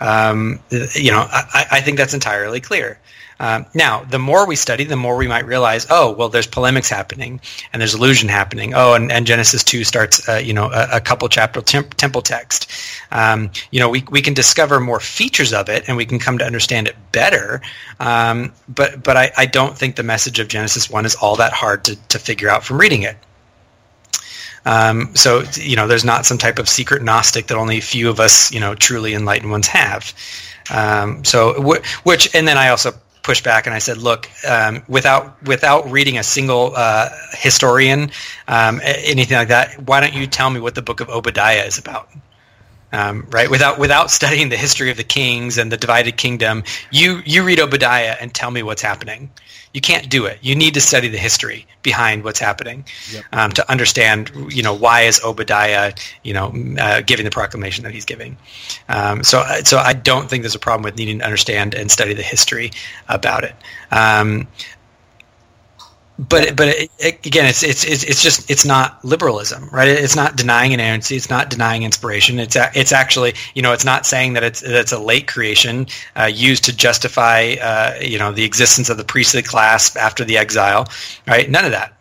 Um, 0.00 0.60
you 0.94 1.10
know, 1.10 1.26
I, 1.30 1.66
I, 1.72 1.80
think 1.82 1.98
that's 1.98 2.14
entirely 2.14 2.58
clear. 2.58 2.98
Um, 3.38 3.66
now, 3.74 4.04
the 4.04 4.18
more 4.18 4.46
we 4.46 4.56
study, 4.56 4.84
the 4.84 4.96
more 4.96 5.16
we 5.16 5.26
might 5.28 5.46
realize, 5.46 5.86
oh, 5.90 6.12
well, 6.12 6.28
there's 6.28 6.46
polemics 6.46 6.88
happening, 6.88 7.40
and 7.72 7.82
there's 7.82 7.92
allusion 7.92 8.28
happening. 8.28 8.72
Oh, 8.72 8.94
and, 8.94 9.12
and 9.12 9.26
Genesis 9.26 9.62
2 9.64 9.84
starts, 9.84 10.26
uh, 10.28 10.36
you 10.36 10.54
know, 10.54 10.70
a, 10.70 10.88
a 10.92 11.00
couple 11.00 11.28
chapter 11.28 11.60
temp- 11.60 11.94
temple 11.94 12.22
text. 12.22 12.70
Um, 13.10 13.50
you 13.70 13.80
know, 13.80 13.90
we, 13.90 14.04
we 14.10 14.22
can 14.22 14.32
discover 14.32 14.80
more 14.80 15.00
features 15.00 15.52
of 15.52 15.68
it, 15.68 15.84
and 15.86 15.96
we 15.96 16.06
can 16.06 16.18
come 16.18 16.38
to 16.38 16.46
understand 16.46 16.88
it 16.88 16.96
better. 17.10 17.60
Um, 18.00 18.52
but 18.68 19.02
but 19.02 19.16
I, 19.16 19.32
I 19.36 19.46
don't 19.46 19.76
think 19.76 19.96
the 19.96 20.02
message 20.02 20.38
of 20.38 20.48
Genesis 20.48 20.88
1 20.88 21.04
is 21.04 21.14
all 21.16 21.36
that 21.36 21.52
hard 21.52 21.84
to, 21.84 21.96
to 22.08 22.18
figure 22.18 22.48
out 22.48 22.64
from 22.64 22.78
reading 22.78 23.02
it. 23.02 23.16
Um, 24.64 25.14
so 25.14 25.42
you 25.54 25.76
know, 25.76 25.86
there's 25.86 26.04
not 26.04 26.26
some 26.26 26.38
type 26.38 26.58
of 26.58 26.68
secret 26.68 27.02
Gnostic 27.02 27.48
that 27.48 27.56
only 27.56 27.78
a 27.78 27.82
few 27.82 28.08
of 28.08 28.20
us, 28.20 28.52
you 28.52 28.60
know, 28.60 28.74
truly 28.74 29.14
enlightened 29.14 29.50
ones 29.50 29.66
have. 29.68 30.14
Um, 30.70 31.24
so, 31.24 31.60
which, 32.04 32.34
and 32.34 32.46
then 32.46 32.56
I 32.56 32.68
also 32.68 32.92
pushed 33.22 33.44
back 33.44 33.66
and 33.66 33.74
I 33.74 33.78
said, 33.78 33.98
look, 33.98 34.28
um, 34.48 34.82
without 34.88 35.42
without 35.42 35.90
reading 35.90 36.18
a 36.18 36.22
single 36.22 36.72
uh, 36.76 37.08
historian, 37.32 38.10
um, 38.48 38.80
anything 38.82 39.36
like 39.36 39.48
that, 39.48 39.82
why 39.86 40.00
don't 40.00 40.14
you 40.14 40.26
tell 40.26 40.50
me 40.50 40.60
what 40.60 40.74
the 40.74 40.82
book 40.82 41.00
of 41.00 41.08
Obadiah 41.08 41.64
is 41.64 41.78
about? 41.78 42.08
Um, 42.92 43.26
right? 43.30 43.50
Without 43.50 43.78
without 43.78 44.10
studying 44.18 44.48
the 44.48 44.56
history 44.56 44.90
of 44.90 44.96
the 44.96 45.04
kings 45.04 45.58
and 45.58 45.72
the 45.72 45.76
divided 45.76 46.16
kingdom, 46.16 46.64
you 46.90 47.22
you 47.24 47.42
read 47.42 47.60
Obadiah 47.60 48.16
and 48.20 48.34
tell 48.34 48.50
me 48.50 48.62
what's 48.62 48.82
happening. 48.82 49.30
You 49.74 49.80
can't 49.80 50.10
do 50.10 50.26
it. 50.26 50.38
You 50.42 50.54
need 50.54 50.74
to 50.74 50.82
study 50.82 51.08
the 51.08 51.16
history 51.16 51.66
behind 51.82 52.24
what's 52.24 52.38
happening 52.38 52.84
yep. 53.10 53.24
um, 53.32 53.52
to 53.52 53.70
understand. 53.70 54.30
You 54.50 54.62
know 54.62 54.74
why 54.74 55.02
is 55.02 55.22
Obadiah 55.24 55.94
you 56.22 56.34
know 56.34 56.52
uh, 56.78 57.00
giving 57.00 57.24
the 57.24 57.30
proclamation 57.30 57.84
that 57.84 57.92
he's 57.92 58.04
giving. 58.04 58.36
Um, 58.88 59.24
so 59.24 59.42
so 59.64 59.78
I 59.78 59.94
don't 59.94 60.28
think 60.28 60.42
there's 60.42 60.54
a 60.54 60.58
problem 60.58 60.82
with 60.82 60.96
needing 60.98 61.20
to 61.20 61.24
understand 61.24 61.74
and 61.74 61.90
study 61.90 62.12
the 62.12 62.22
history 62.22 62.70
about 63.08 63.44
it. 63.44 63.54
But 66.18 66.56
but 66.56 66.68
it, 66.68 66.90
it, 66.98 67.26
again, 67.26 67.46
it's, 67.46 67.62
it's 67.62 67.84
it's 67.84 68.04
it's 68.04 68.22
just 68.22 68.50
it's 68.50 68.66
not 68.66 69.02
liberalism, 69.04 69.68
right? 69.72 69.88
It's 69.88 70.14
not 70.14 70.36
denying 70.36 70.72
inerrancy. 70.72 71.16
It's 71.16 71.30
not 71.30 71.48
denying 71.48 71.84
inspiration. 71.84 72.38
It's 72.38 72.54
a, 72.54 72.70
it's 72.74 72.92
actually 72.92 73.34
you 73.54 73.62
know 73.62 73.72
it's 73.72 73.84
not 73.84 74.04
saying 74.04 74.34
that 74.34 74.44
it's 74.44 74.60
that 74.60 74.74
it's 74.74 74.92
a 74.92 74.98
late 74.98 75.26
creation 75.26 75.86
uh, 76.14 76.30
used 76.32 76.64
to 76.64 76.76
justify 76.76 77.54
uh, 77.60 77.94
you 78.00 78.18
know 78.18 78.30
the 78.30 78.44
existence 78.44 78.90
of 78.90 78.98
the 78.98 79.04
priestly 79.04 79.42
class 79.42 79.96
after 79.96 80.22
the 80.22 80.36
exile, 80.36 80.86
right? 81.26 81.50
None 81.50 81.64
of 81.64 81.70
that. 81.72 81.94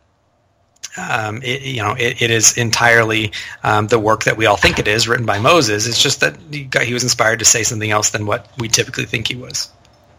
Um, 0.98 1.42
it, 1.42 1.62
you 1.62 1.82
know, 1.82 1.96
it, 1.98 2.22
it 2.22 2.32
is 2.32 2.58
entirely 2.58 3.32
um, 3.64 3.88
the 3.88 3.98
work 3.98 4.26
that 4.26 4.36
we 4.36 4.46
all 4.46 4.58
think 4.58 4.78
it 4.78 4.90
is, 4.90 5.08
written 5.08 5.26
by 5.26 5.40
Moses. 5.40 5.88
It's 5.88 6.02
just 6.02 6.20
that 6.20 6.36
he, 6.52 6.66
got, 6.66 6.84
he 6.84 6.94
was 6.94 7.04
inspired 7.04 7.40
to 7.40 7.46
say 7.46 7.64
something 7.64 7.90
else 7.90 8.10
than 8.10 8.26
what 8.26 8.52
we 8.58 8.68
typically 8.68 9.06
think 9.06 9.30
he 9.30 9.36
was. 9.36 9.70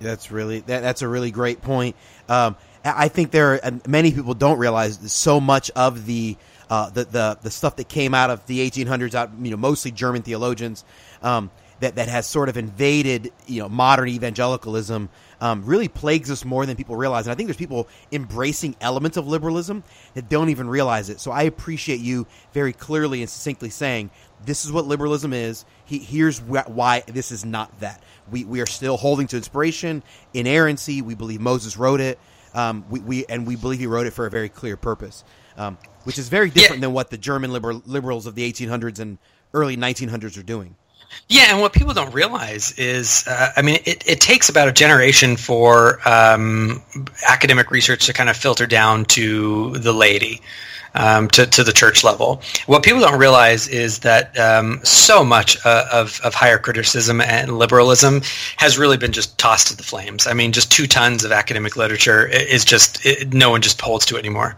That's 0.00 0.30
really 0.30 0.60
that, 0.60 0.80
that's 0.80 1.02
a 1.02 1.08
really 1.08 1.30
great 1.30 1.60
point. 1.60 1.94
Um, 2.28 2.56
I 2.84 3.08
think 3.08 3.30
there 3.30 3.64
are 3.64 3.80
many 3.86 4.12
people 4.12 4.34
don't 4.34 4.58
realize 4.58 5.12
so 5.12 5.40
much 5.40 5.70
of 5.70 6.06
the 6.06 6.36
uh, 6.68 6.90
the, 6.90 7.04
the 7.04 7.38
the 7.42 7.50
stuff 7.50 7.76
that 7.76 7.88
came 7.88 8.14
out 8.14 8.30
of 8.30 8.44
the 8.46 8.68
1800s, 8.68 9.14
out 9.14 9.30
you 9.40 9.50
know 9.50 9.56
mostly 9.56 9.90
German 9.90 10.22
theologians, 10.22 10.84
um, 11.22 11.50
that 11.80 11.96
that 11.96 12.08
has 12.08 12.26
sort 12.26 12.48
of 12.48 12.56
invaded 12.56 13.32
you 13.46 13.60
know 13.60 13.68
modern 13.68 14.08
evangelicalism. 14.08 15.08
Um, 15.40 15.64
really 15.64 15.88
plagues 15.88 16.30
us 16.30 16.44
more 16.44 16.64
than 16.66 16.76
people 16.76 16.94
realize. 16.94 17.26
And 17.26 17.32
I 17.32 17.34
think 17.34 17.48
there's 17.48 17.56
people 17.56 17.88
embracing 18.12 18.76
elements 18.80 19.16
of 19.16 19.26
liberalism 19.26 19.82
that 20.14 20.28
don't 20.28 20.50
even 20.50 20.68
realize 20.68 21.10
it. 21.10 21.18
So 21.18 21.32
I 21.32 21.42
appreciate 21.42 21.98
you 21.98 22.28
very 22.52 22.72
clearly 22.72 23.22
and 23.22 23.28
succinctly 23.28 23.68
saying 23.68 24.10
this 24.46 24.64
is 24.64 24.70
what 24.70 24.86
liberalism 24.86 25.32
is. 25.32 25.64
He, 25.84 25.98
here's 25.98 26.38
wh- 26.38 26.68
why 26.68 27.02
this 27.08 27.32
is 27.32 27.44
not 27.44 27.80
that. 27.80 28.04
We, 28.30 28.44
we 28.44 28.60
are 28.60 28.66
still 28.66 28.96
holding 28.96 29.26
to 29.28 29.36
inspiration, 29.36 30.04
inerrancy. 30.32 31.02
We 31.02 31.16
believe 31.16 31.40
Moses 31.40 31.76
wrote 31.76 32.00
it. 32.00 32.20
Um, 32.54 32.84
we, 32.90 33.00
we 33.00 33.26
and 33.26 33.46
we 33.46 33.56
believe 33.56 33.80
he 33.80 33.86
wrote 33.86 34.06
it 34.06 34.12
for 34.12 34.26
a 34.26 34.30
very 34.30 34.48
clear 34.48 34.76
purpose, 34.76 35.24
um, 35.56 35.78
which 36.04 36.18
is 36.18 36.28
very 36.28 36.50
different 36.50 36.80
yeah. 36.80 36.86
than 36.86 36.92
what 36.92 37.10
the 37.10 37.18
German 37.18 37.52
liberal, 37.52 37.82
liberals 37.86 38.26
of 38.26 38.34
the 38.34 38.50
1800s 38.50 38.98
and 38.98 39.18
early 39.54 39.76
1900s 39.76 40.38
are 40.38 40.42
doing. 40.42 40.76
Yeah, 41.28 41.52
and 41.52 41.60
what 41.60 41.72
people 41.72 41.92
don't 41.92 42.12
realize 42.14 42.72
is, 42.78 43.26
uh, 43.26 43.52
I 43.56 43.62
mean, 43.62 43.78
it, 43.84 44.06
it 44.06 44.20
takes 44.20 44.48
about 44.48 44.68
a 44.68 44.72
generation 44.72 45.36
for 45.36 46.00
um, 46.08 46.82
academic 47.28 47.70
research 47.70 48.06
to 48.06 48.12
kind 48.12 48.30
of 48.30 48.36
filter 48.36 48.66
down 48.66 49.04
to 49.06 49.72
the 49.78 49.92
laity 49.92 50.40
um, 50.94 51.28
to, 51.28 51.46
to 51.46 51.64
the 51.64 51.72
church 51.72 52.04
level. 52.04 52.42
What 52.66 52.82
people 52.82 53.00
don't 53.00 53.18
realize 53.18 53.68
is 53.68 54.00
that 54.00 54.38
um, 54.38 54.80
so 54.82 55.24
much 55.24 55.56
uh, 55.64 55.86
of, 55.92 56.20
of 56.24 56.34
higher 56.34 56.58
criticism 56.58 57.20
and 57.20 57.58
liberalism 57.58 58.22
has 58.56 58.78
really 58.78 58.96
been 58.96 59.12
just 59.12 59.38
tossed 59.38 59.68
to 59.68 59.76
the 59.76 59.82
flames. 59.82 60.26
I 60.26 60.34
mean, 60.34 60.52
just 60.52 60.70
two 60.70 60.86
tons 60.86 61.24
of 61.24 61.32
academic 61.32 61.76
literature 61.76 62.26
is 62.26 62.64
just, 62.64 63.04
it, 63.04 63.32
no 63.32 63.50
one 63.50 63.62
just 63.62 63.80
holds 63.80 64.06
to 64.06 64.16
it 64.16 64.20
anymore. 64.20 64.56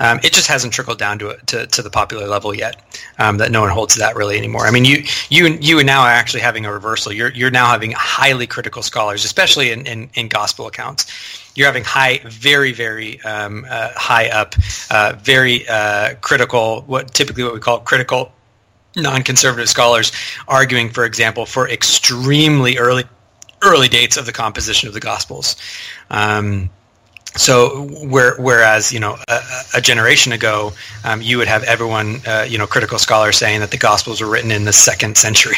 Um, 0.00 0.18
it 0.22 0.32
just 0.32 0.48
hasn't 0.48 0.72
trickled 0.72 0.98
down 0.98 1.18
to, 1.20 1.36
to, 1.46 1.66
to 1.66 1.82
the 1.82 1.90
popular 1.90 2.26
level 2.26 2.54
yet, 2.54 2.76
um, 3.18 3.38
that 3.38 3.50
no 3.50 3.60
one 3.60 3.70
holds 3.70 3.94
to 3.94 4.00
that 4.00 4.16
really 4.16 4.36
anymore. 4.36 4.66
I 4.66 4.70
mean, 4.70 4.84
you, 4.84 5.04
you, 5.30 5.58
you 5.60 5.82
now 5.84 6.02
are 6.02 6.10
actually 6.10 6.40
having 6.40 6.66
a 6.66 6.72
reversal. 6.72 7.12
You're, 7.12 7.32
you're 7.32 7.50
now 7.50 7.66
having 7.66 7.92
highly 7.92 8.46
critical 8.46 8.82
scholars, 8.82 9.24
especially 9.24 9.70
in, 9.70 9.86
in, 9.86 10.10
in 10.14 10.28
gospel 10.28 10.66
accounts 10.66 11.06
you're 11.56 11.66
having 11.66 11.84
high, 11.84 12.20
very, 12.24 12.72
very 12.72 13.20
um, 13.22 13.64
uh, 13.68 13.90
high 13.94 14.28
up, 14.28 14.54
uh, 14.90 15.14
very 15.18 15.66
uh, 15.68 16.14
critical, 16.20 16.82
what 16.82 17.12
typically 17.14 17.44
what 17.44 17.54
we 17.54 17.60
call 17.60 17.80
critical 17.80 18.32
non-conservative 18.96 19.68
scholars 19.68 20.12
arguing, 20.48 20.88
for 20.90 21.04
example, 21.04 21.46
for 21.46 21.68
extremely 21.68 22.78
early 22.78 23.04
early 23.62 23.88
dates 23.88 24.16
of 24.16 24.26
the 24.26 24.32
composition 24.32 24.86
of 24.86 24.94
the 24.94 25.00
Gospels. 25.00 25.56
Um, 26.10 26.70
so 27.36 27.86
where, 28.02 28.36
whereas 28.36 28.92
you 28.92 29.00
know 29.00 29.16
a, 29.28 29.40
a 29.74 29.80
generation 29.80 30.32
ago, 30.32 30.72
um, 31.04 31.22
you 31.22 31.38
would 31.38 31.48
have 31.48 31.62
everyone 31.64 32.20
uh, 32.26 32.46
you 32.48 32.58
know 32.58 32.66
critical 32.66 32.98
scholars 32.98 33.36
saying 33.36 33.60
that 33.60 33.70
the 33.70 33.78
Gospels 33.78 34.20
were 34.20 34.28
written 34.28 34.50
in 34.50 34.64
the 34.64 34.72
second 34.72 35.16
century. 35.16 35.56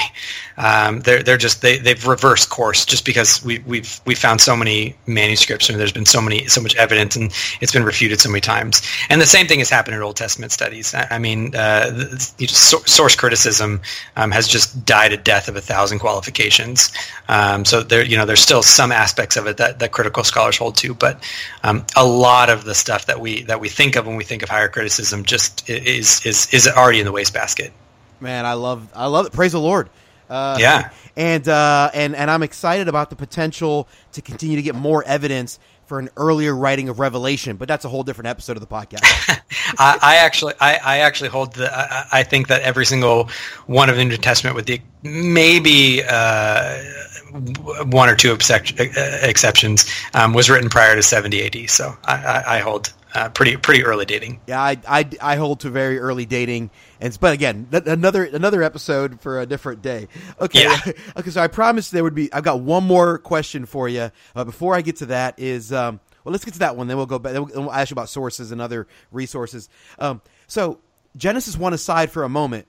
Um, 0.58 1.00
they're 1.00 1.22
they're 1.22 1.36
just 1.36 1.62
they 1.62 1.78
they've 1.78 2.04
reversed 2.06 2.50
course 2.50 2.84
just 2.84 3.04
because 3.04 3.44
we 3.44 3.60
we've 3.60 4.00
we 4.04 4.14
found 4.14 4.40
so 4.40 4.56
many 4.56 4.96
manuscripts 5.06 5.68
and 5.68 5.78
there's 5.78 5.92
been 5.92 6.06
so 6.06 6.20
many 6.20 6.46
so 6.46 6.60
much 6.60 6.74
evidence 6.74 7.14
and 7.14 7.32
it's 7.60 7.72
been 7.72 7.84
refuted 7.84 8.20
so 8.20 8.28
many 8.28 8.40
times. 8.40 8.82
And 9.08 9.20
the 9.20 9.26
same 9.26 9.46
thing 9.46 9.60
has 9.60 9.70
happened 9.70 9.94
in 9.94 10.02
Old 10.02 10.16
Testament 10.16 10.50
studies. 10.50 10.94
I, 10.94 11.06
I 11.12 11.18
mean, 11.18 11.54
uh, 11.54 11.90
the, 11.90 12.46
source 12.48 13.14
criticism 13.14 13.80
um, 14.16 14.32
has 14.32 14.48
just 14.48 14.84
died 14.84 15.12
a 15.12 15.16
death 15.16 15.48
of 15.48 15.54
a 15.54 15.60
thousand 15.60 16.00
qualifications. 16.00 16.90
Um, 17.28 17.64
so 17.64 17.82
there 17.82 18.04
you 18.04 18.16
know 18.16 18.26
there's 18.26 18.40
still 18.40 18.62
some 18.64 18.90
aspects 18.90 19.36
of 19.36 19.46
it 19.46 19.58
that 19.58 19.78
that 19.78 19.92
critical 19.92 20.24
scholars 20.24 20.56
hold 20.56 20.76
to, 20.78 20.92
but 20.92 21.22
um, 21.68 21.84
a 21.96 22.06
lot 22.06 22.50
of 22.50 22.64
the 22.64 22.74
stuff 22.74 23.06
that 23.06 23.20
we 23.20 23.42
that 23.42 23.60
we 23.60 23.68
think 23.68 23.96
of 23.96 24.06
when 24.06 24.16
we 24.16 24.24
think 24.24 24.42
of 24.42 24.48
higher 24.48 24.68
criticism 24.68 25.24
just 25.24 25.68
is 25.68 26.24
is 26.24 26.52
is 26.52 26.68
already 26.68 27.00
in 27.00 27.06
the 27.06 27.12
wastebasket. 27.12 27.72
Man, 28.20 28.46
I 28.46 28.54
love 28.54 28.88
I 28.94 29.06
love 29.06 29.26
it. 29.26 29.32
Praise 29.32 29.52
the 29.52 29.60
Lord. 29.60 29.90
Uh, 30.28 30.56
yeah, 30.60 30.90
and 31.16 31.46
uh, 31.48 31.90
and 31.94 32.14
and 32.14 32.30
I'm 32.30 32.42
excited 32.42 32.88
about 32.88 33.10
the 33.10 33.16
potential 33.16 33.88
to 34.12 34.22
continue 34.22 34.56
to 34.56 34.62
get 34.62 34.74
more 34.74 35.04
evidence 35.04 35.58
for 35.86 35.98
an 35.98 36.10
earlier 36.18 36.54
writing 36.54 36.90
of 36.90 36.98
Revelation, 36.98 37.56
but 37.56 37.66
that's 37.66 37.86
a 37.86 37.88
whole 37.88 38.02
different 38.02 38.28
episode 38.28 38.58
of 38.58 38.60
the 38.60 38.66
podcast. 38.66 39.00
I, 39.78 39.98
I, 40.02 40.16
actually, 40.16 40.52
I, 40.60 40.78
I, 40.84 40.98
actually 40.98 41.30
hold 41.30 41.54
the. 41.54 41.74
I, 41.74 42.20
I, 42.20 42.22
think 42.24 42.48
that 42.48 42.60
every 42.60 42.84
single 42.84 43.30
one 43.66 43.88
of 43.88 43.96
the 43.96 44.04
New 44.04 44.18
Testament, 44.18 44.54
with 44.54 44.66
the 44.66 44.82
maybe 45.02 46.02
uh, 46.06 46.82
one 47.30 48.08
or 48.08 48.16
two 48.16 48.32
exceptions, 48.32 49.90
um, 50.14 50.32
was 50.32 50.50
written 50.50 50.68
prior 50.68 50.94
to 50.94 51.02
70 51.02 51.44
AD. 51.44 51.70
So 51.70 51.94
I, 52.04 52.42
I 52.46 52.58
hold 52.58 52.92
uh, 53.14 53.28
pretty 53.30 53.56
pretty 53.56 53.84
early 53.84 54.04
dating. 54.04 54.40
Yeah, 54.46 54.60
I, 54.60 54.78
I, 54.86 55.08
I 55.20 55.36
hold 55.36 55.60
to 55.60 55.70
very 55.70 55.98
early 55.98 56.26
dating, 56.26 56.70
and 57.00 57.16
but 57.20 57.32
again, 57.32 57.68
another 57.72 58.24
another 58.24 58.62
episode 58.62 59.20
for 59.20 59.40
a 59.40 59.46
different 59.46 59.82
day. 59.82 60.08
Okay, 60.40 60.64
yeah. 60.64 60.78
okay. 61.16 61.30
So 61.30 61.42
I 61.42 61.48
promised 61.48 61.92
there 61.92 62.04
would 62.04 62.14
be. 62.14 62.32
I've 62.32 62.44
got 62.44 62.60
one 62.60 62.84
more 62.84 63.18
question 63.18 63.66
for 63.66 63.88
you. 63.88 64.10
Uh, 64.36 64.44
before 64.44 64.74
I 64.74 64.82
get 64.82 64.96
to 64.96 65.06
that, 65.06 65.38
is 65.38 65.72
um, 65.72 66.00
well, 66.24 66.32
let's 66.32 66.44
get 66.44 66.54
to 66.54 66.60
that 66.60 66.76
one. 66.76 66.86
Then 66.86 66.96
we'll 66.96 67.06
go 67.06 67.18
back. 67.18 67.32
Then 67.32 67.44
we'll, 67.46 67.62
we'll 67.62 67.72
ask 67.72 67.90
you 67.90 67.94
about 67.94 68.08
sources 68.08 68.52
and 68.52 68.60
other 68.60 68.86
resources. 69.10 69.68
Um, 69.98 70.20
so 70.46 70.78
Genesis 71.16 71.56
one 71.56 71.72
aside 71.72 72.10
for 72.10 72.24
a 72.24 72.28
moment. 72.28 72.66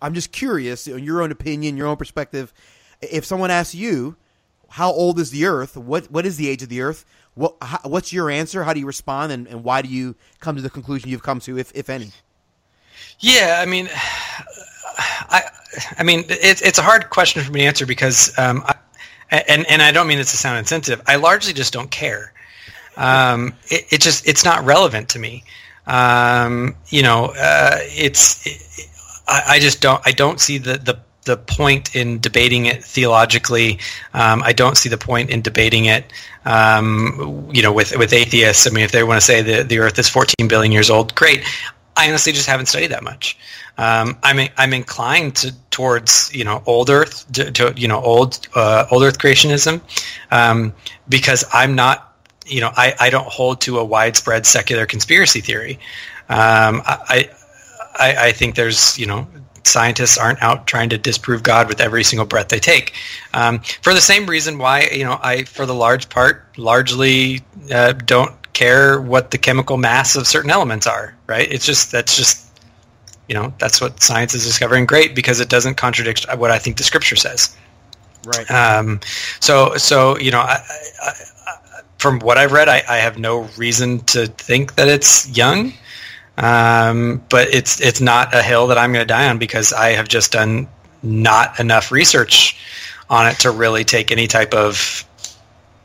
I'm 0.00 0.14
just 0.14 0.32
curious, 0.32 0.86
in 0.86 1.04
your 1.04 1.22
own 1.22 1.32
opinion, 1.32 1.76
your 1.76 1.86
own 1.86 1.96
perspective 1.96 2.54
if 3.02 3.24
someone 3.24 3.50
asks 3.50 3.74
you, 3.74 4.16
how 4.70 4.90
old 4.90 5.18
is 5.18 5.30
the 5.30 5.44
Earth? 5.44 5.76
What 5.76 6.10
what 6.10 6.24
is 6.24 6.36
the 6.36 6.48
age 6.48 6.62
of 6.62 6.68
the 6.68 6.80
Earth? 6.80 7.04
What 7.34 7.56
how, 7.60 7.80
what's 7.84 8.12
your 8.12 8.30
answer? 8.30 8.64
How 8.64 8.72
do 8.72 8.80
you 8.80 8.86
respond, 8.86 9.32
and, 9.32 9.46
and 9.46 9.64
why 9.64 9.82
do 9.82 9.88
you 9.88 10.14
come 10.40 10.56
to 10.56 10.62
the 10.62 10.70
conclusion 10.70 11.10
you've 11.10 11.22
come 11.22 11.40
to, 11.40 11.58
if 11.58 11.72
if 11.74 11.90
any? 11.90 12.10
Yeah, 13.20 13.60
I 13.60 13.66
mean, 13.66 13.88
I 14.98 15.42
I 15.98 16.02
mean 16.02 16.24
it's 16.28 16.62
it's 16.62 16.78
a 16.78 16.82
hard 16.82 17.10
question 17.10 17.42
for 17.42 17.52
me 17.52 17.60
to 17.60 17.66
answer 17.66 17.86
because 17.86 18.36
um, 18.38 18.62
I, 18.66 18.74
and 19.48 19.66
and 19.70 19.82
I 19.82 19.92
don't 19.92 20.06
mean 20.06 20.18
it's 20.18 20.32
a 20.32 20.36
sound 20.36 20.58
insensitive. 20.58 21.02
I 21.06 21.16
largely 21.16 21.52
just 21.52 21.72
don't 21.72 21.90
care. 21.90 22.32
Um, 22.96 23.54
it, 23.68 23.86
it 23.92 24.00
just 24.00 24.26
it's 24.28 24.44
not 24.44 24.64
relevant 24.64 25.08
to 25.10 25.18
me. 25.18 25.44
um, 25.86 26.76
you 26.88 27.02
know, 27.02 27.32
uh, 27.36 27.78
it's 27.80 28.46
it, 28.46 28.88
I, 29.26 29.42
I, 29.54 29.58
just 29.58 29.80
don't 29.80 30.00
I 30.06 30.12
don't 30.12 30.40
see 30.40 30.58
the 30.58 30.74
the 30.78 31.00
the 31.24 31.36
point 31.36 31.94
in 31.94 32.20
debating 32.20 32.66
it 32.66 32.84
theologically. 32.84 33.78
Um, 34.12 34.42
I 34.42 34.52
don't 34.52 34.76
see 34.76 34.88
the 34.88 34.98
point 34.98 35.30
in 35.30 35.40
debating 35.40 35.84
it, 35.84 36.12
um, 36.44 37.48
you 37.52 37.62
know, 37.62 37.72
with 37.72 37.96
with 37.96 38.12
atheists. 38.12 38.66
I 38.66 38.70
mean, 38.70 38.84
if 38.84 38.92
they 38.92 39.02
want 39.04 39.20
to 39.20 39.26
say 39.26 39.42
that 39.42 39.68
the 39.68 39.78
Earth 39.78 39.98
is 39.98 40.08
14 40.08 40.48
billion 40.48 40.72
years 40.72 40.90
old, 40.90 41.14
great. 41.14 41.44
I 41.96 42.08
honestly 42.08 42.32
just 42.32 42.48
haven't 42.48 42.66
studied 42.66 42.88
that 42.88 43.02
much. 43.02 43.36
Um, 43.78 44.18
I'm 44.22 44.48
I'm 44.56 44.72
inclined 44.72 45.36
to, 45.36 45.54
towards 45.70 46.30
you 46.34 46.44
know 46.44 46.62
old 46.66 46.90
Earth, 46.90 47.30
to, 47.32 47.50
to 47.52 47.72
you 47.76 47.88
know 47.88 48.02
old 48.02 48.46
uh, 48.54 48.86
old 48.90 49.02
Earth 49.02 49.18
creationism, 49.18 49.80
um, 50.30 50.72
because 51.08 51.44
I'm 51.52 51.74
not 51.74 52.14
you 52.46 52.60
know 52.60 52.70
I, 52.76 52.94
I 52.98 53.10
don't 53.10 53.28
hold 53.28 53.60
to 53.62 53.78
a 53.78 53.84
widespread 53.84 54.46
secular 54.46 54.86
conspiracy 54.86 55.40
theory. 55.40 55.78
Um, 56.28 56.82
I, 56.84 57.30
I 57.94 58.16
I 58.18 58.32
think 58.32 58.56
there's 58.56 58.98
you 58.98 59.06
know 59.06 59.26
scientists 59.64 60.18
aren't 60.18 60.42
out 60.42 60.66
trying 60.66 60.88
to 60.90 60.98
disprove 60.98 61.42
God 61.42 61.68
with 61.68 61.80
every 61.80 62.04
single 62.04 62.26
breath 62.26 62.48
they 62.48 62.58
take. 62.58 62.94
Um, 63.34 63.60
for 63.82 63.94
the 63.94 64.00
same 64.00 64.26
reason 64.26 64.58
why, 64.58 64.88
you 64.92 65.04
know, 65.04 65.18
I, 65.22 65.44
for 65.44 65.66
the 65.66 65.74
large 65.74 66.08
part, 66.08 66.44
largely 66.56 67.40
uh, 67.72 67.92
don't 67.92 68.34
care 68.52 69.00
what 69.00 69.30
the 69.30 69.38
chemical 69.38 69.76
mass 69.76 70.16
of 70.16 70.26
certain 70.26 70.50
elements 70.50 70.86
are, 70.86 71.14
right? 71.26 71.50
It's 71.50 71.64
just, 71.64 71.92
that's 71.92 72.16
just, 72.16 72.46
you 73.28 73.34
know, 73.34 73.52
that's 73.58 73.80
what 73.80 74.02
science 74.02 74.34
is 74.34 74.44
discovering. 74.44 74.86
Great, 74.86 75.14
because 75.14 75.40
it 75.40 75.48
doesn't 75.48 75.76
contradict 75.76 76.26
what 76.36 76.50
I 76.50 76.58
think 76.58 76.76
the 76.76 76.84
scripture 76.84 77.16
says. 77.16 77.56
Right. 78.26 78.50
Um, 78.50 79.00
so, 79.40 79.76
so, 79.76 80.18
you 80.18 80.30
know, 80.30 80.40
I, 80.40 80.58
I, 81.02 81.08
I, 81.46 81.80
from 81.98 82.18
what 82.20 82.36
I've 82.36 82.52
read, 82.52 82.68
I, 82.68 82.96
have 82.96 83.18
no 83.18 83.42
reason 83.56 84.00
to 84.06 84.26
think 84.26 84.74
that 84.74 84.88
it's 84.88 85.28
young. 85.36 85.72
Um, 86.38 87.22
but 87.28 87.48
it's 87.48 87.80
it's 87.80 88.00
not 88.00 88.34
a 88.34 88.42
hill 88.42 88.66
that 88.68 88.78
I'm 88.78 88.92
going 88.92 89.02
to 89.02 89.06
die 89.06 89.28
on 89.28 89.38
because 89.38 89.72
I 89.72 89.90
have 89.90 90.08
just 90.08 90.32
done 90.32 90.66
not 91.02 91.60
enough 91.60 91.92
research 91.92 92.58
on 93.10 93.26
it 93.26 93.38
to 93.40 93.50
really 93.50 93.84
take 93.84 94.10
any 94.10 94.26
type 94.26 94.54
of 94.54 95.04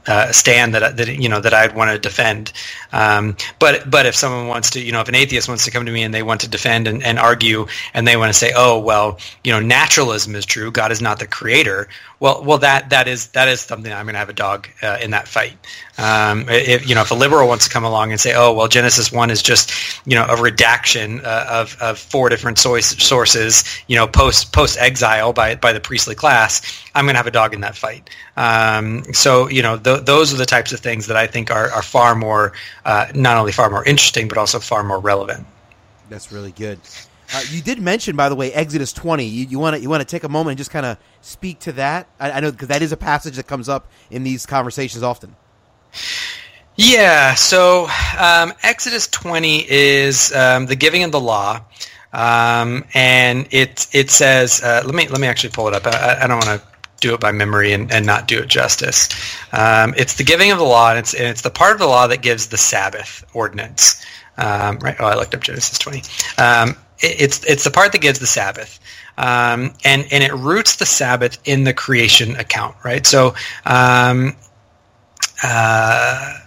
uh, 0.08 0.32
stand 0.32 0.74
that 0.74 0.96
that 0.96 1.10
you 1.10 1.28
know 1.28 1.42
that 1.42 1.54
I'd 1.54 1.76
want 1.76 1.92
to 1.92 2.00
defend. 2.00 2.54
Um, 2.94 3.36
but 3.60 3.90
but 3.90 4.06
if 4.06 4.16
someone 4.16 4.48
wants 4.48 4.70
to, 4.72 4.82
you 4.82 4.92
know, 4.92 5.02
if 5.02 5.10
an 5.10 5.16
atheist 5.16 5.50
wants 5.50 5.66
to 5.66 5.72
come 5.72 5.86
to 5.86 5.92
me 5.92 6.04
and 6.04 6.14
they 6.14 6.24
want 6.24 6.42
to 6.42 6.50
defend 6.50 6.88
and, 6.88 7.04
and 7.04 7.20
argue 7.20 7.68
and 7.94 8.08
they 8.08 8.16
want 8.16 8.30
to 8.32 8.38
say, 8.38 8.54
oh 8.56 8.80
well, 8.80 9.20
you 9.44 9.52
know, 9.52 9.60
naturalism 9.60 10.36
is 10.36 10.46
true, 10.46 10.72
God 10.72 10.92
is 10.92 11.02
not 11.02 11.20
the 11.20 11.28
creator. 11.28 11.90
Well, 12.20 12.44
well, 12.44 12.58
that 12.60 12.90
that 12.90 13.08
is 13.08 13.28
that 13.30 13.48
is 13.48 13.62
something 13.62 13.94
I'm 13.94 14.06
going 14.06 14.16
to 14.16 14.20
have 14.20 14.30
a 14.30 14.34
dog 14.34 14.68
uh, 14.82 14.98
in 15.02 15.12
that 15.12 15.28
fight. 15.28 15.56
Um, 16.00 16.46
if 16.50 16.88
you 16.90 16.96
know, 16.96 17.02
if 17.02 17.12
a 17.12 17.16
liberal 17.16 17.48
wants 17.48 17.66
to 17.68 17.72
come 17.72 17.84
along 17.84 18.12
and 18.12 18.20
say, 18.20 18.34
"Oh, 18.36 18.54
well, 18.54 18.68
Genesis 18.68 19.12
one 19.12 19.30
is 19.30 19.44
just 19.44 19.72
you 20.08 20.16
know 20.16 20.26
a 20.28 20.42
redaction 20.42 21.22
uh, 21.24 21.46
of 21.48 21.78
of 21.80 22.00
four 22.00 22.30
different 22.30 22.58
source, 22.58 22.88
sources," 22.98 23.64
you 23.86 23.96
know, 23.96 24.08
post 24.08 24.52
post 24.52 24.80
exile 24.80 25.32
by 25.32 25.54
by 25.56 25.72
the 25.72 25.80
priestly 25.80 26.16
class, 26.16 26.62
I'm 26.96 27.06
going 27.06 27.14
to 27.14 27.18
have 27.20 27.28
a 27.28 27.32
dog 27.32 27.54
in 27.54 27.62
that 27.62 27.76
fight. 27.76 28.10
Um, 28.36 29.04
so 29.14 29.48
you 29.48 29.62
know, 29.62 29.78
th- 29.78 30.06
those 30.06 30.34
are 30.34 30.38
the 30.38 30.46
types 30.48 30.74
of 30.74 30.80
things 30.80 31.06
that 31.08 31.18
I 31.18 31.28
think 31.28 31.52
are 31.52 31.72
are 31.72 31.84
far 31.84 32.16
more 32.16 32.54
uh, 32.86 33.08
not 33.14 33.38
only 33.38 33.52
far 33.52 33.70
more 33.70 33.86
interesting 33.86 34.28
but 34.28 34.40
also 34.40 34.58
far 34.58 34.84
more 34.84 35.00
relevant. 35.00 35.46
That's 36.10 36.32
really 36.32 36.52
good. 36.52 36.80
Uh, 37.34 37.42
you 37.50 37.62
did 37.62 37.82
mention, 37.82 38.16
by 38.16 38.30
the 38.30 38.36
way, 38.36 38.54
Exodus 38.54 38.94
20. 38.94 39.26
You 39.26 39.60
want 39.60 39.76
to 39.76 39.82
you 39.82 39.90
want 39.90 40.02
to 40.02 40.08
take 40.08 40.24
a 40.24 40.30
moment 40.30 40.52
and 40.52 40.58
just 40.58 40.72
kind 40.72 40.86
of 40.86 40.98
speak 41.22 41.60
to 41.60 41.74
that? 41.74 42.08
I, 42.20 42.32
I 42.32 42.40
know 42.40 42.52
because 42.52 42.70
that 42.70 42.82
is 42.82 42.92
a 42.92 42.98
passage 42.98 43.36
that 43.36 43.48
comes 43.48 43.68
up 43.68 43.88
in 44.10 44.24
these 44.24 44.46
conversations 44.46 45.04
often. 45.04 45.36
Yeah. 46.76 47.34
So 47.34 47.88
um, 48.18 48.54
Exodus 48.64 49.08
20 49.08 49.66
is 49.70 50.34
um, 50.34 50.68
the 50.68 50.76
giving 50.76 51.04
of 51.04 51.12
the 51.12 51.20
law, 51.20 51.62
um, 52.14 52.86
and 52.94 53.48
it 53.52 53.88
it 53.92 54.10
says. 54.10 54.64
Uh, 54.64 54.84
let 54.86 54.96
me 54.96 55.08
let 55.08 55.20
me 55.20 55.28
actually 55.28 55.52
pull 55.52 55.68
it 55.68 55.74
up. 55.74 55.86
I, 55.86 56.20
I 56.24 56.28
don't 56.28 56.46
want 56.46 56.62
to 56.62 56.68
do 57.00 57.14
it 57.14 57.20
by 57.20 57.32
memory 57.32 57.74
and, 57.74 57.92
and 57.92 58.06
not 58.06 58.28
do 58.28 58.40
it 58.40 58.48
justice. 58.48 59.10
Um, 59.52 59.94
it's 59.98 60.16
the 60.16 60.24
giving 60.24 60.52
of 60.52 60.58
the 60.58 60.64
law, 60.64 60.92
and 60.92 61.00
it's 61.00 61.14
and 61.14 61.28
it's 61.28 61.42
the 61.42 61.50
part 61.50 61.74
of 61.74 61.80
the 61.80 61.88
law 61.88 62.08
that 62.08 62.22
gives 62.22 62.48
the 62.48 62.58
Sabbath 62.58 63.26
ordinance. 63.34 64.06
Um, 64.38 64.80
right? 64.80 64.96
Oh, 65.00 65.06
I 65.06 65.16
looked 65.16 65.34
up 65.34 65.42
Genesis 65.42 65.80
20. 65.80 66.04
Um, 66.38 66.78
it's 67.00 67.44
it's 67.46 67.64
the 67.64 67.72
part 67.72 67.92
that 67.92 68.02
gives 68.02 68.20
the 68.20 68.28
Sabbath, 68.28 68.80
um, 69.18 69.74
and 69.84 70.06
and 70.12 70.24
it 70.24 70.34
roots 70.34 70.78
the 70.78 70.86
Sabbath 70.86 71.38
in 71.46 71.64
the 71.64 71.74
creation 71.74 72.36
account, 72.36 72.76
right? 72.84 73.06
So. 73.06 73.36
Um, 73.66 74.36
uh, 75.44 76.40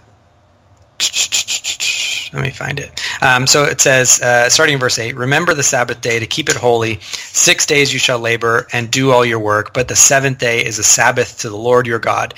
let 2.33 2.43
me 2.43 2.49
find 2.49 2.79
it. 2.79 3.01
Um, 3.21 3.45
so 3.45 3.63
it 3.63 3.81
says, 3.81 4.21
uh, 4.21 4.49
starting 4.49 4.73
in 4.73 4.79
verse 4.79 4.97
8, 4.97 5.15
Remember 5.15 5.53
the 5.53 5.63
Sabbath 5.63 6.01
day 6.01 6.19
to 6.19 6.27
keep 6.27 6.49
it 6.49 6.55
holy. 6.55 6.99
Six 7.01 7.65
days 7.65 7.91
you 7.91 7.99
shall 7.99 8.19
labor 8.19 8.67
and 8.71 8.89
do 8.89 9.11
all 9.11 9.25
your 9.25 9.39
work, 9.39 9.73
but 9.73 9.87
the 9.87 9.95
seventh 9.95 10.37
day 10.37 10.63
is 10.63 10.79
a 10.79 10.83
Sabbath 10.83 11.39
to 11.39 11.49
the 11.49 11.57
Lord 11.57 11.87
your 11.87 11.99
God. 11.99 12.33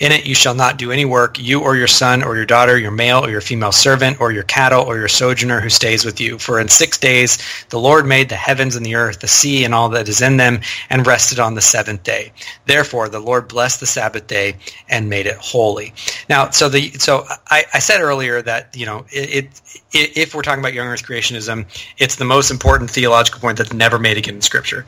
In 0.00 0.12
it 0.12 0.26
you 0.26 0.34
shall 0.34 0.54
not 0.54 0.78
do 0.78 0.90
any 0.90 1.04
work, 1.04 1.38
you 1.38 1.60
or 1.60 1.76
your 1.76 1.86
son 1.86 2.22
or 2.22 2.34
your 2.34 2.46
daughter, 2.46 2.78
your 2.78 2.90
male 2.90 3.22
or 3.22 3.30
your 3.30 3.42
female 3.42 3.70
servant, 3.70 4.18
or 4.18 4.32
your 4.32 4.44
cattle 4.44 4.82
or 4.82 4.96
your 4.96 5.08
sojourner 5.08 5.60
who 5.60 5.68
stays 5.68 6.06
with 6.06 6.20
you. 6.20 6.38
For 6.38 6.58
in 6.58 6.68
six 6.68 6.96
days 6.96 7.36
the 7.68 7.78
Lord 7.78 8.06
made 8.06 8.30
the 8.30 8.34
heavens 8.34 8.76
and 8.76 8.84
the 8.84 8.94
earth, 8.94 9.20
the 9.20 9.28
sea 9.28 9.62
and 9.64 9.74
all 9.74 9.90
that 9.90 10.08
is 10.08 10.22
in 10.22 10.38
them, 10.38 10.60
and 10.88 11.06
rested 11.06 11.38
on 11.38 11.54
the 11.54 11.60
seventh 11.60 12.02
day. 12.02 12.32
Therefore 12.64 13.10
the 13.10 13.20
Lord 13.20 13.46
blessed 13.46 13.80
the 13.80 13.86
Sabbath 13.86 14.26
day 14.26 14.56
and 14.88 15.10
made 15.10 15.26
it 15.26 15.36
holy. 15.36 15.92
Now, 16.30 16.48
so 16.48 16.70
the 16.70 16.92
so 16.92 17.26
I, 17.50 17.66
I 17.74 17.78
said 17.78 18.00
earlier 18.00 18.40
that 18.40 18.74
you 18.74 18.86
know 18.86 19.04
it, 19.10 19.48
it, 19.92 20.16
if 20.16 20.34
we're 20.34 20.42
talking 20.42 20.60
about 20.60 20.72
young 20.72 20.88
Earth 20.88 21.04
creationism, 21.04 21.66
it's 21.98 22.16
the 22.16 22.24
most 22.24 22.50
important 22.50 22.90
theological 22.90 23.40
point 23.40 23.58
that's 23.58 23.72
never 23.74 23.98
made 23.98 24.16
again 24.16 24.36
in 24.36 24.40
Scripture. 24.40 24.86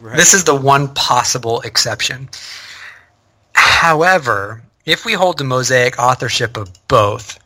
Right. 0.00 0.16
This 0.16 0.34
is 0.34 0.44
the 0.44 0.54
one 0.54 0.92
possible 0.94 1.60
exception. 1.62 2.28
However, 3.60 4.62
if 4.86 5.04
we 5.04 5.12
hold 5.12 5.38
the 5.38 5.44
Mosaic 5.44 5.98
authorship 5.98 6.56
of 6.56 6.70
both, 6.88 7.38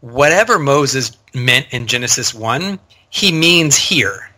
whatever 0.00 0.58
Moses 0.58 1.16
meant 1.34 1.66
in 1.70 1.86
Genesis 1.86 2.34
1, 2.34 2.78
he 3.10 3.32
means 3.32 3.76
here. 3.76 4.30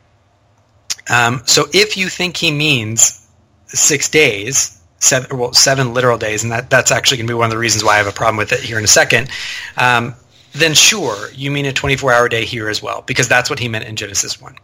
Um, 1.11 1.43
so 1.45 1.67
if 1.73 1.97
you 1.97 2.09
think 2.09 2.37
he 2.37 2.51
means 2.51 3.27
six 3.67 4.09
days, 4.09 4.81
seven, 5.01 5.39
well, 5.39 5.53
seven 5.53 5.93
literal 5.93 6.19
days, 6.19 6.43
and 6.43 6.53
that, 6.53 6.71
that's 6.71 6.91
actually 6.91 7.19
going 7.19 7.27
to 7.27 7.33
be 7.33 7.39
one 7.39 7.47
of 7.47 7.51
the 7.51 7.59
reasons 7.59 7.85
why 7.85 7.95
I 7.95 7.99
have 7.99 8.07
a 8.07 8.13
problem 8.13 8.37
with 8.37 8.53
it 8.53 8.61
here 8.61 8.79
in 8.79 8.85
a 8.85 8.89
second, 8.89 9.29
um, 9.77 10.15
then 10.53 10.75
sure, 10.75 11.31
you 11.33 11.51
mean 11.51 11.67
a 11.67 11.73
24-hour 11.73 12.29
day 12.29 12.45
here 12.45 12.69
as 12.69 12.83
well, 12.83 13.03
because 13.03 13.29
that's 13.29 13.51
what 13.51 13.59
he 13.59 13.69
meant 13.69 13.85
in 13.85 13.97
Genesis 13.97 14.41
1. 14.41 14.57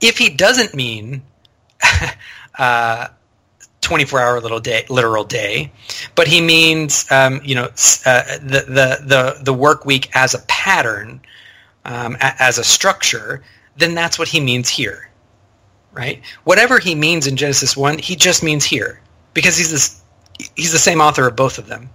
If 0.00 0.18
he 0.18 0.30
doesn't 0.30 0.74
mean 0.74 1.22
uh, 2.58 3.08
24 3.86 4.20
hour 4.20 4.40
little 4.40 4.58
day, 4.58 4.84
literal 4.88 5.22
day, 5.22 5.70
but 6.16 6.26
he 6.26 6.40
means 6.40 7.08
um, 7.12 7.40
you 7.44 7.54
know 7.54 7.66
uh, 8.04 8.38
the, 8.42 8.64
the 8.66 8.98
the 9.06 9.38
the 9.42 9.54
work 9.54 9.84
week 9.84 10.10
as 10.12 10.34
a 10.34 10.40
pattern, 10.48 11.20
um, 11.84 12.16
a, 12.16 12.42
as 12.42 12.58
a 12.58 12.64
structure. 12.64 13.44
Then 13.76 13.94
that's 13.94 14.18
what 14.18 14.26
he 14.26 14.40
means 14.40 14.68
here, 14.68 15.08
right? 15.92 16.20
Whatever 16.42 16.80
he 16.80 16.96
means 16.96 17.28
in 17.28 17.36
Genesis 17.36 17.76
one, 17.76 17.98
he 17.98 18.16
just 18.16 18.42
means 18.42 18.64
here 18.64 19.00
because 19.34 19.56
he's 19.56 19.70
this 19.70 20.02
he's 20.56 20.72
the 20.72 20.78
same 20.78 21.00
author 21.00 21.28
of 21.28 21.36
both 21.36 21.58
of 21.58 21.68
them. 21.68 21.88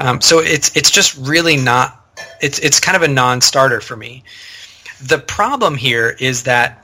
Um, 0.00 0.20
so 0.20 0.40
it's 0.40 0.76
it's 0.76 0.90
just 0.90 1.16
really 1.16 1.56
not 1.56 2.04
it's 2.40 2.58
it's 2.58 2.80
kind 2.80 2.96
of 2.96 3.02
a 3.02 3.08
non-starter 3.08 3.80
for 3.80 3.94
me. 3.96 4.24
The 5.00 5.18
problem 5.18 5.76
here 5.76 6.16
is 6.18 6.42
that 6.42 6.83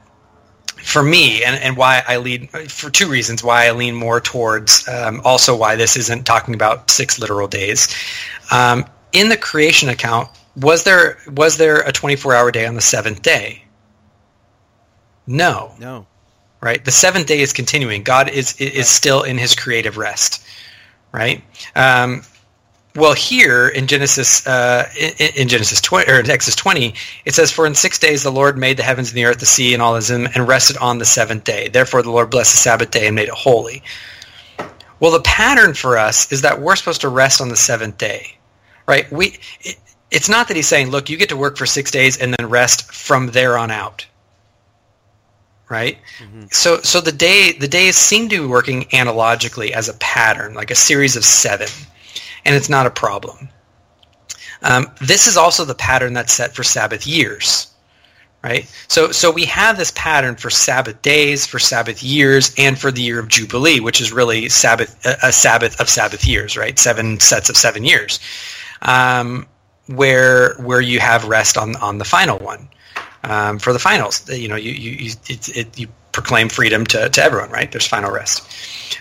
for 0.82 1.02
me, 1.02 1.44
and, 1.44 1.61
and 1.62 1.77
why 1.77 2.02
I 2.07 2.19
lean 2.19 2.48
for 2.48 2.90
two 2.90 3.09
reasons 3.09 3.43
why 3.43 3.66
I 3.66 3.73
lean 3.73 3.94
more 3.94 4.20
towards 4.20 4.89
um, 4.89 5.20
also 5.24 5.57
why 5.57 5.77
this 5.77 5.97
isn't 5.97 6.24
talking 6.24 6.55
about 6.55 6.90
six 6.90 7.19
literal 7.19 7.48
days. 7.48 7.94
Um, 8.51 8.85
in 9.12 9.28
the 9.28 9.36
creation 9.36 9.89
account, 9.89 10.28
was 10.57 10.85
there 10.85 11.19
was 11.27 11.57
there 11.57 11.78
a 11.78 11.93
24 11.93 12.35
hour 12.35 12.51
day 12.51 12.66
on 12.66 12.74
the 12.74 12.81
seventh 12.81 13.23
day? 13.23 13.65
No. 15.27 15.74
No. 15.78 16.07
Right. 16.61 16.85
The 16.85 16.90
seventh 16.90 17.27
day 17.27 17.40
is 17.40 17.52
continuing. 17.52 18.02
God 18.02 18.28
is 18.28 18.61
is 18.61 18.89
still 18.89 19.23
in 19.23 19.39
His 19.39 19.55
creative 19.55 19.97
rest. 19.97 20.44
Right. 21.12 21.43
Um, 21.74 22.23
well, 22.97 23.15
here 23.15 23.69
in 23.69 23.87
Genesis, 23.87 24.47
uh, 24.47 24.89
in, 24.99 25.12
in, 25.37 25.49
Genesis 25.49 25.81
20 25.81 26.11
or 26.11 26.19
in 26.21 26.29
Exodus 26.29 26.57
20, 26.57 26.95
it 27.25 27.35
says, 27.35 27.53
"For 27.53 27.65
in 27.67 27.75
six 27.75 27.99
days 27.99 28.23
the 28.23 28.33
Lord 28.33 28.59
made 28.59 28.77
the 28.77 28.83
heavens 28.83 29.11
and 29.11 29.17
the 29.17 29.27
earth, 29.27 29.39
the 29.39 29.47
sea, 29.47 29.75
and 29.75 29.83
all 29.83 29.97
is 29.97 30.11
in 30.11 30.27
and 30.29 30.49
rested 30.49 30.77
on 30.79 30.99
the 30.99 31.05
seventh 31.05 31.45
day. 31.45 31.69
Therefore, 31.69 32.03
the 32.03 32.11
Lord 32.11 32.31
blessed 32.31 32.53
the 32.53 32.59
Sabbath 32.59 32.91
day 32.91 33.07
and 33.07 33.15
made 33.15 33.29
it 33.29 33.35
holy." 33.35 33.83
Well, 34.99 35.12
the 35.12 35.21
pattern 35.21 35.75
for 35.75 35.99
us 35.99 36.31
is 36.33 36.43
that 36.43 36.61
we're 36.61 36.77
supposed 36.77 37.01
to 37.03 37.09
rest 37.09 37.41
on 37.41 37.49
the 37.49 37.57
seventh 37.57 37.97
day, 37.97 38.37
right? 38.87 39.11
We, 39.11 39.39
it, 39.62 39.77
it's 40.11 40.29
not 40.29 40.49
that 40.49 40.57
he's 40.57 40.69
saying, 40.69 40.91
"Look, 40.91 41.09
you 41.09 41.17
get 41.17 41.29
to 41.29 41.37
work 41.37 41.57
for 41.57 41.67
six 41.67 41.93
days 41.93 42.17
and 42.17 42.35
then 42.35 42.49
rest 42.49 42.93
from 42.93 43.29
there 43.29 43.57
on 43.57 43.71
out." 43.71 44.07
right? 45.69 45.99
Mm-hmm. 46.19 46.47
So 46.51 46.79
so 46.79 47.01
the 47.01 47.12
day 47.12 47.53
the 47.53 47.69
days 47.69 47.97
seem 47.97 48.29
to 48.31 48.43
be 48.43 48.47
working 48.47 48.87
analogically 48.93 49.73
as 49.73 49.89
a 49.89 49.95
pattern, 49.95 50.53
like 50.55 50.73
a 50.73 50.75
series 50.75 51.15
of 51.15 51.25
seven 51.25 51.69
and 52.45 52.55
it's 52.55 52.69
not 52.69 52.87
a 52.87 52.91
problem. 52.91 53.49
Um, 54.62 54.91
this 55.01 55.27
is 55.27 55.37
also 55.37 55.65
the 55.65 55.75
pattern 55.75 56.12
that's 56.12 56.33
set 56.33 56.55
for 56.55 56.62
Sabbath 56.62 57.07
years 57.07 57.71
right? 58.43 58.71
So 58.89 59.12
so 59.12 59.31
we 59.31 59.45
have 59.47 59.77
this 59.77 59.93
pattern 59.95 60.37
for 60.37 60.51
Sabbath 60.51 61.01
days, 61.03 61.47
for 61.47 61.59
Sabbath 61.59 62.03
years, 62.03 62.55
and 62.57 62.79
for 62.79 62.91
the 62.91 63.03
year 63.03 63.19
of 63.19 63.29
Jubilee, 63.29 63.81
which 63.81 64.01
is 64.01 64.12
really 64.12 64.49
Sabbath 64.49 64.99
a 65.23 65.33
Sabbath 65.33 65.81
of 65.81 65.89
Sabbath 65.89 66.27
years, 66.27 66.57
right? 66.57 66.79
Seven 66.79 67.21
sets 67.21 67.51
of 67.51 67.57
seven 67.57 67.85
years, 67.85 68.21
um, 68.83 69.47
where 69.87 70.55
where 70.55 70.81
you 70.81 71.01
have 71.01 71.27
rest 71.27 71.57
on 71.57 71.77
on 71.77 71.99
the 71.99 72.05
final 72.05 72.39
one. 72.39 72.69
Um, 73.23 73.59
for 73.59 73.75
the 73.75 73.79
finals, 73.79 74.27
you 74.31 74.49
know, 74.49 74.57
you 74.57 74.73
you 74.73 74.91
you, 74.93 75.12
it, 75.29 75.57
it, 75.57 75.79
you 75.79 75.89
proclaim 76.12 76.49
freedom 76.49 76.85
to, 76.87 77.09
to 77.09 77.23
everyone, 77.23 77.51
right? 77.51 77.70
There's 77.70 77.87
final 77.87 78.11
rest, 78.11 78.43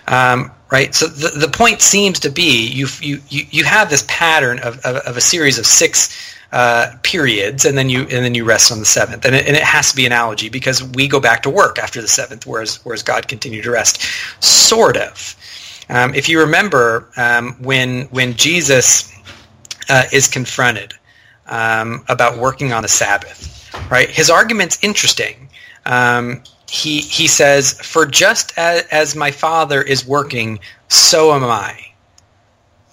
um, 0.08 0.50
right? 0.70 0.94
So 0.94 1.06
the, 1.06 1.38
the 1.38 1.48
point 1.48 1.80
seems 1.80 2.20
to 2.20 2.30
be 2.30 2.66
you 2.68 2.86
you 3.00 3.20
you 3.28 3.64
have 3.64 3.90
this 3.90 4.04
pattern 4.08 4.58
of, 4.60 4.78
of, 4.84 4.96
of 4.96 5.16
a 5.16 5.20
series 5.20 5.58
of 5.58 5.66
six 5.66 6.36
uh, 6.52 6.96
periods, 7.02 7.64
and 7.64 7.78
then 7.78 7.88
you 7.88 8.00
and 8.00 8.24
then 8.24 8.34
you 8.34 8.44
rest 8.44 8.72
on 8.72 8.78
the 8.78 8.84
seventh. 8.84 9.24
And 9.24 9.34
it, 9.34 9.46
and 9.46 9.56
it 9.56 9.62
has 9.62 9.90
to 9.90 9.96
be 9.96 10.06
an 10.06 10.12
analogy 10.12 10.48
because 10.48 10.82
we 10.82 11.06
go 11.06 11.20
back 11.20 11.42
to 11.44 11.50
work 11.50 11.78
after 11.78 12.00
the 12.00 12.08
seventh, 12.08 12.46
whereas 12.46 12.84
whereas 12.84 13.02
God 13.02 13.28
continued 13.28 13.64
to 13.64 13.70
rest, 13.70 14.02
sort 14.42 14.96
of. 14.96 15.36
Um, 15.88 16.14
if 16.14 16.28
you 16.28 16.40
remember 16.40 17.08
um, 17.16 17.54
when 17.60 18.02
when 18.06 18.34
Jesus 18.34 19.12
uh, 19.88 20.04
is 20.12 20.28
confronted 20.28 20.94
um, 21.46 22.04
about 22.08 22.38
working 22.38 22.72
on 22.72 22.82
the 22.82 22.88
Sabbath, 22.88 23.70
right? 23.90 24.08
His 24.08 24.30
argument's 24.30 24.82
interesting. 24.82 25.48
He 26.70 27.00
he 27.00 27.26
says, 27.26 27.72
"For 27.72 28.06
just 28.06 28.52
as, 28.56 28.82
as 28.92 29.16
my 29.16 29.32
Father 29.32 29.82
is 29.82 30.06
working, 30.06 30.60
so 30.88 31.34
am 31.34 31.44
I." 31.44 31.92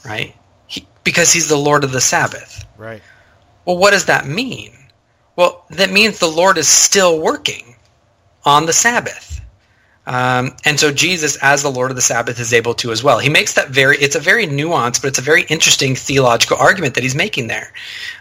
Right? 0.03 0.35
He, 0.65 0.87
because 1.03 1.31
he's 1.31 1.47
the 1.47 1.57
Lord 1.57 1.83
of 1.83 1.91
the 1.91 2.01
Sabbath. 2.01 2.65
Right. 2.75 3.03
Well, 3.65 3.77
what 3.77 3.91
does 3.91 4.05
that 4.05 4.25
mean? 4.25 4.71
Well, 5.35 5.63
that 5.69 5.91
means 5.91 6.17
the 6.17 6.27
Lord 6.27 6.57
is 6.57 6.67
still 6.67 7.19
working 7.19 7.75
on 8.45 8.65
the 8.65 8.73
Sabbath. 8.73 9.36
Um, 10.07 10.55
and 10.63 10.79
so 10.79 10.89
Jesus, 10.89 11.37
as 11.41 11.63
the 11.63 11.69
Lord 11.69 11.91
of 11.91 11.97
the 11.97 12.01
Sabbath, 12.01 12.39
is 12.39 12.53
able 12.53 12.73
to 12.75 12.91
as 12.91 13.03
well. 13.03 13.19
He 13.19 13.29
makes 13.29 13.53
that 13.55 13.69
very, 13.69 13.97
it's 13.97 14.15
a 14.15 14.21
very 14.21 14.47
nuanced, 14.47 15.01
but 15.01 15.09
it's 15.09 15.19
a 15.19 15.21
very 15.21 15.43
interesting 15.43 15.95
theological 15.95 16.55
argument 16.55 16.95
that 16.95 17.03
he's 17.03 17.13
making 17.13 17.47
there. 17.47 17.73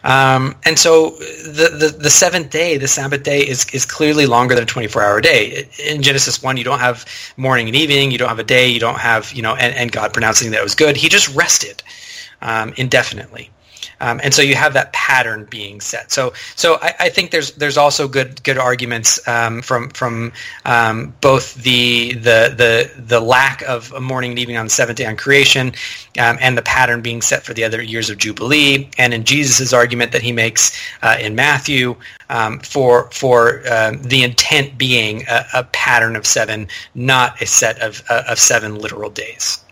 Um, 0.02 0.56
and 0.64 0.80
so 0.80 1.10
the, 1.10 1.70
the, 1.78 1.96
the, 1.96 2.10
seventh 2.10 2.50
day, 2.50 2.76
the 2.76 2.88
Sabbath 2.88 3.22
day, 3.22 3.40
is, 3.40 3.66
is 3.72 3.86
clearly 3.86 4.26
longer 4.26 4.56
than 4.56 4.64
a 4.64 4.66
24-hour 4.66 5.20
day. 5.20 5.68
In 5.86 6.02
Genesis 6.02 6.42
1, 6.42 6.56
you 6.56 6.64
don't 6.64 6.80
have 6.80 7.06
morning 7.36 7.68
and 7.68 7.76
evening, 7.76 8.10
you 8.10 8.18
don't 8.18 8.30
have 8.30 8.40
a 8.40 8.44
day, 8.44 8.68
you 8.68 8.80
don't 8.80 8.98
have, 8.98 9.32
you 9.32 9.42
know, 9.42 9.54
and, 9.54 9.72
and 9.76 9.92
God 9.92 10.12
pronouncing 10.12 10.50
that 10.50 10.58
it 10.58 10.64
was 10.64 10.74
good. 10.74 10.96
He 10.96 11.08
just 11.08 11.32
rested 11.36 11.84
um, 12.42 12.74
indefinitely. 12.76 13.50
Um, 14.00 14.20
and 14.22 14.34
so 14.34 14.42
you 14.42 14.54
have 14.54 14.74
that 14.74 14.92
pattern 14.92 15.46
being 15.48 15.80
set. 15.80 16.12
So, 16.12 16.34
so 16.54 16.78
I, 16.82 16.94
I 17.00 17.08
think 17.08 17.30
there's 17.30 17.52
there's 17.52 17.78
also 17.78 18.08
good 18.08 18.42
good 18.42 18.58
arguments 18.58 19.26
um, 19.26 19.62
from 19.62 19.88
from 19.90 20.32
um, 20.66 21.14
both 21.20 21.54
the 21.54 22.12
the 22.12 22.54
the 22.56 22.90
the 23.00 23.20
lack 23.20 23.62
of 23.62 23.92
a 23.92 24.00
morning 24.00 24.32
and 24.32 24.38
evening 24.38 24.58
on 24.58 24.66
the 24.66 24.70
seventh 24.70 24.98
day 24.98 25.06
on 25.06 25.16
creation, 25.16 25.68
um, 26.18 26.36
and 26.40 26.58
the 26.58 26.62
pattern 26.62 27.00
being 27.00 27.22
set 27.22 27.42
for 27.42 27.54
the 27.54 27.64
other 27.64 27.80
years 27.80 28.10
of 28.10 28.18
jubilee, 28.18 28.90
and 28.98 29.14
in 29.14 29.24
Jesus' 29.24 29.72
argument 29.72 30.12
that 30.12 30.22
he 30.22 30.32
makes 30.32 30.78
uh, 31.02 31.16
in 31.18 31.34
Matthew 31.34 31.96
um, 32.28 32.58
for 32.60 33.10
for 33.12 33.62
um, 33.72 34.02
the 34.02 34.22
intent 34.22 34.76
being 34.76 35.22
a, 35.28 35.44
a, 35.54 35.64
pattern 35.64 36.16
of 36.16 36.26
seven, 36.26 36.68
not 36.94 37.40
a 37.40 37.46
set 37.46 37.80
of 37.80 38.02
uh, 38.10 38.24
of 38.28 38.38
seven 38.38 38.76
literal 38.78 39.10
days. 39.10 39.64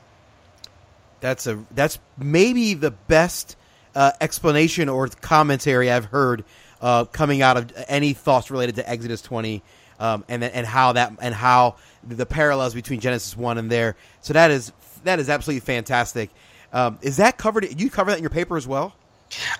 That's 1.20 1.46
a 1.46 1.62
that's 1.72 1.98
maybe 2.18 2.74
the 2.74 2.90
best 2.90 3.56
uh, 3.94 4.12
explanation 4.20 4.88
or 4.88 5.08
commentary 5.08 5.90
I've 5.90 6.06
heard 6.06 6.44
uh, 6.80 7.04
coming 7.06 7.42
out 7.42 7.56
of 7.56 7.72
any 7.88 8.12
thoughts 8.12 8.50
related 8.50 8.76
to 8.76 8.88
Exodus 8.88 9.22
20 9.22 9.62
um, 10.00 10.24
and 10.28 10.42
and 10.42 10.66
how 10.66 10.92
that 10.92 11.12
and 11.20 11.34
how 11.34 11.76
the 12.02 12.26
parallels 12.26 12.74
between 12.74 13.00
Genesis 13.00 13.36
1 13.36 13.58
and 13.58 13.70
there. 13.70 13.96
So 14.20 14.32
that 14.32 14.50
is 14.50 14.72
that 15.04 15.18
is 15.18 15.28
absolutely 15.28 15.60
fantastic. 15.60 16.30
Um, 16.72 16.98
is 17.02 17.18
that 17.18 17.38
covered? 17.38 17.80
You 17.80 17.90
cover 17.90 18.10
that 18.10 18.18
in 18.18 18.22
your 18.22 18.30
paper 18.30 18.56
as 18.56 18.66
well? 18.66 18.94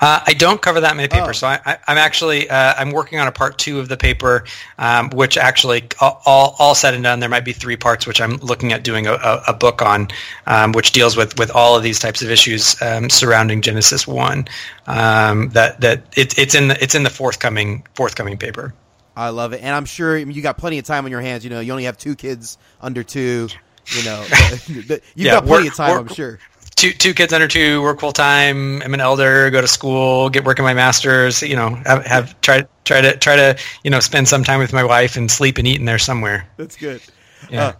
Uh, 0.00 0.20
I 0.26 0.34
don't 0.34 0.60
cover 0.60 0.80
that 0.80 0.96
many 0.96 1.08
papers, 1.08 1.42
oh. 1.42 1.46
so 1.46 1.46
I, 1.48 1.78
am 1.86 1.98
actually 1.98 2.48
uh, 2.48 2.74
I'm 2.76 2.90
working 2.90 3.18
on 3.18 3.26
a 3.26 3.32
part 3.32 3.58
two 3.58 3.78
of 3.80 3.88
the 3.88 3.96
paper, 3.96 4.44
um, 4.78 5.10
which 5.10 5.36
actually 5.36 5.88
all, 6.00 6.54
all 6.58 6.74
said 6.74 6.94
and 6.94 7.02
done, 7.02 7.20
there 7.20 7.28
might 7.28 7.44
be 7.44 7.52
three 7.52 7.76
parts, 7.76 8.06
which 8.06 8.20
I'm 8.20 8.36
looking 8.36 8.72
at 8.72 8.84
doing 8.84 9.06
a, 9.06 9.42
a 9.48 9.52
book 9.52 9.82
on, 9.82 10.08
um, 10.46 10.72
which 10.72 10.92
deals 10.92 11.16
with, 11.16 11.38
with 11.38 11.50
all 11.50 11.76
of 11.76 11.82
these 11.82 11.98
types 11.98 12.22
of 12.22 12.30
issues 12.30 12.80
um, 12.82 13.10
surrounding 13.10 13.62
Genesis 13.62 14.06
one. 14.06 14.46
Um, 14.86 15.48
that 15.50 15.80
that 15.80 16.04
it, 16.16 16.38
it's 16.38 16.54
in 16.54 16.68
the, 16.68 16.82
it's 16.82 16.94
in 16.94 17.02
the 17.02 17.10
forthcoming 17.10 17.86
forthcoming 17.94 18.36
paper. 18.36 18.74
I 19.16 19.28
love 19.28 19.52
it, 19.52 19.62
and 19.62 19.74
I'm 19.74 19.84
sure 19.84 20.16
you 20.16 20.42
got 20.42 20.58
plenty 20.58 20.78
of 20.78 20.84
time 20.84 21.04
on 21.04 21.10
your 21.10 21.20
hands. 21.20 21.44
You 21.44 21.50
know, 21.50 21.60
you 21.60 21.72
only 21.72 21.84
have 21.84 21.96
two 21.96 22.16
kids 22.16 22.58
under 22.80 23.02
two. 23.02 23.48
You 23.86 24.04
know, 24.04 24.24
you've 24.66 25.02
yeah, 25.14 25.32
got 25.32 25.44
plenty 25.44 25.68
of 25.68 25.74
time. 25.74 25.98
I'm 25.98 26.08
sure 26.08 26.38
two 26.84 26.92
two 26.92 27.14
kids 27.14 27.32
under 27.32 27.48
two, 27.48 27.82
work 27.82 28.00
full 28.00 28.12
time. 28.12 28.82
I'm 28.82 28.94
an 28.94 29.00
elder, 29.00 29.50
go 29.50 29.60
to 29.60 29.68
school, 29.68 30.28
get 30.28 30.44
working 30.44 30.64
my 30.64 30.74
masters. 30.74 31.42
You 31.42 31.56
know, 31.56 31.70
have, 31.86 32.04
have 32.06 32.40
try 32.40 32.64
try 32.84 33.00
to 33.00 33.16
try 33.16 33.36
to 33.36 33.58
you 33.82 33.90
know 33.90 34.00
spend 34.00 34.28
some 34.28 34.44
time 34.44 34.58
with 34.58 34.72
my 34.72 34.84
wife 34.84 35.16
and 35.16 35.30
sleep 35.30 35.58
and 35.58 35.66
eat 35.66 35.78
in 35.78 35.86
there 35.86 35.98
somewhere. 35.98 36.48
That's 36.56 36.76
good. 36.76 37.00
Yeah. 37.50 37.64
Uh, 37.64 37.72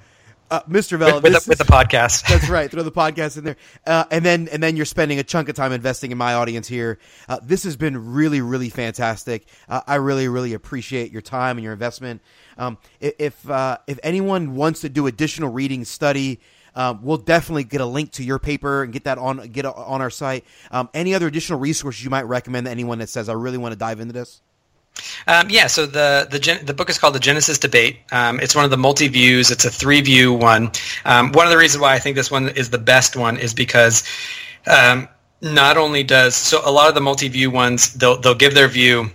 uh, 0.51 0.60
Mr. 0.68 0.98
Vela, 0.98 1.14
with, 1.14 1.24
with, 1.24 1.32
the, 1.32 1.48
with, 1.48 1.59
the, 1.59 1.64
podcast. 1.64 2.22
that's 2.28 2.48
right. 2.48 2.70
Throw 2.70 2.82
the 2.82 2.93
podcast 2.93 3.39
in 3.39 3.44
there, 3.44 3.56
uh, 3.86 4.05
and 4.10 4.24
then 4.24 4.48
and 4.52 4.62
then 4.62 4.76
you're 4.76 4.86
spending 4.86 5.18
a 5.18 5.24
chunk 5.24 5.48
of 5.48 5.56
time 5.56 5.72
investing 5.72 6.12
in 6.12 6.18
my 6.18 6.35
audience 6.35 6.68
here. 6.68 6.98
Uh, 7.28 7.40
this 7.43 7.64
has 7.64 7.76
been 7.76 8.12
really, 8.12 8.40
really 8.40 8.68
fantastic. 8.68 9.47
Uh, 9.68 9.81
I 9.86 9.97
really, 9.97 10.28
really 10.28 10.52
appreciate 10.52 11.10
your 11.10 11.22
time 11.22 11.56
and 11.56 11.64
your 11.64 11.72
investment. 11.72 12.22
Um, 12.56 12.78
if 13.01 13.48
uh, 13.51 13.78
if 13.86 13.98
anyone 14.02 14.55
wants 14.55 14.82
to 14.82 14.89
do 14.89 15.06
additional 15.06 15.51
reading, 15.51 15.85
study, 15.85 16.40
um, 16.74 17.01
we'll 17.02 17.18
definitely 17.18 17.64
get 17.64 17.80
a 17.80 17.86
link 17.86 18.12
to 18.12 18.24
your 18.24 18.38
paper 18.38 18.82
and 18.82 18.92
get 18.92 19.05
that 19.05 19.18
on 19.18 19.48
get 19.48 19.64
on 19.64 20.01
our 20.01 20.10
site. 20.10 20.44
Um, 20.70 20.88
any 20.94 21.14
other 21.14 21.26
additional 21.26 21.59
resources 21.59 22.02
you 22.02 22.10
might 22.10 22.22
recommend 22.22 22.66
to 22.66 22.70
anyone 22.70 22.98
that 22.98 23.09
says 23.09 23.28
I 23.28 23.34
really 23.34 23.59
want 23.59 23.72
to 23.72 23.78
dive 23.78 24.01
into 24.01 24.12
this? 24.12 24.40
Um, 25.26 25.51
yeah, 25.51 25.66
so 25.66 25.86
the 25.86 26.26
the, 26.30 26.64
the 26.64 26.74
book 26.74 26.88
is 26.90 26.98
called 26.98 27.14
the 27.14 27.20
Genesis 27.20 27.59
Debate. 27.59 27.98
Um, 28.12 28.40
it's 28.40 28.55
one 28.55 28.64
of 28.64 28.70
the 28.70 28.76
multi 28.76 29.09
views. 29.09 29.51
It's 29.51 29.64
a 29.64 29.70
three 29.70 30.01
view 30.01 30.32
one. 30.32 30.70
Um, 31.05 31.32
one 31.32 31.46
of 31.46 31.51
the 31.51 31.59
reasons 31.59 31.80
why 31.80 31.94
I 31.94 31.98
think 31.98 32.16
this 32.16 32.30
one 32.30 32.48
is 32.51 32.70
the 32.70 32.78
best 32.78 33.16
one 33.16 33.36
is 33.36 33.55
because 33.55 34.05
um, 34.66 35.09
not 35.40 35.76
only 35.76 36.02
does 36.02 36.34
so 36.34 36.60
a 36.64 36.70
lot 36.70 36.88
of 36.88 36.94
the 36.94 37.01
multi 37.01 37.28
view 37.28 37.51
ones 37.51 37.92
they'll 37.94 38.20
they'll 38.20 38.34
give 38.34 38.55
their 38.55 38.68
view 38.68 39.10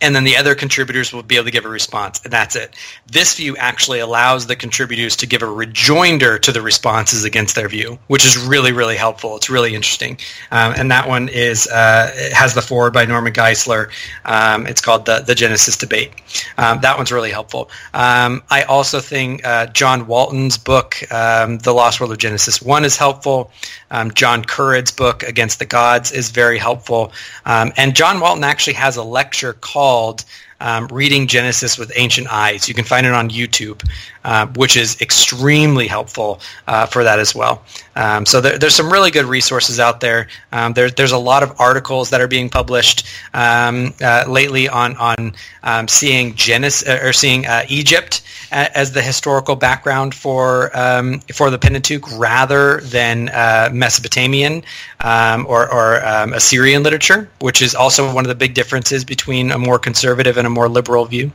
and 0.00 0.14
then 0.14 0.24
the 0.24 0.36
other 0.36 0.54
contributors 0.54 1.12
will 1.12 1.22
be 1.22 1.36
able 1.36 1.44
to 1.44 1.50
give 1.50 1.66
a 1.66 1.68
response, 1.68 2.20
and 2.24 2.32
that's 2.32 2.56
it. 2.56 2.74
This 3.06 3.36
view 3.36 3.56
actually 3.56 4.00
allows 4.00 4.46
the 4.46 4.56
contributors 4.56 5.16
to 5.16 5.26
give 5.26 5.42
a 5.42 5.46
rejoinder 5.46 6.38
to 6.38 6.52
the 6.52 6.62
responses 6.62 7.24
against 7.24 7.54
their 7.54 7.68
view, 7.68 7.98
which 8.06 8.24
is 8.24 8.38
really, 8.38 8.72
really 8.72 8.96
helpful. 8.96 9.36
It's 9.36 9.50
really 9.50 9.74
interesting. 9.74 10.18
Um, 10.50 10.74
and 10.76 10.90
that 10.90 11.06
one 11.06 11.28
is 11.28 11.66
uh, 11.66 12.30
has 12.32 12.54
the 12.54 12.62
foreword 12.62 12.94
by 12.94 13.04
Norman 13.04 13.32
Geisler. 13.32 13.90
Um, 14.24 14.66
it's 14.66 14.80
called 14.80 15.04
the, 15.04 15.20
the 15.20 15.34
Genesis 15.34 15.76
Debate. 15.76 16.12
Um, 16.56 16.80
that 16.80 16.96
one's 16.96 17.12
really 17.12 17.30
helpful. 17.30 17.70
Um, 17.92 18.42
I 18.50 18.62
also 18.62 19.00
think 19.00 19.46
uh, 19.46 19.66
John 19.66 20.06
Walton's 20.06 20.56
book, 20.56 20.96
um, 21.12 21.58
The 21.58 21.72
Lost 21.72 22.00
World 22.00 22.12
of 22.12 22.18
Genesis 22.18 22.62
1 22.62 22.84
is 22.84 22.96
helpful. 22.96 23.52
Um, 23.90 24.12
John 24.12 24.44
Currid's 24.44 24.92
book, 24.92 25.24
Against 25.24 25.58
the 25.58 25.66
Gods, 25.66 26.12
is 26.12 26.30
very 26.30 26.58
helpful. 26.58 27.12
and 27.44 27.94
John 27.94 28.20
Walton 28.20 28.44
actually 28.44 28.74
has 28.74 28.96
a 28.96 29.02
lecture 29.02 29.52
called 29.52 29.89
called 29.90 30.24
um, 30.60 30.86
Reading 30.86 31.26
Genesis 31.26 31.76
with 31.76 31.90
Ancient 31.96 32.32
Eyes. 32.32 32.68
You 32.68 32.74
can 32.74 32.84
find 32.84 33.08
it 33.08 33.12
on 33.12 33.28
YouTube, 33.28 33.82
uh, 34.24 34.46
which 34.56 34.76
is 34.76 35.00
extremely 35.00 35.86
helpful 35.86 36.40
uh, 36.66 36.86
for 36.86 37.04
that 37.04 37.18
as 37.18 37.34
well. 37.34 37.62
Um, 37.96 38.26
so 38.26 38.40
there, 38.40 38.58
there's 38.58 38.74
some 38.74 38.92
really 38.92 39.10
good 39.10 39.24
resources 39.24 39.80
out 39.80 40.00
there. 40.00 40.28
Um, 40.52 40.72
there. 40.74 40.90
There's 40.90 41.12
a 41.12 41.18
lot 41.18 41.42
of 41.42 41.60
articles 41.60 42.10
that 42.10 42.20
are 42.20 42.28
being 42.28 42.48
published 42.48 43.06
um, 43.34 43.94
uh, 44.02 44.24
lately 44.28 44.68
on 44.68 44.96
on 44.96 45.32
um, 45.62 45.88
seeing 45.88 46.34
Genesis 46.34 46.86
uh, 46.88 47.00
or 47.02 47.12
seeing 47.12 47.46
uh, 47.46 47.64
Egypt 47.68 48.22
as 48.52 48.90
the 48.90 49.00
historical 49.00 49.54
background 49.54 50.12
for 50.12 50.76
um, 50.76 51.20
for 51.32 51.50
the 51.50 51.58
Pentateuch 51.58 52.18
rather 52.18 52.80
than 52.80 53.26
Mesopotamian 53.72 54.64
um, 55.00 55.46
or, 55.48 55.72
or 55.72 55.94
Assyrian 56.34 56.82
literature, 56.82 57.28
which 57.38 57.62
is 57.62 57.76
also 57.76 58.12
one 58.12 58.24
of 58.24 58.28
the 58.28 58.34
big 58.34 58.54
differences 58.54 59.04
between 59.04 59.52
a 59.52 59.58
more 59.58 59.78
conservative 59.78 60.36
and 60.36 60.48
a 60.48 60.50
more 60.50 60.68
liberal 60.68 61.04
view. 61.04 61.30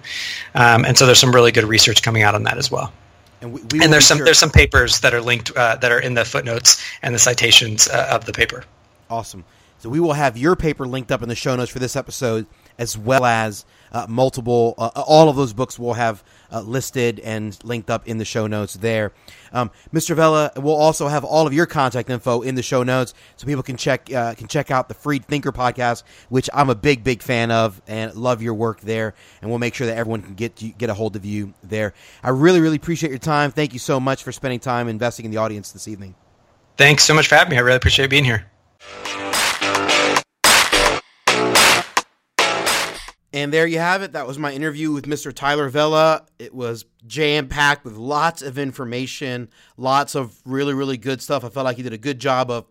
and 0.55 0.97
so 0.97 1.05
there's 1.05 1.19
some 1.19 1.33
really 1.33 1.53
good 1.53 1.63
research 1.63 2.01
coming 2.01 2.21
out 2.21 2.35
on 2.35 2.43
that 2.43 2.57
as 2.57 2.69
well. 2.69 2.84
And, 3.41 3.53
we, 3.53 3.61
we 3.71 3.83
and 3.83 3.91
there's 3.91 4.05
some 4.05 4.17
sure. 4.17 4.25
there's 4.25 4.39
some 4.39 4.49
papers 4.49 4.99
that 5.01 5.13
are 5.13 5.21
linked 5.21 5.55
uh, 5.55 5.75
that 5.77 5.91
are 5.91 5.99
in 5.99 6.13
the 6.13 6.25
footnotes 6.25 6.83
and 7.01 7.13
the 7.13 7.19
citations 7.19 7.87
uh, 7.87 8.09
of 8.11 8.25
the 8.25 8.33
paper. 8.33 8.63
Awesome. 9.09 9.43
So 9.79 9.89
we 9.89 9.99
will 9.99 10.13
have 10.13 10.37
your 10.37 10.55
paper 10.55 10.87
linked 10.87 11.11
up 11.11 11.21
in 11.21 11.29
the 11.29 11.35
show 11.35 11.55
notes 11.55 11.71
for 11.71 11.79
this 11.79 11.95
episode, 11.95 12.47
as 12.79 12.97
well 12.97 13.25
as 13.25 13.65
uh, 13.91 14.07
multiple. 14.09 14.73
Uh, 14.77 14.89
all 14.95 15.29
of 15.29 15.35
those 15.35 15.53
books 15.53 15.77
will 15.77 15.93
have 15.93 16.23
uh, 16.55 16.61
listed 16.61 17.19
and 17.19 17.61
linked 17.65 17.89
up 17.89 18.07
in 18.07 18.17
the 18.17 18.25
show 18.25 18.47
notes 18.47 18.75
there. 18.75 19.11
Um, 19.51 19.71
Mr. 19.93 20.15
Vela 20.15 20.51
will 20.55 20.75
also 20.75 21.07
have 21.07 21.25
all 21.25 21.45
of 21.45 21.53
your 21.53 21.65
contact 21.65 22.09
info 22.09 22.41
in 22.41 22.55
the 22.55 22.63
show 22.63 22.83
notes, 22.83 23.13
so 23.35 23.45
people 23.45 23.63
can 23.63 23.75
check 23.75 24.11
uh, 24.13 24.33
can 24.35 24.47
check 24.47 24.71
out 24.71 24.87
the 24.87 24.93
Freed 24.93 25.25
Thinker 25.25 25.51
podcast, 25.51 26.03
which 26.29 26.49
I'm 26.53 26.69
a 26.69 26.75
big 26.75 27.03
big 27.03 27.21
fan 27.21 27.51
of 27.51 27.81
and 27.87 28.15
love 28.15 28.41
your 28.41 28.53
work 28.53 28.81
there. 28.81 29.13
And 29.41 29.49
we'll 29.49 29.59
make 29.59 29.75
sure 29.75 29.87
that 29.87 29.97
everyone 29.97 30.21
can 30.21 30.35
get 30.35 30.77
get 30.77 30.89
a 30.89 30.93
hold 30.93 31.15
of 31.15 31.25
you 31.25 31.53
there. 31.63 31.93
I 32.23 32.29
really 32.29 32.61
really 32.61 32.77
appreciate 32.77 33.09
your 33.09 33.19
time. 33.19 33.51
Thank 33.51 33.73
you 33.73 33.79
so 33.79 33.99
much 33.99 34.23
for 34.23 34.31
spending 34.31 34.59
time 34.59 34.87
investing 34.87 35.25
in 35.25 35.31
the 35.31 35.37
audience 35.37 35.71
this 35.71 35.87
evening. 35.87 36.15
Thanks 36.77 37.03
so 37.03 37.13
much 37.13 37.27
for 37.27 37.35
having 37.35 37.51
me. 37.51 37.57
I 37.57 37.61
really 37.61 37.77
appreciate 37.77 38.09
being 38.09 38.25
here. 38.25 38.45
And 43.35 43.51
there 43.51 43.67
you 43.67 43.79
have 43.79 44.01
it. 44.01 44.13
That 44.13 44.25
was 44.25 44.39
my 44.39 44.53
interview 44.53 44.93
with 44.93 45.07
Mr. 45.07 45.33
Tyler 45.33 45.67
Vela. 45.67 46.25
It 46.39 46.55
was 46.55 46.85
jam 47.05 47.49
packed 47.49 47.83
with 47.83 47.95
lots 47.95 48.41
of 48.41 48.57
information, 48.57 49.49
lots 49.75 50.15
of 50.15 50.39
really, 50.45 50.73
really 50.73 50.95
good 50.95 51.21
stuff. 51.21 51.43
I 51.43 51.49
felt 51.49 51.65
like 51.65 51.75
he 51.75 51.83
did 51.83 51.91
a 51.91 51.97
good 51.97 52.17
job 52.17 52.49
of 52.49 52.65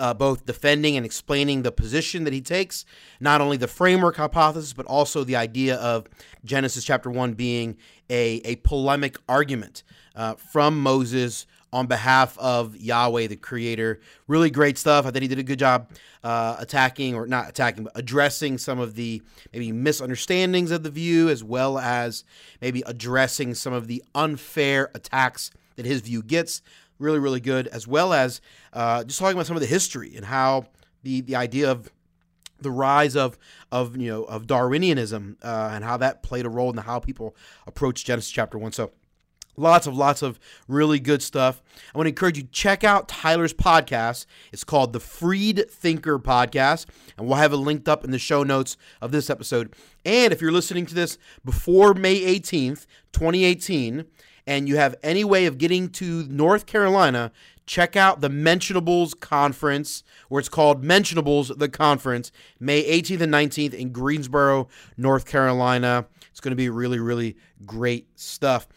uh, 0.00 0.14
both 0.14 0.44
defending 0.44 0.96
and 0.96 1.06
explaining 1.06 1.62
the 1.62 1.70
position 1.70 2.24
that 2.24 2.32
he 2.32 2.40
takes, 2.40 2.84
not 3.20 3.40
only 3.40 3.56
the 3.56 3.68
framework 3.68 4.16
hypothesis, 4.16 4.72
but 4.72 4.86
also 4.86 5.22
the 5.22 5.36
idea 5.36 5.76
of 5.76 6.08
Genesis 6.44 6.82
chapter 6.82 7.12
1 7.12 7.34
being 7.34 7.76
a, 8.10 8.40
a 8.44 8.56
polemic 8.56 9.18
argument 9.28 9.84
uh, 10.16 10.34
from 10.34 10.80
Moses 10.80 11.46
on 11.72 11.86
behalf 11.86 12.38
of 12.38 12.76
Yahweh, 12.76 13.26
the 13.26 13.36
Creator. 13.36 14.00
Really 14.26 14.50
great 14.50 14.78
stuff. 14.78 15.06
I 15.06 15.10
think 15.10 15.22
he 15.22 15.28
did 15.28 15.38
a 15.38 15.42
good 15.42 15.58
job 15.58 15.90
uh, 16.24 16.56
attacking, 16.58 17.14
or 17.14 17.26
not 17.26 17.48
attacking, 17.48 17.84
but 17.84 17.92
addressing 17.94 18.58
some 18.58 18.78
of 18.78 18.94
the 18.94 19.22
maybe 19.52 19.72
misunderstandings 19.72 20.70
of 20.70 20.82
the 20.82 20.90
view, 20.90 21.28
as 21.28 21.44
well 21.44 21.78
as 21.78 22.24
maybe 22.60 22.82
addressing 22.86 23.54
some 23.54 23.72
of 23.72 23.86
the 23.86 24.02
unfair 24.14 24.90
attacks 24.94 25.50
that 25.76 25.86
his 25.86 26.00
view 26.00 26.22
gets. 26.22 26.62
Really, 26.98 27.20
really 27.20 27.40
good, 27.40 27.68
as 27.68 27.86
well 27.86 28.12
as 28.12 28.40
uh, 28.72 29.04
just 29.04 29.20
talking 29.20 29.36
about 29.36 29.46
some 29.46 29.56
of 29.56 29.60
the 29.60 29.68
history 29.68 30.16
and 30.16 30.24
how 30.24 30.66
the 31.04 31.20
the 31.20 31.36
idea 31.36 31.70
of 31.70 31.92
the 32.60 32.70
rise 32.72 33.14
of 33.14 33.38
of 33.70 33.96
you 33.96 34.10
know 34.10 34.24
of 34.24 34.46
Darwinianism 34.46 35.36
uh, 35.42 35.70
and 35.72 35.84
how 35.84 35.96
that 35.98 36.24
played 36.24 36.44
a 36.44 36.48
role 36.48 36.70
in 36.70 36.76
how 36.76 36.98
people 36.98 37.36
approach 37.68 38.04
Genesis 38.04 38.32
chapter 38.32 38.58
one. 38.58 38.72
So 38.72 38.90
Lots 39.58 39.88
of 39.88 39.96
lots 39.96 40.22
of 40.22 40.38
really 40.68 41.00
good 41.00 41.20
stuff. 41.20 41.62
I 41.92 41.98
want 41.98 42.06
to 42.06 42.10
encourage 42.10 42.36
you 42.36 42.44
to 42.44 42.50
check 42.50 42.84
out 42.84 43.08
Tyler's 43.08 43.52
podcast. 43.52 44.24
It's 44.52 44.62
called 44.62 44.92
the 44.92 45.00
Freed 45.00 45.68
Thinker 45.68 46.18
Podcast, 46.18 46.86
and 47.16 47.26
we'll 47.26 47.38
have 47.38 47.52
it 47.52 47.56
linked 47.56 47.88
up 47.88 48.04
in 48.04 48.12
the 48.12 48.18
show 48.18 48.44
notes 48.44 48.76
of 49.02 49.10
this 49.10 49.28
episode. 49.28 49.74
And 50.04 50.32
if 50.32 50.40
you're 50.40 50.52
listening 50.52 50.86
to 50.86 50.94
this 50.94 51.18
before 51.44 51.92
May 51.92 52.20
18th, 52.20 52.86
2018, 53.12 54.04
and 54.46 54.68
you 54.68 54.76
have 54.76 54.94
any 55.02 55.24
way 55.24 55.46
of 55.46 55.58
getting 55.58 55.88
to 55.90 56.24
North 56.28 56.64
Carolina, 56.66 57.32
check 57.66 57.96
out 57.96 58.20
the 58.20 58.30
Mentionables 58.30 59.18
Conference, 59.18 60.04
where 60.28 60.38
it's 60.40 60.48
called 60.48 60.84
Mentionables 60.84 61.58
the 61.58 61.68
Conference, 61.68 62.30
May 62.60 62.82
18th 62.84 63.20
and 63.20 63.34
19th 63.34 63.74
in 63.74 63.90
Greensboro, 63.90 64.68
North 64.96 65.26
Carolina. 65.26 66.06
It's 66.30 66.40
going 66.40 66.52
to 66.52 66.56
be 66.56 66.70
really, 66.70 66.98
really 66.98 67.36
great 67.66 68.06
stuff. 68.14 68.68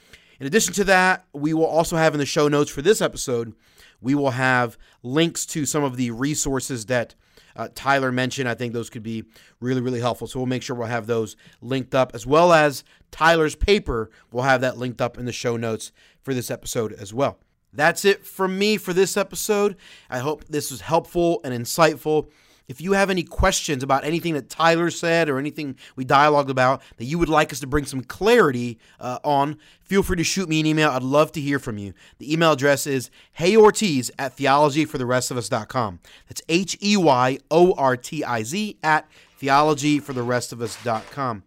In 0.41 0.47
addition 0.47 0.73
to 0.73 0.83
that, 0.85 1.27
we 1.33 1.53
will 1.53 1.67
also 1.67 1.97
have 1.97 2.15
in 2.15 2.19
the 2.19 2.25
show 2.25 2.47
notes 2.47 2.71
for 2.71 2.81
this 2.81 2.99
episode, 2.99 3.53
we 4.01 4.15
will 4.15 4.31
have 4.31 4.75
links 5.03 5.45
to 5.45 5.67
some 5.67 5.83
of 5.83 5.97
the 5.97 6.09
resources 6.09 6.87
that 6.87 7.13
uh, 7.55 7.67
Tyler 7.75 8.11
mentioned. 8.11 8.49
I 8.49 8.55
think 8.55 8.73
those 8.73 8.89
could 8.89 9.03
be 9.03 9.23
really, 9.59 9.81
really 9.81 9.99
helpful. 9.99 10.25
So 10.25 10.39
we'll 10.39 10.47
make 10.47 10.63
sure 10.63 10.75
we'll 10.75 10.87
have 10.87 11.05
those 11.05 11.35
linked 11.61 11.93
up, 11.93 12.15
as 12.15 12.25
well 12.25 12.53
as 12.53 12.83
Tyler's 13.11 13.53
paper. 13.53 14.09
We'll 14.31 14.45
have 14.45 14.61
that 14.61 14.79
linked 14.79 14.99
up 14.99 15.19
in 15.19 15.25
the 15.25 15.31
show 15.31 15.57
notes 15.57 15.91
for 16.23 16.33
this 16.33 16.49
episode 16.49 16.93
as 16.93 17.13
well. 17.13 17.37
That's 17.71 18.03
it 18.03 18.25
from 18.25 18.57
me 18.57 18.77
for 18.77 18.93
this 18.93 19.17
episode. 19.17 19.75
I 20.09 20.19
hope 20.19 20.45
this 20.45 20.71
was 20.71 20.81
helpful 20.81 21.39
and 21.43 21.53
insightful. 21.53 22.29
If 22.71 22.79
you 22.79 22.93
have 22.93 23.09
any 23.09 23.23
questions 23.23 23.83
about 23.83 24.05
anything 24.05 24.33
that 24.35 24.49
Tyler 24.49 24.89
said 24.89 25.27
or 25.27 25.37
anything 25.37 25.75
we 25.97 26.05
dialogued 26.05 26.49
about 26.49 26.81
that 26.95 27.03
you 27.03 27.19
would 27.19 27.27
like 27.27 27.51
us 27.51 27.59
to 27.59 27.67
bring 27.67 27.85
some 27.85 28.01
clarity 28.01 28.79
uh, 28.97 29.19
on, 29.25 29.57
feel 29.83 30.03
free 30.03 30.15
to 30.15 30.23
shoot 30.23 30.47
me 30.47 30.61
an 30.61 30.65
email. 30.65 30.89
I'd 30.89 31.03
love 31.03 31.33
to 31.33 31.41
hear 31.41 31.59
from 31.59 31.77
you. 31.77 31.93
The 32.17 32.31
email 32.31 32.53
address 32.53 32.87
is 32.87 33.11
heyortiz 33.37 34.09
at 34.17 34.37
theologyfortherestofus.com. 34.37 35.99
That's 36.29 36.41
H 36.47 36.77
E 36.81 36.95
Y 36.95 37.39
O 37.51 37.73
R 37.73 37.97
T 37.97 38.23
I 38.23 38.43
Z 38.43 38.77
at 38.81 39.05
theologyfortherestofus.com. 39.41 41.43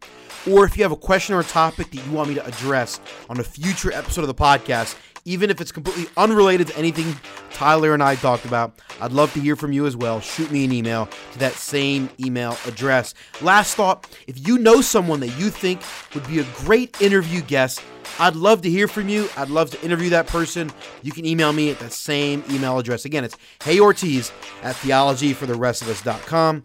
Or 0.51 0.67
if 0.67 0.77
you 0.77 0.83
have 0.83 0.93
a 0.93 0.97
question 0.97 1.35
or 1.35 1.41
a 1.41 1.45
topic 1.45 1.91
that 1.91 2.05
you 2.05 2.13
want 2.13 2.29
me 2.29 2.35
to 2.35 2.45
address 2.45 3.01
on 3.31 3.41
a 3.41 3.45
future 3.45 3.91
episode 3.93 4.21
of 4.21 4.27
the 4.27 4.35
podcast, 4.35 4.95
even 5.25 5.51
if 5.51 5.61
it's 5.61 5.73
completely 5.73 6.07
unrelated 6.17 6.67
to 6.69 6.77
anything 6.77 7.17
Tyler 7.51 7.95
and 7.95 8.03
I 8.03 8.17
talked 8.17 8.45
about. 8.45 8.81
I'd 9.01 9.13
love 9.13 9.33
to 9.35 9.41
hear 9.41 9.57
from 9.57 9.73
you 9.73 9.87
as 9.87 9.97
well. 9.97 10.21
Shoot 10.21 10.51
me 10.51 10.65
an 10.65 10.73
email 10.73 11.09
to 11.33 11.39
that 11.39 11.53
same 11.53 12.11
email 12.19 12.57
address. 12.67 13.15
Last 13.41 13.77
thought 13.77 14.17
if 14.27 14.47
you 14.47 14.59
know 14.59 14.81
someone 14.81 15.21
that 15.21 15.39
you 15.39 15.51
think 15.51 15.81
would 16.15 16.27
be 16.27 16.41
a 16.41 16.45
great 16.57 17.01
interview 17.01 17.41
guest, 17.43 17.83
I'd 18.19 18.37
love 18.37 18.63
to 18.63 18.71
hear 18.71 18.89
from 18.89 19.09
you. 19.09 19.29
I'd 19.37 19.49
love 19.49 19.71
to 19.71 19.83
interview 19.83 20.11
that 20.11 20.27
person. 20.27 20.71
You 21.03 21.13
can 21.13 21.25
email 21.25 21.53
me 21.53 21.71
at 21.71 21.79
that 21.81 21.93
same 21.93 22.45
email 22.51 22.79
address. 22.79 23.05
Again, 23.05 23.25
it's 23.25 23.37
heyortiz 23.61 24.33
at 24.63 24.77
theologyfortherestofus.com. 24.77 26.63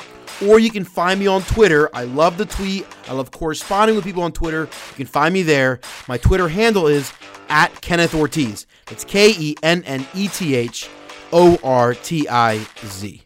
Or 0.48 0.60
you 0.60 0.72
can 0.72 0.86
find 0.86 1.20
me 1.20 1.28
on 1.28 1.42
Twitter. 1.42 1.90
I 1.94 2.04
love 2.04 2.38
the 2.38 2.46
tweet. 2.46 2.86
I 3.08 3.14
love 3.14 3.32
corresponding 3.32 3.96
with 3.96 4.06
people 4.06 4.24
on 4.24 4.32
Twitter. 4.32 4.62
You 4.62 4.96
can 4.96 5.08
find 5.08 5.34
me 5.34 5.44
there. 5.44 5.80
My 6.08 6.18
Twitter 6.18 6.48
handle 6.48 6.88
is 6.88 7.12
at 7.50 7.82
Kenneth 7.82 8.14
Ortiz. 8.14 8.66
It's 8.90 9.04
K 9.04 9.34
E 9.38 9.56
N 9.64 9.84
N 9.84 10.08
E 10.14 10.28
T 10.30 10.56
H 10.56 10.90
O 11.34 11.60
R 11.64 11.94
T 11.94 12.28
I 12.30 12.66
Z. 12.86 13.24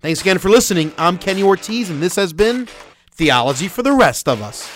Thanks 0.00 0.20
again 0.20 0.38
for 0.38 0.48
listening. 0.48 0.92
I'm 0.98 1.18
Kenny 1.18 1.42
Ortiz, 1.42 1.90
and 1.90 2.02
this 2.02 2.16
has 2.16 2.32
been 2.32 2.68
Theology 3.12 3.68
for 3.68 3.82
the 3.82 3.92
Rest 3.92 4.28
of 4.28 4.42
Us. 4.42 4.70